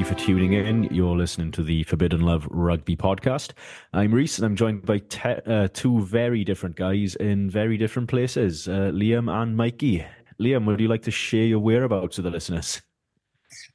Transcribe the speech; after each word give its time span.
you 0.00 0.06
for 0.06 0.14
tuning 0.14 0.54
in. 0.54 0.84
You're 0.84 1.16
listening 1.16 1.50
to 1.52 1.62
the 1.62 1.82
Forbidden 1.82 2.22
Love 2.22 2.48
Rugby 2.50 2.96
podcast. 2.96 3.52
I'm 3.92 4.14
Rhys, 4.14 4.38
and 4.38 4.46
I'm 4.46 4.56
joined 4.56 4.86
by 4.86 4.98
te- 4.98 5.42
uh, 5.46 5.68
two 5.74 6.00
very 6.06 6.42
different 6.42 6.76
guys 6.76 7.16
in 7.16 7.50
very 7.50 7.76
different 7.76 8.08
places 8.08 8.66
uh, 8.66 8.92
Liam 8.94 9.30
and 9.30 9.56
Mikey. 9.58 10.06
Liam, 10.40 10.64
would 10.66 10.80
you 10.80 10.88
like 10.88 11.02
to 11.02 11.10
share 11.10 11.44
your 11.44 11.58
whereabouts 11.58 12.16
with 12.16 12.24
the 12.24 12.30
listeners? 12.30 12.80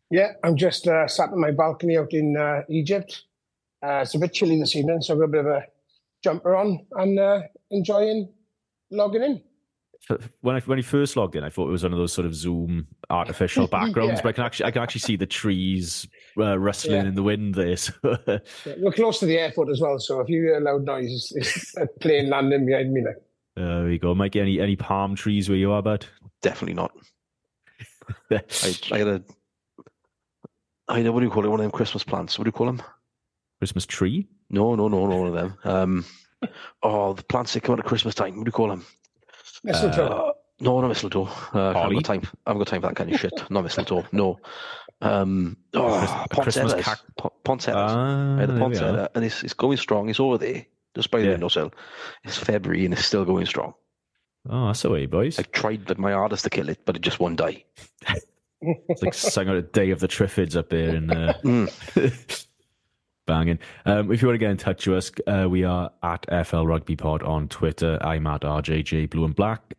Yeah, 0.10 0.32
I'm 0.44 0.58
just 0.58 0.88
uh, 0.88 1.08
sat 1.08 1.30
on 1.30 1.40
my 1.40 1.52
balcony 1.52 1.96
out 1.96 2.12
in 2.12 2.36
uh, 2.36 2.62
Egypt. 2.70 3.26
Uh, 3.84 4.00
it's 4.02 4.16
a 4.16 4.20
bit 4.20 4.34
chilly 4.34 4.60
this 4.60 4.76
evening, 4.76 5.02
so 5.02 5.14
I've 5.14 5.20
got 5.20 5.26
a 5.26 5.28
bit 5.28 5.42
of 5.42 5.48
a 5.48 5.66
jumper 6.24 6.56
on 6.56 6.88
and 6.94 7.20
uh, 7.20 7.42
enjoying 7.70 8.34
logging 8.90 9.22
in 9.22 9.44
when 10.42 10.56
I 10.56 10.60
when 10.62 10.78
he 10.78 10.84
first 10.84 11.16
logged 11.16 11.36
in, 11.36 11.44
I 11.44 11.50
thought 11.50 11.68
it 11.68 11.72
was 11.72 11.84
one 11.84 11.94
of 11.94 12.00
those 12.00 12.14
sort 12.14 12.26
of 12.26 12.36
Zoom 12.36 12.88
artificial 13.10 13.68
backgrounds, 13.80 14.20
yeah. 14.20 14.22
but 14.22 14.30
I 14.30 14.32
can 14.34 14.44
actually 14.44 14.66
I 14.66 14.72
can 14.72 14.82
actually 14.82 15.02
see 15.02 15.16
the 15.16 15.26
trees 15.26 16.08
uh, 16.38 16.58
rustling 16.58 17.04
yeah. 17.04 17.08
in 17.08 17.16
the 17.16 17.24
wind 17.24 17.56
there. 17.56 17.76
So. 17.78 17.94
yeah, 18.04 18.40
we're 18.78 18.92
close 18.92 19.20
to 19.20 19.26
the 19.26 19.38
airport 19.38 19.70
as 19.70 19.82
well, 19.82 20.00
so 20.00 20.20
if 20.20 20.30
you 20.30 20.42
hear 20.42 20.60
loud 20.60 20.84
noise, 20.84 21.32
it's 21.36 21.76
a 21.78 21.88
plane 22.00 22.30
landing 22.30 22.66
behind 22.66 22.94
me. 22.94 23.04
Like. 23.04 23.16
There 23.56 23.86
we 23.86 23.98
go, 23.98 24.14
Mike. 24.14 24.36
Any 24.36 24.60
any 24.60 24.76
palm 24.76 25.16
trees 25.16 25.50
where 25.50 25.58
you 25.58 25.72
are, 25.72 25.82
bud? 25.82 26.06
Definitely 26.42 26.76
not. 26.76 26.92
I, 28.32 28.42
I 28.92 28.98
had 29.00 29.08
a 29.08 29.24
I 30.88 31.02
know 31.02 31.12
what 31.12 31.22
do 31.22 31.26
you 31.26 31.32
call 31.32 31.46
it? 31.46 31.50
One 31.50 31.60
of 31.60 31.64
them 31.64 31.72
Christmas 31.72 32.04
plants. 32.04 32.38
What 32.38 32.44
do 32.44 32.50
you 32.50 32.54
call 32.54 32.68
them? 32.68 32.82
Christmas 33.60 33.86
tree? 33.86 34.28
No, 34.50 34.76
no, 34.76 34.88
no, 34.88 35.08
no, 35.08 35.16
one 35.16 35.28
of 35.28 35.34
them. 35.34 35.58
Um, 35.64 36.06
oh, 36.84 37.14
the 37.14 37.24
plants 37.24 37.54
that 37.54 37.64
come 37.64 37.74
out 37.74 37.80
at 37.80 37.86
Christmas 37.86 38.14
time. 38.14 38.38
What 38.38 38.46
do 38.46 38.50
you 38.50 38.52
call 38.52 38.70
them? 38.70 38.86
Mistletoe. 39.66 40.06
Uh, 40.06 40.32
no, 40.62 40.80
not 40.80 40.88
mistletoe. 40.88 41.28
Uh, 41.54 41.72
I 41.72 41.82
haven't 41.82 41.96
got 41.96 42.06
time. 42.06 42.22
I 42.46 42.52
haven't 42.52 42.60
got 42.60 42.68
time 42.68 42.82
for 42.82 42.88
that 42.88 42.96
kind 42.96 43.12
of 43.12 43.20
shit. 43.20 43.34
Not 43.50 43.64
mistletoe. 43.64 44.06
No. 44.12 44.40
Um, 45.02 45.58
oh, 45.74 46.26
Poinsettias. 46.30 46.86
Cac- 46.86 47.44
Poinsettias. 47.44 47.92
Ah, 47.92 48.36
right, 48.38 48.46
the 48.46 48.58
poinsettia, 48.58 49.10
and 49.14 49.26
it's, 49.26 49.44
it's 49.44 49.54
going 49.54 49.78
strong. 49.78 50.10
It's 50.10 50.20
over 50.20 50.38
there, 50.38 50.66
just 50.96 51.12
by 51.12 51.20
the 51.20 51.26
yeah. 51.26 51.32
windowsill. 51.32 51.74
It's 52.24 52.38
February 52.38 52.86
and 52.86 52.94
it's 52.94 53.06
still 53.06 53.26
going 53.26 53.46
strong. 53.46 53.74
Oh, 54.50 54.68
that's 54.68 54.84
the 54.84 54.92
way, 54.92 55.08
boys. 55.08 55.40
I 55.40 55.44
tried 55.44 55.98
my 55.98 56.14
hardest 56.14 56.44
to 56.46 56.50
kill 56.50 56.70
it, 56.70 56.86
but 56.86 56.96
it 56.96 57.02
just 57.02 57.20
won't 57.20 57.38
die. 57.38 57.66
it's 58.62 59.02
like 59.02 59.14
sang 59.14 59.50
out 59.50 59.58
a 59.58 59.62
day 59.62 59.90
of 59.90 60.00
the 60.00 60.08
Triffids 60.08 60.56
up 60.56 60.70
there 60.70 60.96
in 60.96 61.12
uh, 61.12 61.34
mm. 61.44 62.48
banging. 63.26 63.60
Um, 63.86 64.12
if 64.12 64.22
you 64.22 64.28
want 64.28 64.36
to 64.36 64.40
get 64.40 64.52
in 64.52 64.58
touch 64.58 64.88
with 64.88 64.98
us, 64.98 65.12
uh, 65.28 65.50
we 65.50 65.64
are 65.64 65.92
at 66.04 66.26
FL 66.48 66.66
Rugby 66.66 66.96
Pod 66.96 67.24
on 67.24 67.48
Twitter. 67.48 67.98
I'm 68.02 68.28
at 68.28 68.42
RJJ 68.42 69.10
Blue 69.10 69.26
and 69.26 69.36
Black. 69.36 69.74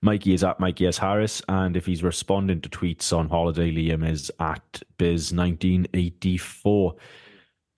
Mikey 0.00 0.34
is 0.34 0.42
at 0.42 0.58
Mikey 0.58 0.88
S. 0.88 0.98
Harris, 0.98 1.42
and 1.48 1.76
if 1.76 1.86
he's 1.86 2.02
responding 2.02 2.60
to 2.60 2.68
tweets 2.68 3.16
on 3.16 3.28
holiday, 3.28 3.70
Liam 3.70 4.08
is 4.08 4.32
at 4.40 4.82
Biz1984. 4.98 6.96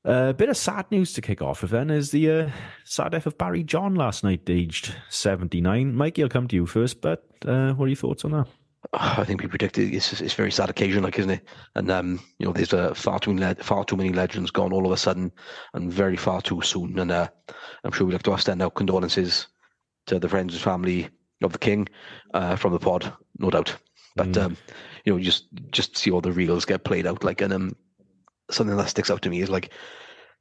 A 0.07 0.11
uh, 0.11 0.33
bit 0.33 0.51
of 0.51 0.57
sad 0.57 0.91
news 0.91 1.13
to 1.15 1.23
kick 1.23 1.41
off 1.41 1.63
with 1.63 1.71
then 1.71 1.91
is 1.91 2.11
the 2.11 2.31
uh, 2.31 2.51
sad 2.85 3.13
death 3.13 3.27
of 3.27 3.39
Barry 3.39 3.63
John 3.63 3.95
last 3.95 4.25
night, 4.25 4.43
aged 4.49 4.95
79. 5.11 5.95
Mikey, 5.95 6.23
I'll 6.23 6.29
come 6.29 6.49
to 6.49 6.57
you 6.57 6.67
first, 6.67 7.01
but 7.01 7.27
uh, 7.47 7.73
what 7.73 7.87
are 7.87 7.89
your 7.89 7.97
thoughts 7.97 8.25
on 8.25 8.33
that? 8.33 8.47
I 8.97 9.25
think 9.25 9.43
we 9.43 9.49
predicted 9.49 9.93
it's 9.93 10.21
it's 10.21 10.35
very 10.35 10.53
sad 10.53 10.71
occasion, 10.71 11.03
like 11.03 11.19
isn't 11.19 11.31
it? 11.31 11.49
And 11.75 11.91
um, 11.91 12.21
you 12.39 12.47
know, 12.47 12.53
there's 12.53 12.73
uh, 12.73 12.95
far 12.95 13.19
too 13.19 13.35
many 13.35 13.55
far 13.63 13.85
too 13.85 13.97
many 13.97 14.11
legends 14.11 14.51
gone 14.51 14.73
all 14.73 14.87
of 14.87 14.93
a 14.93 14.97
sudden, 14.97 15.33
and 15.75 15.93
very 15.93 16.17
far 16.17 16.41
too 16.41 16.63
soon. 16.63 16.99
And 16.99 17.11
uh, 17.11 17.29
I'm 17.83 17.93
sure 17.93 18.07
we'd 18.07 18.13
like 18.15 18.23
to 18.25 18.33
extend 18.33 18.63
our 18.63 18.71
condolences 18.71 19.49
to 20.07 20.19
the 20.19 20.29
friends 20.29 20.55
and 20.55 20.63
family 20.63 21.09
of 21.43 21.53
the 21.53 21.59
king 21.59 21.89
uh, 22.35 22.57
from 22.57 22.73
the 22.73 22.79
pod, 22.79 23.13
no 23.39 23.51
doubt. 23.51 23.77
But 24.17 24.33
mm. 24.33 24.43
um, 24.43 24.57
you 25.05 25.13
know, 25.13 25.19
just 25.19 25.47
just 25.71 25.97
see 25.97 26.11
all 26.11 26.21
the 26.21 26.33
reels 26.33 26.65
get 26.65 26.85
played 26.85 27.07
out. 27.07 27.25
Like, 27.25 27.41
and 27.41 27.53
um, 27.53 27.77
something 28.51 28.77
that 28.77 28.89
sticks 28.89 29.11
out 29.11 29.23
to 29.23 29.31
me 29.31 29.41
is 29.41 29.51
like, 29.51 29.73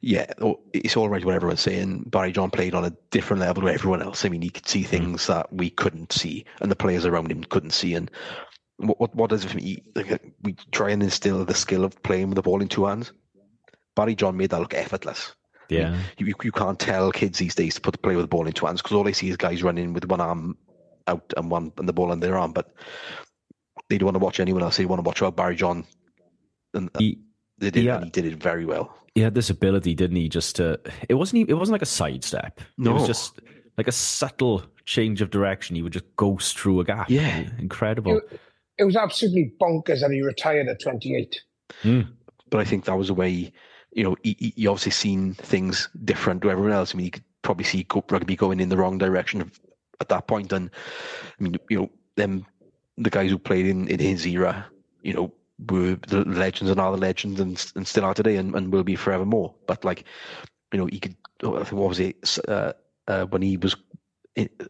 yeah, 0.05 0.25
it's 0.73 0.97
all 0.97 1.07
right 1.07 1.23
what 1.23 1.33
everyone's 1.33 1.61
saying. 1.61 2.03
Barry 2.07 2.33
John 2.33 2.51
played 2.51 2.75
on 2.75 2.83
a 2.83 2.93
different 3.09 3.39
level 3.39 3.63
to 3.63 3.69
everyone 3.69 4.01
else. 4.01 4.25
I 4.25 4.29
mean, 4.29 4.41
he 4.41 4.49
could 4.49 4.67
see 4.67 4.83
mm. 4.83 4.87
things 4.87 5.23
mm. 5.23 5.27
that 5.27 5.53
we 5.53 5.69
couldn't 5.69 6.11
see, 6.11 6.43
and 6.59 6.69
the 6.69 6.75
players 6.75 7.05
around 7.05 7.31
him 7.31 7.45
couldn't 7.45 7.71
see. 7.71 7.93
And 7.93 8.11
what 8.75 8.99
what, 8.99 9.15
what 9.15 9.29
does 9.29 9.45
it 9.45 9.55
mean? 9.55 9.81
Like, 9.95 10.21
we 10.41 10.57
try 10.73 10.89
and 10.89 11.01
instill 11.01 11.45
the 11.45 11.53
skill 11.53 11.85
of 11.85 12.03
playing 12.03 12.27
with 12.27 12.35
the 12.35 12.41
ball 12.41 12.61
in 12.61 12.67
two 12.67 12.83
hands. 12.83 13.13
Barry 13.95 14.13
John 14.13 14.35
made 14.35 14.49
that 14.49 14.59
look 14.59 14.73
effortless. 14.73 15.35
Yeah, 15.69 15.87
I 15.87 15.91
mean, 15.91 16.01
you, 16.17 16.33
you 16.43 16.51
can't 16.51 16.77
tell 16.77 17.09
kids 17.13 17.39
these 17.39 17.55
days 17.55 17.75
to 17.75 17.81
put 17.81 17.93
the 17.93 17.97
play 17.97 18.17
with 18.17 18.25
the 18.25 18.27
ball 18.27 18.45
in 18.45 18.51
two 18.51 18.65
hands 18.65 18.81
because 18.81 18.97
all 18.97 19.05
they 19.05 19.13
see 19.13 19.29
is 19.29 19.37
guys 19.37 19.63
running 19.63 19.93
with 19.93 20.03
one 20.03 20.19
arm 20.19 20.57
out 21.07 21.31
and 21.37 21.49
one 21.49 21.71
and 21.77 21.87
the 21.87 21.93
ball 21.93 22.11
in 22.11 22.19
their 22.19 22.37
arm, 22.37 22.51
but 22.51 22.75
they 23.87 23.97
don't 23.97 24.07
want 24.07 24.15
to 24.15 24.19
watch 24.19 24.41
anyone 24.41 24.63
else. 24.63 24.75
They 24.75 24.85
want 24.85 24.99
to 25.01 25.07
watch 25.07 25.21
out 25.21 25.37
Barry 25.37 25.55
John, 25.55 25.85
and 26.73 26.89
he, 26.99 27.19
they 27.63 27.71
did. 27.71 27.83
Yeah. 27.83 28.03
he 28.03 28.09
did 28.09 28.25
it 28.25 28.35
very 28.35 28.65
well. 28.65 28.95
He 29.15 29.21
had 29.21 29.35
this 29.35 29.49
ability, 29.49 29.93
didn't 29.93 30.17
he? 30.17 30.29
Just 30.29 30.55
to 30.57 30.79
it 31.07 31.15
wasn't 31.15 31.49
it 31.49 31.53
wasn't 31.53 31.73
like 31.73 31.81
a 31.81 31.87
sidestep. 31.87 32.61
No, 32.77 32.91
it 32.91 32.93
was 32.95 33.07
just 33.07 33.39
like 33.77 33.87
a 33.87 33.91
subtle 33.91 34.63
change 34.85 35.21
of 35.21 35.29
direction. 35.29 35.75
He 35.75 35.81
would 35.81 35.93
just 35.93 36.15
ghost 36.15 36.57
through 36.57 36.79
a 36.79 36.83
gap. 36.83 37.09
Yeah, 37.09 37.49
incredible. 37.59 38.17
It, 38.17 38.39
it 38.79 38.83
was 38.83 38.95
absolutely 38.95 39.53
bonkers 39.61 40.01
that 40.01 40.11
he 40.11 40.21
retired 40.21 40.67
at 40.67 40.81
28. 40.81 41.41
Mm. 41.83 42.07
But 42.49 42.59
I 42.59 42.65
think 42.65 42.85
that 42.85 42.97
was 42.97 43.07
the 43.07 43.13
way. 43.13 43.51
You 43.91 44.03
know, 44.03 44.15
he, 44.23 44.53
he 44.55 44.65
obviously 44.65 44.91
seen 44.91 45.35
things 45.35 45.89
different 46.03 46.41
to 46.41 46.49
everyone 46.49 46.73
else. 46.73 46.93
I 46.93 46.97
mean, 46.97 47.05
you 47.05 47.11
could 47.11 47.23
probably 47.43 47.65
see 47.65 47.85
rugby 48.09 48.35
going 48.35 48.59
in 48.59 48.69
the 48.69 48.77
wrong 48.77 48.97
direction 48.97 49.51
at 50.01 50.09
that 50.09 50.27
point. 50.27 50.51
And 50.51 50.71
I 51.39 51.43
mean, 51.43 51.57
you 51.69 51.79
know, 51.79 51.89
them 52.15 52.45
the 52.97 53.09
guys 53.09 53.29
who 53.29 53.37
played 53.37 53.67
in, 53.67 53.87
in 53.87 53.99
his 53.99 54.25
era, 54.25 54.65
you 55.01 55.13
know, 55.13 55.33
were 55.69 55.97
the 56.07 56.23
legends 56.25 56.71
and 56.71 56.79
are 56.79 56.91
the 56.91 56.97
legends 56.97 57.39
and, 57.39 57.71
and 57.75 57.87
still 57.87 58.05
are 58.05 58.13
today 58.13 58.37
and, 58.37 58.55
and 58.55 58.71
will 58.71 58.83
be 58.83 58.95
forevermore. 58.95 59.53
But 59.67 59.83
like, 59.83 60.05
you 60.71 60.79
know, 60.79 60.85
he 60.85 60.99
could. 60.99 61.15
I 61.43 61.63
think 61.63 61.73
what 61.73 61.89
was 61.89 61.99
it 61.99 62.37
uh, 62.47 62.73
uh, 63.07 63.25
when 63.25 63.41
he 63.41 63.57
was 63.57 63.75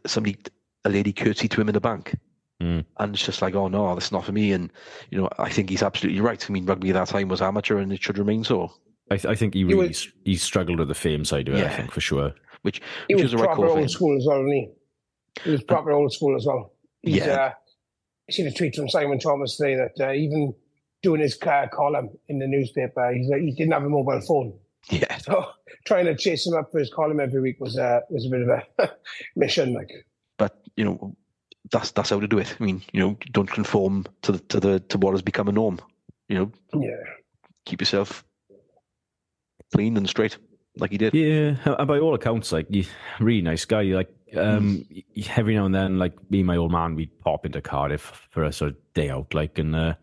somebody 0.06 0.36
a 0.84 0.90
lady 0.90 1.12
curtsied 1.12 1.50
to 1.52 1.60
him 1.60 1.68
in 1.68 1.74
the 1.74 1.80
bank. 1.80 2.16
Mm. 2.62 2.84
And 2.98 3.14
it's 3.14 3.24
just 3.24 3.42
like, 3.42 3.54
oh 3.54 3.68
no, 3.68 3.94
that's 3.94 4.12
not 4.12 4.24
for 4.24 4.32
me. 4.32 4.52
And 4.52 4.72
you 5.10 5.20
know, 5.20 5.28
I 5.38 5.50
think 5.50 5.70
he's 5.70 5.82
absolutely 5.82 6.20
right. 6.20 6.44
I 6.48 6.52
mean, 6.52 6.66
rugby 6.66 6.90
at 6.90 6.94
that 6.94 7.08
time 7.08 7.28
was 7.28 7.42
amateur, 7.42 7.78
and 7.78 7.92
it 7.92 8.02
should 8.02 8.18
remain 8.18 8.44
so. 8.44 8.72
I, 9.10 9.16
th- 9.16 9.26
I 9.26 9.34
think 9.34 9.54
he 9.54 9.64
really 9.64 9.82
he, 9.82 9.88
was, 9.88 10.08
he 10.24 10.36
struggled 10.36 10.78
with 10.78 10.88
the 10.88 10.94
fame 10.94 11.24
side 11.24 11.48
of 11.48 11.54
it. 11.54 11.58
Yeah. 11.58 11.66
I 11.66 11.76
think 11.76 11.90
for 11.90 12.00
sure. 12.00 12.32
Which, 12.62 12.80
which 13.08 13.16
was, 13.16 13.24
was 13.24 13.32
the 13.32 13.46
right 13.46 13.56
call 13.56 13.74
for 13.74 13.88
school 13.88 14.16
as 14.16 14.24
well, 14.26 14.38
wasn't 14.38 14.54
he? 14.54 14.70
He 15.42 15.50
was 15.50 15.62
proper 15.64 15.92
old 15.92 16.12
school 16.12 16.36
as 16.36 16.46
well. 16.46 16.72
He's, 17.02 17.16
yeah. 17.16 17.34
Uh, 17.34 17.52
I 18.28 18.32
seen 18.32 18.46
a 18.46 18.52
tweet 18.52 18.74
from 18.74 18.88
Simon 18.88 19.18
Thomas 19.18 19.56
today 19.56 19.74
that 19.74 20.08
uh, 20.08 20.12
even 20.12 20.54
doing 21.04 21.20
his 21.20 21.38
uh, 21.42 21.66
column 21.72 22.08
in 22.28 22.40
the 22.40 22.46
newspaper, 22.46 23.12
he's, 23.12 23.30
uh, 23.30 23.36
he 23.36 23.52
didn't 23.52 23.72
have 23.72 23.84
a 23.84 23.88
mobile 23.88 24.20
phone. 24.20 24.54
Yeah. 24.90 25.18
So 25.24 25.46
trying 25.86 26.06
to 26.06 26.16
chase 26.16 26.46
him 26.46 26.54
up 26.54 26.70
for 26.72 26.78
his 26.78 26.92
column 26.92 27.20
every 27.20 27.40
week 27.40 27.58
was 27.60 27.78
uh, 27.78 28.00
was 28.10 28.26
a 28.26 28.28
bit 28.28 28.42
of 28.42 28.48
a 28.48 28.90
mission, 29.36 29.72
like. 29.72 29.90
But 30.36 30.54
you 30.76 30.84
know, 30.84 31.16
that's 31.70 31.92
that's 31.92 32.10
how 32.10 32.20
to 32.20 32.26
do 32.26 32.38
it. 32.38 32.54
I 32.58 32.62
mean, 32.62 32.82
you 32.92 33.00
know, 33.00 33.16
don't 33.32 33.50
conform 33.50 34.04
to 34.22 34.32
the 34.32 34.38
to 34.38 34.60
the 34.60 34.80
to 34.80 34.98
what 34.98 35.12
has 35.12 35.22
become 35.22 35.48
a 35.48 35.52
norm. 35.52 35.80
You 36.28 36.38
know. 36.38 36.52
Yeah. 36.74 37.02
Keep 37.64 37.80
yourself 37.80 38.24
clean 39.72 39.96
and 39.96 40.08
straight, 40.08 40.36
like 40.76 40.90
he 40.90 40.98
did. 40.98 41.14
Yeah, 41.14 41.56
and 41.64 41.88
by 41.88 41.98
all 41.98 42.14
accounts, 42.14 42.52
like, 42.52 42.68
really 43.18 43.40
nice 43.40 43.64
guy. 43.64 43.82
Like, 43.84 44.14
um, 44.36 44.84
mm. 44.90 45.38
every 45.38 45.54
now 45.54 45.64
and 45.64 45.74
then, 45.74 45.98
like 45.98 46.12
me 46.30 46.40
and 46.40 46.46
my 46.46 46.56
old 46.56 46.72
man, 46.72 46.94
we'd 46.94 47.18
pop 47.20 47.46
into 47.46 47.62
Cardiff 47.62 48.28
for 48.30 48.44
a 48.44 48.52
sort 48.52 48.72
of 48.72 48.76
day 48.92 49.08
out, 49.08 49.32
like, 49.32 49.58
and 49.58 49.74
uh, 49.74 49.94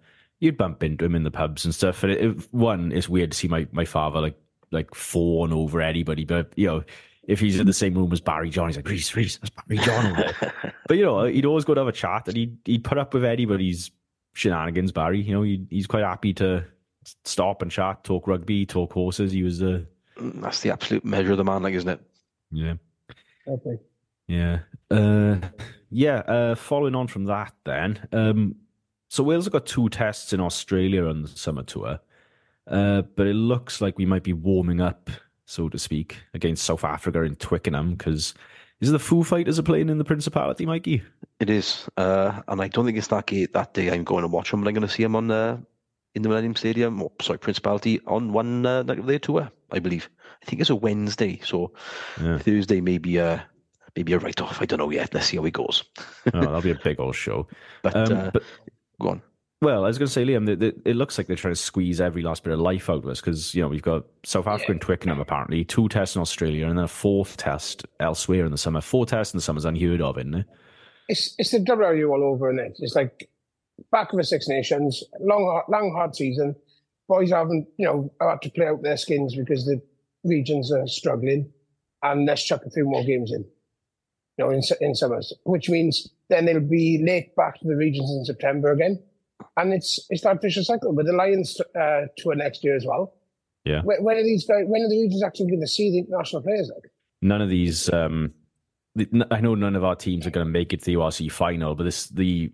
you'd 0.42 0.58
bump 0.58 0.84
into 0.84 1.06
him 1.06 1.16
in 1.16 1.24
the 1.24 1.32
pubs 1.32 1.64
and 1.64 1.74
stuff. 1.74 2.04
And 2.04 2.12
it, 2.12 2.54
one, 2.54 2.92
it's 2.92 3.08
weird 3.08 3.32
to 3.32 3.38
see 3.38 3.48
my, 3.48 3.66
my 3.72 3.86
father 3.86 4.20
like 4.20 4.38
like 4.72 4.94
fawn 4.96 5.52
over 5.54 5.82
anybody, 5.82 6.24
but 6.24 6.52
you 6.56 6.66
know, 6.66 6.84
if 7.24 7.40
he's 7.40 7.60
in 7.60 7.68
the 7.68 7.74
same 7.74 7.94
room 7.94 8.12
as 8.14 8.22
Barry 8.22 8.50
John, 8.50 8.68
he's 8.68 8.78
like, 8.78 8.88
Rhys, 8.88 9.16
Rhys, 9.16 9.38
that's 9.38 9.50
Barry 9.50 9.80
John. 9.86 10.34
but 10.88 10.98
you 10.98 11.06
know, 11.06 11.26
he'd 11.26 11.46
always 11.46 11.66
go 11.66 11.74
to 11.74 11.82
have 11.82 11.88
a 11.88 11.94
chat, 11.94 12.28
and 12.28 12.36
he'd 12.36 12.58
he'd 12.66 12.84
put 12.84 12.98
up 12.98 13.14
with 13.14 13.24
anybody's 13.24 13.92
shenanigans. 14.34 14.92
Barry, 14.92 15.22
you 15.22 15.34
know, 15.34 15.44
he, 15.44 15.66
he's 15.70 15.88
quite 15.88 16.04
happy 16.04 16.34
to 16.36 16.66
stop 17.26 17.62
and 17.62 17.70
chat, 17.70 18.04
talk 18.04 18.28
rugby, 18.28 18.66
talk 18.66 18.94
horses. 18.94 19.32
He 19.32 19.44
was 19.44 19.62
uh, 19.62 19.82
that's 20.18 20.62
the 20.62 20.72
absolute 20.72 21.06
measure 21.06 21.32
of 21.32 21.38
the 21.38 21.44
man, 21.44 21.64
like, 21.64 21.74
isn't 21.74 21.90
it? 21.90 22.02
Yeah. 22.52 22.74
Okay. 23.48 23.78
Yeah. 24.28 24.60
Uh, 24.90 25.38
yeah. 25.90 26.20
Uh, 26.20 26.56
following 26.56 26.96
on 26.96 27.08
from 27.08 27.26
that, 27.26 27.54
then, 27.66 28.08
um, 28.14 28.56
so 29.12 29.24
Wales 29.24 29.44
have 29.44 29.52
got 29.52 29.66
two 29.66 29.90
tests 29.90 30.32
in 30.32 30.40
Australia 30.40 31.06
on 31.06 31.24
the 31.24 31.28
summer 31.28 31.64
tour, 31.64 32.00
uh, 32.68 33.02
but 33.02 33.28
it 33.28 33.34
looks 33.34 33.82
like 33.82 33.98
we 33.98 34.06
might 34.06 34.24
be 34.24 34.32
warming 34.32 34.80
up, 34.80 35.10
so 35.46 35.68
to 35.68 35.78
speak, 35.78 36.20
against 36.34 36.64
South 36.64 36.86
Africa 36.86 37.24
in 37.24 37.36
Twickenham 37.36 37.96
because 37.96 38.34
is 38.80 38.88
it 38.88 38.94
the 38.94 39.00
Foo 39.00 39.26
Fighters 39.26 39.60
are 39.60 39.64
playing 39.64 39.90
in 39.90 39.98
the 39.98 40.06
Principality, 40.06 40.66
Mikey? 40.66 41.04
It 41.42 41.50
is, 41.50 41.90
uh, 41.98 42.42
and 42.48 42.62
I 42.62 42.70
don't 42.70 42.86
think 42.86 42.98
it's 42.98 43.08
that 43.08 43.26
gate 43.26 43.52
that 43.52 43.74
day. 43.74 43.92
I'm 43.92 44.06
going 44.06 44.22
to 44.22 44.30
watch 44.30 44.50
them, 44.50 44.62
but 44.62 44.70
I'm 44.70 44.76
going 44.76 44.88
to 44.88 44.94
see 44.94 45.04
them 45.04 45.18
on 45.18 45.30
uh, 45.30 45.58
in 46.16 46.22
the 46.22 46.30
Millennium 46.30 46.56
Stadium, 46.56 47.04
or 47.04 47.12
sorry, 47.22 47.38
Principality 47.38 48.00
on 48.08 48.32
one 48.32 48.66
uh, 48.66 48.84
night 48.84 49.00
of 49.00 49.08
their 49.08 49.20
tour, 49.20 49.52
I 49.72 49.80
believe. 49.80 50.10
I 50.42 50.46
think 50.46 50.62
it's 50.62 50.70
a 50.70 50.76
Wednesday, 50.76 51.42
so 51.44 51.74
yeah. 52.24 52.38
Thursday 52.38 52.80
maybe 52.80 53.20
uh, 53.20 53.40
maybe 53.98 54.14
a 54.14 54.20
write 54.20 54.40
off. 54.40 54.62
I 54.62 54.66
don't 54.66 54.80
know 54.80 54.90
yet. 54.90 55.14
Let's 55.14 55.26
see 55.26 55.36
how 55.36 55.44
it 55.44 55.52
goes. 55.52 55.84
oh, 56.34 56.40
that'll 56.40 56.62
be 56.62 56.72
a 56.72 56.76
big 56.82 57.02
old 57.02 57.16
show. 57.18 57.50
But, 57.82 58.10
um, 58.10 58.18
uh, 58.18 58.32
but 58.32 58.44
go 59.02 59.10
on. 59.10 59.22
Well, 59.62 59.84
I 59.84 59.88
was 59.88 60.00
going 60.00 60.08
to 60.08 60.12
say, 60.12 60.26
Liam, 60.26 60.48
the, 60.48 60.56
the, 60.56 60.82
it 60.86 60.96
looks 60.96 61.20
like 61.20 61.28
they're 61.28 61.36
trying 61.36 61.54
to 61.54 61.60
squeeze 61.60 62.02
every 62.02 62.24
last 62.24 62.44
bit 62.44 62.52
of 62.52 62.60
life 62.60 62.90
out 62.90 63.04
of 63.04 63.08
us 63.08 63.22
because 63.22 63.54
you 63.54 63.62
know 63.62 63.68
we've 63.68 63.84
got 63.84 64.06
South 64.24 64.48
Africa 64.48 64.72
and 64.72 64.82
Twickenham 64.82 65.20
apparently, 65.20 65.64
two 65.64 65.88
tests 65.88 66.16
in 66.16 66.22
Australia, 66.22 66.68
and 66.68 66.80
then 66.80 66.86
a 66.86 66.88
fourth 66.88 67.38
test 67.38 67.86
elsewhere 68.00 68.46
in 68.46 68.52
the 68.52 68.58
summer. 68.58 68.82
Four 68.82 69.06
tests 69.06 69.34
in 69.34 69.38
the 69.38 69.42
summer 69.42 69.60
is 69.60 69.66
unheard 69.66 70.02
of, 70.02 70.18
isn't 70.18 70.34
it? 70.34 70.46
It's 71.10 71.36
it's 71.38 71.52
the 71.52 71.60
WRU 71.60 72.10
all 72.10 72.24
over, 72.24 72.50
isn't 72.50 72.66
it? 72.66 72.78
It's 72.80 72.96
like 72.96 73.30
back 73.92 74.12
of 74.12 74.18
the 74.18 74.24
Six 74.24 74.48
Nations, 74.48 75.04
long 75.20 75.62
long 75.70 75.94
hard 75.96 76.16
season. 76.16 76.56
Boys 77.08 77.30
haven't 77.30 77.68
you 77.78 77.86
know 77.86 78.12
had 78.20 78.42
to 78.42 78.50
play 78.50 78.66
out 78.66 78.82
their 78.82 78.98
skins 78.98 79.36
because 79.36 79.66
the 79.66 79.80
regions 80.24 80.72
are 80.72 80.88
struggling, 80.88 81.54
and 82.02 82.26
let's 82.26 82.44
chuck 82.44 82.66
a 82.66 82.72
few 82.72 82.86
more 82.86 83.04
games 83.04 83.32
in. 83.32 83.46
You 84.38 84.46
know, 84.46 84.52
in 84.52 84.62
in 84.80 84.96
summers, 84.96 85.34
which 85.44 85.70
means 85.70 86.10
then 86.30 86.46
they'll 86.46 86.60
be 86.60 87.04
late 87.04 87.36
back 87.36 87.60
to 87.60 87.68
the 87.68 87.76
regions 87.76 88.10
in 88.12 88.26
September 88.26 88.72
again 88.72 89.02
and 89.58 89.74
it's 89.74 90.00
it's 90.10 90.24
that 90.24 90.42
vicious 90.42 90.68
cycle 90.68 90.94
with 90.94 91.06
the 91.06 91.14
Lions 91.14 91.60
uh, 91.80 92.02
tour 92.18 92.36
next 92.36 92.64
year 92.64 92.76
as 92.76 92.86
well. 92.86 93.14
Yeah. 93.66 93.82
When, 93.84 94.04
when, 94.04 94.18
are 94.18 94.24
these 94.24 94.46
guys? 94.46 94.64
When 94.66 94.82
are 94.82 94.90
the 94.90 95.02
regions 95.02 95.24
actually 95.24 95.48
going 95.48 95.62
to 95.62 95.68
see 95.68 95.92
the 95.92 96.00
international 96.00 96.42
players? 96.42 96.72
Like 96.74 96.92
none 97.22 97.42
of 97.42 97.50
these. 97.50 97.92
Um, 97.92 98.34
I 99.32 99.40
know 99.40 99.56
none 99.56 99.76
of 99.76 99.84
our 99.84 99.96
teams 99.96 100.28
are 100.28 100.32
going 100.32 100.46
to 100.46 100.52
make 100.52 100.74
it 100.74 100.82
to 100.82 100.86
the 100.86 100.96
URC 100.96 101.32
final, 101.32 101.76
but 101.76 101.84
this 101.84 102.08
the 102.08 102.52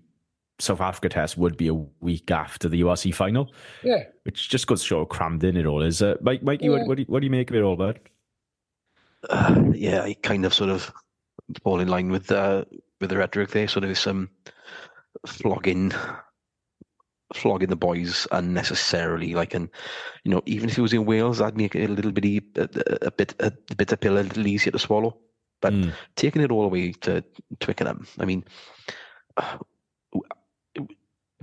South 0.60 0.82
Africa 0.82 1.10
test 1.10 1.38
would 1.38 1.58
be 1.58 1.68
a 1.68 1.74
week 1.74 2.30
after 2.32 2.68
the 2.68 2.82
URC 2.82 3.14
final. 3.14 3.52
Yeah. 3.84 4.04
Which 4.24 4.50
just 4.50 4.68
goes 4.68 4.82
to 4.82 4.88
show 4.88 5.00
how 5.00 5.06
crammed 5.06 5.44
in 5.44 5.58
it 5.58 5.66
all 5.66 5.82
is. 5.82 6.02
Uh, 6.02 6.16
Mike, 6.22 6.44
Mikey, 6.44 6.66
yeah. 6.66 6.72
what, 6.72 6.88
what, 6.88 6.96
do 6.96 7.02
you, 7.02 7.06
what 7.08 7.20
do 7.22 7.26
you 7.26 7.32
make 7.32 7.50
of 7.50 7.56
it 7.56 7.62
all, 7.62 7.76
bud? 7.76 8.00
Uh, 9.30 9.64
yeah, 9.74 10.04
I 10.04 10.16
kind 10.16 10.46
of 10.46 10.54
sort 10.54 10.70
of 10.70 10.92
fall 11.64 11.80
in 11.80 11.88
line 11.88 12.10
with 12.10 12.32
uh, 12.32 12.66
with 13.00 13.10
the 13.10 13.18
rhetoric 13.18 13.52
there. 13.52 13.68
Sort 13.68 13.84
of 13.84 13.98
some 13.98 14.30
flogging 15.26 15.94
flogging 17.34 17.70
the 17.70 17.76
boys 17.76 18.28
unnecessarily. 18.32 19.34
Like, 19.34 19.54
and 19.54 19.70
you 20.24 20.32
know, 20.32 20.42
even 20.46 20.70
if 20.70 20.78
it 20.78 20.82
was 20.82 20.94
in 20.94 21.06
Wales, 21.06 21.42
I'd 21.42 21.58
make 21.58 21.76
it 21.76 21.90
a 21.90 21.94
little 21.94 22.12
bit 22.12 22.26
a, 22.56 23.08
a 23.08 23.12
bit 23.12 23.34
a, 23.40 23.52
a 23.72 23.76
bit 23.76 23.92
of 23.92 24.00
pill 24.00 24.18
a 24.18 24.22
little 24.22 24.48
easier 24.48 24.72
to 24.72 24.80
swallow. 24.80 25.18
But 25.62 25.74
mm. 25.74 25.94
taking 26.16 26.42
it 26.42 26.52
all 26.52 26.62
the 26.62 26.68
way 26.68 26.92
to 26.92 27.24
Twickenham, 27.60 28.06
I 28.20 28.26
mean, 28.26 28.46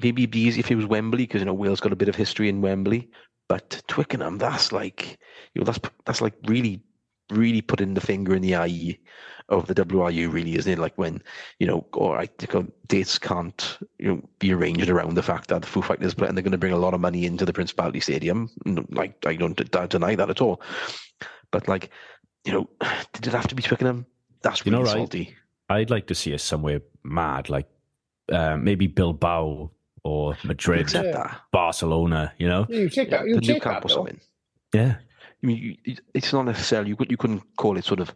maybe 0.01 0.23
it'd 0.23 0.31
be 0.31 0.41
easy 0.41 0.61
if 0.61 0.71
it 0.71 0.77
was 0.77 0.87
Wembley 0.87 1.25
because 1.25 1.41
you 1.41 1.47
know 1.47 1.55
Wales 1.55 1.81
got 1.81 1.93
a 1.93 1.97
bit 1.97 2.09
of 2.09 2.15
history 2.15 2.49
in 2.49 2.61
Wembley. 2.61 3.11
But 3.49 3.83
Twickenham, 3.89 4.39
that's 4.39 4.73
like 4.73 5.19
you 5.55 5.61
know 5.61 5.65
that's 5.65 5.81
that's 6.05 6.21
like 6.21 6.35
really 6.47 6.83
really 7.31 7.61
putting 7.61 7.95
the 7.95 8.01
finger 8.01 8.35
in 8.35 8.43
the 8.43 8.57
eye 8.57 8.99
of 9.49 9.67
the 9.67 9.75
WRU, 9.75 10.33
really, 10.33 10.57
isn't 10.57 10.73
it? 10.73 10.79
Like 10.79 10.97
when, 10.97 11.23
you 11.59 11.67
know, 11.67 11.87
all 11.93 12.15
right, 12.15 12.31
dates 12.89 13.19
can't 13.19 13.79
you 13.99 14.09
know, 14.09 14.29
be 14.39 14.53
arranged 14.53 14.89
around 14.89 15.15
the 15.15 15.23
fact 15.23 15.49
that 15.49 15.63
the 15.63 15.69
Foo 15.69 15.83
Fighters 15.83 16.15
play 16.15 16.29
and 16.29 16.37
they're 16.37 16.43
going 16.43 16.53
to 16.53 16.59
bring 16.59 16.73
a 16.73 16.79
lot 16.79 16.95
of 16.95 17.01
money 17.01 17.27
into 17.27 17.45
the 17.45 17.53
Principality 17.53 18.01
Stadium. 18.01 18.51
Like, 18.91 19.25
I 19.27 19.37
don't 19.37 19.57
deny 19.89 20.15
that 20.15 20.31
at 20.31 20.41
all. 20.41 20.63
But, 21.51 21.69
like, 21.69 21.91
you 22.45 22.53
know, 22.53 22.69
did 23.13 23.27
it 23.27 23.33
have 23.33 23.49
to 23.49 23.55
be 23.55 23.63
Twickenham? 23.63 24.07
That's 24.43 24.65
really 24.65 24.79
you 24.79 24.85
know, 24.85 24.91
salty. 24.91 25.37
Right? 25.71 25.81
I'd 25.81 25.91
like 25.91 26.07
to 26.09 26.15
see 26.15 26.35
us 26.35 26.43
somewhere 26.43 26.81
mad, 27.03 27.49
like 27.49 27.69
uh, 28.31 28.57
maybe 28.57 28.87
Bilbao 28.87 29.71
or 30.05 30.37
Madrid, 30.45 30.93
Barcelona, 31.51 32.33
you 32.39 32.47
know? 32.47 32.67
Yeah, 32.69 32.81
you 32.81 32.89
take 32.91 33.11
that. 33.11 33.27
You 33.27 33.41
take 33.41 33.63
that, 33.63 33.83
Yeah. 34.75 34.97
I 35.45 35.47
mean, 35.47 35.77
it's 36.15 36.33
not 36.33 36.47
necessarily 36.47 36.89
you, 36.89 36.97
you 37.07 37.19
couldn't 37.19 37.43
call 37.57 37.77
it 37.77 37.85
sort 37.85 38.01
of 38.01 38.15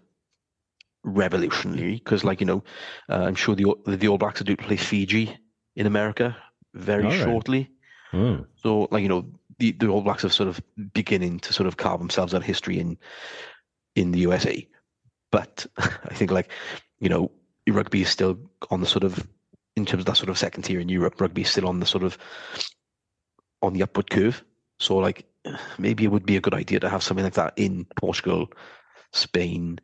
revolutionary 1.05 1.93
because, 1.93 2.25
like 2.25 2.41
you 2.41 2.47
know, 2.47 2.65
uh, 3.11 3.25
I'm 3.25 3.35
sure 3.35 3.55
the 3.55 3.75
the 3.87 4.09
All 4.09 4.17
Blacks 4.17 4.41
are 4.41 4.45
due 4.45 4.57
to 4.57 4.65
play 4.65 4.77
Fiji 4.77 5.37
in 5.77 5.87
America 5.87 6.35
very 6.73 7.05
right. 7.05 7.21
shortly. 7.21 7.71
Mm. 8.13 8.47
So, 8.57 8.89
like 8.91 9.03
you 9.03 9.11
know, 9.11 9.27
the, 9.59 9.73
the 9.73 9.89
All 9.89 10.01
Blacks 10.01 10.25
are 10.25 10.31
sort 10.31 10.49
of 10.49 10.59
beginning 10.95 11.41
to 11.41 11.53
sort 11.53 11.67
of 11.67 11.77
carve 11.77 11.99
themselves 11.99 12.33
out 12.33 12.41
of 12.41 12.47
history 12.47 12.79
in 12.79 12.97
in 13.95 14.13
the 14.13 14.21
USA. 14.21 14.67
But 15.31 15.67
I 15.77 16.15
think, 16.15 16.31
like 16.31 16.51
you 16.99 17.11
know, 17.11 17.31
rugby 17.69 18.01
is 18.01 18.09
still 18.09 18.39
on 18.71 18.81
the 18.81 18.87
sort 18.87 19.05
of 19.05 19.27
in 19.77 19.85
terms 19.85 20.01
of 20.01 20.07
that 20.07 20.17
sort 20.17 20.31
of 20.31 20.39
second 20.39 20.63
tier 20.63 20.81
in 20.81 20.89
Europe. 20.89 21.21
Rugby 21.21 21.43
is 21.43 21.51
still 21.51 21.69
on 21.69 21.81
the 21.81 21.87
sort 21.87 22.05
of 22.05 22.17
on 23.61 23.75
the 23.75 23.83
upward 23.83 24.09
curve. 24.09 24.43
So, 24.81 24.97
like 24.97 25.27
maybe 25.79 26.05
it 26.05 26.09
would 26.09 26.27
be 26.27 26.37
a 26.37 26.41
good 26.41 26.55
idea 26.55 26.81
to 26.81 26.89
have 26.89 27.03
something 27.03 27.25
like 27.25 27.35
that 27.35 27.55
in 27.57 27.87
Portugal, 27.97 28.49
Spain, 29.13 29.79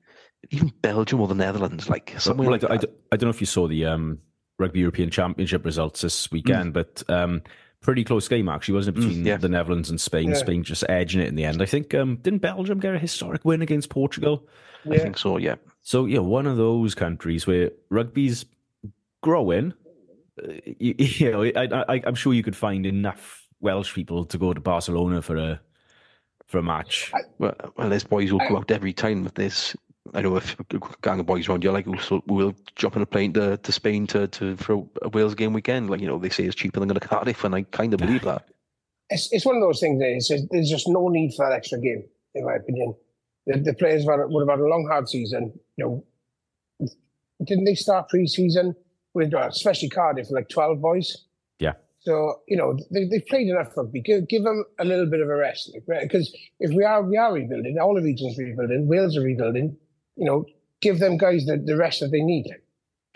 even 0.51 0.73
Belgium 0.83 1.21
or 1.21 1.29
the 1.29 1.35
Netherlands, 1.35 1.89
like 1.89 2.15
somewhere 2.19 2.49
well, 2.49 2.59
like, 2.61 2.71
I, 2.71 2.87
I, 3.13 3.17
don't 3.17 3.25
know 3.25 3.31
if 3.31 3.41
you 3.41 3.47
saw 3.47 3.67
the 3.67 3.87
um, 3.87 4.19
Rugby 4.59 4.81
European 4.81 5.11
Championship 5.11 5.65
results 5.65 6.01
this 6.03 6.31
weekend, 6.31 6.71
mm. 6.71 6.73
but 6.75 7.03
um, 7.09 7.43
pretty 7.81 8.05
close 8.05 8.27
game 8.29 8.49
actually, 8.49 8.75
wasn't 8.75 8.97
it, 8.97 9.01
mm, 9.01 9.03
between 9.03 9.25
mm, 9.25 9.27
yeah. 9.27 9.37
the 9.37 9.49
Netherlands 9.49 9.91
and 9.91 10.01
Spain? 10.01 10.31
Yeah. 10.31 10.37
Spain 10.37 10.65
just 10.65 10.85
edging 10.89 11.21
it 11.21 11.29
in 11.29 11.37
the 11.37 11.45
end. 11.45 11.63
I 11.63 11.67
think 11.67 11.95
um, 11.95 12.17
didn't 12.17 12.41
Belgium 12.41 12.81
get 12.81 12.95
a 12.95 12.99
historic 12.99 13.45
win 13.45 13.63
against 13.63 13.91
Portugal? 13.91 14.47
Yeah. 14.85 14.95
I 14.95 14.99
think 14.99 15.19
so. 15.19 15.37
Yeah. 15.37 15.57
So 15.83 16.07
yeah, 16.07 16.21
one 16.21 16.47
of 16.47 16.57
those 16.57 16.95
countries 16.95 17.47
where 17.47 17.71
rugby's 17.91 18.45
growing. 19.23 19.75
Uh, 20.43 20.53
you, 20.79 20.95
you, 20.99 21.31
know, 21.31 21.45
I, 21.45 21.85
I, 21.89 22.03
I'm 22.05 22.15
sure 22.15 22.35
you 22.35 22.43
could 22.43 22.57
find 22.57 22.87
enough 22.87 23.44
Welsh 23.65 23.95
people 23.95 24.25
to 24.27 24.39
go 24.39 24.53
to 24.53 24.61
Barcelona 24.61 25.23
for 25.23 25.37
a 25.37 25.61
for 26.47 26.59
a 26.59 26.63
match. 26.63 27.11
I, 27.15 27.21
well, 27.39 27.55
well, 27.77 27.89
there's 27.89 28.05
boys 28.05 28.29
who'll 28.29 28.39
go 28.49 28.59
out 28.59 28.71
every 28.71 28.93
time 28.93 29.25
with 29.25 29.35
this. 29.35 29.75
I 30.13 30.21
know 30.21 30.37
if 30.37 30.55
a 30.61 30.65
gang 31.01 31.19
of 31.21 31.27
boys 31.27 31.49
around 31.49 31.65
you 31.65 31.73
like 31.73 31.87
we'll, 31.87 32.23
we'll 32.27 32.55
jump 32.77 32.95
on 32.95 33.03
a 33.03 33.07
plane 33.07 33.33
to, 33.33 33.57
to 33.57 33.73
Spain 33.73 34.07
to, 34.09 34.29
to 34.29 34.57
for 34.59 34.87
a 35.01 35.09
Wales 35.09 35.35
game 35.35 35.55
weekend. 35.55 35.89
Like 35.89 36.01
you 36.01 36.07
know, 36.07 36.19
they 36.19 36.29
say 36.29 36.45
it's 36.45 36.55
cheaper 36.55 36.79
than 36.79 36.89
going 36.89 37.01
to 37.01 37.09
Cardiff, 37.09 37.43
and 37.43 37.55
I 37.55 37.63
kind 37.63 37.95
of 37.95 38.01
believe 38.01 38.23
that. 38.23 38.47
It's 39.09 39.33
it's 39.33 39.47
one 39.47 39.57
of 39.57 39.63
those 39.63 39.81
things. 39.81 39.99
That 39.99 40.11
it's, 40.11 40.29
there's 40.51 40.69
just 40.69 40.87
no 40.89 41.09
need 41.09 41.33
for 41.35 41.49
that 41.49 41.57
extra 41.57 41.79
game, 41.79 42.05
in 42.35 42.45
my 42.45 42.57
opinion. 42.57 42.95
The, 43.47 43.59
the 43.61 43.75
players 43.75 44.05
would 44.05 44.19
have 44.21 44.59
had 44.59 44.61
a 44.61 44.69
long, 44.69 44.87
hard 44.91 45.09
season. 45.09 45.59
You 45.77 46.05
know, 46.81 46.89
didn't 47.43 47.65
they 47.65 47.75
start 47.75 48.11
pre-season 48.11 48.77
with 49.15 49.33
especially 49.33 49.89
Cardiff 49.89 50.31
like 50.31 50.51
twelve 50.51 50.83
boys? 50.83 51.25
Yeah. 51.59 51.73
So 52.05 52.41
you 52.47 52.57
know 52.57 52.79
they 52.91 53.07
they've 53.07 53.27
played 53.27 53.49
enough 53.49 53.77
rugby. 53.77 54.01
Give 54.03 54.29
give 54.29 54.45
them 54.45 54.65
a 54.79 54.85
little 54.85 55.07
bit 55.07 55.21
of 55.21 55.29
a 55.29 55.37
rest, 55.37 55.77
because 55.87 56.35
if 56.61 56.71
we 56.75 56.85
are 56.85 57.03
we 57.03 57.17
are 57.17 57.33
rebuilding, 57.33 57.79
all 57.79 57.95
the 57.95 58.03
regions 58.03 58.37
rebuilding, 58.37 58.87
Wales 58.87 59.17
are 59.17 59.23
rebuilding. 59.23 59.77
You 60.17 60.27
know, 60.27 60.45
give 60.83 60.99
them 60.99 61.17
guys 61.17 61.47
the, 61.47 61.57
the 61.57 61.77
rest 61.77 62.01
that 62.01 62.11
they 62.13 62.21
need. 62.21 62.47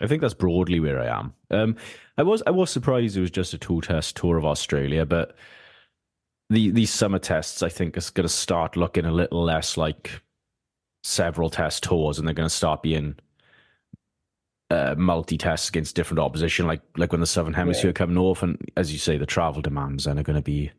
I 0.01 0.07
think 0.07 0.21
that's 0.21 0.33
broadly 0.33 0.79
where 0.79 0.99
I 0.99 1.19
am. 1.19 1.33
Um, 1.51 1.75
I 2.17 2.23
was 2.23 2.41
I 2.47 2.51
was 2.51 2.71
surprised 2.71 3.15
it 3.15 3.21
was 3.21 3.31
just 3.31 3.53
a 3.53 3.57
two 3.57 3.81
test 3.81 4.15
tour 4.15 4.37
of 4.37 4.45
Australia, 4.45 5.05
but 5.05 5.35
the 6.49 6.71
these 6.71 6.91
summer 6.91 7.19
tests 7.19 7.61
I 7.61 7.69
think 7.69 7.95
is 7.95 8.09
going 8.09 8.27
to 8.27 8.33
start 8.33 8.75
looking 8.75 9.05
a 9.05 9.11
little 9.11 9.43
less 9.43 9.77
like 9.77 10.21
several 11.03 11.51
test 11.51 11.83
tours, 11.83 12.17
and 12.17 12.27
they're 12.27 12.33
going 12.33 12.49
to 12.49 12.55
start 12.55 12.81
being 12.81 13.17
uh, 14.69 14.95
multi 14.97 15.37
tests 15.37 15.69
against 15.69 15.95
different 15.95 16.19
opposition, 16.19 16.67
like 16.67 16.81
like 16.95 17.11
when 17.11 17.21
the 17.21 17.27
Southern 17.27 17.53
Hemisphere 17.53 17.89
yeah. 17.89 17.93
come 17.93 18.13
north, 18.13 18.43
and 18.43 18.57
as 18.77 18.91
you 18.91 18.99
say, 18.99 19.17
the 19.17 19.25
travel 19.25 19.61
demands 19.61 20.05
then 20.05 20.19
are 20.19 20.23
going 20.23 20.35
to 20.35 20.41
be 20.41 20.71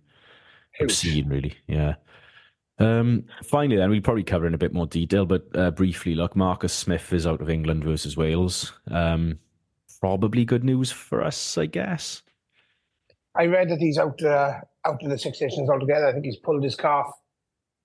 obscene, 0.81 1.29
really. 1.29 1.57
Yeah. 1.67 1.95
Um, 2.79 3.25
finally, 3.45 3.77
then 3.77 3.91
we'll 3.91 4.01
probably 4.01 4.23
cover 4.23 4.47
in 4.47 4.55
a 4.55 4.59
bit 4.59 4.73
more 4.73 4.87
detail, 4.87 5.27
but 5.27 5.45
uh, 5.55 5.71
briefly, 5.71 6.15
look, 6.15 6.35
Marcus 6.35 6.73
Smith 6.73 7.13
is 7.13 7.27
out 7.27 7.43
of 7.43 7.51
England 7.51 7.85
versus 7.85 8.17
Wales. 8.17 8.73
Um, 8.91 9.39
probably 10.01 10.47
good 10.47 10.65
news 10.65 10.91
for 10.91 11.23
us, 11.23 11.59
I 11.59 11.67
guess. 11.67 12.23
I 13.37 13.47
read 13.47 13.69
that 13.69 13.81
he's 13.81 13.99
out 13.99 14.23
uh, 14.23 14.61
out 14.87 15.03
of 15.03 15.11
the 15.11 15.19
Six 15.19 15.41
Nations 15.41 15.69
altogether. 15.69 16.07
I 16.07 16.13
think 16.13 16.25
he's 16.25 16.39
pulled 16.39 16.65
his 16.65 16.77
calf. 16.77 17.07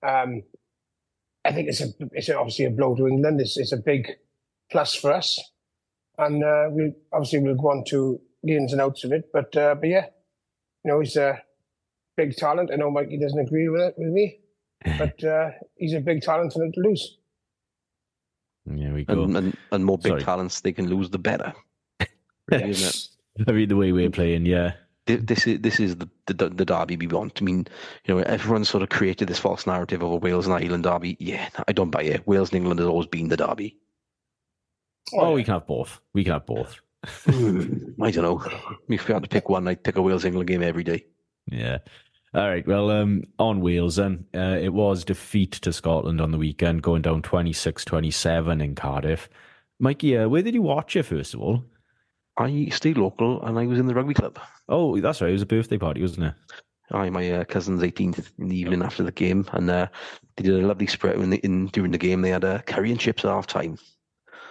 Um, 0.06 0.42
I 1.44 1.52
think 1.52 1.68
it's 1.68 1.80
a 1.80 1.88
it's 2.12 2.30
obviously 2.30 2.64
a 2.64 2.70
blow 2.70 2.94
to 2.94 3.06
England. 3.06 3.40
It's 3.40 3.56
it's 3.56 3.72
a 3.72 3.76
big 3.76 4.12
plus 4.70 4.94
for 4.94 5.12
us 5.12 5.38
and 6.18 6.42
uh, 6.42 6.68
we 6.70 6.92
obviously 7.12 7.40
we'll 7.40 7.54
go 7.54 7.70
on 7.70 7.84
to 7.88 8.20
the 8.42 8.56
ins 8.56 8.72
and 8.72 8.80
outs 8.80 9.04
of 9.04 9.12
it. 9.12 9.30
But 9.32 9.56
uh, 9.56 9.74
but 9.74 9.88
yeah, 9.88 10.06
you 10.84 10.92
know 10.92 11.00
he's 11.00 11.16
a 11.16 11.42
big 12.16 12.36
talent. 12.36 12.70
I 12.72 12.76
know 12.76 12.90
Mikey 12.90 13.18
doesn't 13.18 13.38
agree 13.38 13.68
with 13.68 13.82
it 13.82 13.94
with 13.96 14.08
me, 14.08 14.38
but 14.98 15.22
uh, 15.24 15.50
he's 15.76 15.94
a 15.94 16.00
big 16.00 16.22
talent 16.22 16.52
for 16.52 16.60
them 16.60 16.72
to 16.72 16.80
lose. 16.80 17.18
Yeah, 18.72 18.92
we 18.92 19.04
go. 19.04 19.22
And, 19.22 19.36
and, 19.36 19.56
and 19.70 19.84
more 19.84 19.98
big 19.98 20.10
Sorry. 20.10 20.22
talents 20.22 20.60
they 20.60 20.72
can 20.72 20.88
lose, 20.88 21.10
the 21.10 21.18
better. 21.18 21.52
Really, 22.48 22.70
isn't 22.70 23.10
it? 23.40 23.48
I 23.48 23.52
mean, 23.52 23.68
the 23.68 23.74
way 23.74 23.90
we're 23.90 24.08
playing, 24.08 24.46
yeah. 24.46 24.74
This 25.06 25.48
is 25.48 25.60
this 25.62 25.80
is 25.80 25.96
the, 25.96 26.08
the, 26.26 26.48
the 26.48 26.64
derby 26.64 26.96
we 26.96 27.08
want. 27.08 27.40
I 27.40 27.44
mean, 27.44 27.66
you 28.04 28.14
know, 28.14 28.20
everyone's 28.22 28.68
sort 28.68 28.84
of 28.84 28.88
created 28.88 29.26
this 29.26 29.38
false 29.40 29.66
narrative 29.66 30.00
of 30.00 30.12
a 30.12 30.16
Wales 30.16 30.46
and 30.46 30.54
Ireland 30.54 30.84
derby. 30.84 31.16
Yeah, 31.18 31.48
I 31.66 31.72
don't 31.72 31.90
buy 31.90 32.02
it. 32.02 32.24
Wales 32.26 32.50
and 32.50 32.58
England 32.58 32.78
has 32.78 32.88
always 32.88 33.08
been 33.08 33.28
the 33.28 33.36
derby. 33.36 33.76
Oh, 35.12 35.32
we 35.32 35.44
can 35.44 35.54
have 35.54 35.66
both. 35.66 36.00
We 36.12 36.24
can 36.24 36.32
have 36.34 36.46
both. 36.46 36.80
I 37.26 38.10
don't 38.10 38.16
know. 38.16 38.44
If 38.88 39.08
we 39.08 39.14
had 39.14 39.22
to 39.22 39.28
pick 39.28 39.48
one, 39.48 39.68
I'd 39.68 39.82
pick 39.82 39.96
a 39.96 40.02
Wales 40.02 40.24
England 40.24 40.48
game 40.48 40.62
every 40.62 40.84
day. 40.84 41.06
Yeah. 41.50 41.78
All 42.34 42.48
right. 42.48 42.66
Well, 42.66 42.90
um, 42.90 43.24
on 43.38 43.60
Wales, 43.60 43.96
then, 43.96 44.26
uh, 44.34 44.58
it 44.60 44.72
was 44.72 45.04
defeat 45.04 45.52
to 45.52 45.72
Scotland 45.72 46.20
on 46.20 46.32
the 46.32 46.38
weekend, 46.38 46.82
going 46.82 47.02
down 47.02 47.22
26 47.22 47.84
27 47.84 48.60
in 48.60 48.74
Cardiff. 48.74 49.28
Mikey, 49.78 50.16
uh, 50.16 50.28
where 50.28 50.42
did 50.42 50.54
you 50.54 50.62
watch 50.62 50.96
it, 50.96 51.04
first 51.04 51.34
of 51.34 51.40
all? 51.40 51.64
I 52.36 52.68
stayed 52.70 52.98
local 52.98 53.42
and 53.44 53.58
I 53.58 53.66
was 53.66 53.78
in 53.78 53.86
the 53.86 53.94
rugby 53.94 54.14
club. 54.14 54.38
Oh, 54.68 55.00
that's 55.00 55.20
right. 55.20 55.30
It 55.30 55.34
was 55.34 55.42
a 55.42 55.46
birthday 55.46 55.78
party, 55.78 56.02
wasn't 56.02 56.26
it? 56.26 56.34
Aye, 56.92 57.10
my 57.10 57.30
uh, 57.32 57.44
cousin's 57.44 57.82
18th 57.82 58.30
in 58.38 58.48
the 58.48 58.56
evening 58.56 58.82
after 58.82 59.02
the 59.02 59.10
game, 59.10 59.46
and 59.52 59.68
uh, 59.70 59.88
they 60.36 60.44
did 60.44 60.62
a 60.62 60.66
lovely 60.66 60.86
spread 60.86 61.16
in, 61.16 61.30
the, 61.30 61.38
in 61.38 61.66
during 61.68 61.90
the 61.90 61.98
game. 61.98 62.20
They 62.22 62.30
had 62.30 62.44
uh, 62.44 62.60
curry 62.62 62.90
and 62.92 63.00
chips 63.00 63.24
at 63.24 63.30
half 63.30 63.46
time. 63.46 63.78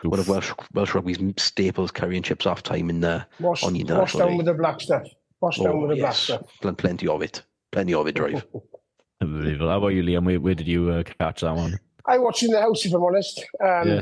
One 0.04 0.20
of 0.20 0.28
Welsh 0.28 0.52
Welsh 0.74 0.94
rugby's 0.94 1.18
staples, 1.38 1.92
carrying 1.92 2.22
chips 2.24 2.46
off 2.46 2.64
time 2.64 2.90
in 2.90 3.04
uh, 3.04 3.24
Wash, 3.40 3.64
on 3.64 3.74
the 3.74 3.84
wash 3.84 4.14
down 4.14 4.30
day. 4.32 4.38
with 4.38 4.46
the 4.46 4.54
black 4.54 4.80
stuff. 4.82 5.04
Wash 5.42 5.58
down 5.58 5.68
Oh, 5.68 5.80
with 5.82 5.92
the 5.92 6.02
black 6.04 6.14
stuff. 6.16 6.42
Pl- 6.62 6.74
Plenty 6.74 7.08
of 7.08 7.22
it. 7.22 7.42
Plenty 7.72 7.94
of 7.94 8.08
it, 8.08 8.16
drive. 8.16 8.46
Unbelievable. 9.22 9.70
How 9.70 9.78
about 9.78 9.88
you, 9.90 10.04
Liam? 10.04 10.26
Where, 10.26 10.40
where 10.40 10.56
did 10.56 10.68
you 10.68 10.90
uh, 10.92 11.04
catch 11.04 11.42
that 11.42 11.56
one? 11.56 11.80
I 12.06 12.18
watched 12.20 12.44
in 12.44 12.52
the 12.52 12.62
house, 12.62 12.86
if 12.86 12.94
I'm 12.94 13.04
honest. 13.04 13.44
Um, 13.64 13.88
Yeah. 13.88 14.02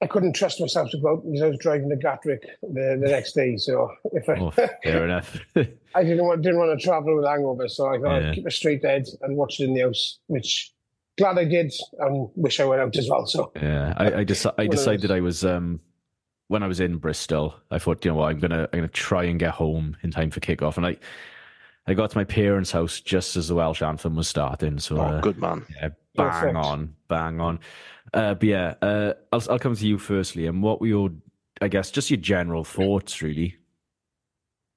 I 0.00 0.06
couldn't 0.06 0.34
trust 0.34 0.60
myself 0.60 0.90
to 0.92 0.98
go 1.00 1.14
out 1.14 1.24
because 1.24 1.42
I 1.42 1.48
was 1.48 1.58
driving 1.58 1.88
to 1.88 1.96
Gatwick 1.96 2.42
the, 2.62 2.96
the 3.02 3.08
next 3.10 3.32
day. 3.32 3.56
So 3.56 3.90
if 4.12 4.28
I, 4.28 4.34
Oh, 4.38 4.50
fair 4.84 5.04
enough. 5.04 5.36
I 5.56 6.04
didn't 6.04 6.24
want 6.24 6.40
didn't 6.42 6.58
want 6.60 6.78
to 6.78 6.84
travel 6.86 7.16
with 7.16 7.24
hangover, 7.26 7.66
so 7.66 7.86
I 7.88 7.98
thought 7.98 8.22
Yeah. 8.22 8.28
I'd 8.28 8.34
keep 8.36 8.46
a 8.46 8.50
straight 8.52 8.84
head 8.84 9.06
and 9.22 9.36
watch 9.36 9.58
it 9.58 9.64
in 9.64 9.74
the 9.74 9.80
house, 9.80 10.20
which 10.28 10.72
glad 11.18 11.38
I 11.38 11.44
did 11.44 11.72
and 11.98 12.28
wish 12.36 12.60
I 12.60 12.64
went 12.64 12.80
out 12.80 12.96
as 12.96 13.08
well. 13.10 13.26
So 13.26 13.52
Yeah, 13.56 13.92
I, 13.96 14.06
I, 14.20 14.24
deci- 14.24 14.54
I 14.56 14.66
decided. 14.66 15.10
I 15.10 15.20
was 15.20 15.44
um 15.44 15.80
when 16.48 16.62
I 16.62 16.66
was 16.66 16.80
in 16.80 16.96
Bristol. 16.96 17.54
I 17.70 17.78
thought, 17.78 18.04
you 18.04 18.10
know 18.10 18.16
what, 18.16 18.30
I'm 18.30 18.38
gonna 18.38 18.62
I'm 18.72 18.78
gonna 18.78 18.88
try 18.88 19.24
and 19.24 19.38
get 19.38 19.50
home 19.50 19.96
in 20.02 20.10
time 20.10 20.30
for 20.30 20.40
kickoff, 20.40 20.76
and 20.78 20.86
I 20.86 20.96
I 21.86 21.94
got 21.94 22.10
to 22.10 22.18
my 22.18 22.24
parents' 22.24 22.70
house 22.70 23.00
just 23.00 23.36
as 23.36 23.48
the 23.48 23.54
Welsh 23.54 23.82
anthem 23.82 24.14
was 24.16 24.28
starting. 24.28 24.78
So 24.78 24.96
Oh, 24.98 25.00
uh, 25.02 25.20
good 25.20 25.38
man. 25.38 25.66
yeah, 25.76 25.88
bang 26.14 26.30
Perfect. 26.30 26.56
on, 26.56 26.94
bang 27.08 27.40
on. 27.40 27.58
Uh, 28.14 28.34
but 28.34 28.48
yeah, 28.48 28.74
uh, 28.80 29.12
I'll 29.32 29.42
I'll 29.50 29.58
come 29.58 29.74
to 29.76 29.86
you 29.86 29.98
firstly, 29.98 30.46
and 30.46 30.62
what 30.62 30.80
were 30.80 30.86
your, 30.86 31.10
I 31.60 31.68
guess, 31.68 31.90
just 31.90 32.10
your 32.10 32.18
general 32.20 32.64
thoughts, 32.64 33.20
really? 33.22 33.56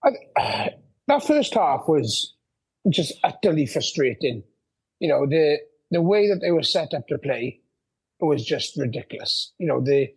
I, 0.04 0.72
that 1.08 1.24
first 1.24 1.54
half 1.54 1.82
was 1.88 2.34
just 2.90 3.14
utterly 3.24 3.66
frustrating. 3.66 4.44
You 5.00 5.10
know 5.10 5.26
the 5.28 5.60
the 5.92 6.02
way 6.02 6.28
that 6.28 6.40
they 6.42 6.52
were 6.52 6.64
set 6.64 6.94
up 6.94 7.08
to 7.08 7.18
play 7.18 7.60
was 8.20 8.46
just 8.46 8.78
ridiculous. 8.78 9.52
You 9.60 9.68
know 9.68 9.82
the 9.82 10.10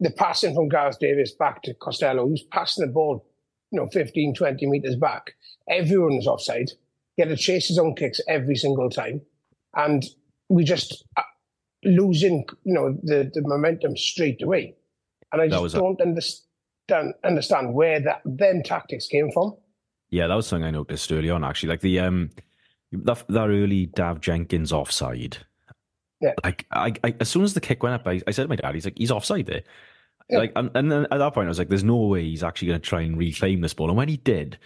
the 0.00 0.10
passing 0.10 0.54
from 0.54 0.68
Gareth 0.68 0.98
Davies 0.98 1.32
back 1.32 1.62
to 1.62 1.74
Costelow, 1.74 2.28
who's 2.28 2.42
passing 2.50 2.86
the 2.86 2.92
ball, 2.92 3.24
you 3.70 3.78
know, 3.78 3.86
15, 3.88 4.34
20 4.34 4.66
meters 4.66 4.96
back. 4.96 5.32
Everyone 5.68 6.16
was 6.16 6.26
offside. 6.26 6.70
He 7.16 7.22
had 7.22 7.28
to 7.28 7.36
chase 7.36 7.68
his 7.68 7.78
own 7.78 7.94
kicks 7.94 8.20
every 8.26 8.56
single 8.56 8.88
time. 8.88 9.20
And 9.76 10.02
we 10.48 10.64
just 10.64 11.04
uh, 11.16 11.22
losing, 11.84 12.46
you 12.64 12.72
know, 12.72 12.98
the, 13.02 13.30
the 13.32 13.42
momentum 13.42 13.96
straight 13.96 14.42
away. 14.42 14.74
And 15.32 15.42
I 15.42 15.48
just 15.48 15.74
don't 15.74 16.00
understand 16.00 17.14
understand 17.22 17.72
where 17.72 18.00
that 18.00 18.20
them 18.24 18.62
tactics 18.64 19.06
came 19.06 19.30
from. 19.30 19.54
Yeah, 20.08 20.26
that 20.26 20.34
was 20.34 20.48
something 20.48 20.64
I 20.64 20.72
noticed 20.72 21.12
early 21.12 21.30
on. 21.30 21.44
Actually, 21.44 21.68
like 21.68 21.82
the 21.82 22.00
um 22.00 22.30
that 22.92 23.24
that 23.28 23.48
early 23.48 23.86
Daf 23.88 24.20
Jenkins 24.20 24.72
offside. 24.72 25.38
Yeah. 26.20 26.34
Like 26.44 26.66
I, 26.70 26.92
I 27.04 27.14
as 27.20 27.28
soon 27.28 27.44
as 27.44 27.54
the 27.54 27.60
kick 27.60 27.82
went 27.82 27.94
up, 27.94 28.06
I, 28.06 28.20
I 28.26 28.30
said 28.30 28.42
to 28.42 28.48
my 28.48 28.56
dad, 28.56 28.74
he's 28.74 28.84
like, 28.84 28.98
he's 28.98 29.10
offside 29.10 29.46
there. 29.46 29.62
Yeah. 30.28 30.38
Like 30.38 30.52
and, 30.56 30.70
and 30.74 30.92
then 30.92 31.06
at 31.10 31.18
that 31.18 31.34
point 31.34 31.46
I 31.46 31.48
was 31.48 31.58
like, 31.58 31.68
there's 31.68 31.84
no 31.84 31.96
way 31.96 32.24
he's 32.24 32.42
actually 32.42 32.68
gonna 32.68 32.78
try 32.80 33.00
and 33.02 33.16
reclaim 33.16 33.60
this 33.60 33.74
ball. 33.74 33.88
And 33.88 33.96
when 33.96 34.08
he 34.08 34.16
did, 34.18 34.58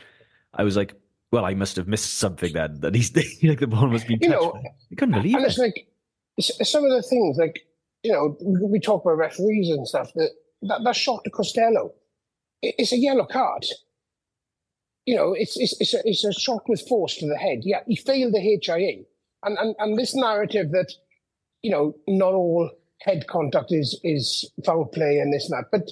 I 0.54 0.64
was 0.64 0.76
like, 0.76 0.95
well, 1.31 1.45
I 1.45 1.54
must 1.54 1.76
have 1.76 1.88
missed 1.88 2.19
something 2.19 2.52
then. 2.52 2.81
That 2.81 2.95
he's 2.95 3.14
like 3.43 3.61
the 3.61 3.66
ball 3.66 3.88
must 3.88 4.09
be 4.09 4.19
You 4.21 4.28
touched. 4.31 4.43
know, 4.43 4.62
I 4.93 4.95
couldn't 4.97 5.14
believe 5.14 5.37
and 5.37 5.45
it. 5.45 5.49
it's 5.49 5.59
like 5.59 5.88
it's, 6.37 6.71
some 6.71 6.85
of 6.85 6.90
the 6.90 7.02
things 7.02 7.37
like 7.38 7.61
you 8.02 8.12
know 8.12 8.37
we, 8.43 8.66
we 8.66 8.81
talk 8.81 9.04
about 9.04 9.16
referees 9.19 9.71
and 9.71 9.87
stuff 9.87 10.12
that 10.14 10.31
that, 10.62 10.81
that 10.85 10.97
shot 10.97 11.23
to 11.25 11.31
Costelow 11.31 11.90
it's 12.62 12.93
a 12.93 12.97
yellow 12.97 13.26
card 13.26 13.64
you 15.06 15.14
know 15.14 15.34
it's 15.34 15.56
it's 15.56 15.80
it's 15.80 15.94
a, 15.94 16.00
it's 16.04 16.25
a 16.25 16.32
shot 16.32 16.62
with 16.68 16.87
force 16.88 17.16
to 17.16 17.26
the 17.26 17.37
head 17.37 17.61
yeah 17.62 17.80
he 17.87 17.96
failed 17.96 18.34
the 18.34 18.40
HIA 18.40 19.02
and 19.42 19.58
and, 19.58 19.75
and 19.78 19.99
this 19.99 20.14
narrative 20.14 20.70
that 20.73 20.92
you 21.62 21.70
know 21.70 21.94
not 22.08 22.34
all 22.34 22.70
head 23.00 23.26
contact 23.28 23.70
is 23.70 23.99
is 24.02 24.50
foul 24.64 24.87
play 24.87 25.18
and 25.18 25.32
this 25.32 25.50
and 25.50 25.58
that 25.58 25.70
but 25.70 25.90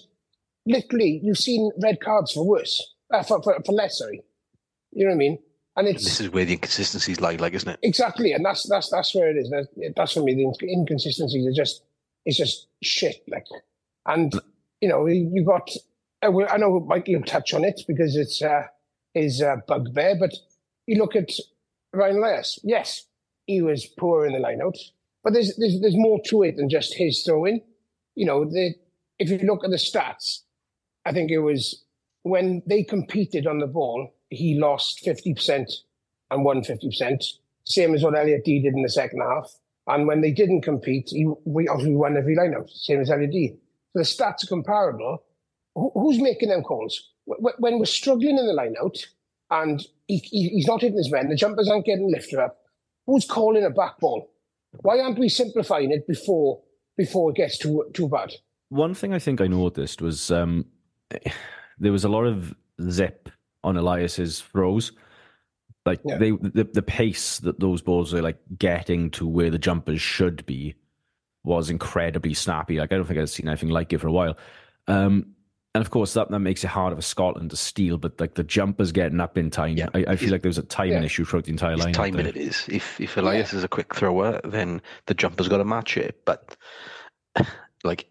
literally 0.66 1.20
you've 1.22 1.38
seen 1.38 1.70
red 1.82 2.00
cards 2.00 2.32
for 2.32 2.46
worse 2.46 2.94
uh, 3.12 3.22
for, 3.22 3.42
for 3.42 3.56
for 3.64 3.72
less 3.72 3.98
sorry 3.98 4.22
you 4.92 5.04
know 5.04 5.10
what 5.10 5.16
I 5.16 5.18
mean 5.18 5.38
and 5.76 5.86
And 5.86 5.96
this 5.96 6.20
is 6.20 6.30
where 6.30 6.44
the 6.44 6.52
inconsistencies 6.52 7.20
lie, 7.20 7.36
like, 7.36 7.54
isn't 7.54 7.68
it? 7.68 7.78
Exactly, 7.82 8.32
and 8.32 8.44
that's 8.44 8.68
that's 8.68 8.90
that's 8.90 9.14
where 9.14 9.30
it 9.30 9.38
is. 9.38 9.50
That's 9.96 10.12
for 10.12 10.22
me. 10.22 10.34
The 10.34 10.68
inconsistencies 10.70 11.46
are 11.46 11.52
just 11.52 11.82
it's 12.26 12.36
just 12.36 12.66
shit. 12.82 13.22
Like, 13.26 13.46
and 14.04 14.32
you 14.80 14.88
know, 14.88 15.06
you 15.06 15.30
you 15.32 15.44
got. 15.44 15.70
uh, 16.22 16.44
I 16.46 16.58
know 16.58 16.80
Mike 16.80 17.06
will 17.08 17.22
touch 17.22 17.54
on 17.54 17.64
it 17.64 17.80
because 17.88 18.16
it's 18.16 18.42
uh, 18.42 18.64
his 19.14 19.42
uh, 19.42 19.56
bugbear, 19.66 20.16
but 20.18 20.34
you 20.86 20.96
look 20.96 21.16
at 21.16 21.30
Ryan 21.92 22.16
Elias. 22.16 22.58
Yes, 22.62 23.04
he 23.46 23.62
was 23.62 23.86
poor 23.98 24.26
in 24.26 24.32
the 24.32 24.38
lineout, 24.38 24.78
but 25.22 25.32
there's 25.32 25.56
there's 25.56 25.80
there's 25.80 25.96
more 25.96 26.20
to 26.26 26.42
it 26.42 26.56
than 26.56 26.68
just 26.68 26.94
his 26.94 27.22
throwing. 27.22 27.60
You 28.14 28.26
know, 28.26 28.44
the 28.44 28.74
if 29.18 29.30
you 29.30 29.38
look 29.38 29.64
at 29.64 29.70
the 29.70 29.76
stats, 29.76 30.40
I 31.04 31.12
think 31.12 31.30
it 31.30 31.38
was 31.38 31.84
when 32.22 32.62
they 32.66 32.82
competed 32.82 33.46
on 33.46 33.58
the 33.58 33.66
ball, 33.66 34.14
he 34.30 34.58
lost 34.58 35.04
50% 35.04 35.70
and 36.30 36.44
won 36.44 36.62
50%, 36.62 37.24
same 37.66 37.94
as 37.94 38.02
what 38.02 38.16
Elliot 38.16 38.44
Dee 38.44 38.62
did 38.62 38.74
in 38.74 38.82
the 38.82 38.88
second 38.88 39.20
half. 39.20 39.52
And 39.88 40.06
when 40.06 40.20
they 40.20 40.30
didn't 40.30 40.62
compete, 40.62 41.10
he, 41.10 41.28
we 41.44 41.66
obviously 41.66 41.96
won 41.96 42.16
every 42.16 42.36
lineout, 42.36 42.70
same 42.70 43.00
as 43.00 43.10
Elliot 43.10 43.32
Dee. 43.32 43.56
So 43.92 43.98
the 43.98 44.02
stats 44.02 44.44
are 44.44 44.48
comparable. 44.48 45.24
Who, 45.74 45.90
who's 45.94 46.20
making 46.20 46.50
them 46.50 46.62
calls? 46.62 47.11
Wh- 47.28 47.40
wh- 47.40 47.60
When 47.60 47.78
we're 47.78 47.84
struggling 47.86 48.38
in 48.38 48.46
the 48.46 48.52
lineout 48.52 48.98
and 49.50 49.84
he, 50.08 50.18
he, 50.18 50.48
he's 50.48 50.66
not 50.66 50.80
hitting 50.80 50.96
his 50.98 51.10
men, 51.10 51.28
the 51.28 51.36
jumpers 51.36 51.68
aren't 51.68 51.86
getting 51.86 52.10
lifted 52.10 52.38
up, 52.38 52.58
who's 53.06 53.24
calling 53.26 53.64
a 53.64 53.70
back 53.70 53.98
ball? 54.00 54.30
Why 54.80 54.98
aren't 55.00 55.18
we 55.18 55.28
simplifying 55.28 55.90
it 55.92 56.06
before 56.06 56.60
before 56.96 57.30
it 57.30 57.36
gets 57.36 57.58
too 57.58 57.84
too 57.92 58.08
bad? 58.08 58.32
One 58.70 58.94
thing 58.94 59.12
I 59.12 59.18
think 59.18 59.40
I 59.42 59.46
noticed 59.46 60.00
was 60.00 60.30
um, 60.30 60.64
there 61.78 61.92
was 61.92 62.04
a 62.04 62.08
lot 62.08 62.24
of 62.24 62.54
zip 62.90 63.28
on 63.64 63.76
Elias's 63.76 64.40
throws. 64.40 64.92
Like 65.84 66.00
Yeah. 66.04 66.16
they, 66.16 66.30
the 66.30 66.68
the 66.72 66.82
pace 66.82 67.38
that 67.40 67.60
those 67.60 67.82
balls 67.82 68.14
are 68.14 68.22
like 68.22 68.38
getting 68.56 69.10
to 69.12 69.26
where 69.26 69.50
the 69.50 69.58
jumpers 69.58 70.00
should 70.00 70.46
be 70.46 70.74
was 71.44 71.68
incredibly 71.68 72.32
snappy. 72.34 72.78
Like 72.78 72.92
I 72.92 72.96
don't 72.96 73.04
think 73.06 73.18
I've 73.18 73.28
seen 73.28 73.48
anything 73.48 73.68
like 73.68 73.92
it 73.92 73.98
for 74.00 74.06
a 74.08 74.12
while. 74.12 74.38
Um, 74.86 75.34
and 75.74 75.80
of 75.82 75.90
course 75.90 76.12
that, 76.14 76.30
that 76.30 76.38
makes 76.40 76.64
it 76.64 76.68
harder 76.68 76.96
for 76.96 77.02
Scotland 77.02 77.50
to 77.50 77.56
steal. 77.56 77.96
But 77.98 78.20
like 78.20 78.34
the 78.34 78.44
jumpers 78.44 78.92
getting 78.92 79.20
up 79.20 79.38
in 79.38 79.50
time, 79.50 79.76
Yeah. 79.76 79.88
I, 79.94 80.04
I 80.08 80.16
feel 80.16 80.30
like 80.30 80.42
there 80.42 80.48
was 80.50 80.58
a 80.58 80.62
timing 80.62 80.94
Yeah. 80.94 81.04
issue 81.04 81.24
throughout 81.24 81.44
the 81.44 81.50
entire 81.52 81.72
His 81.76 81.84
line. 81.84 81.94
timing 81.94 82.26
it 82.26 82.36
is. 82.36 82.64
If 82.68 83.00
if 83.00 83.16
Elias 83.16 83.52
is 83.54 83.64
a 83.64 83.68
quick 83.68 83.94
thrower, 83.94 84.40
then 84.44 84.82
the 85.06 85.14
jumper's 85.14 85.48
got 85.48 85.58
to 85.58 85.64
match 85.64 85.96
it. 85.96 86.20
But 86.26 86.56
like, 87.84 88.08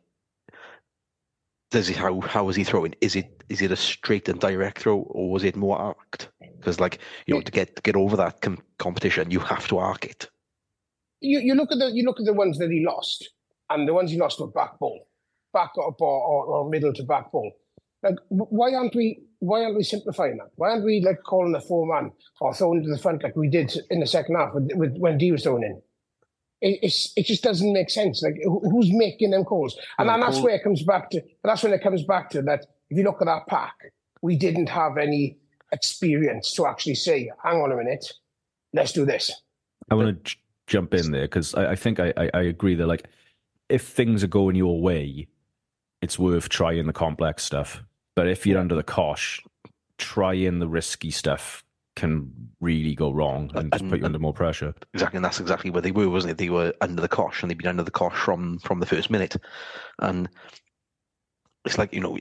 does 1.71 1.87
he 1.87 1.93
how 1.93 2.19
how 2.21 2.49
is 2.49 2.55
he 2.55 2.63
throwing? 2.63 2.95
Is 3.01 3.15
it 3.15 3.43
is 3.49 3.61
it 3.61 3.71
a 3.71 3.75
straight 3.75 4.27
and 4.27 4.39
direct 4.39 4.79
throw, 4.79 4.99
or 4.99 5.31
was 5.31 5.43
it 5.43 5.55
more 5.55 5.77
arced? 5.77 6.29
Because 6.57 6.79
like 6.79 6.99
you 7.27 7.33
know, 7.35 7.41
to 7.41 7.51
get 7.51 7.75
to 7.77 7.81
get 7.81 7.95
over 7.95 8.17
that 8.17 8.41
com- 8.41 8.61
competition, 8.79 9.31
you 9.31 9.39
have 9.39 9.67
to 9.69 9.77
arc 9.77 10.05
it. 10.05 10.29
you, 11.21 11.39
you 11.39 11.55
look 11.55 11.71
at 11.71 11.77
the 11.79 11.91
you 11.93 12.03
look 12.03 12.19
at 12.19 12.25
the 12.25 12.33
ones 12.33 12.57
that 12.57 12.69
he 12.71 12.83
lost, 12.85 13.29
and 13.69 13.87
the 13.87 13.93
ones 13.93 14.11
he 14.11 14.17
lost 14.17 14.39
were 14.39 14.47
back 14.47 14.77
ball, 14.79 15.00
back 15.53 15.71
up 15.77 15.99
or, 16.01 16.21
or, 16.23 16.45
or 16.45 16.69
middle 16.69 16.93
to 16.93 17.03
back 17.03 17.31
ball. 17.31 17.51
Like, 18.03 18.15
why 18.29 18.73
aren't 18.73 18.95
we 18.95 19.21
why 19.39 19.63
aren't 19.63 19.75
we 19.77 19.83
simplifying 19.83 20.37
that? 20.37 20.49
Why 20.55 20.69
aren't 20.71 20.83
we 20.85 21.01
like 21.05 21.21
calling 21.23 21.51
the 21.51 21.61
four 21.61 21.85
man 21.87 22.11
or 22.39 22.53
throwing 22.53 22.83
to 22.83 22.89
the 22.89 22.97
front 22.97 23.23
like 23.23 23.35
we 23.35 23.47
did 23.49 23.75
in 23.89 23.99
the 23.99 24.07
second 24.07 24.35
half 24.35 24.53
with, 24.53 24.71
with 24.75 24.97
when 24.97 25.17
Dee 25.17 25.31
was 25.31 25.43
thrown 25.43 25.63
in? 25.63 25.81
It, 26.61 26.79
it's 26.83 27.13
it 27.15 27.25
just 27.25 27.43
doesn't 27.43 27.73
make 27.73 27.89
sense. 27.89 28.21
Like 28.23 28.35
who- 28.43 28.59
who's 28.69 28.89
making 28.91 29.31
them 29.31 29.43
calls? 29.43 29.77
And, 29.99 30.07
Yeah, 30.07 30.13
then 30.13 30.19
that's 30.21 30.39
where 30.39 30.55
it 30.55 30.63
comes 30.63 30.83
back 30.83 31.09
to. 31.11 31.21
That's 31.43 31.61
when 31.63 31.73
it 31.73 31.81
comes 31.83 32.03
back 32.03 32.29
to 32.31 32.41
that. 32.43 32.65
If 32.89 32.97
you 32.97 33.03
look 33.03 33.21
at 33.21 33.25
that 33.25 33.47
pack, 33.47 33.75
we 34.21 34.35
didn't 34.35 34.69
have 34.69 34.97
any 34.97 35.37
experience 35.71 36.53
to 36.53 36.65
actually 36.67 36.95
say, 36.95 37.31
"Hang 37.43 37.61
on 37.61 37.71
a 37.71 37.75
minute, 37.75 38.05
let's 38.73 38.91
do 38.93 39.05
this." 39.05 39.31
I 39.89 39.95
want 39.95 40.07
to 40.23 40.31
j- 40.31 40.37
jump 40.67 40.93
in 40.93 41.11
there 41.11 41.23
because 41.23 41.55
I, 41.55 41.71
I 41.71 41.75
think 41.75 41.99
I, 41.99 42.13
I, 42.17 42.29
I 42.33 42.41
agree 42.43 42.75
that 42.75 42.87
like 42.87 43.07
if 43.69 43.83
things 43.87 44.23
are 44.23 44.27
going 44.27 44.55
your 44.55 44.79
way, 44.81 45.27
it's 46.01 46.19
worth 46.19 46.49
trying 46.49 46.87
the 46.87 46.93
complex 46.93 47.43
stuff. 47.43 47.83
But 48.15 48.27
if 48.27 48.45
you're 48.45 48.59
under 48.59 48.75
the 48.75 48.83
cosh, 48.83 49.41
trying 49.97 50.59
the 50.59 50.67
risky 50.67 51.11
stuff 51.11 51.63
can 51.95 52.31
really 52.59 52.95
go 52.95 53.11
wrong 53.11 53.51
and 53.53 53.71
just 53.71 53.87
put 53.89 53.99
you 53.99 54.05
under 54.05 54.19
more 54.19 54.33
pressure. 54.33 54.73
Exactly, 54.93 55.17
and 55.17 55.25
that's 55.25 55.39
exactly 55.39 55.69
where 55.69 55.81
they 55.81 55.91
were, 55.91 56.09
wasn't 56.09 56.31
it? 56.31 56.37
They 56.37 56.49
were 56.49 56.73
under 56.81 57.01
the 57.01 57.07
cosh, 57.07 57.41
and 57.41 57.49
they'd 57.49 57.57
been 57.57 57.67
under 57.67 57.83
the 57.83 57.91
cosh 57.91 58.17
from 58.17 58.59
from 58.59 58.79
the 58.79 58.85
first 58.85 59.09
minute, 59.09 59.35
and 59.99 60.29
it's 61.65 61.77
like 61.77 61.93
you 61.93 61.99
know, 61.99 62.17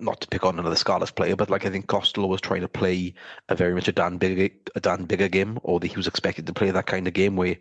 not 0.00 0.20
to 0.20 0.28
pick 0.28 0.44
on 0.44 0.58
another 0.58 0.76
Scarlets 0.76 1.12
player, 1.12 1.36
but 1.36 1.50
like 1.50 1.66
I 1.66 1.70
think 1.70 1.86
Costelow 1.86 2.28
was 2.28 2.40
trying 2.40 2.62
to 2.62 2.68
play 2.68 3.14
a 3.48 3.54
very 3.54 3.74
much 3.74 3.88
a 3.88 3.92
Dan 3.92 4.18
Biggar 4.18 4.50
a 4.74 4.80
Dan 4.80 5.06
Biggar 5.06 5.30
game, 5.30 5.58
or 5.62 5.78
that 5.80 5.86
he 5.88 5.96
was 5.96 6.06
expected 6.06 6.46
to 6.46 6.54
play 6.54 6.70
that 6.70 6.86
kind 6.86 7.06
of 7.06 7.14
game 7.14 7.36
where 7.36 7.56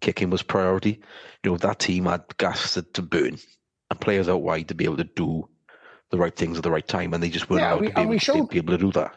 kicking 0.00 0.30
was 0.30 0.42
priority. 0.42 1.00
You 1.44 1.52
know, 1.52 1.56
that 1.58 1.78
team 1.78 2.06
had 2.06 2.24
gas 2.38 2.74
to, 2.74 2.82
to 2.82 3.02
burn, 3.02 3.38
and 3.90 4.00
players 4.00 4.28
out 4.28 4.42
wide 4.42 4.68
to 4.68 4.74
be 4.74 4.84
able 4.84 4.96
to 4.96 5.04
do 5.04 5.48
the 6.10 6.18
right 6.18 6.34
things 6.36 6.56
at 6.56 6.62
the 6.62 6.70
right 6.70 6.86
time, 6.86 7.12
and 7.14 7.22
they 7.22 7.28
just 7.30 7.50
weren't 7.50 7.62
Yeah, 7.62 7.72
allowed 7.74 7.80
we- 7.80 7.88
to 7.88 7.94
be 7.94 8.00
able, 8.02 8.12
to 8.12 8.18
showed- 8.18 8.48
be 8.50 8.56
able 8.58 8.72
to 8.72 8.78
do 8.78 8.92
that. 8.92 9.14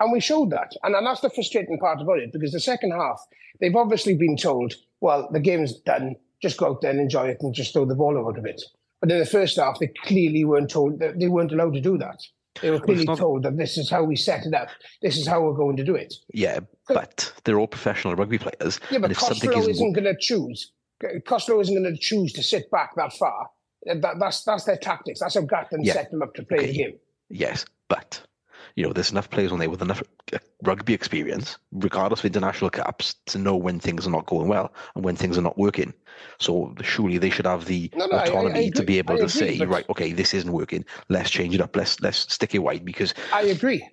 And 0.00 0.12
we 0.12 0.20
showed 0.20 0.50
that. 0.50 0.72
And, 0.82 0.94
and 0.94 1.06
that's 1.06 1.20
the 1.20 1.30
frustrating 1.30 1.78
part 1.78 2.00
about 2.00 2.18
it 2.18 2.32
because 2.32 2.52
the 2.52 2.60
second 2.60 2.90
half, 2.92 3.20
they've 3.60 3.74
obviously 3.76 4.14
been 4.16 4.36
told, 4.36 4.74
well, 5.00 5.28
the 5.32 5.40
game's 5.40 5.78
done, 5.80 6.16
just 6.40 6.58
go 6.58 6.66
out 6.70 6.80
there 6.80 6.90
and 6.90 7.00
enjoy 7.00 7.28
it 7.28 7.38
and 7.40 7.54
just 7.54 7.72
throw 7.72 7.84
the 7.84 7.94
ball 7.94 8.16
about 8.18 8.38
a 8.38 8.42
bit. 8.42 8.60
But 9.00 9.10
in 9.12 9.18
the 9.18 9.26
first 9.26 9.56
half, 9.58 9.78
they 9.78 9.88
clearly 10.04 10.44
weren't 10.44 10.70
told 10.70 10.98
that 11.00 11.18
they 11.20 11.28
weren't 11.28 11.52
allowed 11.52 11.74
to 11.74 11.80
do 11.80 11.98
that. 11.98 12.20
They 12.60 12.70
were 12.70 12.80
clearly 12.80 13.04
not- 13.04 13.18
told 13.18 13.44
that 13.44 13.56
this 13.56 13.78
is 13.78 13.90
how 13.90 14.02
we 14.04 14.16
set 14.16 14.44
it 14.46 14.54
up, 14.54 14.68
this 15.02 15.16
is 15.16 15.26
how 15.26 15.40
we're 15.42 15.54
going 15.54 15.76
to 15.76 15.84
do 15.84 15.94
it. 15.94 16.14
Yeah, 16.34 16.60
but 16.88 17.32
they're 17.44 17.58
all 17.58 17.66
professional 17.68 18.14
rugby 18.16 18.38
players, 18.38 18.78
Yeah, 18.90 18.98
but 18.98 19.04
and 19.04 19.12
if 19.12 19.20
something 19.20 19.50
Costelow 19.50 19.58
isn't, 19.60 19.70
isn't 19.70 19.92
going 19.92 20.04
to 20.04 20.16
choose. 20.20 20.72
Costelow 21.26 21.60
isn't 21.62 21.74
going 21.80 21.94
to 21.94 22.00
choose 22.00 22.32
to 22.34 22.42
sit 22.42 22.70
back 22.70 22.94
that 22.96 23.12
far. 23.12 23.48
That, 23.86 24.18
that's 24.18 24.44
that's 24.44 24.64
their 24.64 24.76
tactics. 24.76 25.20
That's 25.20 25.34
how 25.34 25.40
Gatland 25.42 25.80
Yeah. 25.84 25.94
set 25.94 26.10
them 26.10 26.22
up 26.22 26.34
to 26.34 26.42
play 26.44 26.66
the 26.66 26.72
game. 26.72 26.98
yes, 27.30 27.64
but 27.88 28.20
you 28.76 28.84
know, 28.86 28.92
there's 28.92 29.10
enough 29.10 29.28
players 29.28 29.52
on 29.52 29.58
there 29.58 29.68
with 29.68 29.82
enough 29.82 30.02
uh, 30.32 30.38
rugby 30.62 30.94
experience, 30.94 31.58
regardless 31.72 32.20
of 32.20 32.26
international 32.26 32.70
caps, 32.70 33.14
to 33.26 33.36
know 33.38 33.54
when 33.56 33.78
things 33.80 34.06
are 34.06 34.10
not 34.10 34.24
going 34.26 34.48
well 34.48 34.72
and 34.94 35.04
when 35.04 35.14
things 35.16 35.36
are 35.36 35.42
not 35.42 35.58
working. 35.58 35.92
So 36.38 36.74
surely 36.80 37.18
they 37.18 37.28
should 37.28 37.44
have 37.44 37.66
the 37.66 37.90
No, 37.96 38.06
no, 38.06 38.16
I- 38.16 38.20
I- 38.20 38.22
I 38.22 38.28
autonomy 38.28 38.70
to 38.70 38.82
be 38.84 38.98
able 38.98 39.14
I 39.14 39.18
to 39.18 39.24
agree, 39.24 39.28
say, 39.40 39.58
but- 39.58 39.68
right, 39.68 39.88
okay, 39.90 40.12
this 40.12 40.32
isn't 40.32 40.52
working. 40.52 40.84
Let's 41.08 41.28
change 41.28 41.54
it 41.54 41.60
up. 41.60 41.74
Let's 41.76 42.00
let's 42.00 42.32
stick 42.32 42.54
it 42.54 42.60
wide 42.60 42.84
because 42.84 43.12
I 43.32 43.42
agree. 43.42 43.86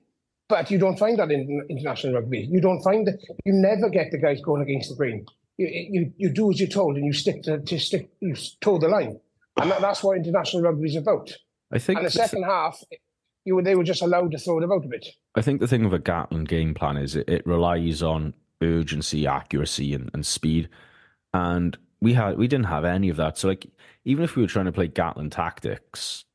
But 0.48 0.72
you 0.72 0.78
don't 0.80 0.98
find 0.98 1.18
that 1.20 1.32
in 1.32 1.66
international 1.70 2.14
rugby. 2.14 2.40
You 2.50 2.62
don't 2.62 2.82
find 2.82 3.06
that. 3.08 3.20
You 3.46 3.54
never 3.54 3.90
get 3.90 4.12
the 4.12 4.18
guys 4.18 4.40
going 4.42 4.62
against 4.62 4.90
the 4.90 4.96
grain. 4.96 5.26
You, 5.58 5.68
you, 5.68 6.14
you 6.18 6.30
do 6.30 6.50
as 6.52 6.60
you're 6.60 6.70
told 6.70 6.96
and 6.96 7.06
you 7.06 7.12
stick 7.14 7.44
to, 7.44 7.60
to 7.60 7.80
stick, 7.80 8.10
you 8.22 8.34
toe 8.62 8.78
the 8.80 8.88
line. 8.88 9.20
And 9.62 9.72
that, 9.72 9.82
that's 9.82 10.04
what 10.04 10.18
international 10.18 10.64
rugby 10.64 10.88
is 10.90 10.96
about. 10.96 11.32
I 11.72 11.80
think 11.80 12.00
And 12.00 12.06
the 12.08 12.10
the 12.12 12.18
th- 12.18 12.30
second 12.30 12.44
half, 12.44 12.82
you 13.46 13.56
were, 13.56 13.62
they 13.64 13.76
were 13.76 13.84
just 13.84 14.02
allowed 14.02 14.32
to 14.32 14.38
throw 14.38 14.58
it 14.60 14.64
about 14.64 14.86
a 14.86 14.88
bit. 14.88 15.06
I 15.36 15.42
think 15.42 15.60
the 15.60 15.68
thing 15.68 15.84
with 15.84 15.94
a 15.94 16.04
Gatland 16.04 16.48
game 16.48 16.74
plan 16.74 16.98
is 16.98 17.16
it, 17.16 17.30
it 17.30 17.46
relies 17.46 18.02
on 18.02 18.34
urgency, 18.62 19.26
accuracy, 19.28 19.94
and, 19.94 20.10
and 20.14 20.26
speed. 20.26 20.70
And 21.34 21.78
we 22.02 22.14
had 22.14 22.38
we 22.38 22.48
didn't 22.48 22.66
have 22.68 22.86
any 22.86 23.10
of 23.10 23.18
that. 23.18 23.38
So 23.38 23.48
like 23.50 23.68
even 24.06 24.24
if 24.24 24.36
we 24.36 24.42
were 24.42 24.48
trying 24.48 24.66
to 24.66 24.72
play 24.72 24.88
Gatland 24.88 25.32
tactics, 25.32 26.26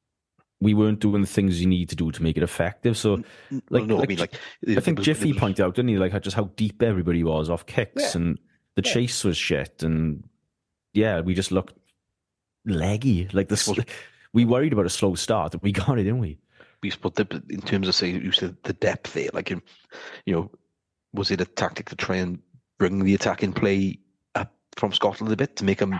we 0.60 0.72
weren't 0.74 1.00
doing 1.00 1.20
the 1.20 1.26
things 1.26 1.60
you 1.60 1.66
need 1.66 1.88
to 1.90 1.96
do 1.96 2.10
to 2.12 2.22
make 2.22 2.36
it 2.36 2.42
effective. 2.42 2.96
So 2.96 3.22
like, 3.70 3.84
no, 3.86 3.96
like 3.96 4.06
I 4.06 4.08
mean, 4.08 4.18
like 4.18 4.34
I 4.68 4.80
think 4.80 5.00
Jiffy 5.00 5.32
pointed 5.32 5.64
out, 5.64 5.74
didn't 5.74 5.88
he, 5.88 5.98
like 5.98 6.18
just 6.22 6.36
how 6.36 6.50
deep 6.56 6.82
everybody 6.82 7.24
was 7.24 7.50
off 7.50 7.66
kicks 7.66 8.14
Yeah. 8.14 8.20
and 8.22 8.38
the 8.76 8.82
Yeah. 8.84 8.92
chase 8.92 9.24
was 9.24 9.36
shit 9.36 9.82
and 9.82 10.24
yeah, 10.92 11.20
we 11.20 11.34
just 11.34 11.50
looked 11.50 11.74
leggy. 12.66 13.28
Like 13.32 13.48
this 13.48 13.72
we 14.32 14.44
worried 14.44 14.72
about 14.72 14.86
a 14.86 14.90
slow 14.90 15.14
start 15.14 15.54
and 15.54 15.62
we 15.62 15.72
got 15.72 15.98
it, 15.98 16.04
didn't 16.04 16.18
we? 16.18 16.38
we 16.84 16.90
spot 16.90 17.14
the, 17.14 17.42
in 17.48 17.62
terms 17.62 17.88
of 17.88 17.94
say 17.94 18.10
you 18.10 18.30
said 18.30 18.54
the 18.64 18.74
depth 18.74 19.14
there, 19.14 19.30
like 19.32 19.48
you 19.48 19.62
know, 20.26 20.50
was 21.14 21.30
it 21.30 21.40
a 21.40 21.46
tactic 21.46 21.88
to 21.88 21.96
try 21.96 22.16
and 22.16 22.38
bring 22.78 23.02
the 23.02 23.14
attack 23.14 23.42
in 23.42 23.54
play 23.54 23.98
up 24.34 24.52
from 24.76 24.92
Scotland 24.92 25.32
a 25.32 25.36
bit 25.36 25.56
to 25.56 25.64
make 25.64 25.78
them 25.78 25.98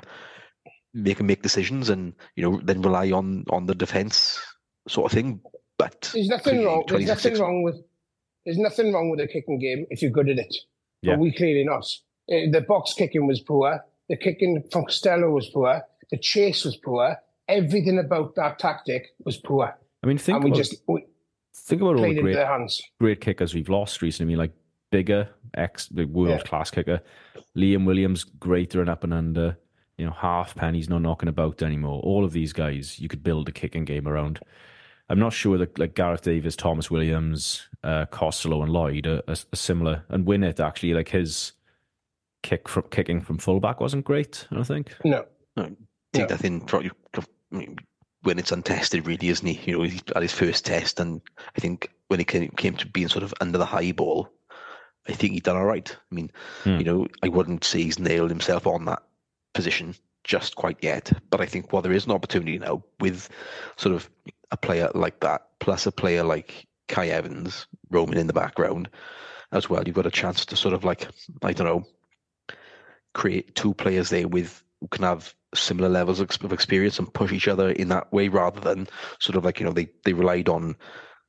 make 0.93 1.17
them 1.17 1.27
make 1.27 1.43
decisions 1.43 1.89
and 1.89 2.13
you 2.37 2.43
know 2.45 2.61
then 2.63 2.83
rely 2.83 3.11
on 3.11 3.45
on 3.49 3.65
the 3.65 3.75
defence 3.75 4.39
sort 4.87 5.11
of 5.11 5.13
thing? 5.13 5.41
But 5.79 6.11
There's 6.13 6.29
nothing 6.29 6.65
wrong. 6.65 6.85
There's 6.87 7.07
nothing 7.07 7.39
wrong 7.39 7.63
with. 7.63 7.77
There's 8.45 8.59
nothing 8.59 8.93
wrong 8.93 9.09
with 9.09 9.21
a 9.21 9.27
kicking 9.27 9.59
game 9.59 9.87
if 9.89 10.03
you're 10.03 10.11
good 10.11 10.29
at 10.29 10.39
it. 10.39 10.55
Yeah. 11.01 11.15
But 11.15 11.21
we 11.21 11.33
clearly 11.33 11.65
not. 11.65 11.87
Uh, 12.31 12.53
The 12.53 12.61
box 12.69 12.93
kicking 12.93 13.27
was 13.27 13.41
poor. 13.41 13.83
The 14.11 14.17
kicking 14.19 14.63
from 14.71 14.85
Costelow 14.85 15.33
was 15.33 15.49
poor. 15.49 15.83
The 16.11 16.19
chase 16.19 16.65
was 16.65 16.77
poor. 16.77 17.17
Everything 17.49 17.99
about 17.99 18.35
that 18.37 18.59
tactic 18.59 19.09
was 19.25 19.37
poor, 19.37 19.77
I 20.03 20.07
mean 20.07 20.19
think 20.19 20.37
and 20.37 20.45
we 20.45 20.51
about, 20.51 20.57
just 20.57 20.77
we 20.89 21.05
think 21.55 21.83
about 21.83 21.97
all 21.97 22.03
the 22.03 22.21
great 22.21 22.35
their 22.35 22.47
hands. 22.47 22.83
great 23.01 23.21
kickers 23.21 23.55
we've 23.55 23.69
lost 23.69 24.03
recently. 24.03 24.33
I 24.33 24.33
mean, 24.33 24.39
like 24.39 24.53
Biggar, 24.93 25.29
ex 25.55 25.89
the 25.89 26.05
world 26.05 26.45
class 26.45 26.71
kicker, 26.71 27.01
Liam 27.57 27.85
Williams, 27.85 28.25
greater 28.25 28.81
and 28.81 28.89
up 28.89 29.05
and 29.05 29.13
under. 29.13 29.59
You 29.99 30.07
know, 30.07 30.13
Halfpenny's 30.13 30.89
not 30.89 31.03
knocking 31.03 31.29
about 31.29 31.63
anymore. 31.63 32.01
All 32.03 32.25
of 32.25 32.33
these 32.33 32.53
guys, 32.53 32.99
you 32.99 33.09
could 33.09 33.23
build 33.23 33.49
a 33.49 33.53
kicking 33.53 33.85
game 33.85 34.09
around. 34.09 34.41
I'm 35.09 35.19
not 35.19 35.33
sure 35.33 35.59
that 35.59 35.79
like 35.79 35.95
Gareth 35.95 36.23
Davies, 36.23 36.57
Tomos 36.57 36.91
Williams, 36.91 37.69
uh, 37.85 38.07
Costelow, 38.07 38.63
and 38.63 38.73
Lloyd 38.73 39.07
are, 39.07 39.23
are, 39.29 39.37
are 39.53 39.57
similar. 39.57 40.05
And 40.09 40.27
Winnett 40.27 40.61
actually, 40.61 40.95
like 40.95 41.11
his 41.11 41.53
kick 42.43 42.69
from 42.69 42.85
kicking 42.91 43.21
from 43.21 43.39
fullback 43.39 43.81
wasn't 43.81 44.05
great. 44.05 44.47
I 44.51 44.57
don't 44.57 44.65
think. 44.65 44.95
No, 45.05 45.27
take 46.15 46.31
Yeah. 46.31 46.37
that 46.37 46.45
in 46.45 46.67
for 46.67 46.83
you 46.83 46.91
I 47.53 47.57
mean, 47.57 47.77
Winnett's 48.25 48.51
untested, 48.53 49.07
really, 49.07 49.29
isn't 49.29 49.47
he? 49.47 49.71
You 49.71 49.79
know, 49.79 49.85
he's 49.85 50.03
at 50.17 50.23
his 50.23 50.33
first 50.33 50.65
test, 50.65 50.99
and 50.99 51.21
I 51.57 51.61
think 51.61 51.91
when 52.09 52.19
it 52.21 52.27
came, 52.27 52.49
came 52.57 52.75
to 52.79 52.87
being 52.89 53.09
sort 53.09 53.23
of 53.23 53.33
under 53.41 53.59
the 53.59 53.67
high 53.67 53.93
ball, 53.93 54.29
I 55.07 55.13
think 55.13 55.35
he 55.35 55.41
done 55.41 55.57
all 55.57 55.67
right. 55.67 55.95
I 56.11 56.15
mean, 56.15 56.31
Hmm. 56.65 56.79
you 56.79 56.85
know, 56.85 57.07
I 57.23 57.29
wouldn't 57.29 57.63
say 57.63 57.83
he's 57.83 57.99
nailed 57.99 58.31
himself 58.31 58.67
on 58.67 58.87
that 58.87 59.03
position 59.53 59.95
just 60.25 60.57
quite 60.57 60.79
yet, 60.83 61.13
but 61.31 61.41
I 61.43 61.47
think 61.47 61.73
while 61.73 61.83
there 61.83 61.93
is 61.93 62.07
an 62.07 62.13
opportunity 62.13 62.59
now 62.59 62.83
with 62.99 63.29
sort 63.77 63.95
of 63.95 64.11
a 64.51 64.57
player 64.57 64.91
like 64.95 65.21
that, 65.21 65.47
plus 65.61 65.87
a 65.87 65.93
player 65.93 66.25
like 66.25 66.67
Cai 66.89 67.09
Evans 67.09 67.67
roaming 67.91 68.19
in 68.19 68.27
the 68.27 68.33
background 68.33 68.89
as 69.53 69.69
well, 69.71 69.83
you've 69.85 69.95
got 69.95 70.07
a 70.07 70.11
chance 70.11 70.45
to 70.47 70.57
sort 70.57 70.75
of 70.75 70.83
like, 70.83 71.07
I 71.43 71.53
don't 71.53 71.67
know, 71.67 71.85
create 73.13 73.55
two 73.55 73.75
players 73.75 74.09
there 74.11 74.27
with 74.27 74.65
can 74.91 75.05
have 75.05 75.35
similar 75.55 75.89
levels 75.89 76.21
of 76.21 76.31
of 76.43 76.53
experience 76.53 76.99
and 76.99 77.13
push 77.13 77.33
each 77.33 77.49
other 77.49 77.71
in 77.71 77.89
that 77.89 78.13
way 78.13 78.29
rather 78.29 78.61
than 78.61 78.89
sort 79.21 79.37
of 79.37 79.45
like, 79.45 79.61
you 79.61 79.67
know, 79.67 79.73
they, 79.73 79.89
they 80.05 80.13
relied 80.13 80.49
on 80.49 80.77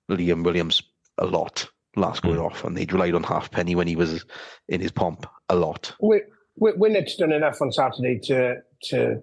Liam 0.09 0.43
Williams 0.43 0.81
a 1.17 1.25
lot 1.25 1.67
last 1.95 2.21
going 2.21 2.37
mm. 2.37 2.45
off 2.45 2.63
and 2.63 2.75
they 2.75 2.85
relied 2.85 3.13
on 3.13 3.23
Halfpenny 3.23 3.75
when 3.75 3.87
he 3.87 3.95
was 3.95 4.25
in 4.67 4.81
his 4.81 4.91
pomp 4.91 5.25
a 5.49 5.55
lot. 5.55 5.93
we, 6.01 6.21
we, 6.57 6.71
Winnett's 6.73 7.15
done 7.15 7.31
enough 7.31 7.61
on 7.61 7.71
Saturday 7.71 8.19
to 8.23 8.57
to 8.83 9.21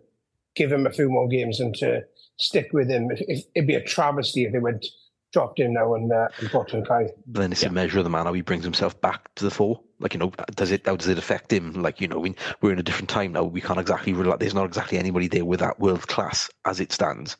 give 0.54 0.70
him 0.72 0.86
a 0.86 0.92
few 0.92 1.08
more 1.08 1.28
games 1.28 1.60
and 1.60 1.74
to 1.74 2.02
stick 2.38 2.68
with 2.72 2.88
him. 2.90 3.10
If, 3.10 3.20
if, 3.28 3.44
it'd 3.54 3.66
be 3.66 3.74
a 3.74 3.84
travesty 3.84 4.44
if 4.44 4.52
they 4.52 4.58
went 4.58 4.86
dropped 5.32 5.58
in 5.58 5.72
now 5.74 5.94
and 5.94 6.12
uh, 6.12 6.28
and 6.38 6.50
brought 6.50 6.72
in 6.74 6.84
Cai. 6.84 7.08
But 7.26 7.40
then 7.40 7.52
it's 7.52 7.62
a 7.62 7.70
measure 7.70 7.98
of 7.98 8.04
the 8.04 8.10
man 8.10 8.26
how 8.26 8.32
he 8.32 8.42
brings 8.42 8.64
himself 8.64 8.98
back 9.00 9.34
to 9.36 9.44
the 9.44 9.50
fore. 9.50 9.80
Like 9.98 10.14
you 10.14 10.20
know, 10.20 10.32
does 10.54 10.70
it 10.70 10.86
how 10.86 10.96
does 10.96 11.08
it 11.08 11.18
affect 11.18 11.52
him? 11.52 11.72
Like 11.74 12.00
you 12.00 12.08
know, 12.08 12.18
we, 12.18 12.34
we're 12.60 12.72
in 12.72 12.78
a 12.78 12.82
different 12.82 13.08
time 13.08 13.32
now. 13.32 13.44
We 13.44 13.60
can't 13.60 13.78
exactly 13.78 14.12
rely, 14.12 14.36
there's 14.36 14.54
not 14.54 14.66
exactly 14.66 14.98
anybody 14.98 15.28
there 15.28 15.44
with 15.44 15.60
that 15.60 15.80
world 15.80 16.06
class 16.08 16.50
as 16.64 16.80
it 16.80 16.92
stands 16.92 17.36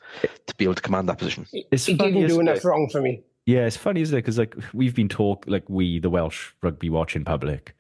to 0.47 0.55
be 0.57 0.65
able 0.65 0.75
to 0.75 0.83
command 0.83 1.09
that 1.09 1.19
position. 1.19 1.47
It's 1.53 1.87
He 1.87 1.97
funny, 1.97 2.13
didn't 2.13 2.29
do 2.29 2.41
enough 2.41 2.59
it? 2.59 2.65
wrong 2.65 2.89
for 2.91 3.01
me. 3.01 3.23
Yeah, 3.47 3.67
it's 3.67 3.77
funny, 3.77 4.01
isn't 4.03 4.17
it? 4.17 4.23
Because 4.23 4.39
like 4.39 4.57
we've 4.73 4.95
been 4.95 5.09
talk, 5.09 5.45
like 5.49 5.69
we, 5.69 5.99
the 5.99 6.11
Welsh 6.11 6.53
rugby 6.63 6.89
watching 6.91 7.25
public, 7.25 7.75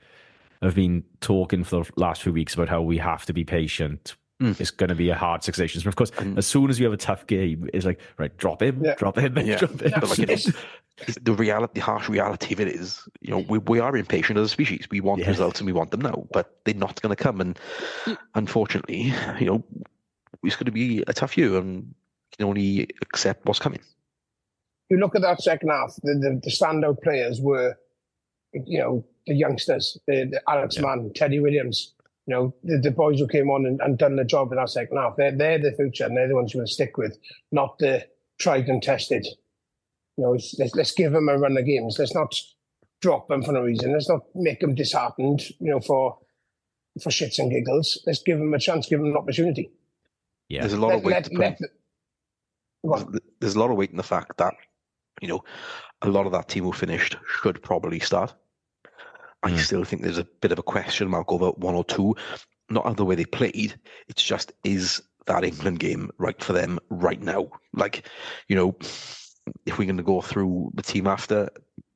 have 0.61 0.75
been 0.75 1.05
talking 1.20 1.62
for 1.64 1.85
the 1.85 1.92
last 1.96 2.22
few 2.22 2.33
weeks 2.33 2.55
about 2.55 2.68
how 2.68 2.83
we 2.83 2.98
have 2.98 3.25
to 3.27 3.33
be 3.33 3.44
patient. 3.44 4.16
Mm. 4.43 4.61
It's 4.61 4.71
going 4.73 4.89
to 4.89 4.95
be 4.97 5.09
a 5.11 5.15
hard 5.15 5.45
six 5.45 5.59
nations. 5.59 5.85
But 5.85 5.91
of 5.91 5.97
course, 5.97 6.11
And- 6.19 6.37
as 6.37 6.47
soon 6.47 6.69
as 6.69 6.79
you 6.81 6.85
have 6.87 6.93
a 6.93 6.97
tough 6.97 7.27
game, 7.27 7.69
it's 7.73 7.87
like 7.87 8.01
right, 8.19 8.37
drop 8.39 8.61
him, 8.63 8.83
Yeah. 8.85 8.95
drop 8.97 9.17
him, 9.17 9.39
Yeah. 9.39 9.59
drop 9.59 9.71
him. 9.81 9.93
But 10.01 10.09
like, 10.09 10.19
you 10.19 10.25
it's- 10.25 10.53
the 11.23 11.33
reality, 11.33 11.73
the 11.75 11.81
harsh 11.81 12.09
reality 12.09 12.53
of 12.55 12.61
it 12.61 12.69
is, 12.69 13.09
you 13.21 13.31
know, 13.31 13.39
we, 13.49 13.59
we 13.59 13.79
are 13.81 13.97
impatient 13.97 14.39
as 14.39 14.47
a 14.47 14.49
species. 14.49 14.87
We 14.91 15.01
want 15.01 15.21
Yeah. 15.21 15.29
results 15.29 15.61
and 15.61 15.67
we 15.67 15.73
want 15.73 15.91
them 15.91 16.01
now, 16.01 16.27
but 16.33 16.59
they're 16.65 16.75
not 16.75 17.01
going 17.03 17.15
to 17.15 17.23
come. 17.23 17.41
And 17.41 17.59
unfortunately, 18.35 19.13
you 19.41 19.47
know, 19.47 19.65
it's 20.43 20.57
going 20.57 20.67
to 20.67 20.73
be 20.73 21.03
a 21.07 21.13
tough 21.13 21.37
year, 21.39 21.57
and 21.57 21.77
you 21.85 22.37
can 22.39 22.47
only 22.47 22.89
accept 23.01 23.47
what's 23.47 23.59
coming. 23.59 23.81
You 24.91 24.99
look 24.99 25.15
at 25.15 25.23
that 25.23 25.41
second 25.41 25.71
half. 25.71 25.95
The, 26.03 26.15
the, 26.15 26.41
the 26.43 26.51
standout 26.51 27.01
players 27.03 27.41
were, 27.41 27.77
you 28.53 28.79
know, 28.79 29.05
the 29.27 29.35
youngsters, 29.35 29.97
the, 30.07 30.25
the 30.31 30.43
Alex 30.49 30.77
Yeah. 30.77 30.83
Mann, 30.83 31.13
Teddy 31.15 31.39
Williams. 31.41 31.95
You 32.27 32.35
know, 32.35 32.55
the, 32.63 32.79
the 32.79 32.91
boys 32.93 33.19
who 33.19 33.27
came 33.27 33.51
on 33.51 33.67
and, 33.67 33.81
and 33.81 33.99
done 33.99 34.15
the 34.17 34.25
job 34.25 34.53
in 34.53 34.57
that 34.59 34.71
second 34.71 34.97
half. 34.97 35.17
They're 35.17 35.37
they're 35.37 35.59
the 35.59 35.73
future, 35.73 36.05
and 36.05 36.17
they're 36.17 36.29
the 36.29 36.35
ones 36.37 36.53
you're 36.55 36.61
going 36.61 36.67
to 36.69 36.73
stick 36.73 36.97
with, 36.97 37.19
not 37.51 37.79
the 37.79 38.07
tried 38.39 38.69
and 38.69 38.83
tested. 38.83 39.27
You 40.17 40.25
know, 40.25 40.35
it's- 40.35 40.55
let's 40.59 40.75
let's 40.75 40.93
give 40.93 41.13
them 41.13 41.29
a 41.29 41.37
run 41.39 41.57
of 41.57 41.67
games. 41.67 41.97
Let's 41.99 42.15
not 42.15 42.35
drop 43.01 43.27
them 43.29 43.43
for 43.43 43.53
no 43.53 43.63
reason. 43.63 43.93
Let's 43.93 44.09
not 44.09 44.21
make 44.35 44.61
them 44.61 44.75
disheartened. 44.77 45.43
You 45.59 45.71
know, 45.73 45.81
for 45.81 46.19
for 47.03 47.11
shits 47.11 47.39
and 47.39 47.51
giggles. 47.51 48.01
Let's 48.07 48.23
give 48.23 48.39
them 48.39 48.55
a 48.55 48.59
chance. 48.59 48.87
Give 48.89 49.01
them 49.01 49.09
an 49.11 49.17
opportunity. 49.17 49.71
yeah, 50.49 50.61
There's 50.61 50.75
a 50.75 50.79
lot 50.81 50.93
of 50.95 51.03
Let, 51.03 51.05
weight. 51.05 51.13
let, 51.15 51.25
to 51.25 51.39
let 51.39 51.59
the- 51.59 51.69
Go 52.87 52.95
on. 52.95 53.13
there's- 53.13 53.21
there's 53.41 53.55
a 53.55 53.59
lot 53.59 53.71
of 53.71 53.77
weight 53.77 53.91
in 53.91 53.97
the 53.97 54.03
fact 54.03 54.37
that 54.39 54.55
you 55.21 55.27
know 55.29 55.43
a 56.03 56.09
lot 56.09 56.27
of 56.27 56.33
that 56.33 56.49
team 56.49 56.65
who 56.65 56.73
finished 56.73 57.17
should 57.43 57.63
probably 57.63 57.99
start. 57.99 58.35
I 59.43 59.51
Mm. 59.51 59.59
still 59.59 59.85
think 59.85 60.03
there's 60.03 60.19
a 60.19 60.27
bit 60.41 60.53
of 60.53 60.59
a 60.59 60.63
question 60.63 61.09
mark 61.09 61.33
over 61.33 61.51
one 61.53 61.75
or 61.75 61.85
two. 61.85 62.15
Not 62.71 62.87
of 62.87 62.97
the 62.97 63.05
way 63.05 63.15
they 63.17 63.25
played. 63.25 63.75
It's 64.09 64.23
just 64.23 64.53
is 64.65 65.03
that 65.27 65.45
England 65.45 65.79
game 65.81 66.11
right 66.19 66.41
for 66.43 66.53
them 66.53 66.79
right 66.91 67.21
now? 67.21 67.49
Like, 67.75 68.09
you 68.49 68.57
know, 68.57 68.77
if 69.67 69.79
we're 69.79 69.85
going 69.87 69.97
to 69.97 70.03
go 70.03 70.21
through 70.21 70.71
the 70.75 70.83
team 70.83 71.07
after, 71.07 71.49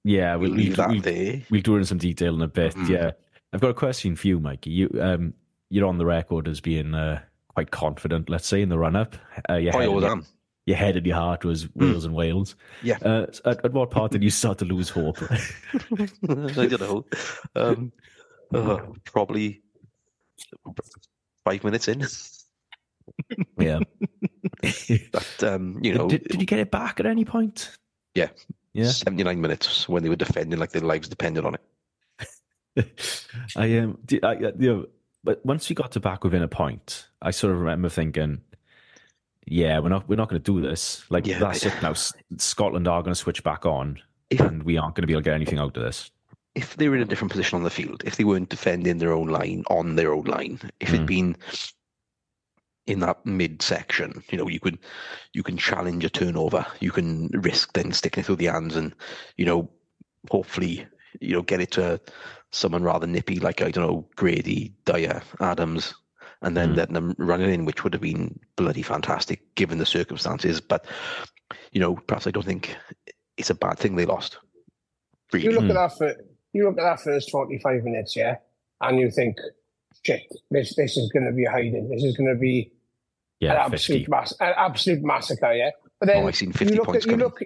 yeah. 0.04 0.34
we'll 0.36 0.50
We'll, 0.50 0.58
leave 0.58 0.76
we'll, 0.76 0.88
that 0.88 0.88
we'll, 0.90 1.00
there. 1.02 1.42
we'll 1.50 1.60
do 1.62 1.76
it 1.76 1.78
in 1.78 1.84
some 1.84 1.98
detail 1.98 2.34
in 2.34 2.42
a 2.42 2.48
bit. 2.48 2.74
Mm. 2.74 2.88
Yeah, 2.88 3.10
I've 3.52 3.60
got 3.60 3.70
a 3.70 3.74
question 3.74 4.16
for 4.16 4.26
you, 4.26 4.40
Mikey. 4.40 4.70
You 4.70 4.90
um, 5.00 5.34
you're 5.70 5.86
on 5.86 5.98
the 5.98 6.06
record 6.06 6.46
as 6.48 6.60
being 6.60 6.94
uh, 6.94 7.22
quite 7.54 7.70
confident. 7.70 8.28
Let's 8.28 8.46
say 8.46 8.60
in 8.62 8.68
the 8.68 8.78
run 8.78 8.96
up. 8.96 9.16
Uh, 9.48 9.54
you're 9.54 9.72
I 9.74 9.78
heading 9.78 9.88
always 9.94 10.04
am. 10.04 10.26
Your 10.66 10.76
head 10.76 10.96
and 10.96 11.06
your 11.06 11.16
heart 11.16 11.44
was 11.44 11.72
Wales 11.74 12.04
and 12.04 12.14
Wales. 12.14 12.56
Yeah. 12.82 12.98
Uh, 13.02 13.26
at, 13.44 13.64
at 13.64 13.72
what 13.72 13.90
part 13.90 14.12
did 14.12 14.22
you 14.22 14.30
start 14.30 14.58
to 14.58 14.64
lose 14.64 14.90
hope? 14.90 15.18
I 15.32 16.66
don't 16.66 16.80
know. 16.80 17.04
Um, 17.54 17.92
uh, 18.52 18.80
probably 19.04 19.62
five 21.44 21.64
minutes 21.64 21.88
in. 21.88 22.04
yeah. 23.58 23.78
But 25.12 25.44
um, 25.44 25.78
you 25.82 25.94
know, 25.94 26.08
did, 26.08 26.24
did 26.24 26.40
you 26.40 26.46
get 26.46 26.58
it 26.58 26.70
back 26.72 26.98
at 26.98 27.06
any 27.06 27.24
point? 27.24 27.70
Yeah. 28.14 28.28
Yeah. 28.72 28.88
79 28.88 29.40
minutes 29.40 29.88
when 29.88 30.02
they 30.02 30.08
were 30.08 30.16
defending 30.16 30.58
like 30.58 30.72
their 30.72 30.82
lives 30.82 31.08
depended 31.08 31.44
on 31.44 31.54
it. 31.54 31.62
I 33.56 33.78
um, 33.78 33.98
I, 34.22 34.26
uh, 34.26 34.52
you 34.58 34.74
know, 34.74 34.86
but 35.22 35.44
once 35.46 35.68
we 35.68 35.74
got 35.74 35.92
to 35.92 36.00
back 36.00 36.24
within 36.24 36.42
a 36.42 36.48
point, 36.48 37.08
I 37.22 37.30
sort 37.30 37.52
of 37.52 37.60
remember 37.60 37.88
thinking, 37.88 38.42
yeah, 39.46 39.78
we're 39.78 39.88
not 39.88 40.08
we're 40.08 40.16
not 40.16 40.28
going 40.28 40.42
to 40.42 40.52
do 40.52 40.60
this. 40.60 41.04
Like 41.10 41.26
Yeah, 41.26 41.38
that's 41.38 41.64
it 41.64 41.74
now. 41.82 41.94
Scotland 42.36 42.86
are 42.88 43.02
going 43.02 43.14
to 43.14 43.20
switch 43.20 43.42
back 43.44 43.64
on, 43.64 43.98
If, 44.30 44.40
and 44.40 44.62
we 44.64 44.76
aren't 44.76 44.94
going 44.94 45.02
to 45.02 45.06
be 45.06 45.12
able 45.12 45.22
to 45.22 45.24
get 45.30 45.34
anything 45.34 45.58
out 45.58 45.76
of 45.76 45.82
this. 45.82 46.10
if 46.54 46.76
they 46.76 46.88
were 46.88 46.96
in 46.96 47.02
a 47.02 47.06
different 47.06 47.30
position 47.30 47.56
on 47.56 47.62
the 47.64 47.70
field, 47.70 48.02
if 48.06 48.16
they 48.16 48.24
weren't 48.24 48.48
defending 48.48 48.98
their 48.98 49.12
own 49.12 49.28
line 49.28 49.62
on 49.68 49.96
their 49.96 50.12
own 50.12 50.24
line, 50.24 50.58
if 50.80 50.88
it'd 50.88 51.02
Mm. 51.02 51.06
been 51.06 51.36
in 52.86 53.00
that 53.00 53.24
mid 53.26 53.62
section, 53.62 54.22
you 54.30 54.38
know, 54.38 54.48
you 54.48 54.60
could 54.60 54.78
you 55.32 55.42
can 55.42 55.56
challenge 55.56 56.04
a 56.04 56.10
turnover, 56.10 56.64
you 56.80 56.90
can 56.92 57.28
risk 57.28 57.72
then 57.72 57.92
sticking 57.92 58.20
it 58.22 58.26
through 58.26 58.36
the 58.36 58.46
hands, 58.46 58.76
and 58.76 58.94
you 59.36 59.44
know, 59.44 59.68
hopefully, 60.30 60.86
you 61.20 61.32
know, 61.34 61.42
get 61.42 61.60
it 61.60 61.72
to 61.72 62.00
someone 62.52 62.82
rather 62.84 63.06
nippy 63.06 63.38
like 63.40 63.60
I 63.60 63.70
don't 63.70 63.86
know 63.86 64.08
Grady, 64.16 64.72
Dyer, 64.84 65.20
Adams, 65.40 65.94
and 66.46 66.56
then 66.56 66.72
Mm. 66.72 66.76
letting 66.76 66.94
them 66.94 67.14
run 67.18 67.40
it 67.42 67.48
in, 67.50 67.64
which 67.64 67.82
would 67.82 67.92
have 67.92 68.00
been 68.02 68.38
bloody 68.56 68.82
fantastic 68.82 69.40
given 69.56 69.78
the 69.78 69.86
circumstances. 69.86 70.60
But 70.60 70.86
you 71.72 71.80
know, 71.80 71.96
perhaps 72.06 72.26
I 72.26 72.30
don't 72.30 72.46
think 72.46 72.74
it's 73.36 73.50
a 73.50 73.54
bad 73.54 73.78
thing 73.78 73.96
they 73.96 74.06
lost. 74.06 74.38
You 75.34 75.50
look 75.52 75.64
Hmm. 75.64 75.70
at 75.72 75.74
that 75.74 75.98
for 75.98 76.14
you 76.52 76.64
look 76.64 76.78
at 76.78 76.84
that 76.84 77.00
first 77.00 77.30
forty 77.30 77.58
five 77.58 77.82
minutes, 77.84 78.14
yeah, 78.16 78.36
and 78.80 78.98
you 79.00 79.10
think, 79.10 79.36
shit, 80.04 80.22
this 80.50 80.74
this 80.76 80.96
is 80.96 81.10
going 81.12 81.26
to 81.26 81.32
be 81.32 81.44
a 81.44 81.50
hiding. 81.50 81.88
This 81.90 82.04
is 82.04 82.16
going 82.16 82.30
to 82.30 82.38
be 82.40 82.60
an 82.62 82.70
Yeah, 83.40 83.64
absolute 83.66 84.08
mass, 84.08 84.32
an 84.40 84.54
absolute 84.56 85.02
massacre, 85.02 85.52
yeah. 85.52 85.70
But 86.00 86.06
then 86.06 86.24
Oh, 86.24 86.28
I 86.28 86.30
seen 86.30 86.52
you 86.60 86.76
look 86.76 86.86
points 86.86 87.04
at 87.04 87.10
you 87.10 87.16
coming. 87.18 87.24
look, 87.24 87.40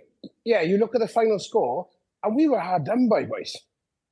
yeah, 0.45 0.61
you 0.61 0.77
look 0.79 0.95
at 0.95 1.01
the 1.01 1.09
final 1.09 1.39
score, 1.39 1.89
and 2.23 2.37
we 2.37 2.49
were 2.49 2.61
hard 2.61 2.85
done 2.85 3.09
by 3.09 3.25
boys. 3.25 3.57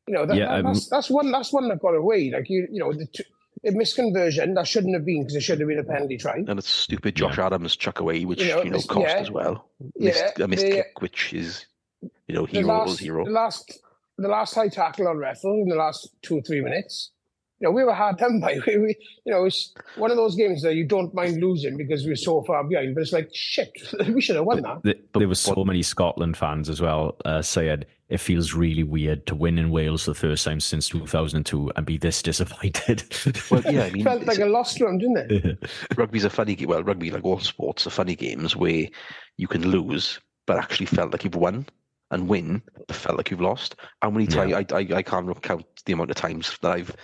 You 0.08 0.14
know, 0.14 0.24
that, 0.26 0.36
Yeah, 0.36 0.46
that- 0.48 0.58
um, 0.60 0.64
that's 0.72 0.88
that's 0.88 1.10
one 1.10 1.30
that's 1.30 1.52
one 1.52 1.68
that 1.68 1.80
got 1.80 1.94
away. 1.94 2.30
Like 2.30 2.48
you, 2.48 2.66
you 2.72 2.80
know, 2.80 2.92
the, 2.92 3.06
t- 3.06 3.24
the 3.62 3.70
misconversion 3.72 4.54
that 4.54 4.66
shouldn't 4.66 4.94
have 4.94 5.04
been 5.04 5.22
because 5.22 5.36
it 5.36 5.42
should 5.42 5.58
have 5.60 5.68
been 5.68 5.78
a 5.78 5.84
penalty 5.84 6.16
try. 6.16 6.36
And 6.36 6.58
it's 6.58 6.68
stupid 6.68 7.16
Josh 7.16 7.38
Adams 7.38 7.76
chuck 7.76 8.00
away, 8.00 8.24
which 8.24 8.40
You 8.42 8.48
you 8.58 8.70
know, 8.70 8.76
know, 8.78 8.82
cost 8.82 9.06
yeah. 9.06 9.14
as 9.18 9.30
well. 9.30 9.68
Missed, 9.96 10.24
Yeah, 10.38 10.44
a 10.44 10.48
missed 10.48 10.64
the- 10.64 10.70
kick, 10.72 11.00
which 11.00 11.32
is 11.34 11.66
you 12.28 12.34
know 12.34 12.46
the 12.46 12.52
hero 12.58 12.68
last, 12.68 12.88
was 12.88 12.98
hero. 13.00 13.24
The 13.24 13.30
last, 13.30 13.80
the 14.18 14.28
last 14.28 14.54
high 14.54 14.68
tackle 14.68 15.08
on 15.08 15.16
Reffell 15.16 15.62
in 15.62 15.68
the 15.68 15.74
last 15.76 16.08
two 16.22 16.38
or 16.38 16.42
three 16.42 16.60
minutes. 16.60 17.10
You 17.60 17.66
know, 17.66 17.72
we 17.72 17.82
were 17.82 17.92
hard 17.92 18.18
done 18.24 18.38
by. 18.40 18.58
We, 18.66 18.76
we, 18.78 18.96
you 19.24 19.32
know, 19.32 19.44
it's 19.44 19.74
one 19.96 20.12
of 20.12 20.16
those 20.16 20.36
games 20.36 20.62
that 20.62 20.74
you 20.76 20.86
don't 20.86 21.12
mind 21.12 21.40
losing 21.42 21.76
because 21.76 22.06
we're 22.06 22.14
so 22.14 22.42
far 22.44 22.62
behind. 22.62 22.94
But 22.94 23.00
it's 23.02 23.12
like 23.12 23.30
shit, 23.34 23.72
we 24.14 24.20
should 24.20 24.36
have 24.36 24.44
won 24.44 24.62
that. 24.62 24.82
Th- 24.84 25.00
There 25.14 25.26
were 25.26 25.34
so 25.34 25.64
many 25.64 25.82
Scotland 25.82 26.36
fans 26.36 26.68
as 26.68 26.80
well 26.80 27.16
uh, 27.24 27.42
saying 27.42 27.82
it 28.08 28.18
feels 28.18 28.54
really 28.54 28.82
weird 28.82 29.26
to 29.26 29.34
win 29.34 29.58
in 29.58 29.70
Wales 29.70 30.04
the 30.06 30.14
first 30.14 30.44
time 30.44 30.60
since 30.60 30.88
2002 30.88 31.72
and 31.76 31.84
be 31.86 31.98
this 31.98 32.22
disappointed. 32.22 33.02
Well, 33.50 33.62
yeah, 33.70 33.84
I 33.84 33.90
mean, 33.90 34.04
Felt 34.04 34.20
like 34.26 34.38
it's- 34.38 34.48
a 34.48 34.50
lost 34.50 34.80
round, 34.80 35.00
didn't 35.00 35.30
it? 35.30 35.70
rugby's 35.96 36.24
a 36.24 36.30
funny 36.30 36.54
game. 36.54 36.68
Well, 36.68 36.82
rugby, 36.82 37.10
like 37.10 37.24
all 37.24 37.38
sports, 37.38 37.86
are 37.86 37.90
funny 37.90 38.14
games 38.16 38.56
where 38.56 38.86
you 39.36 39.46
can 39.46 39.70
lose, 39.70 40.20
but 40.46 40.58
actually 40.58 40.86
felt 40.86 41.12
like 41.12 41.24
you've 41.24 41.34
won, 41.34 41.66
and 42.10 42.26
win, 42.28 42.62
but 42.86 42.96
felt 42.96 43.18
like 43.18 43.30
you've 43.30 43.40
lost. 43.42 43.76
How 44.00 44.10
many 44.10 44.26
times 44.26 44.54
I, 44.54 44.64
I 44.74 44.86
I 44.96 45.02
can't 45.02 45.26
recount 45.26 45.66
the 45.84 45.92
amount 45.92 46.10
of 46.10 46.16
times 46.16 46.56
that 46.62 46.72
I've 46.72 46.94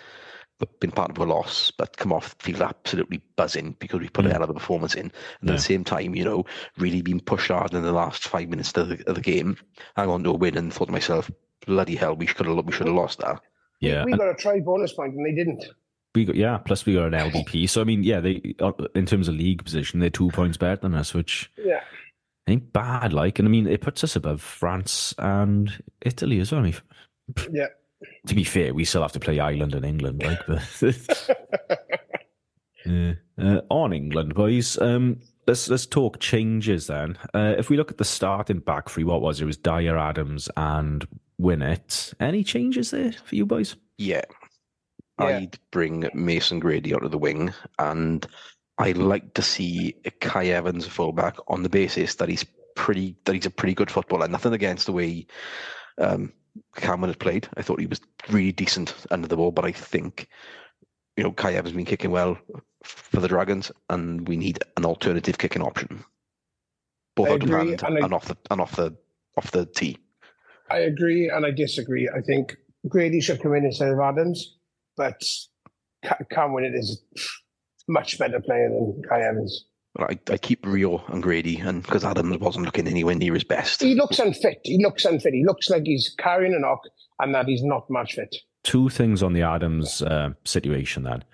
been 0.81 0.90
part 0.90 1.11
of 1.11 1.18
a 1.18 1.24
loss, 1.24 1.70
but 1.70 1.96
come 1.96 2.12
off 2.12 2.35
feel 2.38 2.62
absolutely 2.62 3.20
buzzing 3.37 3.77
because 3.79 4.00
we 4.00 4.09
put 4.09 4.27
a 4.27 4.29
Mm. 4.29 4.33
hell 4.33 4.42
of 4.44 4.50
a 4.50 4.55
performance 4.55 4.94
in, 4.94 5.11
and 5.40 5.48
Yeah. 5.48 5.53
at 5.53 5.57
the 5.57 5.62
same 5.62 5.85
time, 5.85 6.14
you 6.14 6.24
know, 6.24 6.44
really 6.79 7.03
being 7.03 7.20
pushed 7.20 7.48
hard 7.48 7.72
in 7.74 7.83
the 7.83 7.92
last 7.92 8.29
five 8.29 8.48
minutes 8.48 8.72
of 8.77 8.88
the, 8.88 9.09
of 9.09 9.14
the 9.14 9.20
game, 9.20 9.57
hang 9.96 10.09
on 10.09 10.22
to 10.24 10.31
a 10.31 10.35
win, 10.35 10.57
and 10.57 10.72
thought 10.72 10.87
to 10.87 10.92
myself, 10.92 11.31
bloody 11.66 11.96
hell, 11.96 12.14
we 12.16 12.27
should 12.27 12.46
have 12.46 12.64
we 12.64 12.72
should 12.72 12.87
have 12.87 12.96
lost 12.96 13.18
that. 13.20 13.40
yeah, 13.81 14.05
we 14.05 14.12
and 14.12 14.18
got 14.20 14.31
a 14.31 14.35
try 14.35 14.61
bonus 14.61 14.92
point 14.92 15.14
and 15.14 15.24
they 15.27 15.33
didn't. 15.35 15.64
we 16.14 16.24
got 16.24 16.37
yeah. 16.37 16.59
Plus 16.59 16.87
we 16.87 16.94
got 16.94 17.12
an 17.12 17.31
LBP, 17.31 17.68
so 17.68 17.81
I 17.81 17.85
mean, 17.85 18.03
yeah, 18.05 18.20
they 18.20 18.55
uh, 18.61 18.72
in 18.94 19.07
terms 19.07 19.29
of 19.29 19.35
league 19.35 19.64
position, 19.64 20.00
they're 20.00 20.11
two 20.11 20.29
points 20.31 20.57
better 20.57 20.77
than 20.77 20.94
us, 20.94 21.12
which 21.14 21.50
Yeah, 21.57 21.81
ain't 22.46 22.72
bad. 22.72 23.12
Like, 23.12 23.38
and 23.38 23.48
I 23.48 23.50
mean, 23.50 23.66
it 23.66 23.81
puts 23.81 24.05
us 24.05 24.14
above 24.16 24.40
France 24.42 25.14
and 25.18 25.72
Italy 26.03 26.38
as 26.40 26.53
well. 26.53 26.61
I 26.61 26.64
mean, 26.64 26.74
yeah. 27.53 27.66
To 28.26 28.35
be 28.35 28.44
fair, 28.44 28.74
we 28.74 28.85
still 28.85 29.02
have 29.02 29.12
to 29.12 29.20
play 29.20 29.38
Ireland 29.38 29.74
and 29.74 29.85
England, 29.85 30.22
like, 30.22 30.40
but 30.46 31.30
Yeah. 32.85 33.14
Uh, 33.38 33.61
on 33.70 33.92
England, 33.92 34.35
boys. 34.35 34.78
Um, 34.78 35.20
let's 35.46 35.68
let's 35.68 35.87
talk 35.87 36.20
changes 36.20 36.87
then. 36.87 37.18
Uh, 37.33 37.54
if 37.59 37.70
we 37.70 37.76
look 37.76 37.90
at 37.90 37.98
the 37.98 38.04
starting 38.04 38.59
back 38.59 38.88
three, 38.88 39.04
what 39.04 39.22
was 39.22 39.40
it? 39.40 39.44
It 39.44 39.46
was 39.46 39.57
Dyer, 39.57 39.96
Adams, 39.96 40.48
and 40.57 41.07
Winnett. 41.40 42.14
Any 42.20 42.44
changes 42.44 42.90
there 42.90 43.12
for 43.24 43.35
you 43.35 43.46
boys? 43.46 43.76
Yeah. 43.98 44.22
Yeah. 45.18 45.26
I'd 45.26 45.59
bring 45.70 46.09
Mason 46.12 46.59
Grady 46.61 46.92
onto 46.92 47.09
the 47.09 47.18
wing, 47.18 47.52
and 47.78 48.26
I'd 48.78 48.98
like 48.98 49.35
to 49.35 49.42
see 49.42 49.94
Cai 50.20 50.46
Evans 50.46 50.87
fullback 50.87 51.37
on 51.48 51.62
the 51.62 51.68
basis 51.68 52.16
that 52.16 52.28
he's 52.28 52.44
pretty 52.74 53.16
that 53.24 53.35
he's 53.35 53.46
a 53.46 53.50
pretty 53.50 53.74
good 53.74 53.90
footballer. 53.90 54.28
Nothing 54.28 54.52
against 54.52 54.87
the 54.87 54.92
way 54.92 55.26
um, 55.98 56.33
Cameron 56.76 57.10
had 57.10 57.18
played. 57.18 57.48
I 57.56 57.62
thought 57.62 57.80
he 57.80 57.86
was 57.86 58.00
really 58.30 58.52
decent 58.52 58.94
under 59.10 59.26
the 59.28 59.36
ball, 59.36 59.50
but 59.52 59.64
I 59.64 59.72
think 59.72 60.28
you 61.16 61.24
know 61.24 61.32
Cai 61.32 61.54
Evans 61.54 61.74
been 61.74 61.84
kicking 61.84 62.10
well 62.10 62.36
for 62.82 63.20
the 63.20 63.28
Dragons, 63.28 63.70
and 63.90 64.26
we 64.28 64.36
need 64.36 64.58
an 64.76 64.84
alternative 64.84 65.38
kicking 65.38 65.62
option, 65.62 66.04
both 67.16 67.28
I 67.28 67.32
out 67.32 67.42
of 67.42 67.48
hand 67.48 67.82
and 67.82 67.98
I- 67.98 68.04
and 68.04 68.14
off 68.14 68.26
the 68.26 68.36
and 68.50 68.60
off 68.60 68.76
the 68.76 68.96
off 69.36 69.50
the 69.50 69.66
tee. 69.66 69.98
I 70.70 70.78
agree 70.78 71.28
and 71.28 71.44
I 71.44 71.50
disagree. 71.50 72.08
I 72.08 72.20
think 72.20 72.56
Grady 72.88 73.20
should 73.20 73.42
come 73.42 73.54
in 73.54 73.64
instead 73.64 73.90
of 73.90 73.98
Adams, 74.00 74.56
but 74.96 75.22
Ca- 76.04 76.18
Cam 76.30 76.50
Winnett 76.50 76.74
is 76.78 77.02
a 77.16 77.20
much 77.92 78.18
better 78.18 78.40
player 78.40 78.68
than 78.68 79.02
Cai 79.08 79.22
Evans. 79.22 79.66
But 79.94 80.11
I, 80.11 80.33
I 80.33 80.37
keep 80.38 80.66
Rio 80.66 81.04
and 81.09 81.22
Grady, 81.22 81.59
and 81.59 81.83
because 81.83 82.04
Adams 82.04 82.38
wasn't 82.38 82.64
looking 82.64 82.88
anywhere 82.88 83.14
near 83.14 83.35
his 83.35 83.44
best. 83.44 83.80
He 83.80 83.94
looks 83.94 84.18
unfit. 84.18 84.61
He 84.64 84.83
looks 84.83 85.04
unfit. 85.04 85.33
He 85.33 85.44
looks 85.44 85.70
like 85.70 85.85
he's 85.85 86.14
carrying 86.18 86.54
a 86.54 86.59
knock 86.59 86.80
and 87.20 87.35
that 87.35 87.46
he's 87.46 87.62
not 87.62 87.88
much 87.88 88.14
fit. 88.14 88.35
Two 88.64 88.88
things 88.88 89.22
on 89.22 89.35
the 89.35 89.42
Adams 89.42 90.02
uh, 90.02 90.30
situation 90.44 91.04
then. 91.04 91.24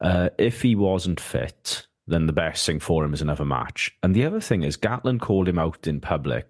Uh, 0.00 0.28
if 0.38 0.62
he 0.62 0.76
wasn't 0.76 1.18
fit, 1.18 1.86
then 2.06 2.26
the 2.26 2.32
best 2.32 2.64
thing 2.66 2.78
for 2.78 3.04
him 3.04 3.14
is 3.14 3.22
another 3.22 3.44
match. 3.44 3.96
And 4.02 4.14
the 4.14 4.24
other 4.24 4.40
thing 4.40 4.62
is, 4.62 4.76
Gatland 4.76 5.20
called 5.20 5.48
him 5.48 5.58
out 5.58 5.86
in 5.86 6.00
public. 6.00 6.46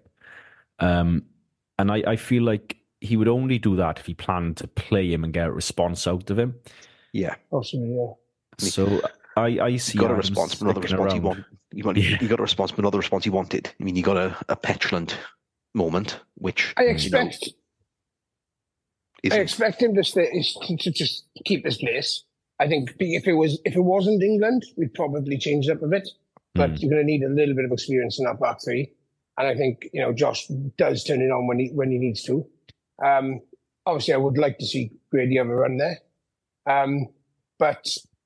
Um, 0.79 1.23
and 1.79 1.91
I, 1.91 2.03
I 2.05 2.15
feel 2.15 2.43
like 2.43 2.77
he 3.01 3.17
would 3.17 3.27
only 3.27 3.57
do 3.57 3.75
that 3.77 3.99
if 3.99 4.05
he 4.05 4.13
planned 4.13 4.57
to 4.57 4.67
play 4.67 5.11
him 5.11 5.23
and 5.23 5.33
get 5.33 5.47
a 5.47 5.51
response 5.51 6.07
out 6.07 6.29
of 6.29 6.37
him. 6.37 6.55
Yeah, 7.13 7.35
Possibly, 7.49 7.95
yeah. 7.95 8.11
So 8.57 9.01
I, 9.35 9.59
I 9.59 9.75
see 9.77 9.97
You 9.97 10.01
got 10.01 10.11
a 10.11 10.15
response, 10.15 10.55
but 10.55 10.65
not 10.67 10.75
the 10.75 10.81
response 10.81 11.11
he 11.13 11.17
around. 11.19 11.23
wanted. 11.25 11.45
He, 11.73 11.81
wanted, 11.83 12.03
Yeah. 12.05 12.17
he 12.17 12.27
got 12.27 12.39
a 12.39 12.43
response, 12.43 12.71
but 12.71 12.83
not 12.83 12.91
the 12.91 12.97
response 12.97 13.23
he 13.25 13.29
wanted. 13.29 13.69
I 13.79 13.83
mean, 13.83 13.95
you 13.95 14.03
got 14.03 14.17
a, 14.17 14.35
a 14.47 14.55
petulant 14.55 15.17
moment, 15.73 16.19
which 16.35 16.73
I 16.77 16.83
you 16.83 16.87
know, 16.87 16.93
expect 16.93 17.49
I 19.31 19.37
expect 19.39 19.81
him 19.81 19.95
to 19.95 20.03
stay 20.03 20.29
to, 20.67 20.77
to 20.77 20.91
just 20.91 21.25
keep 21.45 21.65
his 21.65 21.77
place. 21.77 22.23
I 22.59 22.67
think 22.67 22.93
if 22.99 23.27
it 23.27 23.33
was 23.33 23.59
if 23.65 23.75
it 23.75 23.81
wasn't 23.81 24.21
England, 24.23 24.63
we'd 24.77 24.93
probably 24.93 25.37
change 25.37 25.67
it 25.67 25.71
up 25.71 25.81
a 25.83 25.87
bit. 25.87 26.07
But 26.53 26.69
Mm. 26.71 26.81
you're 26.81 26.91
going 26.91 27.01
to 27.05 27.11
need 27.11 27.23
a 27.23 27.27
little 27.29 27.53
bit 27.55 27.65
of 27.65 27.71
experience 27.73 28.17
in 28.17 28.23
that 28.25 28.39
back 28.39 28.59
three, 28.63 28.89
and 29.37 29.47
I 29.47 29.55
think 29.55 29.89
you 29.91 30.01
know 30.01 30.13
Josh 30.13 30.47
does 30.77 31.03
turn 31.03 31.21
it 31.21 31.29
on 31.31 31.47
when 31.47 31.59
he 31.59 31.69
when 31.73 31.91
he 31.91 31.97
needs 31.97 32.23
to. 32.23 32.45
Um, 33.03 33.41
obviously, 33.85 34.13
I 34.13 34.17
would 34.17 34.37
like 34.37 34.57
to 34.59 34.65
see 34.65 34.91
Grady 35.11 35.35
have 35.37 35.47
a 35.49 35.55
run 35.55 35.75
there, 35.77 35.97
um, 36.67 37.07
but 37.59 37.85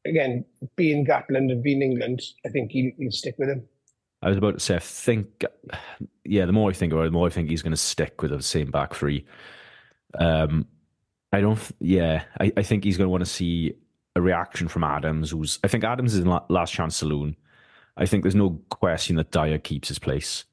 again, 0.10 0.44
being 0.76 1.06
Gatland 1.06 1.52
and 1.52 1.64
being 1.64 1.82
England, 1.82 2.22
I 2.46 2.50
think 2.50 2.72
he, 2.72 2.94
he'll 2.98 3.12
stick 3.12 3.36
with 3.38 3.50
him. 3.50 3.64
I 4.22 4.28
was 4.28 4.38
about 4.38 4.56
to 4.56 4.60
say, 4.60 4.76
I 4.76 4.80
think, 4.80 5.46
yeah, 6.26 6.46
the 6.46 6.52
more 6.52 6.70
I 6.70 6.74
think 6.74 6.92
about 6.92 7.04
it, 7.04 7.06
the 7.06 7.12
more 7.12 7.28
I 7.28 7.30
think 7.30 7.50
he's 7.50 7.62
going 7.62 7.72
to 7.72 7.78
stick 7.78 8.22
with 8.22 8.32
the 8.32 8.42
same 8.42 8.70
back 8.70 8.94
three. 8.94 9.26
Um, 10.18 10.68
I 11.32 11.40
don't, 11.40 11.60
yeah, 11.80 12.24
I, 12.42 12.52
I 12.58 12.64
think 12.64 12.84
he's 12.84 12.98
going 12.98 13.06
to 13.06 13.12
want 13.12 13.24
to 13.24 13.30
see 13.30 13.76
a 14.16 14.22
reaction 14.22 14.68
from 14.68 14.84
Adams, 14.84 15.32
who's, 15.32 15.60
I 15.64 15.70
think 15.70 15.86
Adams 15.86 16.16
is 16.16 16.20
in 16.20 16.40
last 16.50 16.74
chance 16.74 16.98
saloon. 16.98 17.38
I 17.96 18.06
think 18.06 18.24
there's 18.24 18.36
no 18.36 18.60
question 18.70 19.16
that 19.18 19.32
Dyer 19.32 19.58
keeps 19.58 19.88
his 19.88 20.00
place. 20.00 20.44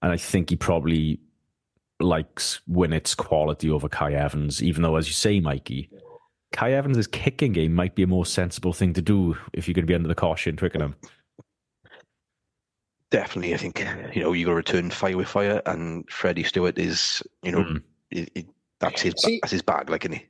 And 0.00 0.12
I 0.12 0.16
think 0.16 0.50
he 0.50 0.56
probably 0.56 1.20
likes 2.00 2.60
Winnett's 2.68 3.14
quality 3.14 3.68
over 3.68 3.88
Cai 3.88 4.12
Evans, 4.12 4.62
even 4.62 4.82
though, 4.82 4.96
as 4.96 5.08
you 5.08 5.14
say, 5.14 5.40
Mikey, 5.40 5.90
Cai 6.52 6.72
Evans' 6.72 7.06
kicking 7.06 7.52
game 7.52 7.74
might 7.74 7.94
be 7.94 8.02
a 8.02 8.06
more 8.06 8.24
sensible 8.26 8.72
thing 8.72 8.92
to 8.94 9.02
do 9.02 9.36
if 9.52 9.68
you're 9.68 9.74
going 9.74 9.84
to 9.84 9.90
be 9.90 9.94
under 9.94 10.08
the 10.08 10.14
caution, 10.14 10.56
Twickenham. 10.56 10.94
definitely. 13.10 13.54
I 13.54 13.56
think 13.56 13.80
you 14.14 14.22
know 14.22 14.32
you 14.32 14.44
got 14.44 14.50
to 14.52 14.56
return 14.56 14.90
fire 14.90 15.16
with 15.16 15.28
fire, 15.28 15.62
and 15.66 16.08
Freddie 16.10 16.44
Steward 16.44 16.78
is 16.78 17.22
you 17.42 17.52
know 17.52 17.60
Mm. 17.64 17.82
it, 18.10 18.30
it, 18.34 18.46
that's 18.80 19.02
his 19.02 19.14
See- 19.18 19.40
that's 19.42 19.52
his 19.52 19.62
bag, 19.62 19.90
like 19.90 20.04
isn't 20.04 20.18
he? 20.18 20.26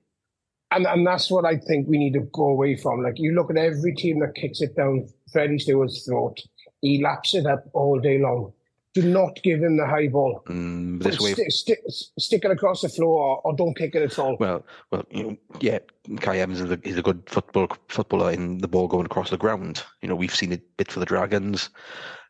And 0.70 0.86
and 0.86 1.06
that's 1.06 1.30
what 1.30 1.44
I 1.46 1.56
think 1.56 1.88
we 1.88 1.98
need 1.98 2.12
to 2.14 2.28
go 2.32 2.48
away 2.48 2.76
from. 2.76 3.02
Like 3.02 3.18
you 3.18 3.32
look 3.34 3.50
at 3.50 3.56
every 3.56 3.94
team 3.94 4.20
that 4.20 4.34
kicks 4.34 4.60
it 4.60 4.76
down 4.76 5.08
Freddie 5.32 5.58
Steward's 5.58 6.04
throat, 6.04 6.38
he 6.82 7.02
laps 7.02 7.34
it 7.34 7.46
up 7.46 7.64
all 7.72 7.98
day 7.98 8.18
long. 8.18 8.52
Do 9.00 9.08
not 9.08 9.38
give 9.44 9.62
him 9.62 9.76
the 9.76 9.86
high 9.86 10.08
ball. 10.08 10.42
Mm, 10.48 11.00
this 11.02 11.20
way, 11.20 11.34
Stick, 11.34 11.50
stick, 11.50 11.78
stick 12.18 12.44
it 12.44 12.50
across 12.50 12.82
the 12.82 12.88
floor 12.88 13.22
or, 13.22 13.40
or 13.44 13.54
don't 13.54 13.76
kick 13.76 13.94
it 13.94 14.02
at 14.02 14.18
all. 14.18 14.36
well, 14.40 14.64
well, 14.90 15.04
you 15.10 15.22
know, 15.22 15.36
yeah, 15.60 15.78
Cai 16.20 16.38
Evans 16.38 16.60
is 16.60 16.70
a, 16.70 16.80
is 16.82 16.98
a 16.98 17.02
good 17.02 17.22
football 17.26 17.68
footballer 17.88 18.32
in 18.32 18.58
the 18.58 18.66
ball 18.66 18.88
going 18.88 19.06
across 19.06 19.30
the 19.30 19.36
ground. 19.36 19.84
You 20.02 20.08
know, 20.08 20.16
we've 20.16 20.34
seen 20.34 20.50
it 20.52 20.60
a 20.60 20.72
bit 20.78 20.90
for 20.90 20.98
the 20.98 21.06
Dragons, 21.06 21.70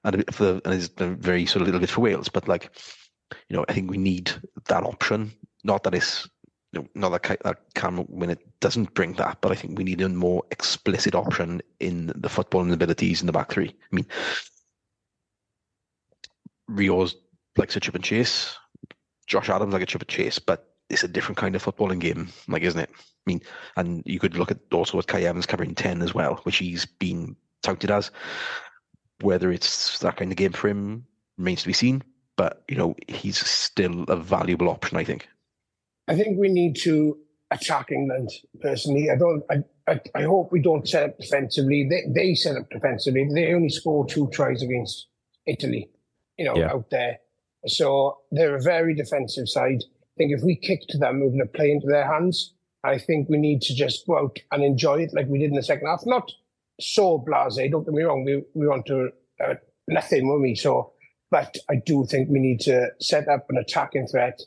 and 0.04 0.14
a 0.14 0.18
bit 0.18 0.34
for 0.34 0.44
the, 0.44 0.62
and 0.66 0.74
it's 0.74 0.90
a 0.98 1.06
very 1.06 1.46
sort 1.46 1.62
of 1.62 1.68
little 1.68 1.80
bit 1.80 1.90
for 1.90 2.02
Wales. 2.02 2.28
But 2.28 2.48
like, 2.48 2.70
you 3.48 3.56
know, 3.56 3.64
I 3.68 3.72
think 3.72 3.90
we 3.90 3.98
need 3.98 4.30
that 4.66 4.84
option. 4.84 5.32
Not 5.64 5.84
that 5.84 5.94
it's 5.94 6.28
you 6.72 6.80
know, 6.80 6.88
not 6.94 7.08
that 7.10 7.22
Cai- 7.22 7.38
that 7.44 7.62
Cameron 7.74 8.08
Winnett 8.12 8.40
doesn't 8.60 8.92
bring 8.92 9.14
that, 9.14 9.38
but 9.40 9.52
I 9.52 9.54
think 9.54 9.78
we 9.78 9.84
need 9.84 10.02
a 10.02 10.08
more 10.10 10.44
explicit 10.50 11.14
option 11.14 11.62
in 11.80 12.08
the 12.08 12.28
footballing 12.28 12.72
abilities 12.74 13.20
in 13.22 13.26
the 13.26 13.32
back 13.32 13.50
three. 13.52 13.68
I 13.68 13.96
mean, 13.96 14.06
Rio's 16.68 17.16
likes 17.56 17.76
a 17.76 17.80
chip 17.80 17.94
and 17.94 18.04
chase. 18.04 18.56
Josh 19.26 19.48
Adams 19.48 19.72
like 19.72 19.82
a 19.82 19.86
chip 19.86 20.02
and 20.02 20.08
chase, 20.08 20.38
but 20.38 20.74
it's 20.88 21.02
a 21.02 21.08
different 21.08 21.36
kind 21.36 21.54
of 21.54 21.64
footballing 21.64 22.00
game, 22.00 22.28
like 22.48 22.62
isn't 22.62 22.80
it? 22.80 22.90
I 22.90 23.02
mean, 23.26 23.42
and 23.76 24.02
you 24.06 24.18
could 24.18 24.36
look 24.36 24.50
at 24.50 24.58
also 24.72 24.98
at 24.98 25.06
Cai 25.06 25.22
Evans 25.22 25.46
covering 25.46 25.74
ten 25.74 26.02
as 26.02 26.14
well, 26.14 26.36
which 26.44 26.58
he's 26.58 26.86
been 26.86 27.36
touted 27.62 27.90
as. 27.90 28.10
Whether 29.20 29.50
it's 29.50 29.98
that 29.98 30.16
kind 30.16 30.30
of 30.30 30.36
game 30.36 30.52
for 30.52 30.68
him 30.68 31.04
remains 31.36 31.62
to 31.62 31.66
be 31.66 31.72
seen, 31.72 32.02
but 32.36 32.62
you 32.68 32.76
know 32.76 32.94
he's 33.08 33.38
still 33.38 34.04
a 34.04 34.16
valuable 34.16 34.68
option, 34.68 34.96
I 34.96 35.04
think. 35.04 35.28
I 36.06 36.14
think 36.14 36.38
we 36.38 36.48
need 36.48 36.76
to 36.82 37.18
attack 37.50 37.90
England 37.90 38.30
personally. 38.60 39.10
I 39.10 39.16
don't. 39.16 39.42
I, 39.50 39.56
I, 39.86 40.00
I 40.14 40.22
hope 40.22 40.52
we 40.52 40.60
don't 40.60 40.88
set 40.88 41.04
up 41.04 41.18
defensively. 41.18 41.86
They 41.88 42.04
they 42.08 42.34
set 42.34 42.56
up 42.56 42.70
defensively. 42.70 43.28
They 43.32 43.52
only 43.52 43.68
scored 43.68 44.08
two 44.08 44.28
tries 44.30 44.62
against 44.62 45.08
Italy, 45.46 45.90
you 46.38 46.44
know, 46.44 46.56
Yeah. 46.56 46.70
out 46.72 46.90
there. 46.90 47.18
So 47.66 48.18
they're 48.30 48.56
a 48.56 48.62
very 48.62 48.94
defensive 48.94 49.48
side. 49.48 49.82
I 49.82 50.14
think 50.16 50.32
if 50.32 50.42
we 50.42 50.56
kick 50.56 50.80
to 50.88 50.98
them, 50.98 51.20
we're 51.20 51.28
going 51.28 51.40
to 51.40 51.46
play 51.46 51.70
into 51.70 51.86
their 51.86 52.06
hands. 52.06 52.54
I 52.84 52.98
think 52.98 53.28
we 53.28 53.38
need 53.38 53.60
to 53.62 53.74
just 53.74 54.06
go 54.06 54.18
out 54.18 54.38
and 54.52 54.62
enjoy 54.62 55.02
it 55.02 55.12
like 55.12 55.26
we 55.28 55.38
did 55.38 55.50
in 55.50 55.56
the 55.56 55.62
second 55.62 55.88
half. 55.88 56.02
Not 56.06 56.30
so 56.80 57.18
blasé. 57.18 57.70
Don't 57.70 57.84
get 57.84 57.94
me 57.94 58.02
wrong. 58.02 58.24
We 58.24 58.44
we 58.54 58.66
want 58.68 58.86
to 58.86 59.10
uh, 59.44 59.54
nothing, 59.88 60.40
we? 60.40 60.54
So, 60.54 60.92
but 61.30 61.56
I 61.68 61.76
do 61.84 62.06
think 62.06 62.28
we 62.28 62.38
need 62.38 62.60
to 62.60 62.88
set 63.00 63.28
up 63.28 63.46
an 63.50 63.56
attacking 63.58 64.06
threat 64.06 64.40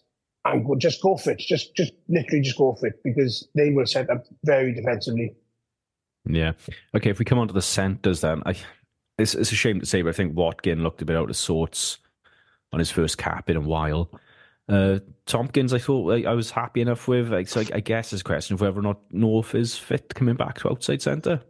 and 0.46 0.66
go, 0.66 0.76
just 0.76 1.02
go 1.02 1.18
for 1.18 1.32
it. 1.32 1.40
Just, 1.40 1.76
just 1.76 1.94
literally 2.10 2.42
just 2.42 2.58
go 2.58 2.76
for 2.80 2.88
it 2.88 3.00
because 3.04 3.48
they 3.56 3.70
will 3.72 3.86
set 3.86 4.10
up 4.10 4.26
very 4.44 4.74
defensively. 4.74 5.36
Yeah. 6.28 6.54
Okay, 6.96 7.10
if 7.10 7.20
we 7.20 7.26
come 7.26 7.40
on 7.40 7.48
to 7.48 7.54
the 7.54 7.62
centres 7.62 8.22
then, 8.22 8.42
I 8.46 8.56
it's, 9.22 9.36
it's 9.36 9.52
a 9.52 9.56
shame 9.56 9.80
to 9.80 9.86
say, 9.86 10.02
but 10.02 10.10
I 10.10 10.14
think 10.14 10.36
Watkin 10.36 10.84
looked 10.84 11.02
a 11.02 11.06
bit 11.06 11.16
out 11.16 11.30
of 11.30 11.38
sorts 11.38 11.98
on 12.74 12.80
his 12.80 12.92
first 12.92 13.18
cap 13.18 13.50
in 13.50 13.58
a 13.58 13.62
while. 13.62 14.12
Uh, 14.70 15.00
Tompkins, 15.26 15.74
I 15.74 15.80
thought 15.80 16.12
I, 16.14 16.30
I 16.30 16.34
was 16.34 16.52
happy 16.52 16.82
enough 16.82 17.08
with. 17.08 17.30
Like, 17.32 17.48
so 17.48 17.62
I, 17.62 17.66
I 17.76 17.80
guess 17.82 18.14
it's 18.14 18.22
a 18.22 18.26
question 18.26 18.54
of 18.54 18.62
whether 18.62 18.80
or 18.80 18.84
not 18.84 19.00
North 19.12 19.56
is 19.56 19.78
fit 19.78 20.14
coming 20.16 20.36
back 20.36 20.60
to 20.60 20.70
outside 20.70 21.02
centre. 21.02 21.42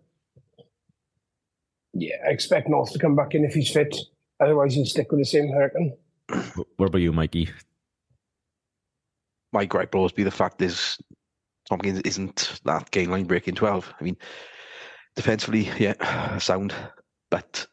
Yeah, 1.94 2.16
I 2.28 2.32
expect 2.32 2.70
North 2.70 2.92
to 2.94 3.00
come 3.00 3.16
back 3.16 3.36
in 3.36 3.44
if 3.46 3.54
he's 3.54 3.70
fit. 3.72 3.96
Otherwise, 4.40 4.74
he'll 4.74 4.86
stick 4.86 5.12
with 5.12 5.20
the 5.20 5.26
same 5.26 5.52
hurricane. 5.52 5.96
Wh- 6.32 6.80
What 6.80 6.88
about 6.88 7.00
you, 7.02 7.12
Mikey? 7.12 7.50
My 9.54 9.66
gripe 9.66 9.94
will 9.94 10.00
always 10.00 10.14
be 10.14 10.24
the 10.24 10.32
fact 10.32 10.62
is 10.62 10.98
Tompkins 11.68 12.00
isn't 12.02 12.62
that 12.64 12.90
gain 12.92 13.12
line 13.12 13.26
breaking 13.26 13.56
twelve. 13.56 13.94
I 14.00 14.04
mean, 14.04 14.18
defensively, 15.16 15.70
yeah, 15.78 16.38
sound, 16.38 16.74
but 17.32 17.66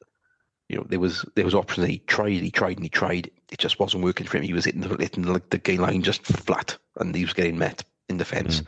you 0.71 0.79
know 0.79 0.87
there 0.88 1.01
was 1.01 1.27
there 1.35 1.44
was 1.44 1.55
options 1.55 1.87
he 1.87 1.99
tried, 1.99 2.40
he 2.40 2.51
tried, 2.51 2.77
and 2.77 2.85
he 2.85 2.88
tried. 2.88 3.31
It 3.51 3.59
just 3.59 3.79
wasn't 3.79 4.05
working 4.05 4.27
for 4.27 4.38
him. 4.38 4.44
He 4.44 4.55
was 4.55 4.64
hitting 4.64 4.81
the 4.81 4.97
hitting 4.97 5.25
like 5.25 5.51
the 5.51 5.59
gain 5.59 5.83
line 5.83 6.03
just 6.03 6.25
flat, 6.25 6.79
and 6.97 7.14
he 7.14 7.25
was 7.25 7.35
getting 7.35 7.59
met 7.59 7.85
in 8.09 8.16
defence. 8.16 8.61
Mm. 8.61 8.66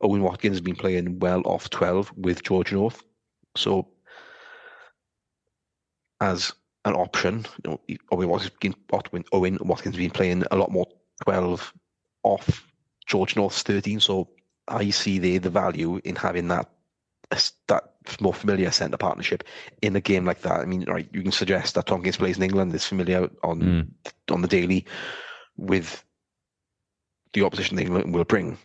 Owen 0.00 0.22
Watkins 0.22 0.54
has 0.56 0.60
been 0.60 0.74
playing 0.74 1.20
well 1.20 1.42
off 1.44 1.70
twelve 1.70 2.12
with 2.16 2.42
George 2.42 2.72
North, 2.72 3.04
so 3.56 3.86
as 6.20 6.52
an 6.84 6.94
option, 6.94 7.46
you 7.64 7.70
know, 7.70 7.80
Owen 8.10 8.28
Watkins, 8.28 8.52
been- 8.60 9.24
Owen 9.32 9.58
Watkins 9.60 9.94
has 9.94 10.02
been 10.02 10.10
playing 10.10 10.44
a 10.50 10.56
lot 10.56 10.70
more 10.72 10.86
twelve 11.22 11.72
off 12.24 12.66
George 13.06 13.36
North's 13.36 13.62
13. 13.62 14.00
So 14.00 14.28
I 14.68 14.90
see 14.90 15.18
there 15.18 15.38
the 15.38 15.50
value 15.50 16.00
in 16.04 16.16
having 16.16 16.48
that 16.48 16.70
that 17.68 17.93
more 18.20 18.34
familiar 18.34 18.70
centre 18.70 18.96
partnership 18.96 19.44
in 19.82 19.96
a 19.96 20.00
game 20.00 20.24
like 20.24 20.42
that. 20.42 20.60
I 20.60 20.64
mean, 20.66 20.84
right, 20.84 21.08
you 21.12 21.22
can 21.22 21.32
suggest 21.32 21.74
that 21.74 21.86
Tompkins 21.86 22.16
plays 22.16 22.36
in 22.36 22.42
England 22.42 22.74
is 22.74 22.84
familiar 22.86 23.28
on 23.42 23.60
Mm. 23.60 23.88
on 24.30 24.42
the 24.42 24.48
daily 24.48 24.84
with 25.56 26.04
the 27.32 27.42
opposition 27.44 27.78
England 27.78 28.14
will 28.14 28.24
bring. 28.24 28.58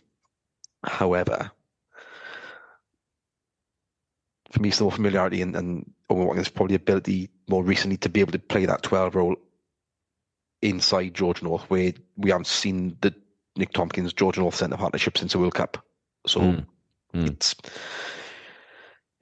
However, 0.84 1.50
for 4.50 4.60
me, 4.60 4.68
it's 4.68 4.78
the 4.78 4.84
more 4.84 4.92
familiarity 4.92 5.42
and, 5.42 5.54
and 5.56 5.90
Owen 6.08 6.26
Watkins 6.26 6.48
probably 6.48 6.74
ability 6.76 7.30
more 7.48 7.62
recently 7.62 7.96
to 7.98 8.08
be 8.08 8.20
able 8.20 8.32
to 8.32 8.38
play 8.38 8.66
that 8.66 8.82
12 8.82 9.14
role 9.14 9.36
inside 10.62 11.14
George 11.14 11.42
North, 11.42 11.62
where 11.70 11.92
we 12.16 12.30
haven't 12.30 12.46
seen 12.46 12.96
the 13.00 13.14
Nick 13.56 13.72
Tompkins 13.72 14.12
George 14.12 14.38
North 14.38 14.54
centre 14.56 14.76
partnership 14.76 15.16
since 15.18 15.32
the 15.32 15.38
World 15.38 15.54
Cup. 15.54 15.84
So 16.26 16.40
Mm. 16.40 16.66
Mm. 17.14 17.30
it's 17.30 17.54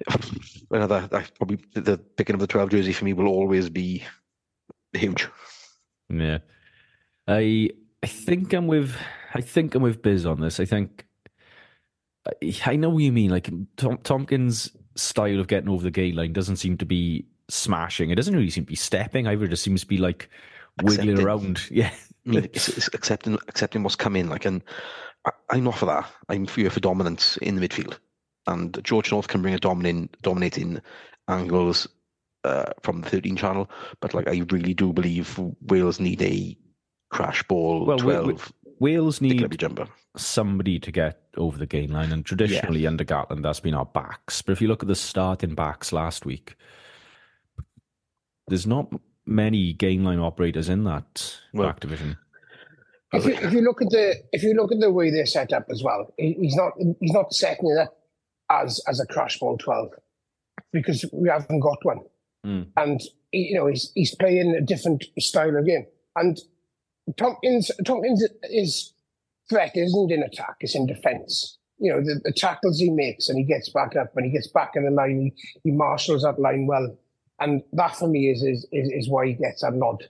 another 0.70 1.08
I 1.12 1.24
probably 1.36 1.58
the 1.74 1.98
picking 1.98 2.34
of 2.34 2.40
the 2.40 2.46
12 2.46 2.70
jersey 2.70 2.92
for 2.92 3.04
me 3.04 3.12
will 3.12 3.26
always 3.26 3.68
be 3.68 4.04
huge. 4.92 5.28
Yeah. 6.08 6.38
I 7.26 7.70
I 8.02 8.06
think 8.06 8.52
I'm 8.52 8.66
with 8.66 8.94
I 9.34 9.40
think 9.40 9.74
I'm 9.74 9.82
with 9.82 10.02
Biz 10.02 10.24
on 10.26 10.40
this. 10.40 10.60
I 10.60 10.64
think 10.64 11.06
I, 12.26 12.54
I 12.66 12.76
know 12.76 12.90
what 12.90 13.02
you 13.02 13.12
mean. 13.12 13.30
Like 13.30 13.50
Tom, 13.76 13.98
Tompkins' 13.98 14.70
style 14.96 15.40
of 15.40 15.48
getting 15.48 15.68
over 15.68 15.82
the 15.82 15.90
gain 15.90 16.16
line 16.16 16.32
doesn't 16.32 16.56
seem 16.56 16.76
to 16.78 16.86
be 16.86 17.26
smashing. 17.48 18.10
It 18.10 18.14
doesn't 18.14 18.34
really 18.34 18.50
seem 18.50 18.64
to 18.64 18.70
be 18.70 18.76
stepping 18.76 19.26
either. 19.26 19.44
It 19.44 19.48
just 19.50 19.62
seems 19.62 19.80
to 19.82 19.86
be 19.86 19.98
like 19.98 20.28
wiggling 20.82 21.10
Accepting. 21.10 21.26
around. 21.26 21.60
Yeah. 21.70 21.90
I 22.26 22.30
mean, 22.30 22.44
it's, 22.52 22.68
it's 22.68 22.88
accepting 22.88 23.38
accepting 23.48 23.82
what's 23.82 23.96
coming. 23.96 24.28
Like, 24.28 24.44
and 24.44 24.62
I, 25.24 25.30
I'm 25.50 25.64
not 25.64 25.78
for 25.78 25.86
that. 25.86 26.10
I'm 26.28 26.44
for 26.44 26.68
for 26.68 26.80
dominance 26.80 27.38
in 27.38 27.54
the 27.56 27.66
midfield, 27.66 27.98
and 28.48 28.78
George 28.82 29.12
North 29.12 29.28
can 29.28 29.42
bring 29.42 29.54
a 29.54 29.58
dominating 29.58 30.08
dominating 30.22 30.80
angles 31.28 31.86
uh, 32.44 32.72
from 32.82 33.02
the 33.02 33.08
13 33.10 33.36
channel. 33.36 33.70
But 34.00 34.14
like, 34.14 34.26
I 34.28 34.42
really 34.50 34.74
do 34.74 34.92
believe 34.92 35.38
Wales 35.62 36.00
need 36.00 36.22
a 36.22 36.56
crash 37.10 37.42
ball 37.44 37.84
Well, 37.86 37.96
we- 37.98 38.02
12 38.02 38.26
we- 38.26 38.36
Wales 38.80 39.20
need 39.20 39.40
levy 39.40 39.56
jumper. 39.56 39.88
somebody 40.16 40.78
to 40.78 40.92
get 40.92 41.20
over 41.36 41.58
the 41.58 41.66
gain 41.66 41.90
line, 41.92 42.12
and 42.12 42.24
traditionally 42.24 42.86
under 42.86 43.04
Gatland, 43.04 43.42
that's 43.42 43.58
been 43.60 43.74
our 43.74 43.84
backs. 43.86 44.40
But 44.40 44.52
if 44.52 44.60
you 44.62 44.68
look 44.68 44.82
at 44.84 44.88
the 44.88 44.94
starting 44.94 45.56
backs 45.56 45.92
last 45.92 46.24
week, 46.24 46.54
there's 48.46 48.66
not 48.68 48.92
many 49.26 49.72
gain 49.72 50.04
line 50.04 50.20
operators 50.20 50.68
in 50.68 50.84
that 50.84 51.36
Well, 51.52 51.68
back 51.68 51.80
division. 51.80 52.16
If 53.12 53.24
you, 53.24 53.32
if 53.34 53.52
you 53.52 53.62
look 53.62 53.82
at 53.82 53.90
the 53.90 54.14
if 54.32 54.42
you 54.44 54.54
look 54.54 54.70
at 54.70 54.78
the 54.80 54.92
way 54.92 55.10
they're 55.10 55.26
set 55.26 55.52
up 55.52 55.66
as 55.70 55.82
well, 55.82 56.12
he's 56.16 56.54
not 56.54 56.72
he's 57.00 57.12
not 57.12 57.32
setting 57.34 57.70
it 57.70 57.78
up 57.78 57.97
as 58.50 58.80
as 58.88 59.00
a 59.00 59.06
crash 59.06 59.38
ball 59.38 59.56
twelve 59.58 59.92
because 60.72 61.04
we 61.12 61.28
haven't 61.28 61.60
got 61.60 61.84
one, 61.84 62.00
Mm. 62.46 62.66
and 62.76 63.00
he- 63.32 63.48
you 63.50 63.54
know 63.56 63.66
he's 63.66 63.90
he's 63.94 64.14
playing 64.14 64.54
a 64.54 64.60
different 64.60 65.04
style 65.18 65.56
of 65.56 65.66
game. 65.66 65.86
And 66.16 66.38
Tompkins 67.16 67.70
Tompkins 67.84 68.24
is 68.44 68.92
threat 69.48 69.72
isn't 69.76 70.10
in 70.12 70.22
attack; 70.22 70.56
it's 70.60 70.74
in 70.74 70.86
defence. 70.86 71.58
You 71.78 71.92
know 71.92 72.00
the, 72.00 72.20
the 72.24 72.32
tackles 72.32 72.78
he 72.78 72.90
makes, 72.90 73.28
and 73.28 73.38
he 73.38 73.44
gets 73.44 73.68
back 73.70 73.96
up, 73.96 74.16
and 74.16 74.26
he 74.26 74.32
gets 74.32 74.48
back 74.48 74.72
in 74.76 74.84
the 74.84 74.90
line. 74.90 75.20
He, 75.20 75.32
he 75.64 75.70
marshals 75.70 76.22
that 76.22 76.38
line 76.40 76.66
well, 76.66 76.96
and 77.40 77.62
that 77.72 77.96
for 77.96 78.08
me 78.08 78.30
is 78.30 78.42
is 78.42 78.66
is, 78.72 78.88
is 78.90 79.08
why 79.08 79.26
he 79.26 79.32
gets 79.34 79.62
a 79.62 79.70
nod. 79.70 80.04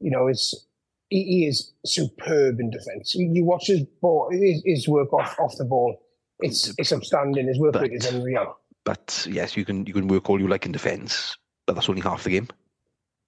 You 0.00 0.10
know, 0.10 0.28
it's 0.28 0.66
he, 1.10 1.46
is 1.46 1.72
superb 1.84 2.58
in 2.60 2.70
defence. 2.70 3.14
You, 3.14 3.44
watch 3.44 3.66
his 3.66 3.82
ball, 4.00 4.30
his 4.30 4.88
work 4.88 5.12
off 5.12 5.38
off 5.38 5.56
the 5.58 5.64
ball. 5.64 6.00
It's 6.42 6.72
it's 6.78 6.92
outstanding. 6.92 7.46
His 7.48 7.58
work 7.58 7.74
rate 7.76 7.92
is 7.92 8.06
But- 8.06 8.14
unreal. 8.14 8.56
But 8.84 9.26
yes, 9.30 9.56
you 9.56 9.64
can 9.64 9.84
you 9.86 9.92
can 9.92 10.08
work 10.08 10.30
all 10.30 10.40
you 10.40 10.48
like 10.48 10.64
in 10.66 10.72
defence, 10.72 11.36
but 11.66 11.74
that's 11.74 11.88
only 11.88 12.00
half 12.00 12.24
the 12.24 12.30
game. 12.30 12.48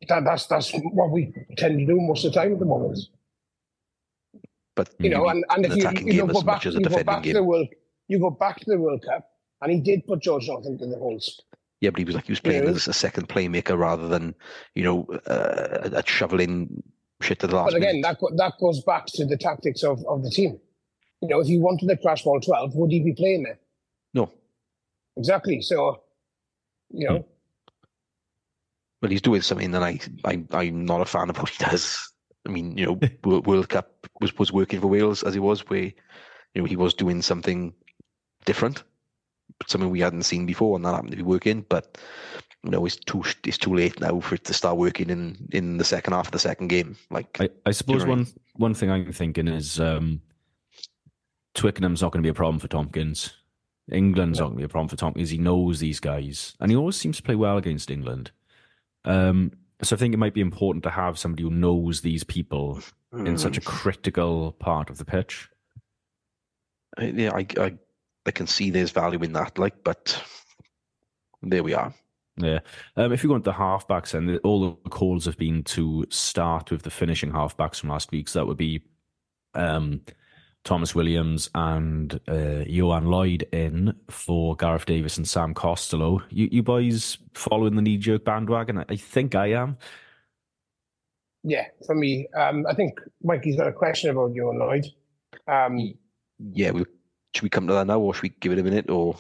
That, 0.09 0.25
that's 0.25 0.47
that's 0.47 0.73
what 0.73 1.11
we 1.11 1.33
tend 1.59 1.79
to 1.79 1.87
do 1.87 2.01
most 2.01 2.25
of 2.25 2.33
the 2.33 2.41
time 2.41 2.53
at 2.55 2.59
the 2.59 2.65
moment. 2.65 2.99
But 4.75 4.89
You 4.99 5.11
know, 5.11 5.29
and, 5.29 5.45
and 5.51 5.67
if 5.67 5.73
an 5.85 6.07
you, 6.07 6.15
you 6.15 6.27
go 6.27 6.41
back, 6.41 6.45
much 6.47 6.67
as 6.67 6.75
a 6.77 6.79
you 6.81 6.85
go 6.87 7.03
back 7.05 7.19
to 7.19 7.25
game. 7.25 7.35
the 7.35 7.43
world, 7.43 7.69
you 8.09 8.19
go 8.19 8.31
back 8.31 8.59
to 8.61 8.65
the 8.67 8.79
World 8.79 9.05
Cup, 9.07 9.29
and 9.61 9.71
he 9.71 9.81
did 9.81 10.07
put 10.07 10.21
George 10.23 10.49
North 10.49 10.67
into 10.67 10.87
the 10.87 10.97
holes. 10.97 11.41
Yeah, 11.83 11.91
but 11.91 11.99
he 11.99 12.05
was 12.05 12.15
like 12.15 12.25
he 12.27 12.33
was 12.33 12.41
playing 12.41 12.65
Yeah. 12.65 12.71
as 12.71 12.89
a 12.89 12.93
second 12.95 13.29
playmaker 13.29 13.77
rather 13.79 14.09
than 14.09 14.35
you 14.75 14.83
know 14.85 15.05
uh, 15.27 15.91
a 15.93 16.03
shoveling 16.07 16.83
shit 17.21 17.39
to 17.41 17.47
the 17.47 17.55
last 17.57 17.73
But 17.73 17.77
again, 17.77 18.01
minute. 18.01 18.17
that 18.21 18.37
that 18.39 18.53
goes 18.59 18.83
back 18.83 19.07
to 19.07 19.27
the 19.27 19.37
tactics 19.37 19.83
of, 19.83 20.03
of 20.07 20.25
the 20.25 20.31
team. 20.31 20.59
You 21.23 21.29
know, 21.29 21.41
if 21.41 21.47
he 21.47 21.59
wanted 21.59 21.89
the 21.89 21.97
crash 21.97 22.25
ball 22.25 22.41
12, 22.41 22.75
would 22.75 22.91
he 22.91 23.01
be 23.01 23.15
playing 23.15 23.45
there? 23.45 23.59
No, 24.13 24.31
Exactly. 25.17 25.61
So, 25.61 26.03
you 26.91 27.09
know, 27.09 27.25
but 29.01 29.11
he's 29.11 29.23
doing 29.23 29.43
something 29.43 29.73
that 29.73 29.83
I, 29.83 29.99
I 30.25 30.45
I'm 30.53 30.85
not 30.85 31.01
a 31.01 31.05
fan 31.05 31.31
of 31.31 31.39
what 31.39 31.51
he 31.51 31.65
does. 31.65 32.13
I 32.47 32.51
mean, 32.51 32.77
you 32.77 32.87
know, 32.87 33.01
World 33.41 33.69
Cup 33.69 34.07
was 34.21 34.37
was 34.39 34.53
working 34.53 34.81
for 34.81 34.87
Wales 34.87 35.23
as 35.23 35.35
he 35.35 35.41
was, 35.41 35.69
where 35.69 35.93
you 36.55 36.63
know 36.63 36.65
he 36.65 36.77
was 36.77 36.95
doing 36.95 37.21
something 37.23 37.75
different, 38.45 38.83
something 39.67 39.91
we 39.91 40.01
hadn't 40.01 40.23
seen 40.23 40.47
before, 40.47 40.77
and 40.77 40.85
that 40.85 40.95
happened 40.95 41.11
to 41.11 41.17
be 41.17 41.23
working. 41.23 41.65
But 41.69 41.99
you 42.63 42.71
know, 42.71 42.87
it's 42.87 42.97
too 42.97 43.23
it's 43.45 43.59
too 43.59 43.75
late 43.75 44.01
now 44.01 44.21
for 44.21 44.37
it 44.37 44.45
to 44.45 44.55
start 44.55 44.77
working 44.77 45.11
in 45.11 45.49
in 45.53 45.79
the 45.79 45.85
second 45.85 46.15
half 46.15 46.29
of 46.29 46.33
the 46.33 46.39
second 46.39 46.69
game. 46.69 46.97
Like, 47.11 47.39
I, 47.41 47.49
I 47.67 47.73
suppose 47.73 48.05
know 48.05 48.11
what 48.11 48.19
I 48.19 48.23
one 48.23 48.27
one 48.55 48.75
thing 48.75 48.91
I'm 48.91 49.13
thinking 49.13 49.49
is 49.49 49.79
um, 49.81 50.23
Twickenham's 51.55 52.03
not 52.03 52.13
going 52.13 52.23
to 52.23 52.27
be 52.27 52.31
a 52.31 52.35
problem 52.35 52.59
for 52.59 52.69
Tompkins. 52.69 53.35
England's 53.91 54.39
not 54.39 54.47
going 54.47 54.57
to 54.57 54.61
be 54.63 54.65
a 54.65 54.69
problem 54.69 54.89
for 54.89 54.97
Tompkins. 54.97 55.31
He 55.31 55.39
knows 55.39 55.81
these 55.81 56.01
guys, 56.01 56.55
and 56.61 56.71
he 56.71 56.77
always 56.77 56.97
seems 56.97 57.17
to 57.19 57.23
play 57.23 57.35
well 57.35 57.57
against 57.59 57.91
England. 57.91 58.31
Um, 59.05 59.53
so 59.83 59.97
I 59.97 59.99
think 59.99 60.15
it 60.15 60.19
might 60.19 60.35
be 60.35 60.41
important 60.41 60.85
to 60.85 60.91
have 60.91 61.19
somebody 61.19 61.43
who 61.43 61.51
knows 61.51 62.01
these 62.01 62.23
people 62.25 62.81
in 63.13 63.37
such 63.37 63.59
a 63.59 63.61
Mm. 63.61 63.65
critical 63.67 64.53
part 64.53 64.89
of 64.89 64.99
the 64.99 65.05
pitch. 65.05 65.49
I- 66.97 67.07
yeah, 67.07 67.33
I, 67.35 67.47
I 67.61 67.79
I 68.25 68.31
can 68.31 68.47
see 68.47 68.71
there's 68.71 68.93
value 68.93 69.21
in 69.23 69.33
that. 69.33 69.59
Like, 69.59 69.83
but 69.83 70.23
there 71.43 71.65
we 71.65 71.75
are. 71.75 71.93
Yeah. 72.37 72.61
Um, 72.97 73.13
if 73.13 73.23
you 73.25 73.29
go 73.29 73.35
into 73.35 73.51
the 73.51 73.57
halfbacks, 73.57 74.15
and 74.15 74.39
all 74.45 74.77
the 74.85 74.89
calls 74.91 75.25
have 75.25 75.37
been 75.37 75.65
to 75.65 76.07
start 76.09 76.71
with 76.71 76.83
the 76.83 76.91
finishing 76.91 77.33
halfbacks 77.33 77.81
from 77.81 77.91
last 77.91 78.13
week. 78.13 78.29
So 78.29 78.39
that 78.39 78.47
would 78.47 78.57
be 78.57 78.83
um, 79.55 80.03
Tomos 80.65 80.95
Williams 80.95 81.51
and 81.55 82.15
uh, 82.29 82.65
Ioan 82.69 83.07
Lloyd 83.07 83.49
in 83.53 83.95
for 84.09 84.55
Gareth 84.57 84.87
Davies 84.87 85.17
and 85.19 85.27
Sam 85.29 85.55
Costelow. 85.55 86.23
You, 86.31 86.49
you 86.53 86.63
boys 86.63 87.19
following 87.35 87.75
the 87.75 87.83
knee 87.83 87.99
jerk 87.99 88.25
bandwagon? 88.25 88.79
I, 88.79 88.85
I 88.89 88.97
think 88.97 89.35
I 89.35 89.49
am. 89.49 89.77
yeah, 91.43 91.67
for 91.87 91.95
me, 91.97 92.29
um, 92.37 92.65
I 92.69 92.75
think 92.75 93.01
Mikey's 93.23 93.57
got 93.57 93.67
a 93.67 93.73
question 93.73 94.11
about 94.11 94.31
Ioan 94.35 94.59
Lloyd. 94.59 94.87
Um, 95.49 95.95
Yeah, 96.39 96.71
we 96.71 96.85
should 97.35 97.43
we 97.43 97.51
come 97.51 97.67
to 97.67 97.73
that 97.73 97.87
now, 97.87 97.99
or 97.99 98.15
should 98.15 98.23
we 98.25 98.29
give 98.29 98.53
it 98.53 98.59
a 98.59 98.63
minute? 98.63 98.89
Or 98.91 99.17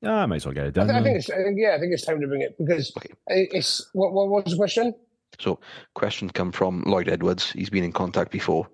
Yeah, 0.00 0.14
I 0.16 0.26
might 0.26 0.36
as 0.36 0.46
well 0.46 0.54
get 0.54 0.64
it 0.66 0.78
I, 0.78 0.84
done. 0.84 0.88
th- 0.88 0.98
I 0.98 1.02
think 1.04 1.16
it's, 1.18 1.30
I 1.30 1.36
think, 1.44 1.58
yeah, 1.60 1.74
I 1.76 1.78
think 1.78 1.92
it's 1.92 2.04
time 2.04 2.20
to 2.20 2.26
bring 2.26 2.40
it 2.42 2.56
because 2.58 2.92
Okay. 2.96 3.14
it's, 3.28 3.88
what, 3.92 4.12
what 4.12 4.28
was 4.28 4.44
the 4.52 4.56
question? 4.56 4.94
so 5.40 5.58
questions 5.94 6.30
come 6.32 6.52
from 6.52 6.82
Lloyd 6.86 7.08
Edwards. 7.08 7.50
He's 7.50 7.68
been 7.70 7.82
in 7.82 7.90
contact 7.92 8.30
before. 8.30 8.68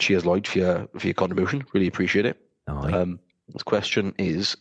Cheers, 0.00 0.24
Lloyd, 0.24 0.48
for 0.48 0.58
your 0.58 0.88
for 0.98 1.06
your 1.06 1.14
contribution. 1.14 1.64
Really 1.72 1.86
appreciate 1.86 2.26
it. 2.26 2.40
Aye. 2.66 2.92
Um, 2.92 3.20
his 3.52 3.62
question 3.62 4.14
is 4.18 4.56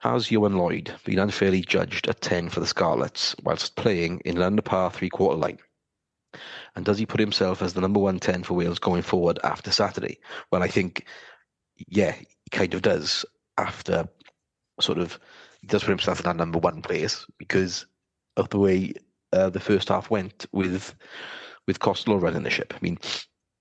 Has 0.00 0.28
Ioan 0.28 0.56
Lloyd 0.56 0.92
been 1.04 1.20
unfairly 1.20 1.60
judged 1.60 2.08
at 2.08 2.20
10 2.20 2.48
for 2.48 2.60
the 2.60 2.66
Scarlets 2.66 3.36
whilst 3.44 3.76
playing 3.76 4.20
in 4.24 4.36
London 4.36 4.62
Par 4.62 4.90
three 4.90 5.08
quarter 5.08 5.38
line? 5.38 5.58
And 6.74 6.84
does 6.84 6.98
he 6.98 7.06
put 7.06 7.20
himself 7.20 7.62
as 7.62 7.74
the 7.74 7.80
number 7.80 8.00
one 8.00 8.18
10 8.18 8.42
for 8.42 8.54
Wales 8.54 8.78
going 8.78 9.02
forward 9.02 9.38
after 9.44 9.70
Saturday? 9.70 10.18
Well, 10.50 10.62
I 10.62 10.68
think, 10.68 11.06
yeah, 11.86 12.12
he 12.12 12.50
kind 12.50 12.74
of 12.74 12.82
does 12.82 13.24
after 13.56 14.08
sort 14.80 14.98
of, 14.98 15.18
he 15.60 15.68
does 15.68 15.82
put 15.82 15.90
himself 15.90 16.20
in 16.20 16.24
that 16.24 16.36
number 16.36 16.58
one 16.58 16.82
place 16.82 17.24
because 17.38 17.86
of 18.36 18.50
the 18.50 18.58
way 18.58 18.94
uh, 19.32 19.48
the 19.50 19.60
first 19.60 19.88
half 19.88 20.10
went 20.10 20.46
with 20.52 20.94
with 21.66 21.80
Costelow 21.80 22.20
running 22.20 22.44
the 22.44 22.50
ship. 22.50 22.72
I 22.74 22.78
mean, 22.80 22.98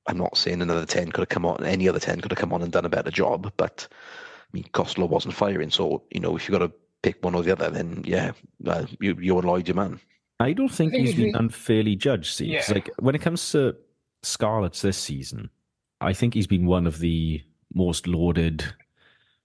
I'm 0.07 0.17
not 0.17 0.37
saying 0.37 0.61
another 0.61 0.85
10 0.85 1.11
could 1.11 1.21
have 1.21 1.29
come 1.29 1.45
on, 1.45 1.63
any 1.65 1.87
other 1.89 1.99
10 1.99 2.21
could 2.21 2.31
have 2.31 2.37
come 2.39 2.53
on 2.53 2.61
and 2.61 2.71
done 2.71 2.85
a 2.85 2.89
better 2.89 3.11
job, 3.11 3.51
but 3.57 3.87
I 3.91 4.47
mean, 4.53 4.65
Costelow 4.73 5.09
wasn't 5.09 5.33
firing. 5.33 5.69
So, 5.69 6.03
you 6.11 6.19
know, 6.21 6.35
if 6.37 6.47
you've 6.47 6.57
got 6.57 6.65
to 6.65 6.73
pick 7.03 7.23
one 7.23 7.35
or 7.35 7.43
the 7.43 7.51
other, 7.51 7.69
then 7.69 8.01
yeah, 8.05 8.31
uh, 8.65 8.85
you, 8.99 9.17
you're 9.19 9.41
Lloyd, 9.41 9.67
your 9.67 9.75
man. 9.75 9.99
I 10.39 10.53
don't 10.53 10.69
think 10.69 10.91
think 10.91 11.05
he's 11.07 11.11
if 11.11 11.17
been 11.17 11.35
unfairly 11.35 11.95
judged. 11.95 12.35
See, 12.35 12.53
'cause, 12.55 12.69
Yeah. 12.69 12.75
like 12.75 12.89
when 12.99 13.15
it 13.15 13.21
comes 13.21 13.51
to 13.51 13.75
Scarlets 14.23 14.81
this 14.81 14.97
season, 14.97 15.49
I 15.99 16.13
think 16.13 16.33
he's 16.33 16.47
been 16.47 16.65
one 16.65 16.87
of 16.87 16.99
the 16.99 17.41
most 17.73 18.07
lauded 18.07 18.63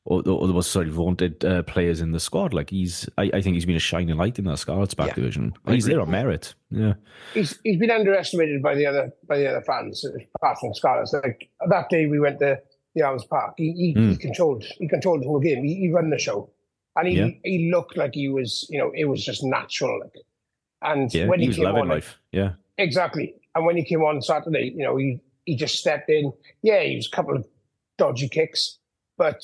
or, 0.04 0.22
or 0.28 0.46
the 0.46 0.52
most 0.52 0.72
sorry 0.72 0.88
vaunted 0.90 1.44
uh, 1.44 1.62
players 1.62 2.00
in 2.00 2.12
the 2.12 2.18
squad. 2.20 2.52
Like 2.52 2.70
he's, 2.70 3.08
I, 3.18 3.30
I 3.34 3.40
think 3.40 3.54
he's 3.54 3.66
been 3.66 3.76
a 3.76 3.80
shining 3.80 4.16
light 4.16 4.38
in 4.38 4.44
that 4.46 4.58
Scarlets 4.58 4.94
back 4.94 5.08
Yeah, 5.08 5.14
division. 5.14 5.54
I 5.66 5.74
He's 5.74 5.84
agree. 5.84 5.94
there 5.94 6.02
on 6.02 6.10
merit. 6.10 6.54
Yeah, 6.70 6.94
He's, 7.34 7.58
he's 7.62 7.78
been 7.78 7.90
underestimated 7.90 8.62
by 8.62 8.74
the 8.74 8.86
other 8.86 9.12
by 9.28 9.38
the 9.38 9.48
other 9.48 9.62
fans, 9.62 10.04
apart 10.36 10.58
from 10.58 10.74
Scarlets. 10.74 11.12
Like 11.12 11.48
that 11.68 11.88
day 11.88 12.06
we 12.06 12.18
went 12.18 12.40
to 12.40 12.60
the 12.94 13.02
Arms 13.02 13.24
Park, 13.24 13.54
he, 13.56 13.72
he, 13.72 13.86
he 13.92 13.94
Mm. 14.16 14.20
controlled 14.20 14.64
he 14.64 14.86
controlled 14.88 15.22
the 15.22 15.26
whole 15.26 15.40
game. 15.40 15.64
He, 15.64 15.76
he 15.76 15.90
ran 15.90 16.10
the 16.10 16.18
show, 16.18 16.50
and 16.96 17.08
he 17.08 17.14
Yeah. 17.18 17.28
he 17.44 17.70
looked 17.70 17.96
like 17.96 18.14
he 18.14 18.28
was 18.28 18.66
you 18.70 18.78
know 18.78 18.90
it 18.94 19.04
was 19.06 19.24
just 19.24 19.42
natural. 19.44 20.00
Like, 20.00 20.12
and 20.82 21.14
yeah, 21.14 21.26
when 21.26 21.40
he 21.40 21.46
was 21.46 21.56
came 21.56 21.64
loving 21.66 21.82
on, 21.82 21.88
like, 21.88 21.96
life. 22.02 22.18
Yeah, 22.32 22.52
exactly, 22.76 23.34
and 23.54 23.64
when 23.64 23.76
he 23.76 23.84
came 23.84 24.02
on 24.02 24.20
Saturday, 24.20 24.72
you 24.76 24.82
know 24.84 24.96
he 24.96 25.20
he 25.46 25.56
just 25.56 25.76
stepped 25.76 26.10
in. 26.10 26.32
Yeah, 26.62 26.82
he 26.82 26.96
was 26.96 27.06
a 27.06 27.16
couple 27.16 27.36
of 27.36 27.46
dodgy 27.98 28.28
kicks, 28.28 28.78
but 29.16 29.40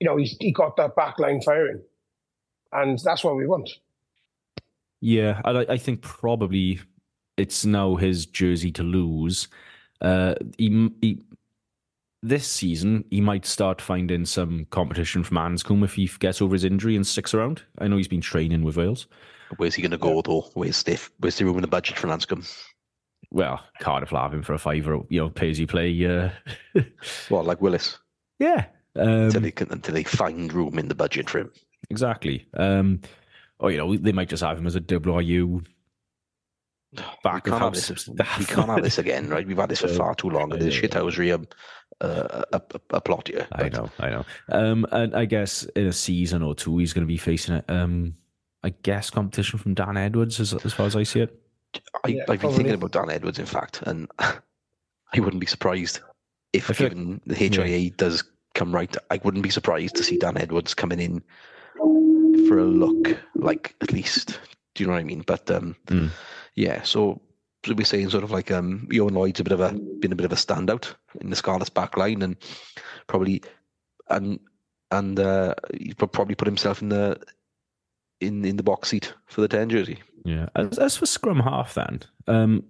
you 0.00 0.06
know 0.06 0.16
he 0.16 0.24
he 0.40 0.52
got 0.52 0.76
that 0.76 0.96
back 0.96 1.18
line 1.18 1.40
firing, 1.42 1.80
and 2.72 2.98
that's 3.04 3.22
what 3.22 3.36
we 3.36 3.46
want. 3.46 3.70
yeah. 5.00 5.40
I, 5.44 5.50
I 5.68 5.76
think 5.78 6.02
probably 6.02 6.80
it's 7.36 7.64
now 7.64 7.96
his 7.96 8.26
jersey 8.26 8.70
to 8.72 8.82
lose. 8.82 9.48
Uh, 10.00 10.34
he, 10.58 10.90
he 11.00 11.22
this 12.22 12.46
season 12.46 13.04
he 13.10 13.20
might 13.20 13.46
start 13.46 13.80
finding 13.80 14.26
some 14.26 14.66
competition 14.70 15.22
from 15.24 15.38
Anscombe 15.38 15.84
if 15.84 15.94
he 15.94 16.06
gets 16.18 16.42
over 16.42 16.54
his 16.54 16.64
injury 16.64 16.96
and 16.96 17.06
sticks 17.06 17.32
around. 17.34 17.62
I 17.78 17.88
know 17.88 17.96
he's 17.96 18.08
been 18.08 18.20
training 18.20 18.62
with 18.62 18.76
Wales. 18.76 19.06
Where's 19.56 19.74
he 19.74 19.82
going 19.82 19.90
to 19.90 19.98
go, 19.98 20.20
though? 20.22 20.48
Where's 20.54 20.82
the, 20.84 21.00
where's 21.18 21.36
the 21.36 21.44
room 21.44 21.56
in 21.56 21.62
the 21.62 21.66
budget 21.68 21.98
for 21.98 22.06
Anscombe? 22.08 22.46
Well, 23.32 23.64
Cardiff 23.80 24.12
will 24.12 24.20
have 24.20 24.34
him 24.34 24.42
for 24.42 24.54
a 24.54 24.58
fiver, 24.58 25.00
you 25.08 25.20
know, 25.20 25.30
pay 25.30 25.50
as 25.50 25.58
you 25.58 25.66
play. 25.66 26.04
Uh, 26.04 26.30
Well, 27.30 27.42
like 27.44 27.60
Willis, 27.60 27.98
yeah, 28.38 28.66
until, 28.94 29.36
um, 29.38 29.42
they 29.42 29.50
can, 29.50 29.70
until 29.72 29.94
they 29.94 30.04
find 30.04 30.52
room 30.52 30.78
in 30.78 30.88
the 30.88 30.94
budget 30.94 31.28
for 31.30 31.38
him. 31.40 31.52
exactly. 31.90 32.46
Um, 32.54 33.00
or 33.58 33.70
you 33.70 33.78
know, 33.78 33.96
they 33.96 34.12
might 34.12 34.28
just 34.28 34.42
have 34.42 34.58
him 34.58 34.66
as 34.66 34.76
a 34.76 34.80
WRU 34.80 35.64
back 37.22 37.44
we 37.44 37.50
can't, 37.52 37.62
have 37.62 37.74
this, 37.74 38.08
we 38.38 38.44
can't 38.46 38.68
have 38.68 38.82
this 38.82 38.98
again, 38.98 39.28
right? 39.28 39.46
We've 39.46 39.56
had 39.56 39.68
this 39.68 39.80
for 39.80 39.88
Uh, 39.88 39.94
far 39.94 40.14
too 40.14 40.30
long. 40.30 40.52
and 40.52 40.60
There's 40.60 40.76
uh, 40.76 40.80
shithousery 40.80 41.32
a, 42.00 42.04
a, 42.06 42.44
a, 42.54 42.62
a 42.90 43.00
plot 43.00 43.28
here. 43.28 43.46
I 43.52 43.68
know, 43.68 43.90
I 44.00 44.10
know. 44.10 44.24
Um, 44.48 44.86
and 44.90 45.14
I 45.14 45.24
guess 45.26 45.64
in 45.76 45.86
a 45.86 45.92
season 45.92 46.42
or 46.42 46.54
two, 46.54 46.78
he's 46.78 46.92
going 46.92 47.06
to 47.06 47.08
be 47.08 47.18
facing 47.18 47.54
it. 47.56 47.64
Um, 47.68 48.14
I 48.62 48.70
guess 48.82 49.08
competition 49.10 49.58
from 49.58 49.74
Dan 49.74 49.96
Edwards, 49.96 50.38
as 50.40 50.52
as 50.52 50.72
far 50.74 50.84
as 50.86 50.94
I 50.96 51.02
see 51.04 51.20
it. 51.20 51.40
I, 52.04 52.08
Yeah, 52.08 52.22
I've 52.22 52.26
been 52.26 52.38
probably. 52.38 52.56
thinking 52.56 52.74
about 52.74 52.92
Dan 52.92 53.10
Edwards, 53.10 53.38
in 53.38 53.46
fact, 53.46 53.82
and 53.86 54.10
I 54.18 55.20
wouldn't 55.20 55.40
be 55.40 55.46
surprised 55.46 56.00
if, 56.52 56.68
I 56.68 56.72
feel 56.74 56.88
like- 56.88 56.96
given 56.96 57.20
the 57.26 57.34
HIA 57.36 57.90
does 57.90 58.24
come 58.54 58.74
right, 58.74 58.94
I 59.10 59.20
wouldn't 59.22 59.42
be 59.42 59.50
surprised 59.50 59.96
to 59.96 60.04
see 60.04 60.16
Dan 60.18 60.36
Edwards 60.36 60.74
coming 60.74 61.00
in 61.00 61.22
for 62.48 62.58
a 62.58 62.64
look, 62.64 63.18
like 63.34 63.74
at 63.80 63.92
least. 63.92 64.38
Do 64.74 64.82
you 64.82 64.86
know 64.86 64.94
what 64.94 65.00
I 65.00 65.04
mean? 65.04 65.22
But 65.26 65.50
um, 65.50 65.76
Mm. 65.86 66.10
yeah, 66.54 66.82
so, 66.82 67.20
we're 67.66 67.84
saying 67.84 68.10
sort 68.10 68.24
of 68.24 68.30
like 68.30 68.50
um, 68.50 68.86
Ioan 68.90 69.12
Lloyd's 69.12 69.40
a 69.40 69.44
bit 69.44 69.52
of 69.52 69.60
a 69.60 69.72
been 69.72 70.12
a 70.12 70.16
bit 70.16 70.24
of 70.26 70.32
a 70.32 70.36
standout 70.36 70.94
in 71.20 71.30
the 71.30 71.36
Scarlets 71.36 71.70
back 71.70 71.96
line, 71.96 72.22
and 72.22 72.36
probably 73.06 73.42
and 74.08 74.40
and 74.90 75.20
uh, 75.20 75.54
he's 75.78 75.94
probably 75.94 76.34
put 76.34 76.48
himself 76.48 76.80
in 76.82 76.88
the 76.88 77.20
in 78.20 78.44
in 78.44 78.56
the 78.56 78.62
box 78.62 78.88
seat 78.88 79.12
for 79.26 79.40
the 79.40 79.48
ten 79.48 79.68
jersey. 79.68 79.98
Yeah. 80.24 80.48
As, 80.54 80.78
as 80.78 80.96
for 80.96 81.06
scrum 81.06 81.40
half, 81.40 81.74
then, 81.74 82.00
um, 82.26 82.64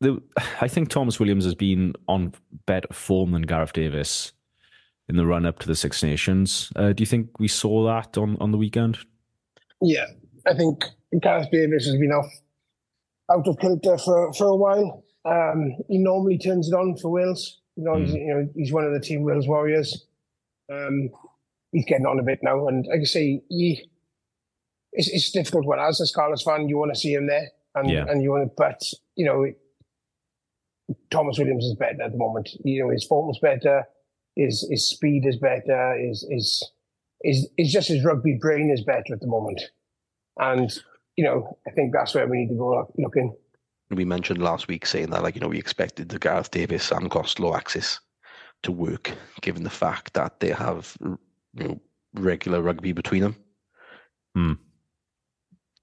the, 0.00 0.20
I 0.60 0.66
think 0.68 0.88
Tomos 0.88 1.20
Williams 1.20 1.44
has 1.44 1.54
been 1.54 1.94
on 2.08 2.34
better 2.66 2.92
form 2.92 3.30
than 3.32 3.42
Gareth 3.42 3.72
Davies 3.72 4.32
in 5.10 5.16
the 5.16 5.26
run 5.26 5.44
up 5.44 5.58
to 5.58 5.66
the 5.66 5.74
Six 5.76 6.02
Nations. 6.02 6.72
Uh, 6.76 6.92
do 6.92 7.02
you 7.02 7.06
think 7.06 7.38
we 7.38 7.48
saw 7.48 7.84
that 7.86 8.16
on, 8.16 8.36
on 8.40 8.50
the 8.52 8.58
weekend? 8.58 8.98
Yeah, 9.82 10.06
I 10.46 10.54
think 10.54 10.84
Gareth 11.20 11.48
Davies 11.50 11.84
has 11.86 11.96
been 11.96 12.12
off 12.12 12.30
out 13.30 13.46
of 13.46 13.58
kilter 13.58 13.98
for, 13.98 14.32
for 14.32 14.46
a 14.46 14.56
while. 14.56 15.04
Um, 15.24 15.72
he 15.88 15.98
normally 15.98 16.38
turns 16.38 16.68
it 16.68 16.74
on 16.74 16.96
for 16.96 17.10
Wales. 17.10 17.60
You 17.76 17.84
know, 17.84 17.96
he's, 17.96 18.10
Mm. 18.14 18.20
you 18.26 18.34
know, 18.34 18.48
he's 18.56 18.72
one 18.72 18.84
of 18.84 18.92
the 18.92 19.00
Team 19.00 19.22
Wales 19.22 19.46
Warriors. 19.46 20.06
Um, 20.72 21.10
he's 21.72 21.84
getting 21.84 22.06
on 22.06 22.18
a 22.18 22.22
bit 22.22 22.38
now, 22.42 22.66
and 22.68 22.86
like 22.86 23.00
I 23.00 23.04
say, 23.04 23.42
he, 23.48 23.88
it's 24.92 25.08
it's 25.08 25.30
difficult 25.30 25.66
one. 25.66 25.78
As 25.80 26.00
a 26.00 26.06
Scarlets 26.06 26.42
fan, 26.42 26.68
you 26.68 26.78
want 26.78 26.92
to 26.94 26.98
see 27.00 27.12
him 27.14 27.26
there, 27.26 27.48
and 27.74 27.90
Yeah. 27.90 28.06
and 28.08 28.22
you 28.22 28.30
want 28.30 28.48
to, 28.48 28.54
but 28.56 28.80
you 29.16 29.24
know, 29.26 29.46
Tomos 31.10 31.38
Williams 31.38 31.64
is 31.64 31.74
better 31.74 32.02
at 32.02 32.12
the 32.12 32.18
moment. 32.18 32.48
You 32.64 32.82
know, 32.84 32.90
his 32.90 33.04
form 33.04 33.30
is 33.30 33.38
better, 33.40 33.84
his 34.36 34.66
his 34.70 34.88
speed 34.88 35.26
is 35.26 35.36
better, 35.36 35.96
his 35.98 36.26
his 36.30 36.64
is 37.22 37.48
is 37.56 37.72
just 37.72 37.88
his 37.88 38.04
rugby 38.04 38.38
brain 38.40 38.70
is 38.70 38.82
better 38.82 39.14
at 39.14 39.20
the 39.20 39.26
moment. 39.26 39.60
And 40.38 40.70
you 41.16 41.24
know, 41.24 41.58
I 41.66 41.70
think 41.70 41.92
that's 41.92 42.14
where 42.14 42.26
we 42.26 42.38
need 42.38 42.48
to 42.48 42.54
go 42.54 42.90
looking. 42.96 43.34
We 43.90 44.04
mentioned 44.04 44.40
last 44.40 44.68
week 44.68 44.86
saying 44.86 45.10
that, 45.10 45.22
like, 45.22 45.34
you 45.34 45.40
know, 45.40 45.48
we 45.48 45.58
expected 45.58 46.08
the 46.08 46.18
Gareth 46.18 46.52
Davies 46.52 46.92
and 46.92 47.10
Costelow 47.10 47.56
axis 47.56 47.98
to 48.62 48.70
work, 48.70 49.12
given 49.40 49.64
the 49.64 49.70
fact 49.70 50.14
that 50.14 50.38
they 50.38 50.50
have, 50.50 50.96
you 51.00 51.18
know, 51.54 51.80
regular 52.14 52.62
rugby 52.62 52.92
between 52.92 53.22
them. 53.22 53.36
Hmm. 54.34 54.52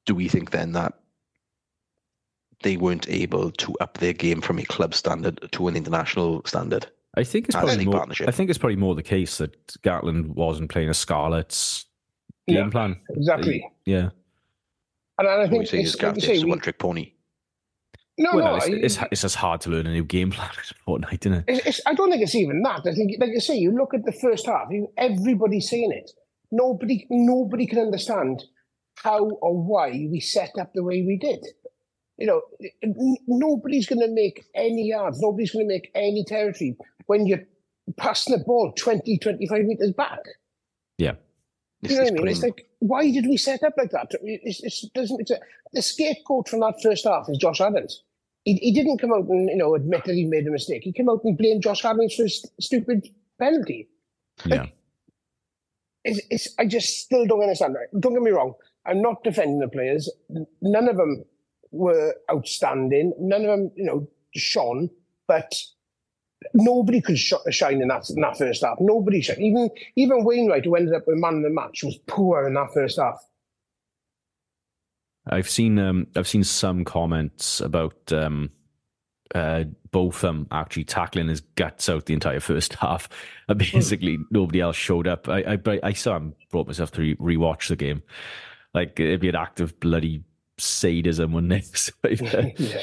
Do 0.05 0.15
we 0.15 0.29
think 0.29 0.51
then 0.51 0.71
that 0.71 0.93
they 2.63 2.77
weren't 2.77 3.09
able 3.09 3.51
to 3.51 3.75
up 3.81 3.97
their 3.97 4.13
game 4.13 4.41
from 4.41 4.59
a 4.59 4.65
club 4.65 4.93
standard 4.93 5.49
to 5.51 5.67
an 5.67 5.75
international 5.75 6.41
standard? 6.45 6.89
I 7.17 7.23
think 7.23 7.47
it's 7.47 7.55
probably 7.55 7.85
more. 7.85 7.95
partnership. 7.95 8.27
I 8.27 8.31
think 8.31 8.49
it's 8.49 8.59
probably 8.59 8.75
more 8.77 8.95
the 8.95 9.03
case 9.03 9.37
that 9.39 9.67
Gatland 9.83 10.27
wasn't 10.35 10.69
playing 10.69 10.89
a 10.89 10.93
Scarlet's 10.93 11.85
game 12.47 12.57
Yeah. 12.57 12.69
plan. 12.69 12.97
Exactly. 13.09 13.69
Yeah. 13.85 14.09
And, 15.19 15.27
and 15.27 15.29
I 15.29 15.37
What 15.37 15.49
we 15.51 15.57
think 15.57 15.67
say 15.67 15.79
it's, 15.79 15.89
is 15.89 15.95
like 15.95 16.01
Gareth 16.01 16.15
you 16.17 16.21
Davies 16.21 16.37
say, 16.39 16.43
a 16.43 16.45
we, 16.45 16.49
one 16.51 16.59
trick 16.59 16.79
pony. 16.79 17.11
no, 18.19 18.29
well, 18.35 18.45
no, 18.45 18.55
it's, 18.57 18.67
I- 18.67 18.71
it's 18.71 19.11
it's 19.11 19.21
just 19.21 19.35
hard 19.35 19.61
to 19.61 19.69
learn 19.69 19.87
a 19.87 19.91
new 19.93 20.03
game 20.03 20.31
plan 20.31 20.49
in 20.57 20.61
Fortnite, 20.63 20.75
fortnight, 20.85 21.25
isn't 21.25 21.33
it? 21.39 21.43
It's, 21.47 21.65
it's, 21.67 21.81
I 21.85 21.93
don't 21.93 22.09
think 22.11 22.21
it's 22.23 22.35
even 22.35 22.61
that. 22.63 22.81
I 22.85 22.93
think, 22.93 23.13
like 23.19 23.31
you 23.31 23.39
say, 23.39 23.57
you 23.57 23.71
look 23.71 23.93
at 23.93 24.05
the 24.05 24.11
first 24.11 24.45
half. 24.45 24.67
You, 24.71 24.91
everybody's 24.97 25.69
saying 25.69 25.91
it. 25.91 26.11
Nobody, 26.51 27.05
nobody 27.09 27.65
can 27.67 27.79
understand 27.79 28.43
how 28.95 29.25
or 29.41 29.57
why 29.61 29.89
we 30.11 30.19
set 30.19 30.51
up 30.59 30.71
the 30.73 30.83
way 30.83 31.01
we 31.03 31.17
did. 31.17 31.45
You 32.17 32.25
know, 32.27 32.41
n- 32.83 33.17
nobody's 33.27 33.85
going 33.85 33.99
to 34.01 34.07
make 34.11 34.45
any 34.55 34.87
yards. 34.87 35.19
Nobody's 35.21 35.51
going 35.51 35.67
to 35.67 35.73
make 35.73 35.91
any 35.93 36.23
territory 36.25 36.75
when 37.07 37.25
you're 37.25 37.43
passing 37.97 38.37
the 38.37 38.43
ball 38.43 38.71
20, 38.77 39.17
25 39.17 39.63
meters 39.63 39.91
back. 39.93 40.19
It's, 41.81 41.91
You 41.91 41.97
know 41.97 42.03
it's 42.03 42.11
what 42.11 42.19
I 42.19 42.23
mean? 42.23 42.31
It's 42.31 42.43
like, 42.43 42.65
why 42.79 43.11
did 43.11 43.27
we 43.27 43.37
set 43.37 43.63
up 43.63 43.73
like 43.77 43.91
that? 43.91 44.11
It's, 44.21 44.63
it's, 44.63 44.81
doesn't, 44.89 45.21
it's 45.21 45.31
a, 45.31 45.39
the 45.73 45.81
scapegoat 45.81 46.49
from 46.49 46.61
that 46.61 46.81
first 46.81 47.05
half 47.05 47.27
is 47.29 47.37
Josh 47.37 47.61
Adams. 47.61 48.03
He, 48.43 48.55
he 48.55 48.71
didn't 48.71 48.99
come 48.99 49.11
out 49.11 49.27
and 49.27 49.49
you 49.49 49.57
know 49.57 49.75
admit 49.75 50.05
that 50.05 50.15
he 50.15 50.25
made 50.25 50.47
a 50.47 50.51
mistake. 50.51 50.83
He 50.83 50.93
came 50.93 51.09
out 51.09 51.21
and 51.23 51.37
blamed 51.37 51.63
Josh 51.63 51.83
Adams 51.83 52.15
for 52.15 52.23
his 52.23 52.45
stupid 52.59 53.07
penalty. 53.39 53.89
Yeah. 54.45 54.67
It's, 56.03 56.21
it's, 56.29 56.55
I 56.57 56.65
just 56.65 56.99
still 56.99 57.25
don't 57.25 57.41
understand. 57.41 57.75
Right? 57.75 57.87
Don't 57.99 58.13
get 58.13 58.21
me 58.21 58.31
wrong. 58.31 58.53
I'm 58.85 59.01
not 59.01 59.23
defending 59.23 59.59
the 59.59 59.67
players. 59.67 60.09
None 60.61 60.87
of 60.87 60.95
them 60.95 61.25
were 61.71 62.15
outstanding. 62.31 63.13
None 63.19 63.41
of 63.41 63.47
them, 63.47 63.71
you 63.75 63.83
know, 63.83 64.07
shone. 64.33 64.89
But 65.27 65.53
nobody 66.53 67.01
could 67.01 67.17
sh- 67.17 67.33
shine 67.49 67.81
in 67.81 67.87
that 67.89 68.09
in 68.09 68.21
that 68.21 68.37
first 68.37 68.63
half. 68.63 68.77
Nobody 68.79 69.21
shone. 69.21 69.41
Even 69.41 69.69
even 69.95 70.23
Wainwright, 70.23 70.65
who 70.65 70.75
ended 70.75 70.93
up 70.93 71.07
with 71.07 71.17
man 71.17 71.37
of 71.37 71.43
the 71.43 71.49
match, 71.49 71.83
was 71.83 71.97
poor 72.07 72.47
in 72.47 72.53
that 72.55 72.73
first 72.73 72.99
half. 72.99 73.19
I've 75.29 75.49
seen 75.49 75.77
um 75.79 76.07
I've 76.15 76.27
seen 76.27 76.43
some 76.43 76.85
comments 76.85 77.59
about 77.59 78.13
um 78.13 78.51
uh 79.35 79.65
both 79.91 80.21
them 80.21 80.47
actually 80.51 80.85
tackling 80.85 81.27
his 81.27 81.41
guts 81.41 81.89
out 81.89 82.05
the 82.05 82.13
entire 82.13 82.39
first 82.39 82.73
half. 82.81 83.09
And 83.47 83.59
basically 83.59 84.17
nobody 84.31 84.61
else 84.61 84.75
showed 84.75 85.07
up. 85.07 85.27
I 85.27 85.59
I 85.65 85.79
I 85.83 85.93
saw 85.93 86.17
him 86.17 86.33
brought 86.51 86.67
myself 86.67 86.91
to 86.91 87.01
re- 87.01 87.37
rewatch 87.37 87.67
the 87.67 87.75
game. 87.75 88.03
Like 88.73 88.99
it'd 88.99 89.21
be 89.21 89.29
an 89.29 89.35
act 89.35 89.59
of 89.59 89.79
bloody 89.79 90.23
sadism, 90.59 91.33
wouldn't 91.33 91.53
it? 91.53 91.67
So, 91.77 91.93
yeah. 92.09 92.51
yeah. 92.57 92.81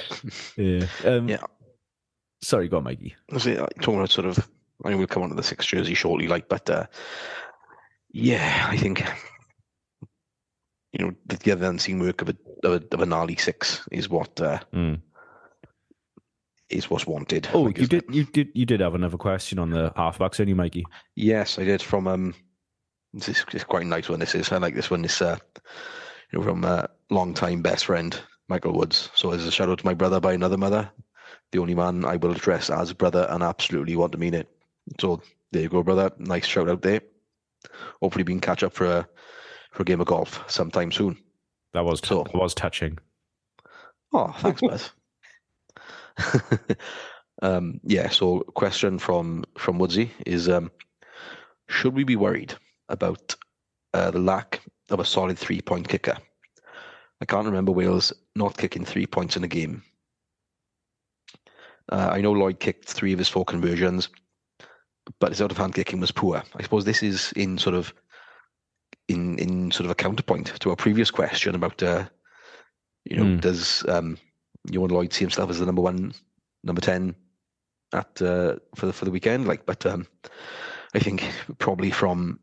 yeah. 0.57 0.87
Um, 1.05 1.29
Yeah. 1.29 1.43
Sorry, 2.45 2.69
go 2.69 2.77
on, 2.77 2.85
Mikey. 2.85 3.15
Was 3.31 3.47
it 3.47 3.59
like, 3.59 3.75
talking 3.81 3.97
about 3.99 4.11
sort 4.11 4.27
of? 4.27 4.49
I 4.85 4.89
mean, 4.91 4.99
we'll 4.99 5.07
come 5.07 5.23
on 5.23 5.31
to 5.31 5.35
the 5.35 5.43
six 5.43 5.65
jersey 5.65 5.95
shortly, 5.95 6.29
like, 6.29 6.49
but 6.49 6.69
uh, 6.69 6.87
yeah, 8.13 8.67
I 8.69 8.77
think 8.77 9.03
you 10.93 11.05
know 11.07 11.15
the, 11.27 11.37
the 11.37 11.53
other 11.53 11.67
unseen 11.67 12.01
work 12.01 12.23
of 12.23 12.29
a 12.29 12.37
of 12.65 12.73
a, 12.73 12.95
of 12.95 13.01
a 13.01 13.07
gnarly 13.07 13.37
six 13.37 13.87
is 13.91 14.09
what 14.09 14.41
uh, 14.41 14.61
Mm. 14.75 15.01
is 16.69 16.91
what's 16.91 17.07
wanted. 17.07 17.49
Oh, 17.55 17.69
you 17.69 17.73
isn't 17.77 17.93
it? 17.95 18.07
did 18.07 18.15
you 18.15 18.25
did 18.25 18.49
you 18.55 18.67
did 18.67 18.81
have 18.81 18.95
another 18.95 19.17
question 19.17 19.59
on 19.59 19.71
the 19.71 19.91
halfbacks, 19.97 20.37
didn't 20.37 20.51
you, 20.51 20.55
Mikey? 20.57 20.85
Yes, 21.17 21.59
I 21.59 21.65
did. 21.65 21.81
From 21.83 22.07
um, 22.07 22.35
this 23.15 23.45
is 23.55 23.65
quite 23.65 23.85
a 23.85 23.89
nice 23.89 24.09
one. 24.09 24.21
This 24.21 24.35
is. 24.35 24.53
I 24.53 24.59
like 24.59 24.75
this 24.75 24.91
one. 24.91 25.03
This 25.03 25.23
uh, 25.23 25.39
you 26.31 26.39
know, 26.39 26.45
from 26.45 26.65
uh, 26.65 26.85
long 27.11 27.33
time 27.33 27.63
best 27.63 27.87
friend 27.87 28.19
Michael 28.49 28.75
Woods. 28.75 29.09
So 29.15 29.31
as 29.31 29.47
a 29.47 29.51
shout 29.53 29.69
out 29.71 29.79
to 29.79 29.87
my 29.87 29.95
brother 29.95 30.21
by 30.21 30.35
another 30.35 30.59
mother, 30.59 30.91
the 31.55 31.61
only 31.61 31.75
man 31.75 32.05
I 32.05 32.17
will 32.17 32.33
address 32.33 32.69
as 32.69 32.93
brother, 32.93 33.29
and 33.31 33.41
absolutely 33.43 33.95
want 33.95 34.11
to 34.13 34.19
mean 34.19 34.35
it. 34.35 34.49
So 35.01 35.23
there 35.53 35.63
you 35.63 35.69
go, 35.69 35.85
brother. 35.85 36.11
Nice 36.19 36.47
shout 36.47 36.69
out 36.69 36.83
there. 36.83 37.01
Hopefully 38.03 38.25
we 38.25 38.33
can 38.33 38.41
catch 38.41 38.65
up 38.65 38.73
for 38.75 38.87
a 38.87 39.09
for 39.71 39.83
a 39.83 39.85
game 39.85 40.01
of 40.01 40.09
golf 40.09 40.43
sometime 40.51 40.91
soon. 40.91 41.17
That 41.73 41.85
was 41.85 42.01
So- 42.05 42.25
that 42.25 42.35
was 42.35 42.55
touching. 42.55 42.99
Oh, 44.13 44.33
thanks, 44.39 44.61
Buzz. 44.61 44.91
um, 47.43 47.81
yeah. 47.85 48.09
So, 48.09 48.41
question 48.41 48.99
from 48.99 49.45
from 49.57 49.79
Woodsy 49.79 50.11
is: 50.27 50.49
um, 50.49 50.73
Should 51.69 51.95
we 51.95 52.03
be 52.05 52.17
worried 52.17 52.55
about 52.89 53.35
uh, 53.93 54.11
the 54.11 54.19
lack 54.21 54.61
of 54.91 54.99
a 55.01 55.05
solid 55.05 55.39
three 55.39 55.61
point 55.61 55.89
kicker? 55.89 56.17
I 57.21 57.25
can't 57.27 57.47
remember 57.47 57.73
Wales 57.73 58.13
not 58.35 58.57
kicking 58.57 58.85
three 58.85 59.07
points 59.07 59.37
in 59.37 59.45
a 59.45 59.49
game. 59.49 59.83
Uh, 61.91 62.11
I 62.13 62.21
know 62.21 62.33
Lloyd 62.33 62.61
kicked 62.61 62.89
three 62.89 63.13
of 63.13 63.19
his 63.19 63.29
four 63.29 63.45
conversions, 63.45 64.09
but 65.21 65.31
his 65.31 65.43
out 65.43 65.51
of 65.51 65.59
hand 65.59 65.75
kicking 65.75 66.01
was 66.01 66.13
poor. 66.13 66.43
I 66.57 66.63
suppose 66.63 66.85
this 66.85 67.03
is 67.03 67.33
in 67.33 67.59
sort 67.59 67.77
of 67.77 67.93
in 69.09 69.39
in 69.39 69.71
sort 69.71 69.85
of 69.85 69.91
a 69.91 69.95
counterpoint 69.95 70.59
to 70.61 70.71
our 70.71 70.77
previous 70.77 71.11
question 71.11 71.55
about 71.55 71.83
uh, 71.83 72.07
you 73.05 73.17
know 73.17 73.25
Hmm. 73.35 73.41
does 73.41 73.85
um, 73.89 74.17
Ioan 74.71 74.91
Lloyd 74.91 75.13
see 75.13 75.25
himself 75.25 75.51
as 75.51 75.59
the 75.59 75.67
number 75.67 75.83
one, 75.83 76.15
number 76.63 76.81
ten 76.81 77.15
at 77.93 78.21
uh, 78.23 78.57
for 78.75 78.87
the 78.87 78.93
for 78.93 79.05
the 79.05 79.11
weekend? 79.11 79.47
Like, 79.47 79.67
but 79.67 79.85
um, 79.85 80.07
I 80.95 81.01
think 81.01 81.23
probably 81.59 81.91
from 81.91 82.41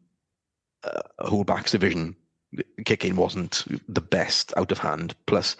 uh, 0.83 1.01
a 1.17 1.29
whole 1.29 1.43
backs 1.43 1.71
division, 1.71 2.15
kicking 2.85 3.15
wasn't 3.15 3.65
the 3.87 4.01
best 4.01 4.53
out 4.55 4.71
of 4.71 4.77
hand. 4.77 5.15
Plus, 5.25 5.55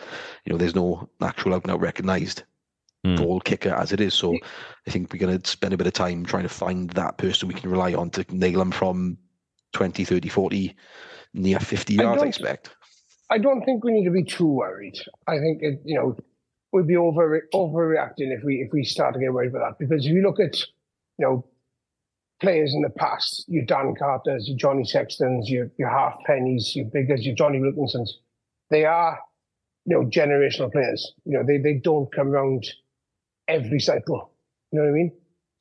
you 0.46 0.52
know, 0.54 0.58
there's 0.58 0.76
no 0.76 1.10
actual 1.20 1.56
out 1.56 1.64
and 1.64 1.72
out 1.72 1.82
recognised 1.82 2.44
Hmm. 3.04 3.16
goal 3.16 3.40
kicker 3.40 3.74
as 3.74 3.92
it 3.92 4.00
is. 4.00 4.14
So 4.14 4.38
I 4.88 4.92
think 4.92 5.12
we're 5.12 5.20
going 5.20 5.40
to 5.40 5.50
spend 5.50 5.74
a 5.74 5.78
bit 5.78 5.88
of 5.88 5.94
time 5.94 6.24
trying 6.24 6.44
to 6.44 6.50
find 6.50 6.90
that 6.92 7.18
person 7.18 7.48
we 7.48 7.56
can 7.56 7.72
rely 7.72 7.96
on 7.96 8.12
to 8.12 8.26
nail 8.30 8.60
them 8.60 8.72
from 8.72 9.18
20, 9.74 10.06
30, 10.06 10.30
40, 10.30 10.76
near 11.34 11.60
50 11.60 12.00
I 12.00 12.04
yards, 12.04 12.18
I 12.18 12.20
don't- 12.20 12.28
expect. 12.28 12.76
I 13.32 13.38
don't 13.38 13.64
think 13.64 13.84
we 13.84 13.94
need 13.94 14.04
to 14.06 14.12
be 14.12 14.26
too 14.26 14.46
worried. 14.46 15.00
I 15.26 15.40
think 15.40 15.64
it, 15.64 15.82
you 15.86 15.96
know 15.96 16.18
we'd 16.74 16.86
be 16.86 16.98
over 16.98 17.48
overreacting 17.54 18.30
if 18.38 18.44
we 18.44 18.56
if 18.56 18.74
we 18.74 18.84
start 18.84 19.14
to 19.14 19.20
get 19.22 19.34
worried 19.34 19.52
about 19.52 19.70
that. 19.70 19.80
Because 19.80 20.06
if 20.06 20.12
you 20.12 20.22
look 20.22 20.40
at 20.42 20.60
you 21.18 21.26
know 21.26 21.46
players 22.42 22.74
in 22.74 22.82
the 22.82 22.90
past, 22.90 23.46
your 23.48 23.64
Dan 23.64 23.94
Carters, 23.98 24.50
your 24.50 24.58
Johnny 24.58 24.84
Sextons, 24.84 25.50
your 25.50 25.72
your 25.78 25.90
half 25.90 26.16
pennies, 26.26 26.76
your 26.76 26.86
Biggars, 26.86 27.26
your 27.26 27.34
Jonny 27.34 27.60
Wilkinsons, 27.60 28.10
they 28.70 28.84
are 28.84 29.18
you 29.86 29.96
know 29.96 30.06
generational 30.10 30.70
players. 30.70 31.14
You 31.24 31.38
know 31.38 31.44
they 31.46 31.58
they 31.58 31.76
don't 31.76 32.14
come 32.14 32.28
around 32.28 32.66
every 33.48 33.80
cycle. 33.80 34.32
You 34.72 34.80
know 34.80 34.86
what 34.86 34.92
I 34.92 34.94
mean? 34.94 35.12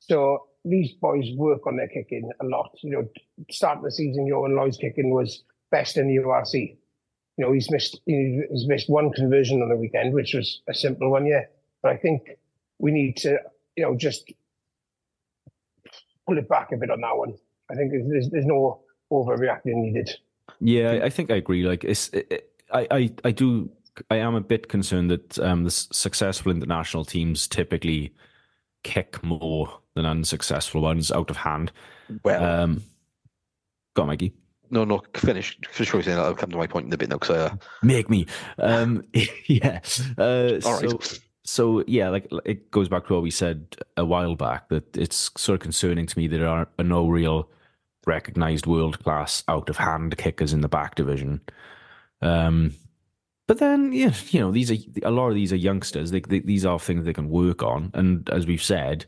So 0.01 0.47
these 0.65 0.93
boys 0.93 1.25
work 1.37 1.67
on 1.67 1.77
their 1.77 1.89
kicking 1.89 2.31
a 2.41 2.45
lot. 2.45 2.71
You 2.83 2.91
know, 2.91 3.09
start 3.51 3.79
of 3.79 3.85
the 3.85 3.93
season, 3.93 4.27
Ioan 4.27 4.57
Lloyd's 4.57 4.77
kicking 4.77 5.13
was 5.13 5.43
best 5.71 5.97
in 5.97 6.09
the 6.09 6.17
URC 6.17 6.77
you 7.41 7.47
know, 7.47 7.53
he's 7.53 7.71
missed 7.71 7.99
he's 8.05 8.67
missed 8.67 8.91
one 8.91 9.11
conversion 9.13 9.63
on 9.63 9.71
the 9.71 9.77
weekend, 9.77 10.13
which 10.13 10.35
was 10.35 10.61
a 10.69 10.75
simple 10.75 11.11
one, 11.11 11.25
yeah. 11.25 11.45
But 11.83 11.93
I 11.93 11.97
think 11.97 12.29
we 12.79 12.91
need 12.91 13.17
to, 13.19 13.39
you 13.77 13.85
know, 13.85 13.97
just 13.97 14.31
pull 16.27 16.37
it 16.37 16.47
back 16.51 16.71
a 16.73 16.77
bit 16.77 16.91
on 16.91 17.01
that 17.01 17.17
one. 17.17 17.35
I 17.71 17.77
think 17.77 17.93
there's 17.93 18.29
there's 18.29 18.45
no 18.45 18.83
overreacting 19.11 19.77
needed. 19.77 20.11
Yeah, 20.61 21.01
I- 21.03 21.09
think 21.09 21.31
I 21.31 21.37
agree. 21.37 21.63
Like, 21.67 21.83
it's 21.85 22.09
it, 22.11 22.27
it- 22.31 22.47
I, 22.73 22.87
I 22.91 23.11
I 23.25 23.31
do 23.31 23.71
I 24.11 24.17
am 24.17 24.35
a 24.35 24.41
bit 24.41 24.69
concerned 24.69 25.11
that 25.11 25.39
um, 25.39 25.65
the 25.65 25.69
s- 25.69 25.89
successful 25.93 26.53
international 26.53 27.05
teams 27.05 27.47
typically 27.49 28.15
kick 28.85 29.23
more 29.23 29.81
than 29.95 30.07
unsuccessful 30.07 30.81
ones 30.81 31.11
out 31.13 31.31
of 31.31 31.37
hand. 31.37 31.73
Well, 32.25 32.45
Um, 32.63 32.83
go 33.95 34.03
on, 34.03 34.09
Mikey. 34.09 34.33
no, 34.71 34.85
no, 34.85 35.03
finish. 35.15 35.59
Finish 35.71 35.93
what 35.93 35.99
you're 35.99 36.03
saying. 36.15 36.19
I'll 36.19 36.35
come 36.35 36.51
to 36.51 36.57
my 36.57 36.67
point 36.67 36.87
in 36.87 36.93
a 36.93 36.97
bit 36.97 37.09
now 37.11 37.19
because 37.19 37.37
I. 37.37 37.41
Uh, 37.47 37.57
Make 37.83 38.09
me. 38.09 38.27
Um, 38.59 39.05
yeah. 39.47 39.81
Uh, 40.17 40.61
all 40.65 40.81
right. 40.81 40.91
so, 41.03 41.19
so 41.45 41.85
yeah, 41.87 42.09
like 42.09 42.29
it 42.45 42.71
goes 42.71 42.89
back 42.89 43.07
to 43.07 43.15
what 43.15 43.23
we 43.23 43.31
said 43.31 43.77
a 43.97 44.05
while 44.05 44.37
back 44.37 44.69
that 44.69 44.97
it's 44.97 45.31
sort 45.37 45.57
of 45.57 45.61
concerning 45.63 46.07
to 46.07 46.19
me 46.19 46.27
that 46.29 46.39
there 46.39 46.49
are, 46.49 46.69
are 46.79 46.85
no 46.85 47.09
real 47.09 47.49
recognized 48.07 48.67
world 48.67 49.03
class 49.03 49.43
out 49.49 49.69
of 49.69 49.77
hand 49.77 50.17
kickers 50.17 50.53
in 50.53 50.61
the 50.63 50.69
back 50.69 50.95
division. 50.95 51.41
Um, 52.23 52.73
but 53.51 53.59
then, 53.59 53.93
yeah, 53.93 54.15
you 54.29 54.39
know, 54.39 54.53
these 54.53 54.71
are 54.71 54.77
a 55.03 55.11
lot 55.11 55.31
of 55.31 55.35
these 55.35 55.53
are 55.53 55.57
youngsters. 55.57 56.13
They, 56.13 56.21
they, 56.21 56.39
these 56.39 56.65
are 56.65 56.79
things 56.79 57.05
they 57.05 57.13
can 57.13 57.29
work 57.29 57.65
on, 57.65 57.91
and 57.95 58.31
as 58.31 58.47
we've 58.47 58.63
said, 58.63 59.07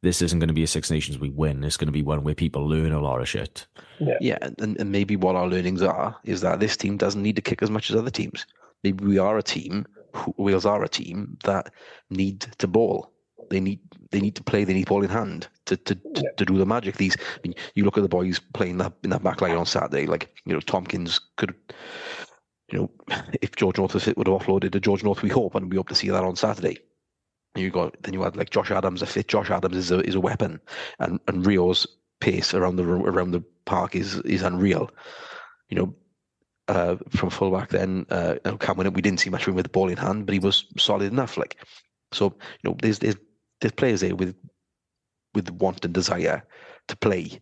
this 0.00 0.22
isn't 0.22 0.38
going 0.38 0.46
to 0.46 0.54
be 0.54 0.62
a 0.62 0.68
Six 0.68 0.92
Nations 0.92 1.18
we 1.18 1.30
win. 1.30 1.64
It's 1.64 1.76
going 1.76 1.88
to 1.88 1.92
be 1.92 2.02
one 2.02 2.22
where 2.22 2.36
people 2.36 2.68
learn 2.68 2.92
a 2.92 3.00
lot 3.00 3.20
of 3.20 3.28
shit. 3.28 3.66
Yeah, 4.20 4.38
and, 4.60 4.78
and 4.78 4.92
maybe 4.92 5.16
what 5.16 5.34
our 5.34 5.48
learnings 5.48 5.82
are 5.82 6.14
is 6.22 6.40
that 6.42 6.60
this 6.60 6.76
team 6.76 6.98
doesn't 6.98 7.20
need 7.20 7.34
to 7.34 7.42
kick 7.42 7.64
as 7.64 7.70
much 7.70 7.90
as 7.90 7.96
other 7.96 8.12
teams. 8.12 8.46
Maybe 8.84 9.04
we 9.04 9.18
are 9.18 9.38
a 9.38 9.42
team, 9.42 9.86
Wales 10.36 10.66
are 10.66 10.84
a 10.84 10.88
team 10.88 11.36
that 11.42 11.72
need 12.10 12.42
to 12.58 12.68
ball. 12.68 13.10
They 13.50 13.58
need 13.58 13.80
they 14.12 14.20
need 14.20 14.36
to 14.36 14.44
play. 14.44 14.62
They 14.62 14.74
need 14.74 14.86
ball 14.86 15.02
in 15.02 15.10
hand 15.10 15.48
to 15.66 15.76
to, 15.76 15.96
to, 15.96 16.00
Yeah. 16.14 16.30
to 16.36 16.44
do 16.44 16.58
the 16.58 16.64
magic. 16.66 16.96
These, 16.96 17.16
I 17.18 17.40
mean, 17.42 17.54
you 17.74 17.84
look 17.84 17.98
at 17.98 18.02
the 18.04 18.08
boys 18.08 18.38
playing 18.54 18.78
that 18.78 18.92
in 19.02 19.10
that 19.10 19.24
back 19.24 19.40
line 19.40 19.56
on 19.56 19.66
Saturday. 19.66 20.06
Like 20.06 20.32
you 20.44 20.54
know, 20.54 20.60
Tompkins 20.60 21.20
could, 21.36 21.56
you 22.72 22.78
know, 22.78 22.90
if 23.42 23.56
George 23.56 23.78
North 23.78 23.94
would 23.94 24.06
have 24.06 24.40
offloaded 24.40 24.72
to 24.72 24.80
George 24.80 25.04
North, 25.04 25.22
we 25.22 25.28
hope, 25.28 25.54
and 25.54 25.70
we 25.70 25.76
hope 25.76 25.88
to 25.88 25.94
see 25.94 26.08
that 26.08 26.24
on 26.24 26.36
Saturday. 26.36 26.78
You 27.56 27.70
got 27.70 28.00
then 28.02 28.14
you 28.14 28.22
had 28.22 28.36
like 28.36 28.50
Josh 28.50 28.70
Adams, 28.70 29.02
a 29.02 29.06
fit 29.06 29.26
Josh 29.26 29.50
Adams 29.50 29.76
is 29.76 29.90
a 29.90 30.00
is 30.00 30.14
a 30.14 30.20
weapon, 30.20 30.60
and 31.00 31.18
and 31.26 31.44
Rio's 31.44 31.86
pace 32.20 32.54
around 32.54 32.76
the 32.76 32.84
around 32.84 33.32
the 33.32 33.42
park 33.64 33.96
is 33.96 34.20
is 34.20 34.42
unreal. 34.42 34.90
You 35.68 35.76
know, 35.76 35.94
uh, 36.68 36.96
from 37.10 37.30
fullback 37.30 37.70
then 37.70 38.06
uh, 38.10 38.36
Cameron, 38.60 38.92
we 38.92 39.02
didn't 39.02 39.20
see 39.20 39.30
much 39.30 39.42
of 39.42 39.48
him 39.48 39.54
with 39.56 39.64
the 39.64 39.70
ball 39.70 39.88
in 39.88 39.96
hand, 39.96 40.26
but 40.26 40.32
he 40.32 40.38
was 40.38 40.66
solid 40.78 41.12
enough. 41.12 41.36
Like 41.36 41.56
so, 42.12 42.36
you 42.62 42.70
know, 42.70 42.76
there's 42.80 43.00
there's 43.00 43.16
there's 43.60 43.72
players 43.72 44.00
there 44.00 44.14
with 44.14 44.36
with 45.34 45.50
want 45.50 45.84
and 45.84 45.92
desire 45.92 46.44
to 46.86 46.96
play, 46.96 47.40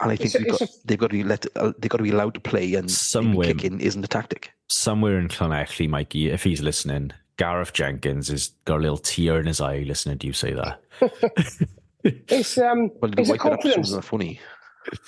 and 0.00 0.10
I 0.12 0.16
think 0.16 0.34
It's 0.34 0.34
a- 0.34 0.44
got, 0.44 0.60
it's 0.62 0.78
they've 0.84 0.98
got 0.98 1.08
to 1.10 1.12
be 1.16 1.24
let 1.24 1.46
uh, 1.56 1.72
they've 1.78 1.90
got 1.90 1.98
to 1.98 2.02
be 2.04 2.10
allowed 2.10 2.34
to 2.34 2.40
play, 2.40 2.74
and 2.74 2.90
Somewhere- 2.90 3.46
kicking 3.54 3.80
isn't 3.80 4.04
a 4.04 4.08
tactic. 4.08 4.50
Somewhere 4.68 5.18
in 5.18 5.28
Llanelli, 5.28 5.88
Mikey, 5.88 6.30
if 6.30 6.42
he's 6.42 6.60
listening, 6.60 7.12
Gareth 7.36 7.72
Jenkins 7.72 8.28
has 8.28 8.48
got 8.64 8.78
a 8.78 8.82
little 8.82 8.98
tear 8.98 9.38
in 9.38 9.46
his 9.46 9.60
eye 9.60 9.84
listening 9.86 10.18
to 10.18 10.26
you 10.26 10.32
say 10.32 10.52
that. 10.54 10.80
It's 12.04 12.56
um, 12.58 12.90
Well, 13.00 13.10
it's 13.18 13.28
a 13.28 13.32
White 13.32 13.40
Hart 13.40 13.54
episode 13.54 13.74
confidence. 13.74 13.90
was 13.96 14.04
funny. 14.04 14.40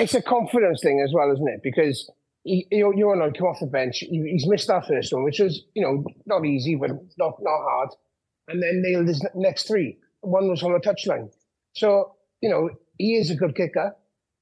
It's 0.01 0.15
a 0.15 0.23
confidence 0.23 0.81
thing 0.83 1.01
as 1.07 1.13
well, 1.15 1.31
isn't 1.33 1.49
it? 1.49 1.61
Because 1.63 2.11
he, 2.43 2.67
you, 2.73 2.93
you 2.97 3.13
and 3.13 3.23
I 3.23 3.31
come 3.31 3.47
off 3.47 3.61
the 3.61 3.67
bench. 3.67 3.99
He, 3.99 4.21
he's 4.33 4.47
missed 4.49 4.67
that 4.67 4.87
first 4.87 5.13
one, 5.13 5.23
which 5.23 5.39
was 5.39 5.63
you 5.75 5.83
know 5.83 6.05
not 6.27 6.45
easy, 6.45 6.75
but 6.75 6.91
not 7.17 7.35
not 7.41 7.61
hard. 7.63 7.91
And 8.49 8.61
then 8.63 8.83
nailed 8.83 9.07
his 9.07 9.25
next 9.37 9.69
three. 9.69 9.97
One 10.23 10.49
was 10.49 10.61
from 10.61 10.75
a 10.75 10.81
touchline. 10.81 11.31
So 11.77 12.17
you 12.41 12.49
know 12.51 12.71
he 12.99 13.15
is 13.15 13.31
a 13.31 13.37
good 13.37 13.55
kicker, 13.55 13.95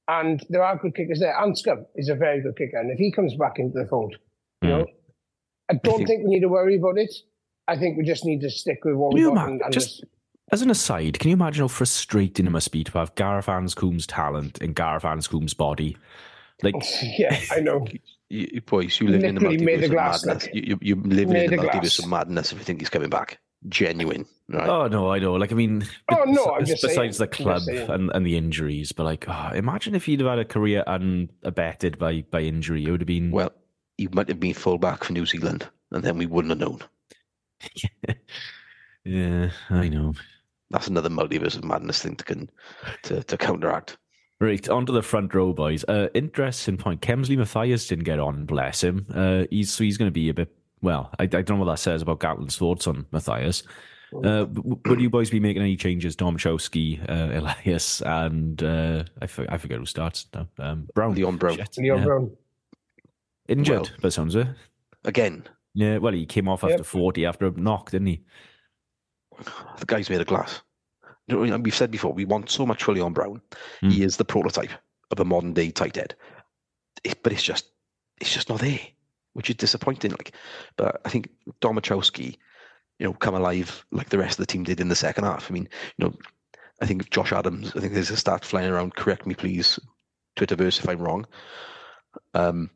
and 0.07 0.45
there 0.49 0.63
are 0.63 0.77
good 0.77 0.95
kickers 0.95 1.19
there. 1.19 1.33
Anscombe 1.35 1.85
is 1.95 2.09
a 2.09 2.15
very 2.15 2.41
good 2.41 2.57
kicker, 2.57 2.77
and 2.77 2.91
if 2.91 2.97
he 2.97 3.11
comes 3.11 3.35
back 3.35 3.59
into 3.59 3.77
the 3.79 3.87
fold, 3.87 4.15
you 4.61 4.69
know, 4.69 4.83
hmm. 4.83 4.91
I 5.69 5.73
don't 5.83 5.97
think- 5.97 6.07
think 6.07 6.23
we 6.23 6.29
need 6.35 6.41
to 6.41 6.49
worry 6.49 6.77
about 6.77 6.97
it. 6.97 7.13
I 7.67 7.77
think 7.77 7.97
we 7.97 8.05
just 8.05 8.23
need 8.25 8.39
to 8.41 8.49
stick 8.49 8.79
with 8.85 8.95
what 8.95 9.11
Can 9.11 9.15
we 9.15 9.21
you 9.21 9.33
got 9.33 9.43
ima- 9.43 9.51
and, 9.53 9.61
and 9.61 9.73
just- 9.73 9.99
just 9.99 10.05
As 10.51 10.61
an 10.61 10.69
aside, 10.69 11.19
can 11.19 11.29
you 11.29 11.33
imagine 11.33 11.63
how 11.63 11.67
frustrating 11.67 12.45
it 12.45 12.51
must 12.51 12.71
be 12.71 12.83
to 12.85 12.91
have 12.97 13.13
Gareth 13.15 13.47
Anscombe's 13.47 14.07
talent 14.07 14.57
in 14.59 14.71
Gareth 14.71 15.03
Anscombe's 15.03 15.53
body? 15.53 15.97
Like, 16.63 16.75
yeah, 17.17 17.37
I 17.51 17.59
know. 17.59 17.85
You, 18.29 18.45
you 18.51 18.59
boys, 18.61 18.99
you 18.99 19.07
live 19.07 19.23
in 19.23 19.35
the 19.35 19.39
Literally 19.41 19.77
multiverse 19.77 19.85
of 19.85 20.25
madness. 20.25 20.47
You, 20.51 20.61
you, 20.67 20.79
you're 20.81 20.97
living 20.97 21.29
Made 21.31 21.45
in 21.45 21.49
the 21.51 21.61
the 21.61 21.69
multiverse 21.69 21.99
of 22.03 22.09
madness 22.09 22.51
if 22.51 22.57
you 22.57 22.65
think 22.65 22.81
he's 22.81 22.89
coming 22.89 23.09
back. 23.09 23.39
Genuine, 23.69 24.25
right? 24.49 24.67
oh 24.69 24.87
no, 24.87 25.11
I 25.11 25.19
know. 25.19 25.33
Like, 25.33 25.51
I 25.51 25.55
mean, 25.55 25.85
Oh, 26.11 26.23
no, 26.25 26.45
I'm 26.55 26.65
just 26.65 26.81
besides 26.81 27.17
saying. 27.17 27.29
the 27.29 27.35
club 27.35 27.61
and, 27.67 28.11
and 28.13 28.25
the 28.25 28.37
injuries, 28.37 28.91
but 28.91 29.03
like, 29.03 29.25
oh, 29.27 29.51
imagine 29.53 29.95
if 29.95 30.05
he'd 30.05 30.19
have 30.21 30.29
had 30.29 30.39
a 30.39 30.45
career 30.45 30.83
unabetted 30.87 31.97
by 31.97 32.23
by 32.31 32.41
injury, 32.41 32.85
it 32.85 32.91
would 32.91 33.01
have 33.01 33.07
been. 33.07 33.31
Well, 33.31 33.51
he 33.97 34.07
might 34.11 34.27
have 34.29 34.39
been 34.39 34.53
fullback 34.53 35.03
for 35.03 35.13
New 35.13 35.25
Zealand, 35.25 35.67
and 35.91 36.03
then 36.03 36.17
we 36.17 36.25
wouldn't 36.25 36.51
have 36.51 36.59
known. 36.59 36.79
yeah, 39.03 39.49
I 39.69 39.87
know. 39.89 40.13
That's 40.69 40.87
another 40.87 41.09
multiverse 41.09 41.55
of 41.55 41.63
madness 41.63 42.01
thing 42.01 42.15
to 42.17 42.23
can 42.25 42.49
to, 43.03 43.23
to 43.23 43.37
counteract. 43.37 43.97
Right, 44.39 44.67
onto 44.69 44.93
the 44.93 45.01
front 45.01 45.33
row, 45.33 45.51
boys. 45.53 45.83
Uh, 45.85 46.09
interesting 46.13 46.77
point. 46.77 47.01
Kemsley 47.01 47.37
Mathias 47.37 47.87
didn't 47.87 48.03
get 48.03 48.19
on, 48.19 48.45
bless 48.45 48.83
him. 48.83 49.07
Uh, 49.13 49.45
he's 49.49 49.71
so 49.73 49.83
he's 49.83 49.97
going 49.97 50.09
to 50.09 50.13
be 50.13 50.29
a 50.29 50.33
bit. 50.33 50.53
Well, 50.81 51.09
I, 51.19 51.23
I 51.23 51.25
don't 51.27 51.49
know 51.51 51.55
what 51.57 51.71
that 51.71 51.79
says 51.79 52.01
about 52.01 52.19
Gatland's 52.19 52.57
thoughts 52.57 52.87
on 52.87 53.05
Mathias. 53.11 53.63
Uh, 54.15 54.45
w- 54.45 54.79
would 54.85 55.01
you 55.01 55.09
boys 55.09 55.29
be 55.29 55.39
making 55.39 55.61
any 55.61 55.75
changes? 55.75 56.15
Domachowski, 56.15 57.01
uh, 57.09 57.39
Elias, 57.39 58.01
and 58.01 58.61
uh, 58.63 59.03
I, 59.21 59.27
for, 59.27 59.45
I 59.51 59.57
forget 59.57 59.79
who 59.79 59.85
starts 59.85 60.27
now. 60.33 60.47
Um, 60.59 60.87
Brown. 60.93 61.13
Leon 61.15 61.37
Brown. 61.37 61.57
Shit, 61.57 61.77
Leon 61.77 61.97
yeah. 61.99 62.05
Brown. 62.05 62.31
Injured, 63.49 63.81
Well. 63.81 63.91
by 64.01 64.09
sounds 64.09 64.35
of 64.35 64.47
it. 64.47 64.55
Again, 65.05 65.43
Yeah, 65.73 65.97
well, 65.97 66.13
he 66.13 66.25
came 66.25 66.47
off 66.47 66.63
after 66.63 66.77
Yep. 66.77 66.85
40 66.85 67.25
after 67.25 67.47
a 67.47 67.51
knock, 67.51 67.91
didn't 67.91 68.07
he? 68.07 68.23
the 69.79 69.85
guy's 69.85 70.09
made 70.09 70.21
of 70.21 70.27
glass. 70.27 70.61
You 71.27 71.45
know, 71.45 71.57
we've 71.57 71.75
said 71.75 71.91
before, 71.91 72.13
we 72.13 72.25
want 72.25 72.49
so 72.49 72.65
much 72.65 72.83
for 72.83 72.93
Leon 72.93 73.13
Brown. 73.13 73.41
Hmm. 73.81 73.89
He 73.89 74.03
is 74.03 74.17
the 74.17 74.25
prototype 74.25 74.71
of 75.11 75.19
a 75.19 75.25
modern 75.25 75.53
day 75.53 75.71
tight 75.71 75.97
end. 75.97 76.15
It- 77.03 77.21
but 77.23 77.33
it's 77.33 77.43
just, 77.43 77.71
it's 78.21 78.33
just 78.33 78.49
not 78.49 78.59
there, 78.59 78.79
which 79.37 79.49
is 79.51 79.55
disappointing. 79.55 80.11
Like, 80.11 80.31
but 80.77 80.99
I 81.05 81.09
think 81.09 81.29
Domachowski, 81.61 82.37
you 82.97 83.05
know, 83.05 83.13
come 83.13 83.35
alive 83.35 83.85
like 83.91 84.09
the 84.09 84.17
rest 84.17 84.39
of 84.39 84.43
the 84.47 84.51
team 84.51 84.63
did 84.63 84.79
in 84.79 84.89
the 84.89 84.95
second 84.95 85.25
half. 85.25 85.49
I 85.49 85.53
mean, 85.53 85.69
you 85.97 86.05
know, 86.05 86.13
I 86.81 86.87
think 86.87 87.09
Josh 87.11 87.31
Adams. 87.31 87.71
I 87.75 87.79
think 87.79 87.93
there's 87.93 88.09
a 88.09 88.17
stat 88.17 88.43
flying 88.43 88.69
around. 88.71 88.95
Correct 88.95 89.27
me, 89.27 89.35
please, 89.35 89.79
Twitterverse, 90.35 90.79
if 90.79 90.89
I'm 90.89 90.99
wrong. 90.99 91.27
Um, 92.33 92.71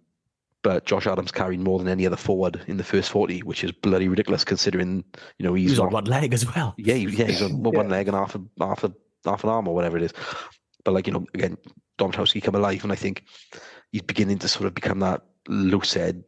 but 0.64 0.86
Josh 0.86 1.07
Adams 1.07 1.32
carried 1.32 1.59
more 1.59 1.80
than 1.80 1.88
any 1.88 2.05
other 2.05 2.16
forward 2.16 2.62
in 2.68 2.78
the 2.78 2.84
first 2.84 3.09
forty, 3.09 3.39
which 3.39 3.64
is 3.64 3.72
bloody 3.72 4.07
ridiculous 4.07 4.43
considering 4.43 5.03
you 5.39 5.45
know 5.45 5.55
He 5.55 5.64
he's 5.64 5.72
was 5.72 5.80
on 5.80 5.89
one 5.89 6.05
leg 6.05 6.32
as 6.34 6.45
well. 6.55 6.76
yeah, 6.78 6.93
he- 6.93 7.05
yeah, 7.09 7.26
he's 7.26 7.41
on 7.41 7.64
one 7.64 7.89
leg 7.89 8.07
and 8.07 8.16
half 8.16 8.36
a 8.36 8.41
half 8.59 8.84
a 8.84 8.93
half 9.26 9.43
an 9.43 9.49
arm 9.49 9.68
or 9.68 9.74
whatever 9.74 9.97
it 9.97 10.03
is. 10.03 10.14
But 10.86 10.93
like 10.93 11.07
you 11.07 11.14
know, 11.14 11.26
again, 11.34 11.57
Domachowski 11.97 12.43
come 12.43 12.53
alive, 12.55 12.84
and 12.84 12.91
I 12.91 12.95
think 12.95 13.24
he's 13.91 14.03
beginning 14.03 14.38
to 14.39 14.47
sort 14.47 14.68
of 14.68 14.76
become 14.76 14.99
that 14.99 15.24
loose 15.47 15.95
head 15.95 16.24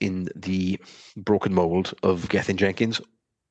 in 0.00 0.28
the 0.34 0.78
broken 1.16 1.52
mold 1.54 1.94
of 2.02 2.28
Gethin 2.28 2.56
Jenkins. 2.56 3.00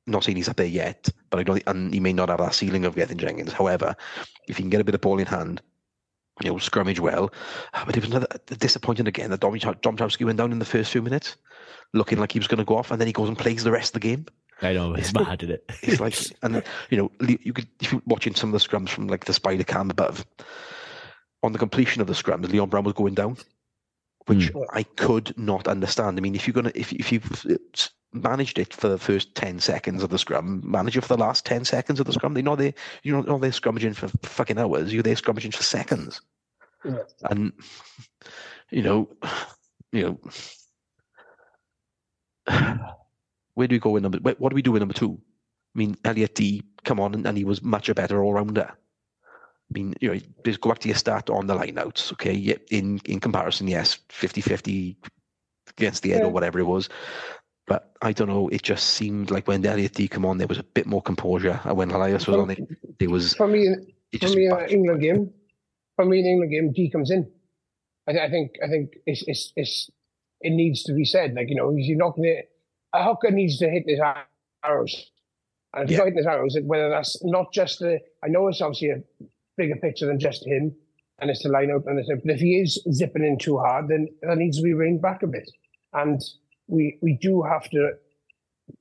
Not 0.06 0.22
saying 0.24 0.36
he's 0.36 0.48
up 0.48 0.56
there 0.56 0.66
yet, 0.66 1.08
but 1.30 1.40
I 1.40 1.42
don't. 1.42 1.56
think- 1.56 1.68
And 1.68 1.92
he 1.92 2.00
may 2.00 2.12
not 2.12 2.28
have 2.28 2.38
that 2.38 2.54
ceiling 2.54 2.84
of 2.84 2.94
Gethin 2.94 3.18
Jenkins. 3.18 3.52
However, 3.52 3.96
if 4.48 4.56
he 4.56 4.62
can 4.62 4.70
get 4.70 4.80
a 4.80 4.84
bit 4.84 4.94
of 4.94 5.00
ball 5.00 5.18
in 5.18 5.26
hand, 5.26 5.60
you 6.42 6.50
know, 6.50 6.56
scrummage 6.56 7.00
well. 7.00 7.32
Ah, 7.74 7.82
But 7.86 7.96
it 7.96 8.00
was 8.02 8.10
another 8.10 8.28
disappointing 8.58 9.08
again 9.08 9.30
that 9.30 9.40
Dom- 9.40 9.54
Domachowski 9.58 10.24
went 10.24 10.38
down 10.38 10.52
in 10.52 10.58
the 10.58 10.64
first 10.64 10.92
few 10.92 11.02
minutes, 11.02 11.36
looking 11.94 12.18
like 12.18 12.30
he 12.32 12.38
was 12.38 12.46
going 12.46 12.58
to 12.58 12.64
go 12.64 12.76
off, 12.76 12.90
and 12.90 13.00
then 13.00 13.06
he 13.08 13.12
goes 13.12 13.28
and 13.28 13.38
plays 13.38 13.64
the 13.64 13.72
rest 13.72 13.96
of 13.96 14.00
the 14.02 14.08
game. 14.08 14.26
I 14.62 14.72
know, 14.74 14.94
it's 14.94 15.12
mad, 15.12 15.42
isn't 15.42 15.54
it? 15.54 15.64
It's 15.82 16.00
like, 16.00 16.16
and 16.42 16.62
you 16.90 16.98
know, 16.98 17.10
you 17.26 17.52
could 17.52 17.66
if 17.80 17.90
you're 17.92 18.02
watching 18.06 18.34
some 18.34 18.52
of 18.54 18.60
the 18.60 18.66
scrums 18.68 18.90
from 18.90 19.06
like 19.08 19.24
the 19.24 19.32
spider 19.32 19.64
cam 19.64 19.90
above. 19.90 20.24
On 21.42 21.52
the 21.52 21.58
completion 21.58 22.00
of 22.00 22.06
the 22.06 22.12
scrums, 22.14 22.50
Leon 22.50 22.68
Brown 22.70 22.84
was 22.84 22.94
going 22.94 23.14
down, 23.14 23.36
which 24.26 24.48
Hmm. 24.50 24.62
I 24.72 24.82
could 24.82 25.36
not 25.38 25.66
understand. 25.68 26.18
I 26.18 26.20
mean, 26.20 26.34
if 26.34 26.46
you're 26.46 26.54
gonna, 26.54 26.72
if 26.74 26.92
if 26.92 27.10
you've 27.12 27.46
managed 28.12 28.58
it 28.58 28.72
for 28.74 28.88
the 28.88 28.98
first 28.98 29.34
ten 29.34 29.60
seconds 29.60 30.02
of 30.02 30.10
the 30.10 30.18
scrum, 30.18 30.62
manage 30.64 30.96
it 30.96 31.02
for 31.02 31.16
the 31.16 31.22
last 31.22 31.44
ten 31.44 31.64
seconds 31.64 32.00
of 32.00 32.06
the 32.06 32.12
scrum. 32.12 32.34
They 32.34 32.42
know 32.42 32.56
they, 32.56 32.74
you 33.02 33.12
know, 33.12 33.22
not 33.22 33.40
they're 33.40 33.50
scrummaging 33.50 33.94
for 33.96 34.08
fucking 34.28 34.58
hours. 34.58 34.92
You're 34.92 35.02
there 35.02 35.14
scrummaging 35.14 35.54
for 35.54 35.62
seconds, 35.62 36.20
Yeah. 36.84 37.02
and 37.30 37.52
you 38.70 38.82
know, 38.82 39.08
you 39.92 40.02
know. 40.02 40.20
Where 43.54 43.66
do 43.66 43.74
we 43.74 43.80
go 43.80 43.96
in 43.96 44.02
number? 44.02 44.18
What 44.18 44.50
do 44.50 44.54
we 44.54 44.62
do 44.62 44.76
in 44.76 44.80
number 44.80 44.94
two? 44.94 45.18
I 45.74 45.78
mean, 45.78 45.96
Elliot 46.04 46.34
Dee, 46.34 46.62
come 46.84 47.00
on, 47.00 47.14
and, 47.14 47.26
and 47.26 47.36
he 47.38 47.44
was 47.44 47.62
much 47.62 47.88
a 47.88 47.94
better 47.94 48.22
all 48.22 48.34
rounder. 48.34 48.72
I 49.70 49.78
mean, 49.78 49.94
you 50.00 50.14
know, 50.14 50.20
just 50.44 50.60
go 50.60 50.70
back 50.70 50.78
to 50.80 50.88
your 50.88 50.96
stat 50.96 51.28
on 51.28 51.46
the 51.46 51.54
lineouts, 51.54 52.12
okay? 52.12 52.32
Yeah, 52.32 52.56
in 52.70 53.00
in 53.04 53.18
comparison, 53.20 53.66
yes, 53.66 53.98
50-50 54.10 54.96
against 55.70 56.02
the 56.02 56.10
head 56.10 56.20
Yeah. 56.20 56.26
or 56.26 56.30
whatever 56.30 56.58
it 56.60 56.64
was. 56.64 56.88
But 57.66 57.96
I 58.00 58.12
don't 58.12 58.28
know, 58.28 58.48
it 58.48 58.62
just 58.62 58.90
seemed 58.90 59.32
like 59.32 59.48
when 59.48 59.66
Elliot 59.66 59.94
Dee 59.94 60.06
come 60.06 60.24
on, 60.24 60.38
there 60.38 60.46
was 60.46 60.58
a 60.58 60.62
bit 60.62 60.86
more 60.86 61.02
composure. 61.02 61.60
And 61.64 61.76
when 61.76 61.90
Elias 61.90 62.28
was 62.28 62.36
on 62.36 62.50
it, 62.50 62.60
there 63.00 63.10
was 63.10 63.34
For 63.34 63.48
me, 63.48 63.66
it 64.12 64.20
for 64.22 64.28
me, 64.36 64.46
in 64.46 64.52
an 64.52 64.70
England 64.70 65.02
game, 65.02 65.30
for 65.96 66.04
me, 66.04 66.20
in 66.20 66.26
England 66.26 66.52
game, 66.52 66.72
Dee 66.72 66.88
comes 66.90 67.10
in. 67.10 67.28
I, 68.06 68.12
th- 68.12 68.22
I 68.22 68.30
think, 68.30 68.52
I 68.64 68.68
think 68.68 68.92
it's, 69.04 69.24
it's, 69.26 69.52
it's, 69.56 69.90
it 70.42 70.50
needs 70.50 70.84
to 70.84 70.92
be 70.92 71.04
said. 71.04 71.34
Like 71.34 71.48
you 71.48 71.56
know, 71.56 71.74
you're 71.76 71.98
not 71.98 72.14
going 72.14 72.28
to. 72.36 72.42
A 72.92 73.02
hooker 73.02 73.32
needs 73.32 73.58
to 73.58 73.68
hit 73.68 73.82
his 73.88 73.98
arrows, 74.64 75.10
and 75.74 75.84
if 75.84 75.88
he's 75.88 75.98
not 75.98 76.04
hitting 76.04 76.18
his 76.18 76.26
arrows, 76.26 76.56
whether 76.62 76.88
that's 76.88 77.22
not 77.24 77.52
just 77.52 77.80
the. 77.80 77.98
I 78.22 78.28
know 78.28 78.46
it's 78.46 78.60
obviously 78.60 78.90
a 78.90 79.02
bigger 79.56 79.76
picture 79.76 80.06
than 80.06 80.18
just 80.20 80.46
him, 80.46 80.74
and 81.18 81.30
it's 81.30 81.42
the 81.42 81.48
line 81.48 81.70
out 81.70 81.84
and 81.86 81.98
it's. 81.98 82.08
But 82.08 82.34
if 82.34 82.40
he 82.40 82.60
is 82.60 82.82
zipping 82.92 83.24
in 83.24 83.38
too 83.38 83.58
hard, 83.58 83.88
then 83.88 84.08
that 84.22 84.38
needs 84.38 84.56
to 84.58 84.62
be 84.62 84.74
reined 84.74 85.02
back 85.02 85.22
a 85.22 85.26
bit, 85.26 85.50
and 85.92 86.20
we 86.68 86.98
we 87.02 87.14
do 87.20 87.42
have 87.42 87.68
to 87.70 87.92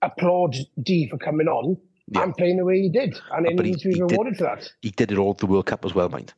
applaud 0.01 0.55
Dee 0.81 1.07
for 1.09 1.17
coming 1.17 1.47
on 1.47 1.77
Yeah. 2.07 2.23
and 2.23 2.35
playing 2.35 2.57
the 2.57 2.65
way 2.65 2.81
he 2.81 2.89
did, 2.89 3.19
and 3.31 3.47
he- 3.47 3.53
needs 3.55 3.81
to 3.83 3.89
be 3.89 3.93
he 3.95 3.99
did- 4.01 4.11
rewarded 4.11 4.37
for 4.37 4.43
that. 4.43 4.69
he 4.81 4.91
did 4.91 5.11
it 5.11 5.17
all 5.17 5.31
at 5.31 5.37
the 5.39 5.45
World 5.45 5.65
Cup 5.67 5.85
as 5.85 5.93
well, 5.95 6.09
mind. 6.09 6.33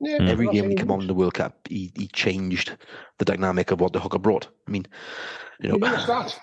Yeah, 0.00 0.18
Mm. 0.18 0.28
Every 0.28 0.48
game 0.48 0.68
he 0.70 0.74
came 0.76 0.90
on 0.90 1.00
in 1.00 1.06
the 1.06 1.14
World 1.14 1.34
Cup, 1.34 1.66
he, 1.68 1.92
he 1.96 2.08
changed 2.08 2.76
the 3.18 3.24
dynamic 3.24 3.70
of 3.70 3.80
what 3.80 3.92
the 3.92 4.00
hooker 4.00 4.18
brought. 4.18 4.48
I 4.66 4.70
mean, 4.70 4.86
you 5.60 5.68
know, 5.68 5.78
Give 5.78 5.86
him 5.88 5.94
a 5.94 6.00
start. 6.00 6.40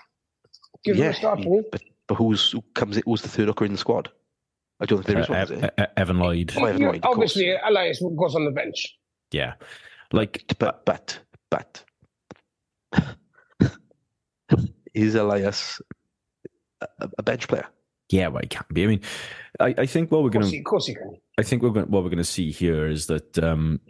Give 0.84 0.96
him 0.96 1.02
Yeah, 1.02 1.10
a 1.10 1.14
start 1.14 1.38
I 1.38 1.42
mean, 1.42 1.64
but 1.70 1.82
but 2.08 2.14
who's 2.16 2.50
who 2.50 2.62
comes? 2.74 2.98
Who's 3.04 3.22
the 3.22 3.28
third 3.28 3.48
hooker 3.48 3.64
in 3.66 3.72
the 3.72 3.78
squad? 3.78 4.10
I 4.82 4.84
don't 4.84 5.02
think 5.04 5.06
there 5.06 5.20
is 5.20 5.30
Uh, 5.30 5.32
one. 5.32 5.40
Ev- 5.40 5.48
there? 5.76 5.88
Evan 5.96 6.18
Lloyd. 6.18 6.52
Oh, 6.56 6.64
Evan 6.64 6.82
Lloyd, 6.82 7.00
obviously, 7.04 7.54
Elias 7.64 8.02
goes 8.18 8.34
on 8.34 8.44
the 8.44 8.50
bench. 8.50 8.98
Yeah, 9.30 9.54
like 10.12 10.44
But 10.58 10.84
but 10.84 11.18
but 11.50 11.84
is 14.94 15.14
Elias 15.14 15.80
a, 16.80 17.08
a 17.18 17.22
bench 17.22 17.48
player? 17.48 17.66
yeah, 18.10 18.28
well, 18.28 18.40
he 18.42 18.48
can't 18.48 18.68
be. 18.74 18.84
I 18.84 18.86
mean, 18.88 19.00
I, 19.60 19.74
I 19.78 19.86
think 19.86 20.10
what 20.10 20.22
we're 20.22 20.30
gonna 20.30 20.46
he, 20.48 20.58
of 20.58 20.64
course 20.64 20.86
he 20.86 20.94
can. 20.94 21.16
I 21.38 21.42
think 21.42 21.62
we're 21.62 21.70
going 21.70 21.90
what 21.90 22.02
we're 22.02 22.10
going 22.10 22.18
to 22.18 22.24
see 22.24 22.50
here 22.50 22.86
is 22.86 23.06
that 23.06 23.38
um, 23.38 23.80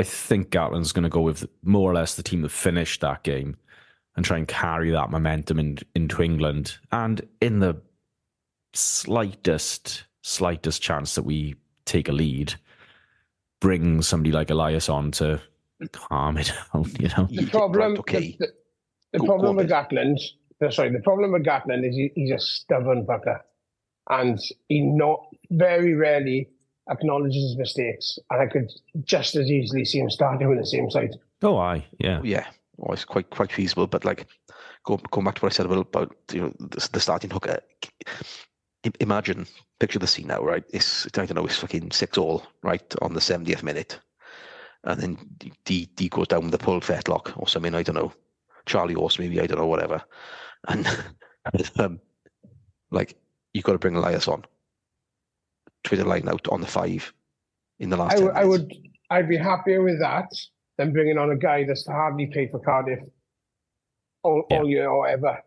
I 0.00 0.02
think 0.02 0.50
Gatland's 0.50 0.92
going 0.92 1.04
to 1.04 1.08
go 1.08 1.20
with 1.20 1.46
more 1.62 1.88
or 1.90 1.94
less 1.94 2.16
the 2.16 2.22
team 2.24 2.42
that 2.42 2.48
finished 2.50 3.00
that 3.02 3.22
game 3.22 3.56
and 4.16 4.24
try 4.24 4.36
and 4.36 4.48
carry 4.48 4.90
that 4.90 5.10
momentum 5.10 5.60
in, 5.60 5.78
into 5.94 6.22
England. 6.22 6.76
And 6.90 7.20
in 7.40 7.60
the 7.60 7.80
slightest, 8.74 10.04
slightest 10.28 10.82
chance 10.82 11.14
that 11.14 11.22
we 11.22 11.54
take 11.86 12.08
a 12.08 12.12
lead, 12.12 12.54
bring 13.60 14.02
somebody 14.02 14.30
like 14.32 14.50
Elias 14.50 14.88
on 14.88 15.10
to 15.12 15.40
calm 15.92 16.36
it 16.36 16.52
down. 16.74 16.84
You 16.98 17.08
know, 17.16 17.26
The 17.30 17.46
problem, 17.50 17.92
right, 17.92 17.98
okay. 18.00 18.36
the, 18.38 18.46
the, 18.46 18.52
the 19.14 19.18
Go- 19.20 19.26
problem 19.26 19.56
go 19.56 19.62
with 19.62 19.70
Gatland, 19.70 20.20
uh, 20.64 20.70
sorry, 20.70 20.92
the 20.92 21.00
problem 21.00 21.32
with 21.32 21.44
Gatland 21.44 21.88
is 21.88 21.94
he, 21.94 22.10
he's 22.14 22.30
a 22.30 22.38
stubborn 22.38 23.06
fucker, 23.06 23.40
and 24.10 24.38
he 24.68 24.80
not 24.82 25.26
very 25.50 25.94
rarely 25.94 26.48
acknowledges 26.90 27.42
his 27.42 27.56
mistakes. 27.56 28.18
And 28.30 28.40
I 28.42 28.46
could 28.46 28.70
just 29.04 29.34
as 29.36 29.50
easily 29.50 29.84
see 29.84 29.98
him 30.00 30.10
start 30.10 30.40
doing 30.40 30.58
the 30.58 30.66
same 30.66 30.90
side. 30.90 31.16
oh, 31.42 31.56
I, 31.56 31.86
yeah, 31.98 32.20
Yeah, 32.22 32.46
well, 32.76 32.92
it's 32.92 33.04
quite 33.04 33.30
quite 33.30 33.52
feasible. 33.52 33.86
But 33.86 34.04
like, 34.04 34.26
go 34.84 34.96
going 35.10 35.24
back 35.24 35.36
to 35.36 35.42
what 35.42 35.52
I 35.52 35.56
said 35.56 35.66
about, 35.66 35.78
about 35.78 36.14
you 36.32 36.40
know 36.42 36.52
the, 36.58 36.88
the 36.92 37.00
starting 37.00 37.30
hooker. 37.30 37.60
I- 38.86 38.92
Imagine, 39.00 39.46
picture 39.80 39.98
the 39.98 40.06
scene 40.06 40.28
now, 40.28 40.42
right? 40.42 40.64
It's 40.72 41.06
I 41.06 41.24
don't 41.24 41.34
know, 41.34 41.46
it's 41.46 41.58
fucking 41.58 41.90
six 41.90 42.16
all 42.18 42.44
right 42.62 42.94
on 43.02 43.14
the 43.14 43.20
seventieth 43.20 43.62
minute, 43.62 43.98
and 44.84 45.00
then 45.00 45.18
Dee 45.64 45.86
Dee 45.86 46.08
goes 46.08 46.28
down 46.28 46.44
with 46.44 46.54
a 46.54 46.58
pulled 46.58 46.84
fetlock 46.84 47.36
or 47.38 47.48
something. 47.48 47.74
I 47.74 47.82
don't 47.82 47.96
know, 47.96 48.12
Charlie 48.66 48.94
Horse 48.94 49.18
maybe 49.18 49.40
I 49.40 49.46
don't 49.46 49.58
know 49.58 49.66
whatever, 49.66 50.02
and 50.68 50.86
um, 51.78 52.00
like 52.90 53.16
you've 53.52 53.64
got 53.64 53.72
to 53.72 53.78
bring 53.78 53.96
Elias 53.96 54.28
on, 54.28 54.44
Twitter 55.84 56.04
line 56.04 56.28
out 56.28 56.46
on 56.48 56.60
the 56.60 56.66
five 56.66 57.12
in 57.80 57.90
the 57.90 57.96
last. 57.96 58.16
I 58.16 58.20
10 58.40 58.48
would, 58.48 58.72
I'd 59.10 59.18
I'd 59.18 59.28
be 59.28 59.36
happier 59.36 59.82
with 59.82 60.00
that 60.00 60.30
than 60.76 60.92
bringing 60.92 61.18
on 61.18 61.30
a 61.30 61.36
guy 61.36 61.64
that's 61.64 61.86
hardly 61.86 62.26
played 62.26 62.50
for 62.52 62.60
Cardiff 62.60 63.00
all, 64.22 64.44
Yeah. 64.50 64.58
all 64.58 64.68
year 64.68 64.88
or 64.88 65.08
ever. 65.08 65.42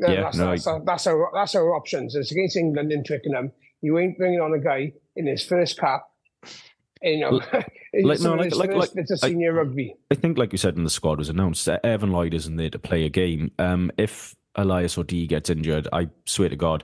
You 0.00 0.06
know, 0.08 0.14
Yeah, 0.14 0.22
that's, 0.22 0.36
no, 0.36 0.50
that's, 0.50 0.66
our, 0.66 0.84
that's 0.84 1.06
our 1.06 1.30
that's 1.34 1.54
our 1.54 1.74
options. 1.74 2.14
It's 2.14 2.30
against 2.32 2.56
England 2.56 2.92
in 2.92 3.04
Twickenham. 3.04 3.52
You 3.82 3.98
ain't 3.98 4.18
bringing 4.18 4.40
on 4.40 4.52
a 4.54 4.58
guy 4.58 4.92
in 5.16 5.26
his 5.26 5.44
first 5.44 5.78
cap. 5.78 6.02
You 7.02 7.20
know, 7.20 7.40
in 7.92 8.04
like- 8.06 8.20
no, 8.20 8.34
of 8.34 8.38
like- 8.40 8.52
like- 8.54 8.70
first 8.70 8.78
like- 8.78 8.94
bits 8.94 9.22
I- 9.22 9.28
senior 9.28 9.52
rugby. 9.54 9.94
I 10.10 10.14
think, 10.14 10.36
like 10.38 10.52
you 10.52 10.58
said, 10.58 10.74
when 10.74 10.84
the 10.84 10.90
squad 10.90 11.18
was 11.18 11.28
announced, 11.28 11.68
uh, 11.68 11.78
Evan 11.84 12.10
Lloyd 12.12 12.34
isn't 12.34 12.56
there 12.56 12.70
to 12.70 12.78
play 12.78 13.04
a 13.04 13.08
game. 13.08 13.52
Um, 13.58 13.90
if 13.98 14.34
Elias 14.56 14.98
or 14.98 15.04
Dee 15.04 15.26
gets 15.28 15.48
injured, 15.50 15.86
I 15.92 16.08
swear 16.26 16.48
to 16.48 16.56
God, 16.56 16.82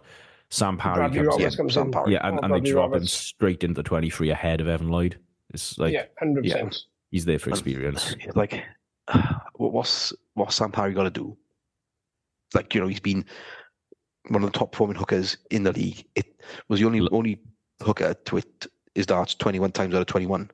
Sam 0.51 0.77
Parry 0.79 0.97
Bradley 0.97 1.17
comes 1.19 1.27
Roberts 1.29 1.55
in. 1.55 1.57
comes 1.57 1.75
Sam 1.75 1.87
in. 1.87 1.93
Parry. 1.93 2.13
Yeah, 2.13 2.27
and, 2.29 2.35
and 2.43 2.45
they 2.45 2.49
Bradley 2.61 2.71
drop 2.71 2.95
him 2.95 3.07
straight 3.07 3.65
into 3.65 3.75
the 3.75 3.83
23 3.83 4.31
ahead 4.31 4.61
of 4.61 4.69
Evan 4.69 4.89
Lloyd. 4.89 5.19
It's 5.53 5.79
like 5.79 5.93
yeah, 5.93 6.05
hundred 6.19 6.45
percent. 6.45 6.79
he's 7.11 7.25
there 7.25 7.39
for 7.41 7.51
And- 7.51 7.59
experience. 7.59 8.15
like 8.37 8.63
what's 9.55 10.13
what's 10.35 10.55
Sam 10.57 10.71
Parry 10.73 10.95
got 10.95 11.05
to 11.05 11.11
do? 11.11 11.37
Like 12.55 12.75
you 12.75 12.81
know, 12.81 12.87
he's 12.87 13.01
been 13.01 13.25
one 14.29 14.43
of 14.43 14.53
the 14.53 14.59
top 14.59 14.73
performing 14.73 14.97
hookers 14.97 15.37
in 15.51 15.65
the 15.65 15.73
league. 15.73 16.05
It 16.15 16.41
was 16.69 16.81
the 16.81 16.87
only 16.87 17.01
Look- 17.01 17.13
only 17.13 17.41
hooker 17.83 18.15
to 18.15 18.37
hit 18.37 18.67
his 18.95 19.07
darts 19.07 19.35
twenty 19.35 19.59
one 19.61 19.73
times 19.73 19.95
out 19.95 20.01
of 20.01 20.07
twenty 20.07 20.27
one. 20.27 20.51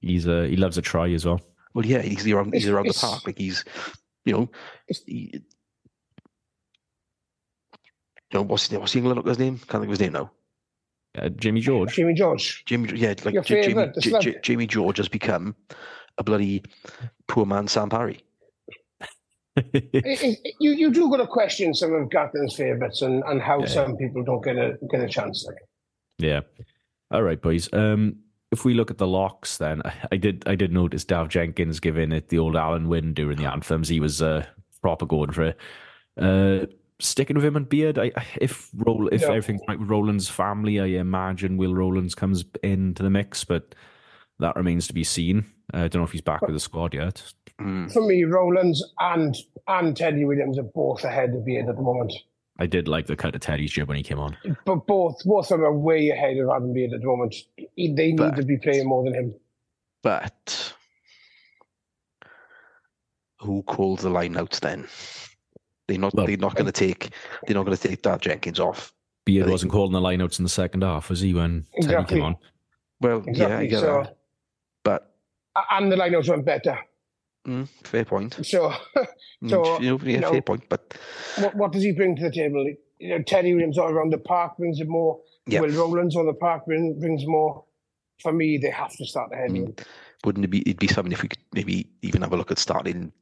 He's 0.00 0.26
a 0.26 0.46
he 0.48 0.56
loves 0.56 0.76
a 0.78 0.82
try 0.82 1.10
as 1.12 1.24
well. 1.24 1.40
Well, 1.74 1.86
yeah, 1.86 2.02
he's 2.02 2.26
around 2.28 2.52
he's 2.54 2.68
around 2.68 2.88
the 2.88 2.94
park. 2.94 3.26
Like 3.26 3.38
he's, 3.38 3.64
you 4.24 4.32
know, 4.32 4.42
It's- 4.88 5.02
he, 5.06 5.30
you 5.34 5.40
know 8.40 8.42
what's 8.42 8.70
what's 8.70 8.92
the 8.92 8.98
England 8.98 9.18
hooker's 9.18 9.38
name? 9.38 9.58
Can't 9.58 9.70
think 9.70 9.84
of 9.84 9.90
his 9.90 10.00
name 10.00 10.12
now. 10.12 10.30
Uh, 11.16 11.28
Jimmy 11.28 11.60
George. 11.60 11.94
Jamie 11.94 12.14
George. 12.14 12.64
Jamie, 12.66 12.90
yeah, 12.96 13.14
like 13.24 13.34
Your 13.34 13.44
J- 13.44 13.62
Jamie, 13.72 13.92
J- 14.00 14.18
J- 14.20 14.38
Jamie 14.42 14.66
George 14.66 14.96
has 14.96 15.08
become 15.08 15.54
a 16.18 16.24
bloody 16.24 16.62
poor 17.28 17.46
man 17.46 17.68
Sam 17.68 17.88
Parry. 17.88 18.18
It- 19.72 19.90
it- 19.94 20.54
you 20.60 20.72
you 20.72 20.90
do 20.92 21.08
got 21.10 21.18
to 21.18 21.26
question 21.26 21.74
some 21.74 21.92
of 21.92 22.08
Gatland's 22.08 22.56
favourites 22.56 23.02
and, 23.02 23.22
and 23.26 23.40
how 23.40 23.60
Yeah. 23.60 23.66
some 23.66 23.96
people 23.96 24.22
don't 24.24 24.42
get 24.44 24.56
a 24.56 24.78
get 24.90 25.00
a 25.00 25.08
chance. 25.08 25.44
Like. 25.46 25.56
yeah. 26.18 26.40
All 27.10 27.22
right, 27.22 27.40
boys. 27.40 27.68
Um, 27.72 28.16
if 28.50 28.64
we 28.64 28.74
look 28.74 28.90
at 28.90 28.98
the 28.98 29.06
locks, 29.06 29.56
then 29.58 29.82
I, 30.10 30.16
did 30.16 30.42
I 30.46 30.54
did 30.54 30.72
notice 30.72 31.04
Daf 31.04 31.28
Jenkins 31.28 31.80
giving 31.80 32.12
it 32.12 32.28
the 32.28 32.38
old 32.38 32.54
Alun 32.54 32.86
Wyn 32.88 33.12
during 33.14 33.36
the 33.36 33.50
anthems. 33.50 33.88
He 33.88 34.00
was 34.00 34.22
uh, 34.22 34.46
proper 34.80 35.06
going 35.06 35.30
for 35.32 35.42
it. 35.44 35.58
Uh, 36.20 36.66
sticking 37.00 37.36
with 37.36 37.44
him 37.44 37.56
and 37.56 37.68
Beard. 37.68 37.98
I, 37.98 38.12
if 38.40 38.70
roll 38.74 39.08
if 39.08 39.22
Yeah. 39.22 39.28
everything's 39.28 39.60
right 39.68 39.78
with 39.78 39.88
Rowlands' 39.90 40.28
family, 40.28 40.80
I 40.80 40.86
imagine 41.00 41.56
Will 41.56 41.74
Rowlands 41.74 42.14
comes 42.14 42.44
into 42.62 43.02
the 43.02 43.10
mix, 43.10 43.44
but 43.44 43.74
that 44.40 44.56
remains 44.56 44.86
to 44.88 44.94
be 44.94 45.04
seen. 45.04 45.46
Uh, 45.72 45.78
I 45.78 45.88
don't 45.88 46.00
know 46.00 46.04
if 46.04 46.12
he's 46.12 46.20
back 46.20 46.42
with 46.42 46.54
the 46.54 46.60
squad 46.60 46.94
yet. 46.94 47.32
Mm. 47.60 47.92
For 47.92 48.02
me, 48.06 48.24
Rowlands 48.24 48.84
and 48.98 49.36
and 49.68 49.96
Teddy 49.96 50.24
Williams 50.24 50.58
are 50.58 50.64
both 50.64 51.04
ahead 51.04 51.30
of 51.34 51.44
Beard 51.44 51.68
at 51.68 51.76
the 51.76 51.82
moment. 51.82 52.12
I 52.58 52.66
did 52.66 52.86
like 52.88 53.06
the 53.06 53.16
cut 53.16 53.34
of 53.34 53.40
Teddy's 53.40 53.72
jib 53.72 53.88
when 53.88 53.96
he 53.96 54.02
came 54.02 54.18
on. 54.18 54.36
But 54.64 54.86
both 54.86 55.16
both 55.24 55.50
of 55.50 55.58
them 55.58 55.64
are 55.66 55.72
way 55.78 56.10
ahead 56.10 56.36
of 56.38 56.48
Adam 56.50 56.72
Beard 56.72 56.92
at 56.92 57.00
the 57.00 57.06
moment. 57.06 57.34
They 57.56 57.66
need 57.88 58.16
But- 58.16 58.36
to 58.36 58.42
be 58.44 58.58
playing 58.58 58.86
more 58.88 59.04
than 59.04 59.14
him. 59.14 59.34
But 60.02 60.74
who 63.40 63.62
calls 63.62 64.02
the 64.02 64.10
line 64.10 64.36
outs 64.36 64.60
then? 64.60 64.86
They're 65.88 65.98
not. 65.98 66.14
Well, 66.14 66.26
they're 66.26 66.36
not 66.36 66.54
going 66.54 66.66
to 66.66 66.72
take. 66.72 67.10
They're 67.46 67.54
not 67.56 67.64
going 67.66 67.76
to 67.76 67.88
take 67.88 68.02
Daf 68.02 68.20
Jenkins 68.20 68.58
off. 68.60 68.92
Beard 69.26 69.48
wasn't 69.48 69.72
calling 69.72 69.92
the 69.92 70.00
lineouts 70.00 70.38
in 70.38 70.42
the 70.44 70.48
second 70.50 70.82
half, 70.82 71.08
was 71.08 71.20
he? 71.20 71.32
When 71.34 71.62
Teddy 71.74 71.86
Exactly. 71.86 72.16
came 72.18 72.24
on, 72.24 72.36
Well, 73.00 73.22
yeah, 73.26 73.46
I 73.58 73.62
Exactly. 73.62 73.68
get 73.68 73.80
so, 73.80 74.02
that. 74.02 74.16
But 74.82 75.14
and 75.70 75.90
the 75.92 75.96
lineouts 75.96 76.28
went 76.28 76.44
better. 76.44 76.78
Mm, 77.46 77.68
fair 77.84 78.04
point. 78.04 78.38
So, 78.42 78.72
Mm, 79.42 79.50
So, 79.50 79.78
you 79.80 79.90
know, 79.90 79.98
yeah, 80.02 80.10
you 80.12 80.20
know- 80.20 80.30
fair 80.32 80.42
point. 80.42 80.64
But 80.68 80.96
what, 81.38 81.54
what 81.56 81.72
does 81.72 81.82
he 81.82 81.92
bring 81.92 82.16
to 82.16 82.22
the 82.22 82.30
table? 82.30 82.64
You 82.98 83.08
know, 83.10 83.22
Teddy 83.22 83.52
Williams 83.52 83.78
all 83.78 83.90
around 83.90 84.10
the 84.12 84.18
park 84.18 84.56
brings 84.56 84.80
it 84.80 84.88
more. 84.88 85.20
Yeah. 85.46 85.60
Will 85.60 85.70
Rowlands 85.70 86.16
on 86.16 86.24
the 86.26 86.32
park 86.34 86.64
bring, 86.64 86.98
brings 86.98 87.26
more. 87.26 87.64
For 88.22 88.32
me, 88.32 88.56
they 88.56 88.70
have 88.70 88.92
to 88.96 89.04
start 89.04 89.32
ahead. 89.32 89.50
I 89.50 89.52
mean, 89.52 89.74
wouldn't 90.24 90.44
it 90.44 90.48
be? 90.48 90.60
It'd 90.60 90.78
be 90.78 90.86
something 90.86 91.12
if 91.12 91.20
we 91.22 91.28
could 91.28 91.40
maybe 91.52 91.90
even 92.02 92.22
have 92.22 92.32
a 92.32 92.36
look 92.36 92.50
at 92.50 92.58
starting 92.58 93.12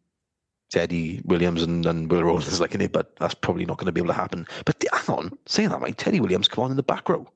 Teddy 0.70 1.20
Williams 1.25 1.62
and, 1.62 1.85
and 1.87 2.11
Will 2.11 2.23
Rowlands 2.23 2.61
like 2.61 2.75
in 2.75 2.81
it. 2.83 2.93
But 2.93 3.16
that's 3.16 3.35
probably 3.35 3.64
not 3.64 3.79
going 3.79 3.87
to 3.87 3.93
be 3.93 4.01
able 4.01 4.09
to 4.14 4.20
happen. 4.20 4.47
But 4.64 4.79
the- 4.81 4.91
hang 4.93 5.16
on, 5.16 5.39
saying 5.47 5.70
that, 5.70 5.81
right? 5.81 5.97
Teddy 5.97 6.20
Williams 6.20 6.47
come 6.49 6.64
on 6.64 6.70
in 6.70 6.77
the 6.77 6.83
back 6.83 7.09
row. 7.09 7.27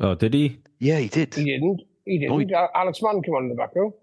oh, 0.00 0.14
did 0.14 0.34
he? 0.34 0.58
Yeah, 0.80 0.98
he 0.98 1.08
did. 1.08 1.34
he 1.34 1.44
didn't. 1.44 1.80
He 2.04 2.18
didn't. 2.18 2.52
Al- 2.52 2.70
Alex 2.74 3.00
Mann 3.02 3.22
came 3.22 3.34
on 3.34 3.44
in 3.44 3.48
the 3.48 3.54
back 3.54 3.74
row. 3.74 3.94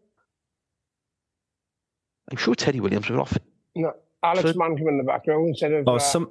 I'm 2.31 2.37
sure 2.37 2.55
Teddy 2.55 2.79
Williams 2.79 3.09
were 3.09 3.19
off. 3.19 3.37
No, 3.75 3.93
Alex 4.23 4.51
So- 4.51 4.57
Mann 4.57 4.75
came 4.77 4.87
in 4.87 4.97
the 4.97 5.03
back 5.03 5.27
row 5.27 5.45
instead 5.47 5.71
of. 5.73 5.87
Oh, 5.87 5.95
uh, 5.95 5.99
some. 5.99 6.29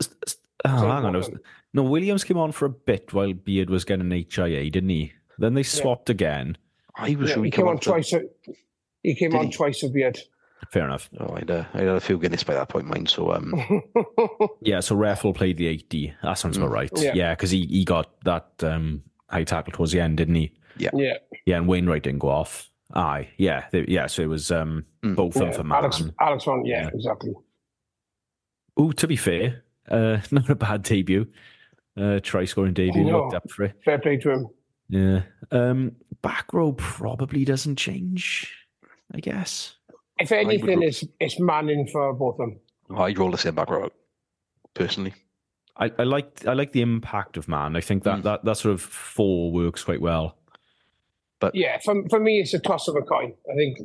Oh, 0.65 0.69
hang 0.69 1.05
on. 1.05 1.15
Was, 1.17 1.31
no, 1.75 1.83
Williams 1.83 2.25
came 2.25 2.39
on 2.39 2.53
for 2.53 2.65
a 2.67 2.71
bit 2.71 3.13
while 3.13 3.33
Beard 3.33 3.69
was 3.71 3.85
getting 3.85 4.11
HIA, 4.11 4.71
didn't 4.71 4.89
he? 4.89 5.13
Then 5.39 5.55
they 5.55 5.63
swapped 5.63 6.09
again. 6.11 6.57
I 6.97 7.15
was 7.17 7.29
yeah, 7.31 7.35
sure 7.35 7.45
he 7.45 7.49
he 7.49 7.51
came 7.51 7.69
on 7.69 7.79
to- 7.79 7.91
twice. 7.91 8.13
uh, 8.13 8.21
He 9.03 9.15
came 9.15 9.35
on 9.35 9.47
he? 9.47 9.53
twice 9.53 9.83
with 9.83 9.93
Beard. 9.93 10.19
Fair 10.71 10.85
enough. 10.85 11.11
Oh, 11.21 11.35
I'd, 11.37 11.51
uh, 11.51 11.65
I 11.75 11.79
had 11.79 11.89
a 11.89 12.01
few 12.01 12.19
Guinness 12.19 12.43
by 12.43 12.55
that 12.55 12.69
point, 12.71 12.87
mine. 12.87 13.07
So 13.07 13.33
um, 13.33 13.53
Yeah, 14.63 14.81
so 14.81 14.97
Reffell 14.97 15.35
played 15.35 15.59
the 15.59 15.67
8D. 15.67 16.15
That 16.23 16.35
sounds 16.35 16.57
about 16.57 16.71
Mm. 16.71 16.75
right. 16.75 16.91
Yeah. 16.97 17.13
Yeah, 17.15 17.35
because 17.35 17.51
he, 17.51 17.67
he 17.67 17.85
got 17.85 18.11
that 18.25 18.49
um, 18.63 19.03
high 19.29 19.45
tackle 19.45 19.73
towards 19.75 19.93
the 19.93 20.01
end, 20.01 20.17
didn't 20.17 20.37
he? 20.37 20.53
Yeah. 20.79 20.91
yeah, 20.95 21.15
Yeah, 21.45 21.59
and 21.59 21.69
Wainwright 21.69 22.03
didn't 22.05 22.21
go 22.21 22.31
off. 22.31 22.71
Aye, 22.93 23.29
yeah, 23.39 23.65
they, 23.73 23.85
yeah. 23.89 24.07
So 24.07 24.23
it 24.23 24.29
was 24.29 24.51
um, 24.51 24.85
Mm. 25.03 25.17
both 25.17 25.37
of 25.37 25.41
them 25.41 25.49
yeah. 25.49 25.57
for 25.57 25.65
Mann. 25.65 25.79
Alex, 25.79 26.03
Alex 26.21 26.47
Mann. 26.47 26.65
Yeah, 26.65 26.83
Yeah. 26.85 26.91
exactly. 26.95 27.33
Oh, 28.77 28.93
to 28.93 29.07
be 29.07 29.17
fair, 29.17 29.65
uh, 29.91 30.19
not 30.31 30.49
a 30.51 30.55
bad 30.55 30.83
debut. 30.83 31.27
Uh, 31.97 32.19
try 32.21 32.45
scoring 32.45 32.75
debut. 32.75 33.05
No. 33.05 33.23
Looked 33.23 33.35
up 33.35 33.51
for 33.51 33.65
it. 33.65 33.75
Fair 33.85 33.99
play 33.99 34.17
to 34.19 34.31
him. 34.31 34.49
Yeah. 34.89 35.23
Um, 35.51 35.93
back 36.23 36.53
row 36.53 36.73
probably 36.73 37.45
doesn't 37.45 37.77
change. 37.77 38.53
I 39.15 39.21
guess. 39.21 39.77
If 40.19 40.33
anything, 40.33 40.79
would- 40.81 40.89
it's 40.89 41.05
it's 41.21 41.39
Manning 41.41 41.87
for 41.87 42.13
both 42.13 42.35
of 42.41 42.49
them. 42.49 42.61
I'd 42.97 43.19
roll 43.19 43.31
the 43.31 43.39
same 43.39 43.55
back 43.55 43.71
row, 43.71 43.91
personally. 44.75 45.15
I, 45.77 45.91
I 45.99 46.03
like 46.05 46.47
I 46.47 46.53
like 46.53 46.73
the 46.73 46.83
impact 46.83 47.37
of 47.37 47.49
man. 47.49 47.77
I 47.77 47.81
think 47.81 48.03
that, 48.05 48.19
Mm. 48.21 48.23
that 48.25 48.45
that 48.45 48.57
sort 48.57 48.75
of 48.75 48.81
four 48.83 49.51
works 49.53 49.83
quite 49.85 50.01
well. 50.01 50.37
Yeah, 51.53 51.79
for 51.85 52.09
for 52.09 52.21
me, 52.21 52.41
it's 52.41 52.55
a 52.55 52.59
toss 52.59 52.89
of 52.89 52.97
a 52.97 53.03
coin. 53.03 53.35
I 53.51 53.55
think 53.55 53.79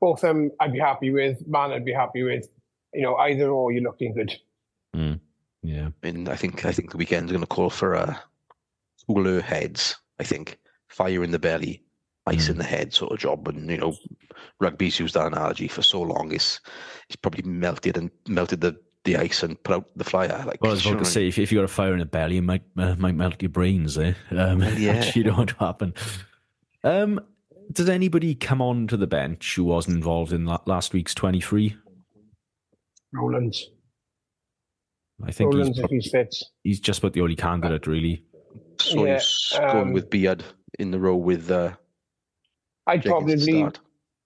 both 0.00 0.22
of 0.24 0.28
them 0.28 0.50
I'd 0.60 0.72
be 0.72 0.78
happy 0.80 1.10
with. 1.10 1.46
Mann, 1.46 1.72
I'd 1.72 1.84
be 1.84 1.92
happy 1.92 2.22
with. 2.22 2.48
You 2.92 3.02
know, 3.02 3.16
either 3.16 3.48
or, 3.50 3.70
you're 3.72 3.82
looking 3.84 4.12
good. 4.14 4.34
Yeah. 5.62 5.90
And 6.02 6.28
I 6.28 6.36
think 6.36 6.64
I 6.64 6.72
think 6.72 6.90
the 6.90 6.96
weekend's 6.96 7.30
going 7.32 7.42
to 7.42 7.46
call 7.46 7.70
for 7.70 7.94
uh, 7.94 8.16
cooler 9.06 9.40
heads 9.40 9.96
I 10.18 10.24
think 10.24 10.58
fire 10.88 11.22
in 11.22 11.30
the 11.30 11.38
belly, 11.38 11.82
ice 12.26 12.46
Mm. 12.46 12.50
in 12.52 12.58
the 12.58 12.64
head 12.64 12.94
sort 12.94 13.12
of 13.12 13.18
job. 13.18 13.46
And 13.48 13.70
you 13.70 13.76
know, 13.76 13.94
rugby's 14.58 14.98
used 14.98 15.14
that 15.14 15.26
analogy 15.26 15.68
for 15.68 15.82
so 15.82 16.00
long. 16.02 16.32
It's 16.32 16.60
it's 17.08 17.16
probably 17.16 17.42
melted 17.42 17.96
and 17.96 18.10
melted 18.26 18.60
the, 18.62 18.76
the 19.04 19.16
ice 19.16 19.42
and 19.42 19.62
put 19.62 19.76
out 19.76 19.86
the 19.96 20.04
flyer. 20.04 20.42
Like 20.46 20.62
Well, 20.62 20.72
I 20.72 20.74
was 20.74 20.84
you 20.84 20.92
about 20.92 21.04
to 21.04 21.10
say, 21.10 21.28
if, 21.28 21.38
if 21.38 21.52
you 21.52 21.58
got 21.58 21.64
a 21.64 21.68
fire 21.68 21.92
in 21.92 21.98
the 22.00 22.06
belly, 22.06 22.38
it 22.38 22.42
might 22.42 22.62
uh, 22.78 22.94
might 22.96 23.14
melt 23.14 23.40
your 23.42 23.50
brains, 23.50 23.98
eh? 23.98 24.14
Um, 24.30 24.62
yeah. 24.78 24.98
which 25.00 25.14
you 25.16 25.24
don't 25.24 25.36
want 25.36 25.50
to 25.50 25.56
happen. 25.58 25.94
Um, 26.82 27.20
did 27.72 27.88
anybody 27.88 28.34
come 28.34 28.60
on 28.62 28.86
to 28.88 28.96
the 28.96 29.06
bench 29.06 29.54
who 29.56 29.64
wasn't 29.64 29.96
involved 29.96 30.32
in 30.32 30.46
last 30.66 30.92
week's 30.92 31.14
twenty 31.14 31.40
three? 31.40 31.76
Rowlands. 33.12 33.70
I 35.24 35.32
think 35.32 35.52
Rowlands 35.52 35.76
he's, 35.76 35.84
if 35.84 35.90
he's 35.90 36.10
fit. 36.10 36.34
he's 36.64 36.80
just 36.80 37.00
about 37.00 37.12
the 37.12 37.20
only 37.20 37.36
candidate, 37.36 37.86
really. 37.86 38.24
so 38.80 39.04
yeah, 39.04 39.14
he's 39.14 39.52
going 39.58 39.76
um, 39.88 39.92
with 39.92 40.08
Beard 40.10 40.42
in 40.78 40.90
the 40.90 40.98
row 40.98 41.16
with 41.16 41.50
uh, 41.50 41.72
I'd 42.86 43.02
Jenkins 43.02 43.44
to 43.44 43.50
probably, 43.50 43.60
start. 43.60 43.80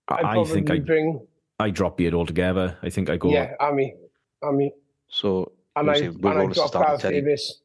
I'd 0.08 0.14
I, 0.24 0.28
I 0.30 0.32
probably 0.34 0.52
think 0.54 0.70
I 0.70 0.78
bring, 0.78 1.26
I 1.58 1.70
drop 1.70 1.96
Beard 1.96 2.14
altogether. 2.14 2.78
I 2.82 2.90
think 2.90 3.10
I 3.10 3.16
go. 3.16 3.30
yeah, 3.30 3.54
Army, 3.58 3.94
Army, 4.42 4.72
So 5.08 5.52
and 5.74 5.90
I 5.90 5.94
saying 5.94 6.06
and 6.14 6.22
Will 6.22 6.38
I 6.38 6.46
to 6.46 6.52
drop 6.54 6.68
start 6.68 6.86
Gareth 6.86 6.92
with 6.92 7.02
Teddy. 7.02 7.20
Davies. 7.22 7.60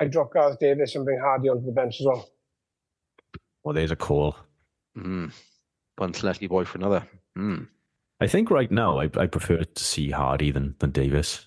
I 0.00 0.06
drop 0.06 0.32
Gareth 0.32 0.58
Davies 0.58 0.94
and 0.96 1.04
bring 1.04 1.20
Hardy 1.20 1.48
onto 1.48 1.66
the 1.66 1.72
bench 1.72 2.00
as 2.00 2.06
well. 2.06 2.28
Well, 3.62 3.74
there's 3.74 3.90
a 3.90 3.96
call. 3.96 4.36
Mm. 4.96 5.32
One 5.96 6.12
Leslie 6.22 6.48
boy 6.48 6.64
for 6.64 6.78
another. 6.78 7.06
Mm. 7.38 7.68
I 8.20 8.26
think 8.26 8.50
right 8.50 8.70
now 8.70 8.98
I, 8.98 9.10
I 9.16 9.26
prefer 9.26 9.62
to 9.62 9.84
see 9.84 10.10
Hardy 10.10 10.50
than 10.50 10.74
than 10.78 10.90
Davies. 10.90 11.46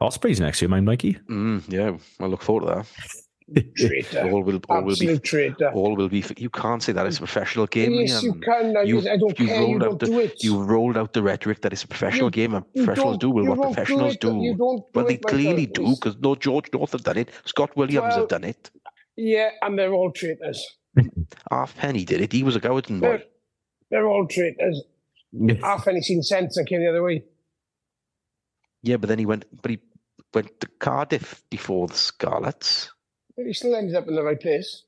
Osprey's 0.00 0.40
next 0.40 0.62
year, 0.62 0.68
mind 0.68 0.86
Mikey. 0.86 1.18
Mm, 1.28 1.62
yeah, 1.68 1.96
I 2.20 2.26
look 2.26 2.42
forward 2.42 2.68
to 2.68 2.74
that. 2.76 2.86
Traitor, 3.76 4.28
All 4.30 4.42
will, 4.42 4.60
all 4.68 4.82
will 4.82 4.96
be, 4.96 5.18
traitor. 5.20 5.70
all 5.72 5.96
will 5.96 6.08
be. 6.10 6.22
You 6.36 6.50
can't 6.50 6.82
say 6.82 6.92
that 6.92 7.06
it's 7.06 7.16
a 7.16 7.20
professional 7.20 7.66
game. 7.66 7.92
Yes, 7.92 8.22
you 8.22 8.34
Liam. 8.34 8.42
can. 8.42 8.76
I, 8.76 8.82
You've- 8.82 9.08
I 9.08 9.16
don't 9.16 9.38
you've 9.38 9.48
care. 9.48 9.60
You 9.62 9.66
rolled 9.66 9.82
out 9.82 9.88
don't 9.88 9.98
the- 10.00 10.06
do 10.06 10.18
it. 10.20 10.44
You 10.44 10.62
rolled 10.62 10.96
out 10.98 11.12
the 11.14 11.22
rhetoric 11.22 11.62
that 11.62 11.72
it's 11.72 11.82
a 11.82 11.88
professional 11.88 12.26
You- 12.26 12.30
game, 12.30 12.54
and 12.54 12.64
professionals 12.74 13.16
don't- 13.18 13.34
will 13.34 13.46
what 13.46 13.60
professionals 13.72 14.16
do. 14.18 14.28
It. 14.36 14.42
You 14.42 14.52
do. 14.52 14.58
do 14.58 14.84
Well, 14.94 15.06
they 15.06 15.16
clearly 15.16 15.64
do 15.66 15.94
because 15.94 16.16
no 16.18 16.34
George 16.34 16.68
North 16.74 16.92
have 16.92 17.04
done 17.04 17.16
it. 17.16 17.30
Scott 17.46 17.74
Williams 17.76 18.08
Well- 18.10 18.18
have 18.20 18.28
done 18.28 18.44
it. 18.44 18.70
Yeah, 19.16 19.48
and 19.62 19.78
they're 19.78 19.94
all 19.94 20.12
traitors. 20.12 20.64
Halfpenny 21.50 22.04
did 22.04 22.20
it. 22.20 22.32
He 22.32 22.42
was 22.42 22.54
a 22.56 22.60
Gowden 22.60 23.00
boy. 23.00 23.06
They're, 23.08 23.22
they're 23.90 24.06
all 24.08 24.26
traitors. 24.26 24.82
Half 25.62 25.88
any 25.88 26.02
seen 26.02 26.22
sense 26.22 26.56
and 26.56 26.66
came 26.66 26.80
the 26.80 26.88
other 26.88 27.02
way. 27.02 27.24
Yeah, 28.82 28.96
but 28.98 29.08
then 29.08 29.18
he 29.18 29.26
went. 29.26 29.44
But 29.62 29.70
he 29.72 29.78
went 30.34 30.60
to 30.60 30.68
Cardiff 30.78 31.42
before 31.50 31.88
the 31.88 31.94
Scarlets. 31.94 32.90
But 33.38 33.46
he 33.46 33.52
still 33.52 33.76
ended 33.76 33.94
up 33.94 34.08
in 34.08 34.16
the 34.16 34.22
right 34.24 34.40
place. 34.40 34.82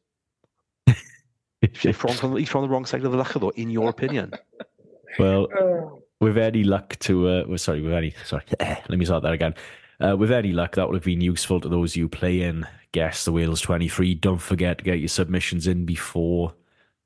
He's 1.60 1.94
from, 1.94 2.36
he's 2.36 2.48
from 2.48 2.62
the 2.62 2.68
wrong 2.68 2.84
side 2.84 3.04
of 3.04 3.12
the 3.12 3.18
Loughor, 3.18 3.38
though, 3.38 3.50
in 3.50 3.70
your 3.70 3.88
opinion. 3.90 4.32
well, 5.18 5.46
Uh, 5.56 5.96
with 6.20 6.36
any 6.36 6.64
luck 6.64 6.98
to 6.98 7.28
uh 7.28 7.44
well, 7.46 7.58
sorry 7.58 7.80
with 7.80 7.92
any 7.92 8.12
sorry 8.26 8.42
let 8.60 8.90
me 8.90 9.04
start 9.04 9.22
that 9.22 9.32
again. 9.32 9.54
Uh, 10.00 10.16
with 10.16 10.32
any 10.32 10.52
luck 10.52 10.74
that 10.74 10.86
would 10.86 10.94
have 10.96 11.04
been 11.04 11.20
useful 11.20 11.60
to 11.60 11.68
those 11.68 11.96
you 11.96 12.08
play 12.08 12.42
in 12.42 12.66
guess 12.92 13.24
the 13.24 13.32
wales 13.32 13.60
23 13.60 14.14
don't 14.16 14.38
forget 14.38 14.78
to 14.78 14.84
get 14.84 14.98
your 14.98 15.08
submissions 15.08 15.66
in 15.66 15.86
before 15.86 16.52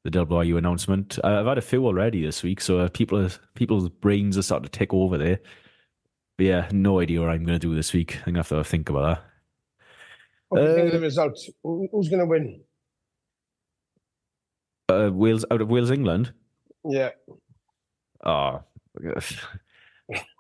the 0.03 0.11
WRU 0.11 0.57
announcement. 0.57 1.19
Uh, 1.23 1.41
i've 1.41 1.47
had 1.47 1.59
a 1.59 1.63
few 1.63 1.85
already 1.87 2.25
this 2.25 2.43
week 2.43 2.61
so 2.61 2.79
uh, 2.79 2.89
people 2.89 3.19
are, 3.19 3.31
people's 3.55 3.89
brains 3.89 4.37
are 4.39 4.43
starting 4.43 4.69
to 4.69 4.79
tick 4.79 4.93
over 4.93 5.19
there. 5.19 5.39
But 6.39 6.47
yeah 6.47 6.69
no 6.73 7.01
idea 7.01 7.21
what 7.21 7.31
i'm 7.31 7.45
going 7.45 7.59
to 7.59 7.67
do 7.69 7.75
this 7.75 7.93
week. 7.93 8.17
I'm 8.27 8.35
going 8.35 8.45
to 8.45 8.55
have 8.57 8.65
to 8.65 8.69
think 8.69 8.89
about 8.89 9.19
what 10.49 10.61
do 10.61 10.67
you 10.69 10.75
think 10.75 10.89
of 10.89 10.95
Uh, 10.95 10.97
the 10.99 11.01
result? 11.01 11.39
Who- 11.63 11.89
Who's 11.93 12.09
going 12.09 12.21
to 12.21 12.27
win? 12.27 12.61
uh, 14.91 15.11
wales 15.13 15.45
out 15.51 15.61
of 15.61 15.69
wales 15.71 15.91
england 15.91 16.33
Yeah. 16.85 17.11
oh 18.25 18.61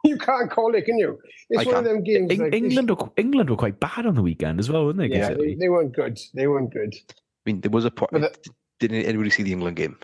You 0.05 0.19
can't 0.19 0.51
call 0.51 0.75
it, 0.75 0.85
can 0.85 0.99
you? 0.99 1.19
It's 1.49 1.63
I 1.63 1.65
one 1.65 1.77
of 1.77 1.85
can't. 1.85 1.97
them 1.97 2.05
games. 2.05 2.31
Eng- 2.31 2.39
like, 2.41 2.55
england 2.55 2.91
were, 2.91 3.11
england 3.17 3.49
were 3.49 3.57
quite 3.57 3.81
bad 3.81 4.05
on 4.05 4.15
the 4.15 4.23
weekend 4.23 4.61
as 4.61 4.71
well 4.71 4.85
weren't 4.85 4.99
they 4.99 5.07
Yeah, 5.09 5.29
they, 5.29 5.35
Considering- 5.35 5.59
they 5.59 5.69
weren't 5.71 5.93
good. 5.97 6.21
They 6.35 6.47
weren't 6.47 6.71
good. 6.73 6.95
I 7.11 7.15
mean, 7.47 7.61
there 7.63 7.71
was 7.71 7.85
a 7.87 7.91
point. 7.91 8.11
But 8.13 8.43
the- 8.45 8.51
Didn't 8.81 9.07
anybody 9.07 9.31
see 9.31 9.43
the 9.43 9.53
England 9.53 9.77
game? 9.77 9.97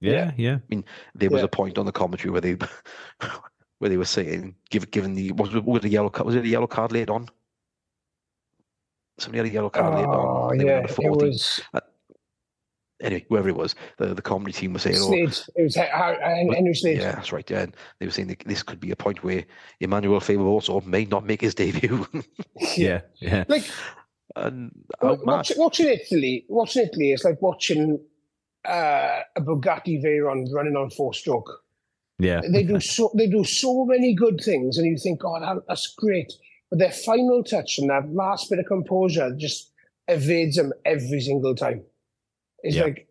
yeah 0.00 0.32
yeah 0.36 0.54
I 0.56 0.62
mean 0.70 0.84
There 1.14 1.30
was 1.30 1.40
Yeah. 1.42 1.44
a 1.44 1.48
point 1.48 1.78
on 1.78 1.86
the 1.86 1.92
commentary 1.92 2.30
where 2.32 2.40
they 2.40 2.56
where 3.78 3.88
they 3.90 3.96
were 3.96 4.04
saying, 4.04 4.56
give, 4.70 4.90
given 4.90 5.14
the 5.14 5.30
was 5.32 5.54
it, 5.54 5.64
was 5.64 5.84
it 5.84 5.88
a 5.88 5.88
yellow 5.88 6.10
card? 6.10 6.26
Was 6.26 6.34
it 6.34 6.44
a 6.44 6.48
yellow 6.48 6.66
card 6.66 6.90
laid 6.92 7.08
on? 7.10 7.28
Somebody 9.20 9.38
had 9.38 9.46
a 9.46 9.54
yellow 9.54 9.70
card 9.70 9.94
laid 9.94 10.06
Oh, 10.06 10.10
on. 10.10 10.58
They 10.58 10.64
were 10.64 10.70
yeah. 10.70 10.76
under 10.78 10.88
It 10.88 10.94
40. 10.96 11.26
was 11.26 11.60
Anyway, 13.02 13.24
whoever 13.30 13.48
it 13.48 13.56
was, 13.56 13.74
the, 13.96 14.12
the 14.14 14.20
comedy 14.20 14.52
team 14.52 14.74
was 14.74 14.82
saying, 14.82 14.96
oh, 14.98 15.12
It 15.14 15.62
was 15.62 15.74
Hen- 15.74 15.88
Hen- 15.90 16.52
Henry 16.52 16.74
Slade. 16.74 16.98
yeah, 16.98 17.12
that's 17.12 17.32
right. 17.32 17.48
Yeah, 17.50 17.60
and 17.62 17.74
they 17.98 18.04
were 18.06 18.12
saying 18.12 18.28
that 18.28 18.40
this 18.44 18.62
could 18.62 18.78
be 18.78 18.90
a 18.90 18.96
point 18.96 19.24
where 19.24 19.42
Immanuel 19.80 20.20
Feyi-Waboso 20.20 20.46
also 20.50 20.80
may 20.82 21.06
not 21.06 21.24
make 21.24 21.40
his 21.40 21.54
debut. 21.54 22.06
yeah 22.76 23.00
yeah 23.20 23.44
Like 23.48 23.64
and 24.36 24.70
wa- 25.00 25.12
oh, 25.12 25.16
man, 25.16 25.24
watch, 25.38 25.52
watching 25.56 25.86
Italy, 25.88 26.44
watching 26.48 26.82
Italy 26.82 27.12
is 27.12 27.24
like 27.24 27.40
watching 27.40 27.98
uh, 28.68 29.20
a 29.34 29.40
Bugatti 29.40 30.02
Veyron 30.04 30.52
running 30.52 30.76
on 30.76 30.90
four 30.90 31.14
stroke. 31.14 31.50
yeah 32.18 32.42
They 32.52 32.64
do 32.64 32.78
so 32.96 33.10
they 33.16 33.28
do 33.28 33.44
so 33.44 33.86
many 33.86 34.12
good 34.14 34.42
things, 34.44 34.76
and 34.76 34.86
you 34.86 34.98
think, 34.98 35.20
"God, 35.20 35.40
that, 35.42 35.62
that's 35.66 35.94
great." 35.96 36.30
But 36.70 36.78
their 36.78 36.92
final 36.92 37.42
touch 37.42 37.78
and 37.78 37.90
that 37.90 38.08
last 38.12 38.48
bit 38.48 38.58
of 38.60 38.66
composure 38.66 39.34
just 39.36 39.72
evades 40.08 40.56
them 40.56 40.72
every 40.84 41.20
single 41.20 41.54
time. 41.54 41.82
It's 42.62 42.76
Yeah. 42.76 42.84
like 42.84 43.08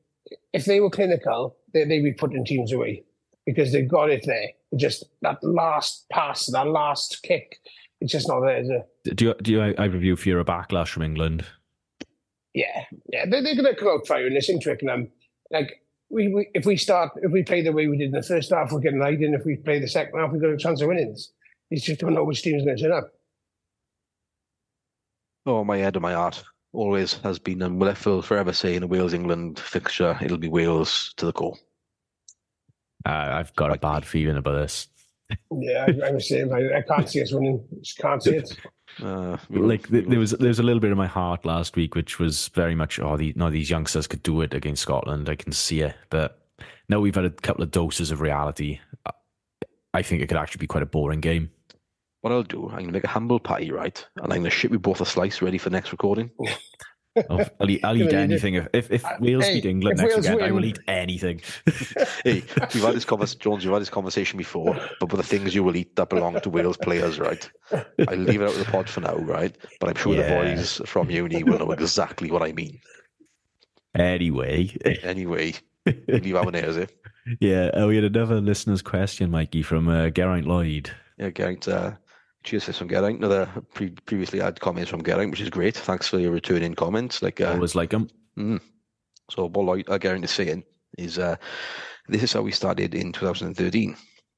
if 0.54 0.66
they 0.66 0.80
were 0.80 0.90
clinical, 0.90 1.58
they, 1.74 1.84
they'd 1.86 2.04
be 2.04 2.14
putting 2.14 2.46
teams 2.46 2.72
away 2.72 3.04
because 3.46 3.72
they've 3.72 3.88
got 3.88 4.10
it 4.10 4.24
there. 4.26 4.50
Just 4.76 5.06
that 5.22 5.44
last 5.44 6.06
pass, 6.12 6.46
that 6.52 6.68
last 6.68 7.22
kick, 7.24 7.58
it's 8.00 8.12
just 8.12 8.28
not 8.28 8.42
there. 8.42 8.60
Is 8.60 8.70
it? 8.70 9.16
Do 9.16 9.26
you, 9.26 9.34
do 9.42 9.52
you 9.52 9.62
of 9.62 10.04
you 10.04 10.16
fear 10.16 10.40
a 10.40 10.46
backlash 10.46 10.90
from 10.90 11.04
England? 11.04 11.46
Yeah, 12.54 12.84
yeah, 13.12 13.26
they, 13.26 13.42
they're 13.42 13.56
going 13.56 13.74
to 13.74 13.76
come 13.76 13.90
out 13.90 14.08
firing 14.08 14.34
this 14.34 14.50
in 14.50 14.60
Twickenham. 14.60 15.10
Like 15.52 15.82
we, 16.10 16.28
we, 16.28 16.50
if 16.54 16.66
we 16.66 16.78
start, 16.78 17.12
if 17.22 17.32
we 17.32 17.44
play 17.44 17.62
the 17.62 17.72
way 17.72 17.88
we 17.88 17.98
did 17.98 18.06
in 18.08 18.12
the 18.12 18.24
first 18.24 18.52
half, 18.52 18.72
we're 18.72 18.80
getting 18.80 19.02
hiding. 19.02 19.34
If 19.34 19.46
we 19.46 19.56
play 19.58 19.80
the 19.80 19.88
second 19.88 20.20
half, 20.20 20.32
we've 20.32 20.42
got 20.42 20.50
a 20.52 20.58
chance 20.58 20.82
of 20.82 20.88
winning. 20.88 21.16
You 21.70 21.80
just 21.80 22.00
don't 22.00 22.14
know 22.14 22.24
which 22.24 22.42
team's 22.42 22.64
going 22.64 22.78
to 22.78 22.84
turn 22.84 22.92
up. 22.92 23.12
Oh, 25.50 25.64
my 25.64 25.78
head 25.78 25.96
and 25.96 26.04
my 26.04 26.14
heart 26.14 26.44
always 26.72 27.14
has 27.24 27.40
been, 27.40 27.62
and 27.64 27.80
will 27.80 27.90
I 27.90 27.94
forever 27.96 28.54
say, 28.54 28.76
in 28.76 28.84
a 28.84 28.88
Wales 28.88 29.14
England 29.14 29.60
fixture, 29.60 30.18
it'll 30.22 30.38
be 30.38 30.50
Wales 30.50 31.14
to 31.18 31.26
the 31.26 31.34
core. 31.34 31.58
Uh, 33.06 33.10
I've 33.10 33.56
got 33.56 33.74
a 33.76 33.80
bad 33.80 34.06
feeling 34.06 34.38
about 34.38 34.54
this. 34.60 34.88
Yeah, 35.52 35.86
I, 35.88 36.08
I'm 36.08 36.16
the 36.16 36.22
same. 36.22 36.52
I, 36.54 36.78
I 36.78 36.82
can't 36.82 37.08
see 37.10 37.22
us 37.22 37.32
winning. 37.34 37.64
Just 37.82 37.98
can't 37.98 38.22
see 38.24 38.36
it. 38.38 38.58
Uh, 39.04 39.38
we 39.50 39.60
will- 39.60 39.68
Like 39.68 39.88
we 39.92 40.00
th- 40.00 40.10
there 40.10 40.20
was 40.20 40.32
there 40.32 40.48
was 40.48 40.58
a 40.58 40.64
little 40.64 40.80
bit 40.80 40.92
of 40.92 40.98
my 40.98 41.06
heart 41.06 41.46
last 41.46 41.76
week, 41.76 41.94
which 41.94 42.18
was 42.18 42.48
very 42.50 42.74
much 42.74 43.00
oh, 43.00 43.16
the, 43.18 43.32
no, 43.36 43.52
these 43.52 43.70
youngsters 43.70 44.08
could 44.08 44.24
do 44.24 44.42
it 44.42 44.52
against 44.56 44.82
Scotland. 44.82 45.30
I 45.30 45.36
can 45.36 45.52
see 45.52 45.82
it, 45.82 45.96
but 46.10 46.42
now 46.90 47.00
we've 47.00 47.14
had 47.14 47.24
a 47.24 47.30
couple 47.30 47.64
of 47.64 47.70
doses 47.70 48.10
of 48.10 48.20
reality. 48.20 48.80
I- 49.06 49.12
I 49.94 50.02
think 50.02 50.24
it 50.24 50.28
could 50.28 50.38
actually 50.38 50.60
be 50.62 50.68
quite 50.68 50.82
a 50.84 50.88
boring 50.88 51.20
game. 51.22 51.52
What 52.22 52.34
I'll 52.34 52.44
do, 52.44 52.66
I'm 52.66 52.76
going 52.76 52.88
to 52.88 52.92
make 52.92 53.04
a 53.06 53.08
humble 53.08 53.40
pie, 53.40 53.70
right? 53.72 54.06
And 54.18 54.26
I'm 54.26 54.40
going 54.40 54.44
to 54.44 54.50
ship 54.50 54.72
you 54.72 54.80
both 54.80 55.00
a 55.02 55.06
slice 55.06 55.42
ready 55.42 55.58
for 55.58 55.70
next 55.70 55.92
recording. 55.94 56.32
I'll, 57.30 57.46
I'll 57.60 57.70
eat, 57.70 57.84
I'll 57.84 57.96
eat 57.96 58.00
Gonna 58.12 58.12
eat 58.12 58.14
it. 58.14 58.32
anything 58.32 58.54
if 58.56 58.68
if, 58.74 58.92
if 58.92 59.06
Uh, 59.06 59.18
Wales 59.20 59.46
hey, 59.46 59.56
beat 59.56 59.66
England 59.66 59.98
next 59.98 60.14
Wales 60.16 60.26
weekend. 60.30 60.44
I 60.44 60.52
will 60.52 60.66
eat 60.66 60.80
anything. 60.88 61.42
hey, 62.26 62.44
we've 62.74 62.84
had 62.84 62.96
this 62.96 63.06
conversation, 63.06 63.40
Jones, 63.40 63.66
we've 63.66 63.74
had 63.74 63.82
this 63.82 63.90
conversation 63.90 64.38
before, 64.38 64.76
but 65.00 65.12
with 65.12 65.22
the 65.22 65.28
things 65.28 65.56
you 65.56 65.64
will 65.64 65.76
eat 65.78 65.96
that 65.96 66.10
belong 66.10 66.40
to 66.42 66.50
Wales 66.50 66.78
players, 66.78 67.20
right? 67.20 67.50
I 68.08 68.16
leave 68.16 68.42
it 68.42 68.46
out 68.46 68.54
of 68.54 68.60
the 68.60 68.66
pod 68.66 68.90
for 68.90 69.02
now, 69.02 69.16
right? 69.16 69.56
But 69.80 69.90
I'm 69.90 69.96
sure 69.96 70.14
Yeah. 70.16 70.24
the 70.44 70.56
boys 70.56 70.82
from 70.86 71.10
uni 71.10 71.44
will 71.44 71.60
know 71.60 71.72
exactly 71.72 72.30
what 72.32 72.44
I 72.44 72.52
mean. 72.52 72.80
anyway, 73.96 74.76
Anyway, 75.04 75.54
leave 76.08 76.36
our 76.36 76.52
nails 76.52 76.76
here. 76.76 76.88
yeah, 77.40 77.68
uh, 77.74 77.88
we 77.88 77.96
had 77.96 78.06
another 78.06 78.40
listener's 78.42 78.82
question, 78.82 79.32
Mikey, 79.32 79.62
from 79.64 79.88
uh, 79.88 80.10
Geraint 80.10 80.46
Lloyd. 80.48 80.92
Yeah, 81.18 81.32
Geraint, 81.32 81.68
uh, 81.68 81.94
cheers 82.44 82.64
for 82.66 82.74
some 82.74 82.88
Geraint. 82.90 83.20
Another 83.20 83.48
pre- 83.74 83.90
previously 84.06 84.40
had 84.40 84.60
comments 84.60 84.90
from 84.90 85.04
Geraint, 85.04 85.32
which 85.32 85.42
is 85.42 85.50
great. 85.50 85.76
Thanks 85.78 86.08
for 86.08 86.20
your 86.20 86.32
returning 86.32 86.74
comments. 86.76 87.22
Like, 87.22 87.42
uh, 87.42 87.52
Always 87.54 87.76
like 87.76 87.92
him. 87.92 88.10
Mm. 88.38 88.62
So 89.30 89.48
what 89.48 89.86
I, 89.90 89.98
Geraint 89.98 90.24
is 90.26 90.32
saying 90.32 90.64
is 90.98 91.20
uh, 91.20 91.36
this 92.08 92.24
is 92.24 92.34
how 92.34 92.42
we 92.42 92.52
started 92.52 92.96
in 92.96 93.12
2013. 93.12 93.96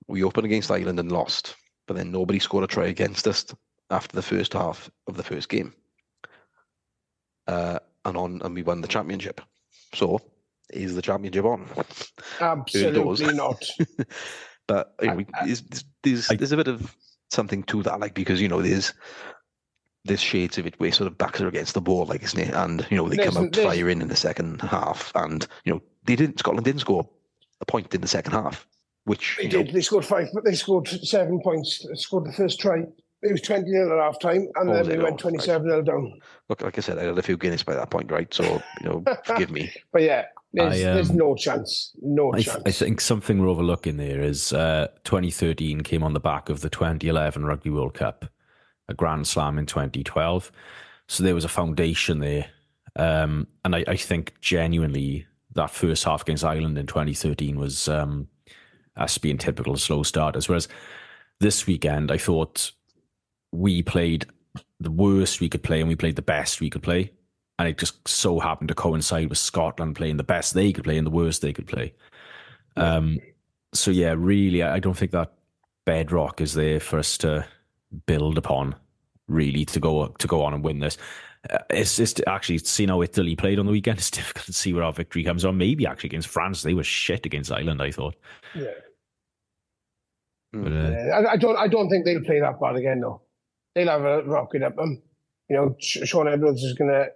We 0.08 0.24
opened 0.24 0.45
against 0.45 0.72
Ireland 0.72 0.99
and 0.99 1.12
lost, 1.12 1.56
but 1.88 1.95
then 1.95 2.12
nobody 2.12 2.39
scored 2.39 2.64
a 2.64 2.68
try 2.68 2.88
against 2.88 3.28
us 3.28 3.45
after 3.89 4.16
the 4.16 4.22
first 4.22 4.54
half 4.54 4.89
of 5.08 5.16
the 5.18 5.24
first 5.24 5.47
game. 5.49 5.74
Uh, 7.47 7.80
and 8.06 8.18
on, 8.18 8.41
and 8.43 8.56
we 8.56 8.64
won 8.64 8.82
the 8.82 8.88
championship. 8.88 9.41
So 9.93 10.20
is 10.74 10.95
the 10.95 11.02
championship 11.02 11.45
on? 11.45 11.68
Absolutely 12.39 13.34
not. 13.36 13.64
but 14.68 14.95
you 15.02 15.08
know, 15.08 15.16
we- 15.16 15.28
I- 15.34 15.41
I- 15.41 15.45
there's, 15.45 15.64
there's, 16.04 16.32
I- 16.32 16.36
there's 16.36 16.52
a 16.52 16.58
bit 16.58 16.68
of 16.68 16.95
something 17.32 17.63
to 17.63 17.82
that, 17.84 17.99
like 17.99 18.13
because 18.13 18.41
you 18.41 18.47
know 18.47 18.61
there's 18.61 18.93
there's 20.05 20.19
shades 20.21 20.57
of 20.57 20.65
it 20.65 20.79
where 20.79 20.91
sort 20.91 21.07
of 21.07 21.17
backs 21.17 21.41
are 21.41 21.47
against 21.47 21.73
the 21.73 21.79
wall, 21.79 22.05
like 22.05 22.23
isn't 22.23 22.39
it? 22.39 22.53
And 22.53 22.86
you 22.89 22.97
know 22.97 23.07
they 23.07 23.15
There's- 23.17 23.34
come 23.34 23.45
out 23.45 23.53
there's- 23.53 23.75
firing 23.75 24.01
in 24.01 24.07
the 24.07 24.15
second 24.15 24.61
half, 24.61 25.11
and 25.15 25.47
you 25.65 25.73
know 25.73 25.82
they 26.05 26.15
didn't. 26.15 26.39
Scotland 26.39 26.65
didn't 26.65 26.82
score 26.82 27.07
a 27.61 27.65
point 27.65 27.93
in 27.93 28.01
the 28.01 28.07
second 28.07 28.34
half, 28.34 28.67
which 29.05 29.38
They 29.38 29.43
you 29.43 29.49
know, 29.57 29.63
did. 29.63 29.73
They 29.73 29.82
scored 29.82 30.05
five, 30.05 30.27
but 30.34 30.43
they 30.43 30.55
scored 30.55 30.88
seven 30.88 31.39
points. 31.43 31.86
They 31.88 31.95
scored 31.95 32.25
the 32.25 32.34
first 32.34 32.59
try. 32.59 32.84
It 33.23 33.32
was 33.32 33.41
20 33.41 33.69
0 33.69 33.99
at 33.99 34.03
half 34.03 34.19
time, 34.19 34.47
and 34.55 34.67
Oh, 34.69 34.73
then 34.73 34.88
they 34.88 34.97
we 34.97 35.03
went 35.03 35.19
27 35.19 35.69
0 35.69 35.84
down. 35.84 36.19
look 36.49 36.63
like 36.63 36.75
I 36.79 36.82
said, 36.82 36.97
I 36.97 37.03
had 37.03 37.17
a 37.19 37.21
few 37.21 37.38
Guinness 37.38 37.61
by 37.61 37.75
that 37.75 37.91
point, 37.91 38.11
right? 38.11 38.34
So 38.34 38.43
you 38.82 38.89
know, 38.89 39.03
forgive 39.25 39.51
me. 39.51 39.71
But 39.93 40.01
yeah, 40.01 40.25
there's, 40.54 40.74
I, 40.74 40.93
there's 40.93 41.10
um, 41.10 41.18
no 41.18 41.36
chance. 41.36 41.95
No 42.02 42.34
I, 42.34 42.41
chance. 42.41 42.62
I 42.66 42.72
think 42.72 43.02
something 43.02 43.41
we're 43.41 43.49
overlooking 43.49 43.97
there 43.97 44.22
is 44.22 44.52
uh, 44.54 44.88
2013 45.04 45.82
came 45.82 46.04
on 46.04 46.14
the 46.14 46.20
back 46.20 46.49
of 46.49 46.62
the 46.62 46.70
2011 46.70 47.45
Rugby 47.45 47.70
World 47.70 47.93
Cup, 47.93 48.26
a 48.89 48.93
Grand 48.93 49.28
Slam 49.28 49.58
in 49.58 49.66
2012. 49.66 50.52
So 51.08 51.24
there 51.24 51.36
was 51.36 51.45
a 51.45 51.49
foundation 51.49 52.20
there. 52.20 52.47
Um, 52.97 53.47
and 53.64 53.76
I, 53.76 53.86
I 53.88 53.95
think 53.95 54.34
genuinely 54.41 55.26
that 55.54 55.72
first 55.72 56.04
half 56.04 56.22
against 56.22 56.43
Ireland 56.43 56.78
in 56.78 56.88
2013 56.88 57.58
was 57.58 57.88
um, 57.88 58.28
us 58.97 59.18
being 59.18 59.38
typical 59.38 59.78
slow 59.78 60.04
starters. 60.04 60.49
Whereas 60.49 60.68
this 61.39 61.66
weekend, 61.66 62.12
I 62.12 62.18
thought 62.18 62.72
we 63.52 63.84
played 63.84 64.26
the 64.80 64.91
worst 64.91 65.39
we 65.39 65.49
could 65.49 65.64
play 65.64 65.80
and 65.80 65.88
we 65.88 65.95
played 65.95 66.16
the 66.16 66.22
best 66.22 66.60
we 66.60 66.70
could 66.70 66.84
play. 66.84 67.12
And 67.62 67.70
it 67.70 67.78
just 67.78 68.07
so 68.07 68.39
happened 68.39 68.70
to 68.70 68.74
coincide 68.74 69.30
with 69.30 69.38
Scotland 69.38 69.95
playing 69.95 70.18
the 70.18 70.24
best 70.24 70.55
they 70.55 70.74
could 70.74 70.84
play 70.84 70.97
and 70.97 71.05
the 71.05 71.12
worst 71.12 71.43
they 71.43 71.53
could 71.53 71.68
play. 71.68 71.93
Um, 72.76 73.20
so 73.72 73.91
yeah, 73.91 74.16
really, 74.18 74.64
I 74.64 74.80
don't 74.80 74.97
think 74.97 75.12
that 75.12 75.34
bedrock 75.86 76.41
is 76.41 76.55
there 76.55 76.80
for 76.80 76.97
us 76.97 77.20
to 77.20 77.45
build 78.07 78.39
upon. 78.39 78.74
Really, 79.28 79.64
to 79.66 79.80
go 79.80 80.07
to 80.07 80.28
go 80.28 80.41
on 80.41 80.55
and 80.55 80.64
win 80.64 80.80
this, 80.80 80.97
uh, 81.51 81.59
it's 81.70 81.97
just 81.97 82.20
actually 82.26 82.57
seeing 82.57 82.89
how 82.89 83.03
Italy 83.03 83.36
played 83.36 83.59
on 83.59 83.68
the 83.68 83.72
weekend. 83.72 83.97
It's 83.99 84.09
difficult 84.09 84.47
to 84.47 84.53
see 84.53 84.74
where 84.74 84.84
our 84.84 84.91
victory 84.91 85.24
comes 85.24 85.43
from. 85.43 85.59
Maybe 85.59 85.86
actually 85.86 86.07
against 86.07 86.30
France, 86.30 86.64
they 86.64 86.74
were 86.74 86.84
shit 86.84 87.28
against 87.28 87.51
Ireland. 87.51 87.80
I 87.80 87.91
thought, 87.91 88.16
yeah. 88.55 88.74
but, 90.51 90.72
uh, 90.72 90.89
Yeah, 90.89 91.09
I, 91.14 91.34
I 91.34 91.38
don't. 91.38 91.57
I 91.57 91.68
don't 91.68 91.91
think 91.91 92.05
they'll 92.05 92.24
play 92.24 92.39
that 92.39 92.59
bad 92.59 92.76
again. 92.76 93.01
though. 93.01 93.22
they'll 93.76 93.88
have 93.88 94.03
a 94.03 94.24
rocket 94.24 94.64
up 94.64 94.78
them. 94.78 95.03
You 95.47 95.57
know, 95.57 95.76
Shaun 95.80 96.28
Edwards 96.28 96.64
is 96.64 96.74
going 96.74 96.89
to 96.89 97.12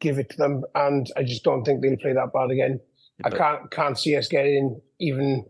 give 0.00 0.18
it 0.18 0.30
to 0.30 0.36
them, 0.36 0.64
and 0.74 1.10
I 1.16 1.22
just 1.22 1.44
don't 1.44 1.64
think 1.64 1.82
they'll 1.82 1.96
play 1.96 2.12
that 2.12 2.32
bad 2.32 2.50
again. 2.50 2.80
I 3.24 3.30
can't 3.30 3.70
can't 3.70 3.98
see 3.98 4.16
us 4.16 4.28
getting 4.28 4.80
even 4.98 5.44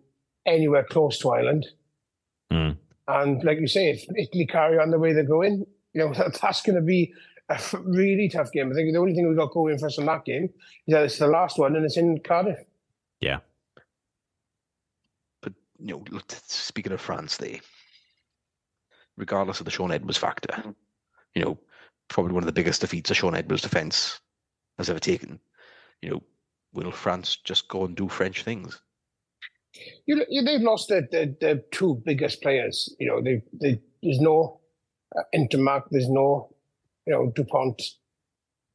anywhere 0.47 0.85
close 0.85 1.19
to 1.19 1.31
Ireland. 1.31 1.69
Mm. 2.53 2.77
And 3.09 3.45
like 3.45 3.59
you 3.61 3.67
say, 3.67 3.91
if 3.91 4.05
Italy 4.17 4.47
carry 4.47 4.79
on 4.79 4.91
the 4.91 4.99
way 4.99 5.13
they're 5.13 5.25
going, 5.25 5.67
you 5.93 6.01
know 6.01 6.13
that, 6.15 6.39
that's 6.41 6.63
going 6.63 6.77
to 6.77 6.83
be 6.83 7.13
a 7.49 7.61
really 7.83 8.29
tough 8.29 8.53
game. 8.53 8.71
I 8.71 8.75
think 8.75 8.93
the 8.93 8.99
only 8.99 9.15
thing 9.15 9.29
we 9.29 9.35
got 9.35 9.53
going 9.53 9.79
for 9.79 9.87
us 9.87 9.99
in 9.99 10.07
that 10.07 10.25
game 10.25 10.45
is 10.87 10.93
that 10.93 11.05
it's 11.05 11.19
the 11.19 11.27
last 11.27 11.59
one 11.59 11.77
and 11.77 11.85
it's 11.85 11.97
in 11.97 12.19
Cardiff. 12.21 12.59
Yeah. 13.21 13.39
But 15.43 15.55
you 15.79 15.95
know, 15.95 16.05
look, 16.11 16.25
speaking 16.47 16.93
of 16.93 17.01
France, 17.01 17.37
they, 17.37 17.61
regardless 19.17 19.61
of 19.61 19.65
the 19.65 19.73
Shaun 19.73 19.91
Edwards 19.91 20.19
factor, 20.19 20.63
you 21.35 21.45
know, 21.45 21.59
probably 22.11 22.33
one 22.35 22.43
of 22.43 22.47
the 22.47 22.53
biggest 22.53 22.83
defeats 22.83 23.11
a 23.11 23.15
Shaun 23.15 23.35
Edwards 23.35 23.63
defence 23.63 24.21
has 24.77 24.91
ever 24.91 24.99
taken. 25.01 25.41
You 26.03 26.11
know, 26.11 26.23
will 26.75 26.91
France 26.93 27.37
just 27.45 27.69
go 27.69 27.85
and 27.87 27.97
do 27.97 28.09
French 28.09 28.43
things? 28.43 28.81
You, 30.07 30.25
you, 30.29 30.43
they've 30.43 30.61
lost 30.61 30.89
their, 30.89 31.07
their, 31.11 31.27
their 31.41 31.57
two 31.71 32.03
biggest 32.05 32.43
players. 32.43 32.93
You 32.99 33.07
know, 33.09 33.23
they, 33.23 33.43
they, 33.61 33.81
there's 34.03 34.21
no 34.21 34.61
uh, 35.17 35.23
Ntamack, 35.35 35.85
there's 35.91 36.09
no, 36.09 36.55
you 37.07 37.13
know, 37.15 37.33
Dupont. 37.35 37.81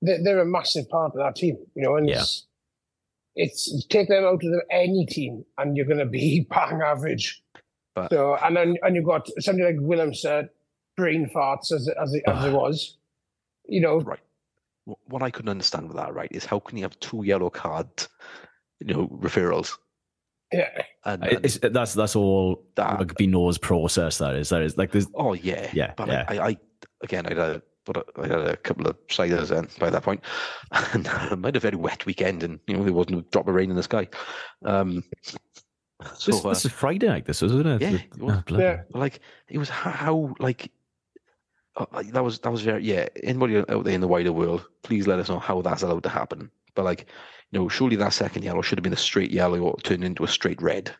They're, 0.01 0.23
they're 0.23 0.39
a 0.39 0.45
massive 0.45 0.89
part 0.89 1.11
of 1.13 1.19
that 1.19 1.35
team. 1.35 1.57
You 1.75 1.83
know, 1.83 1.95
and 1.97 2.07
Yeah. 2.07 2.21
it's, 2.21 2.45
it's 3.35 3.85
take 3.87 4.07
them 4.07 4.23
out 4.23 4.35
of 4.35 4.39
the, 4.41 4.61
any 4.71 5.05
team, 5.05 5.43
and 5.57 5.75
you're 5.75 5.85
going 5.85 5.99
to 5.99 6.05
be 6.05 6.47
bang 6.49 6.81
average. 6.81 7.41
But- 7.95 8.11
so, 8.11 8.35
and 8.35 8.55
then 8.55 8.77
and 8.81 8.95
you've 8.95 9.05
got 9.05 9.27
somebody 9.39 9.73
like 9.73 9.81
Willemse, 9.83 10.25
uh, 10.25 10.47
brain 10.97 11.29
farts 11.35 11.71
as 11.73 11.89
as 12.01 12.13
it, 12.13 12.23
as 12.27 12.45
it 12.45 12.53
was. 12.53 12.97
You 13.67 13.81
know, 13.81 13.99
Right. 13.99 14.19
What 15.07 15.23
I 15.23 15.31
couldn't 15.31 15.49
understand 15.49 15.87
with 15.87 15.97
that, 15.97 16.13
right, 16.13 16.31
is 16.31 16.45
how 16.45 16.59
can 16.59 16.77
you 16.77 16.83
have 16.83 16.99
two 16.99 17.23
yellow 17.23 17.49
card, 17.49 17.87
you 18.79 18.85
know, 18.93 19.07
referrals? 19.07 19.71
yeah, 20.53 20.83
And, 21.05 21.23
and- 21.23 21.43
it's, 21.45 21.57
that's 21.57 21.95
that's 21.95 22.15
all 22.15 22.63
That- 22.75 22.99
rugby 22.99 23.25
knows 23.25 23.57
process. 23.57 24.19
That 24.19 24.35
is 24.35 24.49
that 24.49 24.61
is 24.61 24.77
like 24.77 24.91
there's 24.91 25.07
oh 25.15 25.33
yeah, 25.33 25.69
Yeah, 25.73 25.93
But 25.97 26.07
yeah. 26.09 26.25
I, 26.27 26.39
I, 26.49 26.57
again, 27.01 27.25
I 27.25 27.29
had 27.29 27.37
a, 27.39 27.61
but 27.85 28.05
I 28.17 28.27
had 28.27 28.39
a 28.47 28.57
couple 28.57 28.85
of 28.87 28.95
ciders 29.07 29.47
then 29.49 29.67
by 29.79 29.89
that 29.89 30.03
point, 30.03 30.21
and 30.93 31.07
I 31.07 31.29
had 31.43 31.55
a 31.55 31.59
very 31.59 31.77
wet 31.77 32.05
weekend, 32.05 32.43
and 32.43 32.59
you 32.67 32.77
know 32.77 32.83
there 32.83 32.93
wasn't 32.93 33.19
a 33.19 33.21
drop 33.31 33.47
of 33.47 33.55
rain 33.55 33.71
in 33.71 33.75
the 33.75 33.83
sky. 33.83 34.07
Um, 34.63 35.03
so 36.15 36.31
this, 36.31 36.45
uh, 36.45 36.49
this 36.49 36.65
is 36.65 36.71
Friday 36.71 37.07
night. 37.07 37.25
This 37.25 37.41
isn't 37.41 37.65
it? 37.65 37.81
yeah, 37.81 37.89
it 37.89 38.17
was. 38.19 38.43
oh, 38.51 38.57
yeah. 38.59 38.81
Like 38.93 39.19
it 39.49 39.57
was 39.57 39.69
how, 39.69 39.89
how 39.89 40.35
like 40.39 40.71
uh, 41.77 41.85
uh, 41.91 42.03
that 42.11 42.23
was 42.23 42.39
that 42.39 42.51
was 42.51 42.61
very 42.61 42.83
yeah. 42.83 43.07
Anybody 43.23 43.57
out 43.57 43.83
there 43.83 43.93
in 43.93 44.01
the 44.01 44.07
wider 44.07 44.31
world, 44.31 44.65
please 44.83 45.07
let 45.07 45.19
us 45.19 45.29
know 45.29 45.39
how 45.39 45.61
that's 45.61 45.81
allowed 45.83 46.03
to 46.03 46.09
happen. 46.09 46.49
But 46.75 46.85
like 46.85 47.05
you 47.51 47.59
know, 47.59 47.69
surely 47.69 47.95
that 47.97 48.13
second 48.13 48.43
yellow 48.43 48.61
should 48.61 48.77
have 48.77 48.83
been 48.83 48.93
a 48.93 48.97
straight 48.97 49.31
yellow 49.31 49.59
or 49.59 49.77
turned 49.77 50.03
into 50.03 50.23
a 50.23 50.27
straight 50.27 50.61
red. 50.61 50.93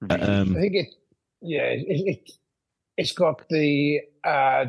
Really. 0.00 0.20
Um, 0.20 0.56
I 0.56 0.60
think 0.60 0.74
it, 0.74 0.94
yeah, 1.40 1.64
it, 1.64 1.84
it 1.88 2.30
it's 2.96 3.12
got 3.12 3.42
the 3.48 4.00
uh, 4.24 4.66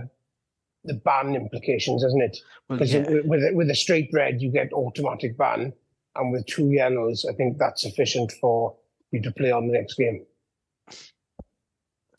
the 0.84 0.94
ban 0.96 1.36
implications, 1.36 2.04
hasn't 2.04 2.24
it? 2.24 2.38
well, 2.70 2.78
Because 2.78 2.94
yeah, 2.94 3.22
with 3.26 3.44
a- 3.44 3.54
with 3.54 3.70
a 3.70 3.76
straight 3.76 4.10
red, 4.14 4.42
you 4.42 4.52
get 4.52 4.72
automatic 4.74 5.38
ban, 5.38 5.74
and 6.16 6.32
with 6.32 6.46
two 6.46 6.70
yellows, 6.72 7.26
I 7.30 7.34
think 7.34 7.58
that's 7.58 7.82
sufficient 7.82 8.32
for 8.40 8.76
you 9.12 9.22
to 9.22 9.32
play 9.32 9.52
on 9.52 9.68
the 9.68 9.74
next 9.74 9.96
game. 9.96 10.26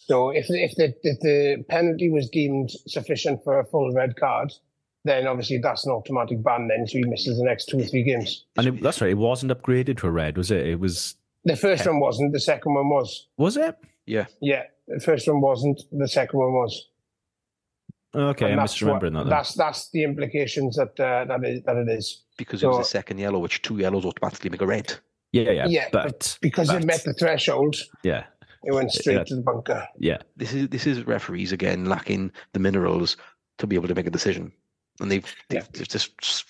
So 0.07 0.31
if 0.31 0.47
if 0.51 0.75
the 0.77 0.95
if 1.03 1.21
the 1.21 1.65
penalty 1.69 2.11
was 2.11 2.29
deemed 2.29 2.71
sufficient 2.87 3.43
for 3.45 3.59
a 3.59 3.65
full 3.65 3.93
red 3.93 4.17
card, 4.17 4.53
then 5.05 5.27
obviously 5.27 5.59
that's 5.59 5.87
an 5.87 5.93
automatic 5.93 6.43
ban. 6.43 6.69
Then 6.69 6.87
so 6.87 6.99
he 6.99 7.05
misses 7.05 7.39
the 7.39 7.45
next 7.45 7.67
two 7.67 7.79
or 7.81 7.85
three 7.85 8.03
games. 8.03 8.45
and 8.59 8.67
it, 8.67 8.83
that's 8.83 9.01
right. 9.01 9.11
It 9.11 9.19
wasn't 9.19 9.53
upgraded 9.53 9.99
to 9.99 10.07
a 10.07 10.11
red, 10.11 10.37
was 10.37 10.51
it? 10.51 10.67
It 10.67 10.81
was. 10.81 11.15
The 11.45 11.57
first 11.57 11.87
one 11.87 12.01
wasn't. 12.01 12.33
The 12.33 12.41
second 12.41 12.75
one 12.75 12.89
was. 12.89 13.27
Was 13.39 13.57
it? 13.57 13.77
yeah. 14.07 14.27
Yeah, 14.41 14.65
the 14.89 15.01
first 15.01 15.27
one 15.29 15.41
wasn't. 15.41 15.81
The 15.93 16.09
second 16.09 16.39
one 16.39 16.53
was. 16.53 16.89
Okay, 18.15 18.45
And 18.45 18.53
I'm 18.55 18.59
that's 18.61 18.81
what- 18.81 19.01
misremembering 19.03 19.15
that. 19.15 19.21
Then. 19.25 19.29
That's 19.31 19.55
that's 19.55 19.91
the 19.91 20.05
implications 20.05 20.77
that 20.77 20.99
uh, 21.01 21.25
that 21.25 21.45
is 21.45 21.63
that 21.65 21.77
it 21.77 21.89
is 21.89 22.23
Because 22.39 22.63
it 22.63 22.67
was 22.67 22.77
So- 22.77 22.83
a 22.83 22.85
second 22.85 23.19
yellow, 23.19 23.39
which 23.41 23.63
two 23.63 23.79
yellows 23.79 24.05
automatically 24.05 24.51
make 24.51 24.61
a 24.61 24.67
red. 24.67 24.93
Yeah, 25.33 25.51
yeah, 25.51 25.67
Yeah, 25.67 25.89
but 25.91 26.39
because 26.41 26.69
but, 26.69 26.83
it 26.83 26.87
met 26.87 27.03
the 27.03 27.13
threshold. 27.13 27.75
Yeah, 28.05 28.23
It 28.67 28.73
went 28.73 28.91
straight 28.93 29.15
Yeah. 29.19 29.25
to 29.25 29.37
the 29.37 29.43
bunker. 29.43 29.87
yeah. 29.99 30.19
This 30.37 30.53
is 30.53 30.69
this 30.69 30.87
is 30.87 31.07
referees 31.07 31.53
again 31.53 31.87
lacking 31.87 32.33
the 32.53 32.61
minerals 32.61 33.17
to 33.59 33.67
be 33.67 33.77
able 33.77 33.89
to 33.89 33.95
make 33.95 34.07
a 34.07 34.11
decision, 34.11 34.53
and 35.01 35.11
they've 35.11 35.35
they've, 35.49 35.71
they've 35.73 35.89
just 35.89 36.12
s- 36.23 36.45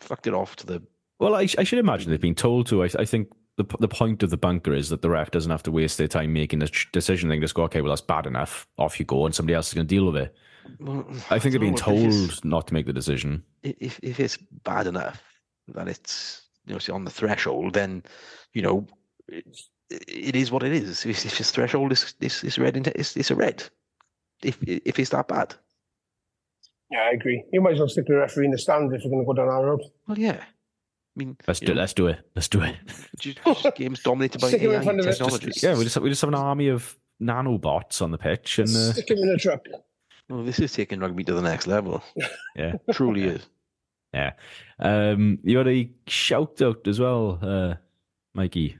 fucked 0.00 0.26
it 0.26 0.34
off 0.34 0.56
to 0.56 0.66
the 0.66 0.82
Well, 1.18 1.34
I, 1.34 1.48
I 1.58 1.64
should 1.64 1.78
imagine 1.78 2.10
they've 2.10 2.20
been 2.20 2.34
told 2.34 2.66
to. 2.68 2.84
I, 2.84 2.88
I 2.98 3.04
think 3.04 3.28
the 3.56 3.64
the 3.80 3.88
point 3.88 4.22
of 4.22 4.30
the 4.30 4.36
bunker 4.36 4.74
is 4.74 4.88
that 4.90 5.00
the 5.02 5.10
ref 5.10 5.30
doesn't 5.30 5.50
have 5.50 5.62
to 5.64 5.70
waste 5.72 5.98
their 5.98 6.08
time 6.08 6.32
making 6.32 6.62
a 6.62 6.68
decision. 6.92 7.28
They 7.28 7.36
can 7.36 7.42
just 7.42 7.54
go, 7.54 7.62
okay, 7.64 7.80
well 7.80 7.90
that's 7.90 8.00
bad 8.02 8.26
enough. 8.26 8.66
Off 8.78 8.98
you 9.00 9.06
go, 9.06 9.24
and 9.26 9.34
somebody 9.34 9.54
else 9.54 9.68
is 9.68 9.74
going 9.74 9.86
to 9.86 9.94
deal 9.94 10.06
with 10.06 10.16
it. 10.16 10.34
Well, 10.80 11.06
I 11.30 11.38
think 11.38 11.52
they're 11.52 11.52
don't 11.52 11.60
being 11.60 11.72
know, 11.74 12.08
if 12.08 12.14
it's- 12.14 12.28
told 12.40 12.44
not 12.44 12.66
to 12.66 12.74
make 12.74 12.86
the 12.86 12.92
decision. 12.92 13.42
If 13.62 13.98
if 14.02 14.20
it's 14.20 14.36
bad 14.64 14.86
enough 14.86 15.22
that 15.68 15.88
it's 15.88 16.42
you 16.66 16.72
know 16.74 16.78
say 16.78 16.92
on 16.92 17.04
the 17.04 17.10
threshold, 17.10 17.72
then 17.74 18.02
you 18.52 18.62
know 18.62 18.86
it, 19.90 20.04
it 20.08 20.36
is 20.36 20.50
what 20.50 20.62
it 20.62 20.72
is. 20.72 21.04
If, 21.06 21.24
if 21.24 21.40
its 21.40 21.50
threshold 21.50 21.92
is 21.92 22.14
is, 22.20 22.42
is 22.44 22.58
red, 22.58 22.76
into- 22.76 22.98
it's, 22.98 23.16
it's 23.16 23.30
a 23.30 23.34
red. 23.34 23.62
If 24.42 24.58
if 24.62 24.98
it's 24.98 25.10
that 25.10 25.28
bad, 25.28 25.54
Yeah, 26.90 27.00
I 27.10 27.10
agree. 27.14 27.42
You 27.52 27.60
might 27.60 27.74
as 27.74 27.78
well 27.78 27.88
stick 27.88 28.06
the 28.06 28.16
referee 28.16 28.46
in 28.46 28.50
the 28.50 28.58
stands 28.58 28.92
if 28.92 29.02
you're 29.02 29.10
going 29.10 29.22
to 29.22 29.26
go 29.26 29.32
down 29.32 29.48
our 29.48 29.64
road. 29.64 29.82
well, 30.06 30.18
yeah. 30.18 30.38
I 30.42 31.18
mean, 31.18 31.36
Let's 31.48 31.60
do. 31.60 31.72
know, 31.72 31.80
Let's 31.80 31.94
do 31.94 32.08
it. 32.08 32.18
Let's 32.34 32.48
do 32.48 32.60
it. 32.62 32.76
just, 33.18 33.38
just 33.42 33.74
games 33.76 34.02
dominated 34.02 34.40
by 34.42 34.48
Stick 34.48 34.60
him 34.60 34.72
in 34.72 34.76
AI 34.80 34.84
front 34.84 35.00
of 35.00 35.06
us, 35.06 35.18
just- 35.18 35.30
technology. 35.40 35.60
Yeah, 35.66 35.78
we 35.78 35.84
just 35.84 35.96
we 35.98 36.10
just 36.10 36.20
have 36.20 36.28
an 36.28 36.34
army 36.34 36.68
of 36.68 36.96
nanobots 37.22 38.02
on 38.02 38.10
the 38.10 38.18
pitch, 38.18 38.58
and 38.58 38.68
uh, 38.68 38.92
Stick 38.92 39.10
him 39.10 39.18
in 39.18 39.30
a 39.30 39.38
truck. 39.38 39.64
Well, 40.28 40.42
this 40.44 40.58
is 40.58 40.72
taking 40.72 41.00
rugby 41.00 41.24
to 41.24 41.32
the 41.34 41.40
next 41.40 41.66
level. 41.66 42.02
yeah, 42.56 42.74
Truly 42.92 43.22
is. 43.24 43.46
yeah. 44.12 44.32
Um, 44.78 45.38
you 45.44 45.56
had 45.56 45.68
a 45.68 45.88
shout 46.08 46.60
out 46.60 46.86
as 46.86 47.00
well, 47.00 47.38
uh, 47.40 47.74
Mikey. 48.34 48.76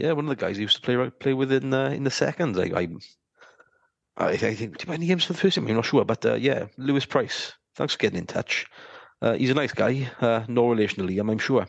Yeah, 0.00 0.12
one 0.12 0.24
of 0.24 0.30
the 0.30 0.36
guys 0.36 0.56
he 0.56 0.62
used 0.62 0.76
to 0.76 0.82
play 0.82 1.10
play 1.10 1.34
with 1.34 1.52
in 1.52 1.74
uh, 1.74 1.90
in 1.90 2.04
the 2.04 2.10
seconds. 2.10 2.58
I 2.58 2.64
I, 2.74 2.88
I, 4.16 4.28
I 4.28 4.54
think 4.54 4.78
did 4.78 4.88
I 4.88 4.94
any 4.94 5.06
games 5.06 5.24
for 5.24 5.34
the 5.34 5.38
first 5.38 5.56
team? 5.56 5.66
I'm 5.68 5.74
not 5.74 5.84
sure, 5.84 6.06
but 6.06 6.24
uh, 6.24 6.34
yeah, 6.34 6.66
Lewis 6.78 7.04
Price. 7.04 7.52
Thanks 7.76 7.92
for 7.92 7.98
getting 7.98 8.18
in 8.18 8.26
touch. 8.26 8.66
Uh, 9.20 9.34
he's 9.34 9.50
a 9.50 9.54
nice 9.54 9.74
guy. 9.74 10.10
Uh, 10.18 10.44
no 10.48 10.70
relation 10.70 10.98
to 10.98 11.12
Liam, 11.12 11.30
I'm 11.30 11.38
sure. 11.38 11.68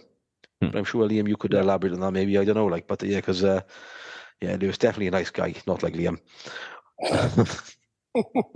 Hmm. 0.62 0.68
But 0.68 0.78
I'm 0.78 0.86
sure 0.86 1.06
Liam, 1.10 1.28
you 1.28 1.36
could 1.36 1.54
elaborate 1.54 1.94
on 1.94 2.00
that. 2.00 2.12
Maybe 2.12 2.38
I 2.38 2.46
don't 2.46 2.56
know, 2.56 2.68
like, 2.68 2.88
but 2.88 3.04
uh, 3.04 3.08
yeah, 3.08 3.18
because 3.18 3.44
uh, 3.44 3.62
yeah, 4.40 4.56
Lewis 4.56 4.78
definitely 4.78 5.08
a 5.08 5.12
nice 5.12 5.30
guy, 5.30 5.54
not 5.68 5.84
like 5.84 5.96
Liam. 5.96 6.18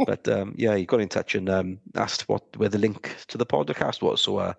but 0.06 0.26
um, 0.30 0.56
yeah, 0.58 0.78
he 0.78 0.86
got 0.86 1.02
in 1.02 1.10
touch 1.10 1.36
and 1.36 1.50
um, 1.50 1.80
asked 1.96 2.30
what 2.30 2.56
where 2.56 2.70
the 2.70 2.78
link 2.78 3.14
to 3.28 3.38
the 3.38 3.46
podcast 3.46 4.02
was, 4.02 4.22
so 4.22 4.38
uh, 4.38 4.54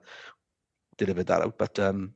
delivered 0.99 1.29
that 1.29 1.41
out. 1.41 1.57
But 1.57 1.79
um, 1.79 2.13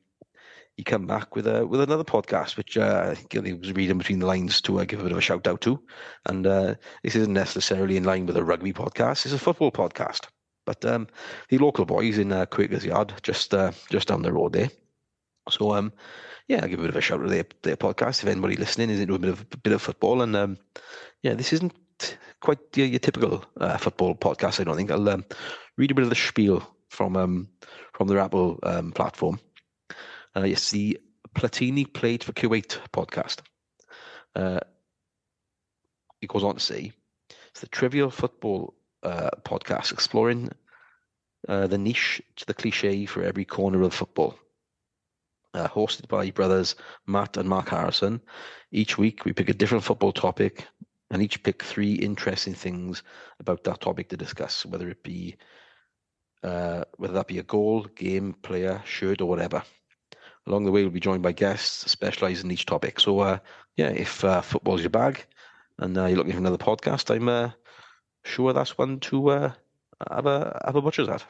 he 0.77 0.85
come 0.85 1.07
back 1.07 1.37
with 1.37 1.47
a 1.47 1.67
with 1.67 1.81
another 1.81 2.05
podcast, 2.05 2.57
which 2.57 2.77
uh, 2.79 3.15
he 3.31 3.53
was 3.53 3.73
reading 3.73 3.99
between 3.99 4.19
the 4.19 4.27
lines 4.27 4.61
to 4.63 4.81
uh, 4.81 4.85
give 4.85 5.01
a 5.01 5.03
bit 5.03 5.13
of 5.13 5.19
a 5.19 5.23
shout 5.23 5.47
out 5.47 5.61
to. 5.63 5.81
And 6.27 6.47
uh, 6.47 6.75
this 7.03 7.17
isn't 7.17 7.33
necessarily 7.33 7.97
in 7.97 8.05
line 8.05 8.27
with 8.27 8.37
a 8.37 8.45
rugby 8.45 8.73
podcast; 8.73 9.25
it's 9.25 9.35
a 9.35 9.39
football 9.39 9.71
podcast. 9.71 10.27
But 10.67 10.85
um, 10.85 11.09
the 11.49 11.59
local 11.59 11.85
boys 11.85 12.19
in 12.19 12.33
uh, 12.33 12.47
Quakers 12.47 12.85
Yard, 12.85 13.13
just 13.23 13.53
uh, 13.55 13.73
just 13.91 14.09
down 14.09 14.23
the 14.23 14.33
road 14.33 14.53
there. 14.53 14.71
So 15.49 15.75
um, 15.75 15.93
yeah, 16.49 16.61
I'll 16.63 16.69
give 16.69 16.79
a 16.79 16.83
bit 16.83 16.91
of 16.91 16.97
a 16.97 17.01
shout 17.01 17.21
out 17.21 17.25
to 17.25 17.29
their, 17.29 17.45
their 17.63 17.77
podcast 17.77 18.23
if 18.23 18.29
anybody 18.29 18.57
listening 18.57 18.91
is 18.91 19.01
into 19.01 19.15
a 19.15 19.19
bit 19.19 19.31
of 19.31 19.41
a 19.53 19.57
bit 19.57 19.73
of 19.73 19.83
football. 19.83 20.23
And 20.23 20.37
um, 20.37 20.59
yeah, 21.23 21.35
this 21.35 21.53
isn't 21.53 21.73
quite 22.41 22.59
your, 22.75 22.87
your 22.87 22.99
typical 22.99 23.45
uh, 23.61 23.77
football 23.77 24.15
podcast. 24.15 24.61
I 24.61 24.65
don't 24.65 24.77
think 24.77 24.91
I'll 24.91 25.09
um, 25.09 25.25
read 25.77 25.91
a 25.91 25.95
bit 25.95 26.05
of 26.05 26.11
the 26.11 26.17
spiel 26.17 26.67
from 26.89 27.17
um, 27.17 27.49
from 27.93 28.09
the 28.09 28.21
Apple 28.21 28.59
um, 28.63 28.93
platform. 28.93 29.39
Uh, 30.37 30.43
it's 30.43 30.71
the 30.71 30.99
Platini 31.35 31.93
played 31.93 32.25
for 32.25 32.33
Kuwait 32.33 32.79
podcast. 32.93 33.41
Uh, 34.35 34.61
he 36.21 36.27
goes 36.27 36.45
on 36.45 36.55
to 36.55 36.61
say 36.61 36.93
it's 37.51 37.61
the 37.61 37.69
trivial 37.69 38.11
football 38.11 38.75
uh, 39.03 39.31
podcast 39.45 39.93
exploring 39.93 40.51
uh, 41.49 41.67
the 41.67 41.79
niche 41.79 42.23
to 42.37 42.47
the 42.47 42.55
cliche 42.55 43.07
for 43.07 43.23
every 43.23 43.45
corner 43.45 43.83
of 43.83 43.95
football. 43.95 44.37
Uh, 45.53 45.67
hosted 45.67 46.07
by 46.07 46.31
brothers 46.31 46.77
Matt 47.07 47.37
and 47.37 47.49
Mark 47.49 47.71
Harrison. 47.71 48.21
Each 48.71 48.97
week 48.97 49.25
we 49.25 49.33
pick 49.33 49.49
a 49.49 49.55
different 49.55 49.83
football 49.83 50.13
topic 50.13 50.65
and 51.11 51.21
each 51.21 51.43
pick 51.43 51.65
three 51.65 51.95
interesting 51.95 52.55
things 52.55 53.03
about 53.41 53.65
that 53.65 53.81
topic 53.81 54.11
to 54.11 54.17
discuss, 54.17 54.65
whether 54.65 54.89
it 54.89 55.03
be 55.03 55.37
uh, 56.45 56.85
whether 56.97 57.15
that 57.15 57.27
be 57.27 57.39
a 57.39 57.43
goal, 57.43 57.83
game, 57.97 58.35
player, 58.43 58.81
shirt, 58.87 59.21
or 59.21 59.29
whatever. 59.29 59.63
Along 60.47 60.65
the 60.65 60.73
way, 60.73 60.83
we'll 60.83 60.91
be 60.91 61.01
joined 61.01 61.23
by 61.23 61.33
guests 61.33 61.91
specialised 61.91 62.45
in 62.45 62.51
each 62.51 62.67
topic. 62.67 62.99
So, 62.99 63.21
uh, 63.21 63.39
yeah, 63.77 63.89
if 63.89 64.25
uh, 64.25 64.41
football's 64.41 64.81
your 64.81 64.91
bag 64.91 65.25
and 65.79 65.97
uh, 65.97 66.07
you're 66.07 66.17
looking 66.17 66.33
for 66.33 66.39
another 66.39 66.59
podcast, 66.59 67.15
I'm 67.15 67.29
uh, 67.29 67.51
sure 68.25 68.53
that's 68.53 68.79
one 68.79 69.01
to 69.01 69.31
uh, 69.31 69.53
have 70.11 70.27
a 70.27 70.61
have 70.65 70.77
a 70.77 70.83
butcher's 70.83 71.09
at. 71.09 71.25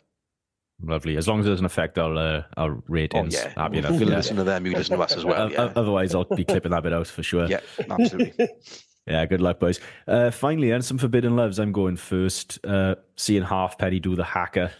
Lovely. 0.82 1.16
As 1.16 1.28
long 1.28 1.40
as 1.40 1.46
it 1.46 1.50
doesn't 1.50 1.66
affect 1.66 1.98
our 1.98 2.16
uh, 2.16 2.42
our 2.56 2.82
ratings, 2.88 3.36
oh, 3.36 3.42
yeah. 3.42 3.52
happy 3.56 3.78
enough. 3.78 4.00
Yeah. 4.00 4.06
listen 4.06 4.36
to 4.36 4.44
them, 4.44 4.64
you 4.64 4.72
listen 4.72 4.96
to 4.96 5.02
us 5.02 5.12
as 5.12 5.24
well. 5.24 5.50
Yeah, 5.50 5.72
Otherwise, 5.76 6.14
I'll 6.14 6.24
be 6.24 6.44
clipping 6.44 6.70
that 6.70 6.82
bit 6.82 6.92
out 6.92 7.06
for 7.06 7.22
sure. 7.22 7.46
yeah 7.46 7.60
absolutely. 7.90 8.48
Yeah, 9.06 9.26
good 9.26 9.40
luck, 9.40 9.58
boys. 9.58 9.80
Uh, 10.06 10.30
finally, 10.30 10.70
and 10.70 10.84
some 10.84 10.98
forbidden 10.98 11.34
loves. 11.34 11.58
I'm 11.58 11.72
going 11.72 11.96
first. 11.96 12.64
Uh, 12.64 12.96
seeing 13.16 13.42
Halfpenny 13.42 13.98
do 13.98 14.14
the 14.14 14.22
haka, 14.22 14.70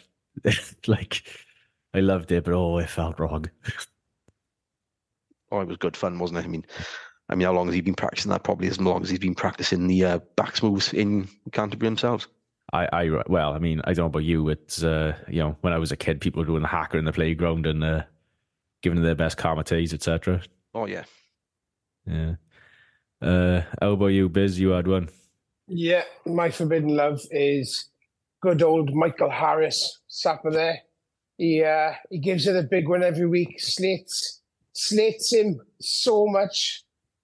like 0.86 1.22
I 1.94 2.00
loved 2.00 2.30
it, 2.30 2.44
but 2.44 2.54
oh, 2.54 2.78
it 2.78 2.90
felt 2.90 3.18
wrong. 3.18 3.50
Oh, 5.50 5.60
it 5.60 5.68
was 5.68 5.76
good 5.76 5.96
fun, 5.96 6.18
wasn't 6.18 6.38
it? 6.38 6.44
I 6.44 6.48
mean, 6.48 6.64
I 7.28 7.34
mean, 7.34 7.46
how 7.46 7.52
long 7.52 7.66
has 7.66 7.74
he 7.74 7.80
been 7.80 7.94
practicing 7.94 8.30
that? 8.30 8.44
Probably 8.44 8.68
as 8.68 8.80
long 8.80 9.02
as 9.02 9.10
he's 9.10 9.18
been 9.18 9.34
practicing 9.34 9.86
the 9.86 10.04
uh, 10.04 10.18
backs 10.36 10.62
moves 10.62 10.92
in 10.92 11.28
Canterbury 11.52 11.88
themselves. 11.88 12.26
I, 12.72 12.88
I, 12.92 13.22
well, 13.26 13.52
I 13.52 13.58
mean, 13.58 13.80
I 13.84 13.94
don't 13.94 14.04
know 14.04 14.06
about 14.06 14.24
you. 14.24 14.48
It's 14.48 14.82
uh, 14.82 15.16
you 15.28 15.40
know, 15.40 15.56
when 15.60 15.72
I 15.72 15.78
was 15.78 15.92
a 15.92 15.96
kid, 15.96 16.20
people 16.20 16.40
were 16.40 16.46
doing 16.46 16.62
the 16.62 16.68
haka 16.68 16.98
in 16.98 17.04
the 17.04 17.12
playground 17.12 17.66
and 17.66 17.82
uh, 17.82 18.02
giving 18.82 18.98
it 18.98 19.02
their 19.02 19.14
best 19.14 19.38
kamates, 19.38 19.92
etc. 19.92 20.42
Oh 20.74 20.86
yeah, 20.86 21.04
Yeah. 22.06 22.34
Uh, 23.20 23.62
how 23.80 23.92
about 23.92 24.06
you, 24.06 24.28
Biz? 24.28 24.58
You 24.58 24.70
had 24.70 24.86
one. 24.86 25.08
Yeah, 25.66 26.04
my 26.26 26.50
forbidden 26.50 26.96
love 26.96 27.20
is 27.30 27.90
good 28.40 28.62
old 28.62 28.94
Michael 28.94 29.30
Harris, 29.30 30.00
sapper 30.08 30.50
there. 30.50 30.78
He 31.36 31.62
uh, 31.62 31.92
he 32.10 32.18
gives 32.18 32.46
it 32.46 32.56
a 32.56 32.62
big 32.62 32.88
one 32.88 33.02
every 33.02 33.26
week. 33.26 33.60
Slates 33.60 34.39
slates 34.72 35.32
him 35.32 35.60
so 35.80 36.26
much. 36.26 36.82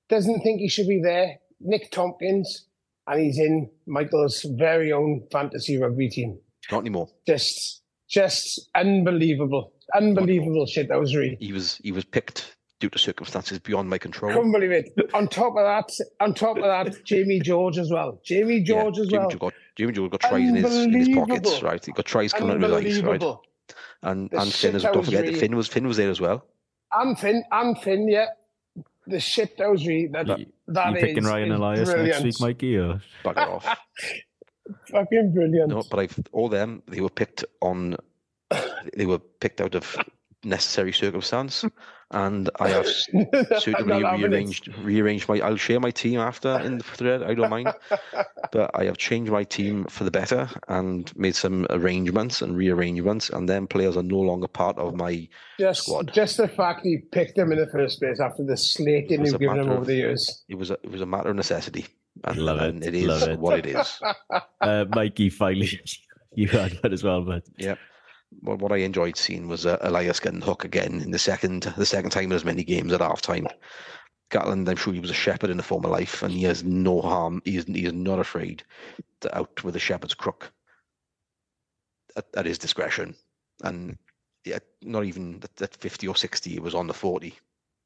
Doesn't 0.09 0.41
think 0.43 0.61
he 0.61 0.69
should 0.69 0.89
be 0.89 1.01
there. 1.03 1.39
Nick 1.61 1.91
Tompkins, 1.91 2.67
and 3.07 3.21
he's 3.21 3.39
in 3.39 3.71
Michael's 3.87 4.43
very 4.59 4.93
own 4.93 5.27
fantasy 5.33 5.79
rugby 5.79 6.09
team. 6.09 6.39
not 6.71 6.81
anymore. 6.81 7.09
Just 7.27 7.83
just 8.09 8.69
unbelievable, 8.77 9.73
unbelievable 9.95 10.67
shit. 10.67 10.89
That 10.89 11.01
was 11.01 11.15
really. 11.17 11.37
He 11.41 11.53
was 11.53 11.77
he 11.83 11.93
was 11.93 12.05
picked 12.05 12.57
due 12.79 12.91
to 12.91 12.99
circumstances 12.99 13.59
beyond 13.59 13.89
my 13.89 13.99
control. 13.99 14.33
Couldn't 14.33 14.53
believe 14.53 14.71
it. 14.71 14.91
On 15.15 15.27
top 15.27 15.57
of 15.57 15.65
that, 15.65 15.91
on 16.21 16.35
top 16.35 16.59
of 16.59 16.63
that, 16.65 17.05
Jamie 17.05 17.41
George 17.41 17.79
as 17.79 17.91
well. 17.91 18.21
Jamie 18.25 18.63
George 18.63 18.97
yeah, 18.99 19.03
as 19.03 19.09
Jimmy 19.09 19.19
well. 19.27 19.37
Got 19.39 19.55
Jimmy 19.77 19.93
George 19.93 20.11
got 20.11 20.21
tries 20.21 20.49
in 20.49 20.55
his 20.57 20.77
in 20.77 20.93
his 20.93 21.09
pockets, 21.09 21.63
right? 21.63 21.85
He 21.85 21.93
got 21.93 22.05
tries 22.05 22.33
coming 22.33 22.63
out 22.63 22.71
of 22.71 22.83
his 22.85 22.99
eyes, 22.99 23.03
right? 23.05 23.23
And 24.03 24.31
The 24.31 24.41
and 24.41 24.53
Finn 24.53 24.77
as 24.77 24.83
don't 24.83 25.05
forget 25.05 25.23
really- 25.23 25.35
Finn 25.41 25.57
was 25.57 25.67
Finn 25.69 25.87
was 25.87 25.97
there 25.97 26.11
as 26.11 26.21
well. 26.21 26.45
And 26.97 27.19
Finn, 27.19 27.45
and 27.51 27.79
Finn, 27.79 28.09
yeah. 28.09 28.27
The 29.07 29.21
shit 29.21 29.57
that 29.59 29.71
was 29.71 29.87
really 29.87 30.09
that 30.09 30.27
You- 30.39 30.47
that 30.69 30.91
you 30.91 30.97
is 30.97 31.03
picking 31.03 31.25
Ryan 31.25 31.53
is 31.53 31.59
Elias 31.59 31.89
brilliant. 31.91 32.25
next 32.25 32.25
week, 32.25 32.41
Mikey? 32.41 32.77
Or? 32.79 33.01
Bugger 33.25 33.49
off. 33.49 33.79
Fucking 34.91 35.33
brilliant. 35.33 35.69
No, 35.69 35.83
but 35.89 36.01
I've 36.01 36.19
all 36.33 36.49
them 36.49 36.83
they 36.89 37.01
were 37.01 37.09
picked 37.11 37.45
on 37.61 37.97
they 38.97 39.07
were 39.07 39.19
picked 39.19 39.61
out 39.61 39.75
of 39.77 39.97
necessary 40.43 40.93
circumstance 40.93 41.65
and 42.13 42.49
I 42.61 42.69
have 42.69 42.87
suitably 42.87 44.01
Not 44.01 44.03
having 44.13 44.21
it. 44.25 44.29
rearranged 44.29 44.69
rearranged 44.79 45.29
my 45.29 45.41
I'll 45.41 45.57
share 45.57 45.81
my 45.81 45.91
team 45.91 46.21
after 46.21 46.59
in 46.61 46.79
the 46.79 46.85
thread, 46.85 47.23
I 47.23 47.35
don't 47.35 47.51
mind. 47.51 47.73
But 48.53 48.71
I 48.75 48.85
have 48.85 48.97
changed 48.97 49.33
my 49.33 49.43
team 49.45 49.85
for 49.87 50.05
the 50.05 50.11
better 50.11 50.49
and 50.69 51.13
made 51.17 51.35
some 51.35 51.67
arrangements 51.71 52.43
and 52.43 52.57
rearrangements 52.57 53.29
and 53.31 53.49
then 53.49 53.67
players 53.67 53.97
are 53.97 54.03
no 54.05 54.21
longer 54.21 54.47
part 54.47 54.79
of 54.79 54.95
my 54.95 55.29
just, 55.59 55.83
squad. 55.83 56.13
just 56.13 56.37
the 56.37 56.47
fact 56.49 56.83
he 56.85 56.99
picked 57.11 57.37
him 57.37 57.51
in 57.53 57.59
the 57.59 57.67
first 57.67 57.99
place 58.01 58.21
after 58.21 58.45
the 58.45 58.57
slating 58.57 59.21
was 59.21 59.33
you've 59.33 59.41
given 59.41 59.57
him 59.59 59.67
matter 59.67 59.73
over 59.73 59.81
of- 59.83 59.87
the 59.89 59.95
years. 59.97 60.45
it 60.49 60.55
was 60.55 60.71
a 60.71 60.75
it 60.85 60.91
was 60.91 61.01
a 61.01 61.07
matter 61.07 61.31
of 61.31 61.37
necessity. 61.37 61.87
And, 62.25 62.39
Love 62.39 62.63
it, 62.63 62.69
and 62.71 62.85
it 62.85 62.95
is 62.95 63.07
love 63.07 63.29
it. 63.29 63.39
what 63.39 63.59
it 63.59 63.67
is. 63.67 64.01
Uh, 64.63 64.85
Mikey, 64.95 65.29
finally, 65.29 65.79
you 66.35 66.49
had 66.49 66.73
that 66.83 66.93
as 66.93 67.05
well, 67.05 67.21
but 67.23 67.43
Well, 67.61 67.77
what 68.41 68.73
I 68.73 68.79
enjoyed 68.79 69.17
seeing 69.17 69.49
was 69.49 69.67
uh, 69.67 69.79
Elias 69.81 70.21
getting 70.21 70.41
hook 70.41 70.65
again 70.65 71.01
in 71.01 71.11
the 71.11 71.19
second 71.19 71.63
the 71.77 71.87
second 71.87 72.11
time 72.11 72.25
in 72.25 72.33
as 72.33 72.45
many 72.45 72.65
games 72.65 72.93
at 72.93 73.01
half 73.01 73.23
time. 73.23 73.47
Gatland, 74.31 74.69
I'm 74.69 74.77
sure 74.77 74.93
he 74.93 75.01
was 75.01 75.11
a 75.11 75.15
shepherd 75.15 75.51
in 75.51 75.61
a 75.61 75.63
former 75.63 75.89
life, 75.89 76.23
and 76.23 76.33
he 76.33 76.43
has 76.43 76.65
no 76.65 77.01
harm. 77.01 77.41
He 77.45 77.57
is, 77.57 77.65
he 77.65 77.87
is 77.87 77.93
not 77.93 78.19
afraid 78.19 78.65
to 79.21 79.39
out 79.39 79.63
with 79.63 79.77
a 79.77 79.81
shepherd's 79.81 80.15
crook 80.15 80.53
at, 82.17 82.27
at 82.37 82.47
his 82.47 82.59
discretion. 82.59 83.15
And 83.63 83.97
yeah, 84.45 84.59
not 84.83 85.05
even 85.05 85.41
at, 85.43 85.63
at 85.63 85.77
50 85.77 86.09
or 86.09 86.17
60, 86.17 86.55
it 86.55 86.63
was 86.63 86.75
on 86.75 86.89
the 86.89 86.95
40. 86.95 87.35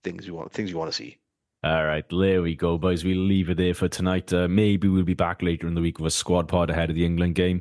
Things 0.03 0.27
you 0.27 0.35
want, 0.35 0.51
things 0.51 0.71
you 0.71 0.79
want 0.79 0.91
to 0.91 0.97
see. 0.97 1.19
All 1.63 1.85
right, 1.85 2.07
there 2.09 2.41
we 2.41 2.55
go, 2.55 2.79
boys. 2.79 3.05
We'll 3.05 3.19
leave 3.19 3.51
it 3.51 3.59
there 3.59 3.75
for 3.75 3.87
tonight. 3.87 4.33
Uh, 4.33 4.49
maybe 4.49 4.89
we'll 4.89 5.03
be 5.03 5.13
back 5.13 5.43
later 5.43 5.67
in 5.67 5.75
the 5.75 5.83
week 5.83 5.99
with 5.99 6.07
a 6.07 6.11
squad 6.11 6.49
pod 6.49 6.71
ahead 6.71 6.89
of 6.89 6.97
the 6.97 7.05
England 7.05 7.35
game. 7.35 7.61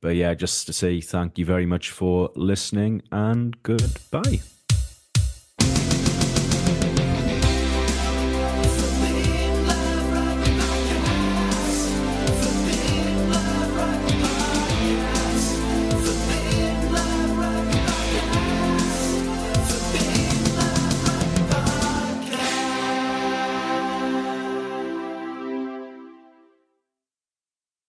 But 0.00 0.14
yeah, 0.16 0.34
just 0.34 0.66
to 0.66 0.72
say 0.72 1.00
thank 1.00 1.38
you 1.38 1.44
very 1.44 1.66
much 1.66 1.90
for 1.90 2.30
listening 2.34 3.02
and 3.10 3.60
goodbye. 3.62 4.40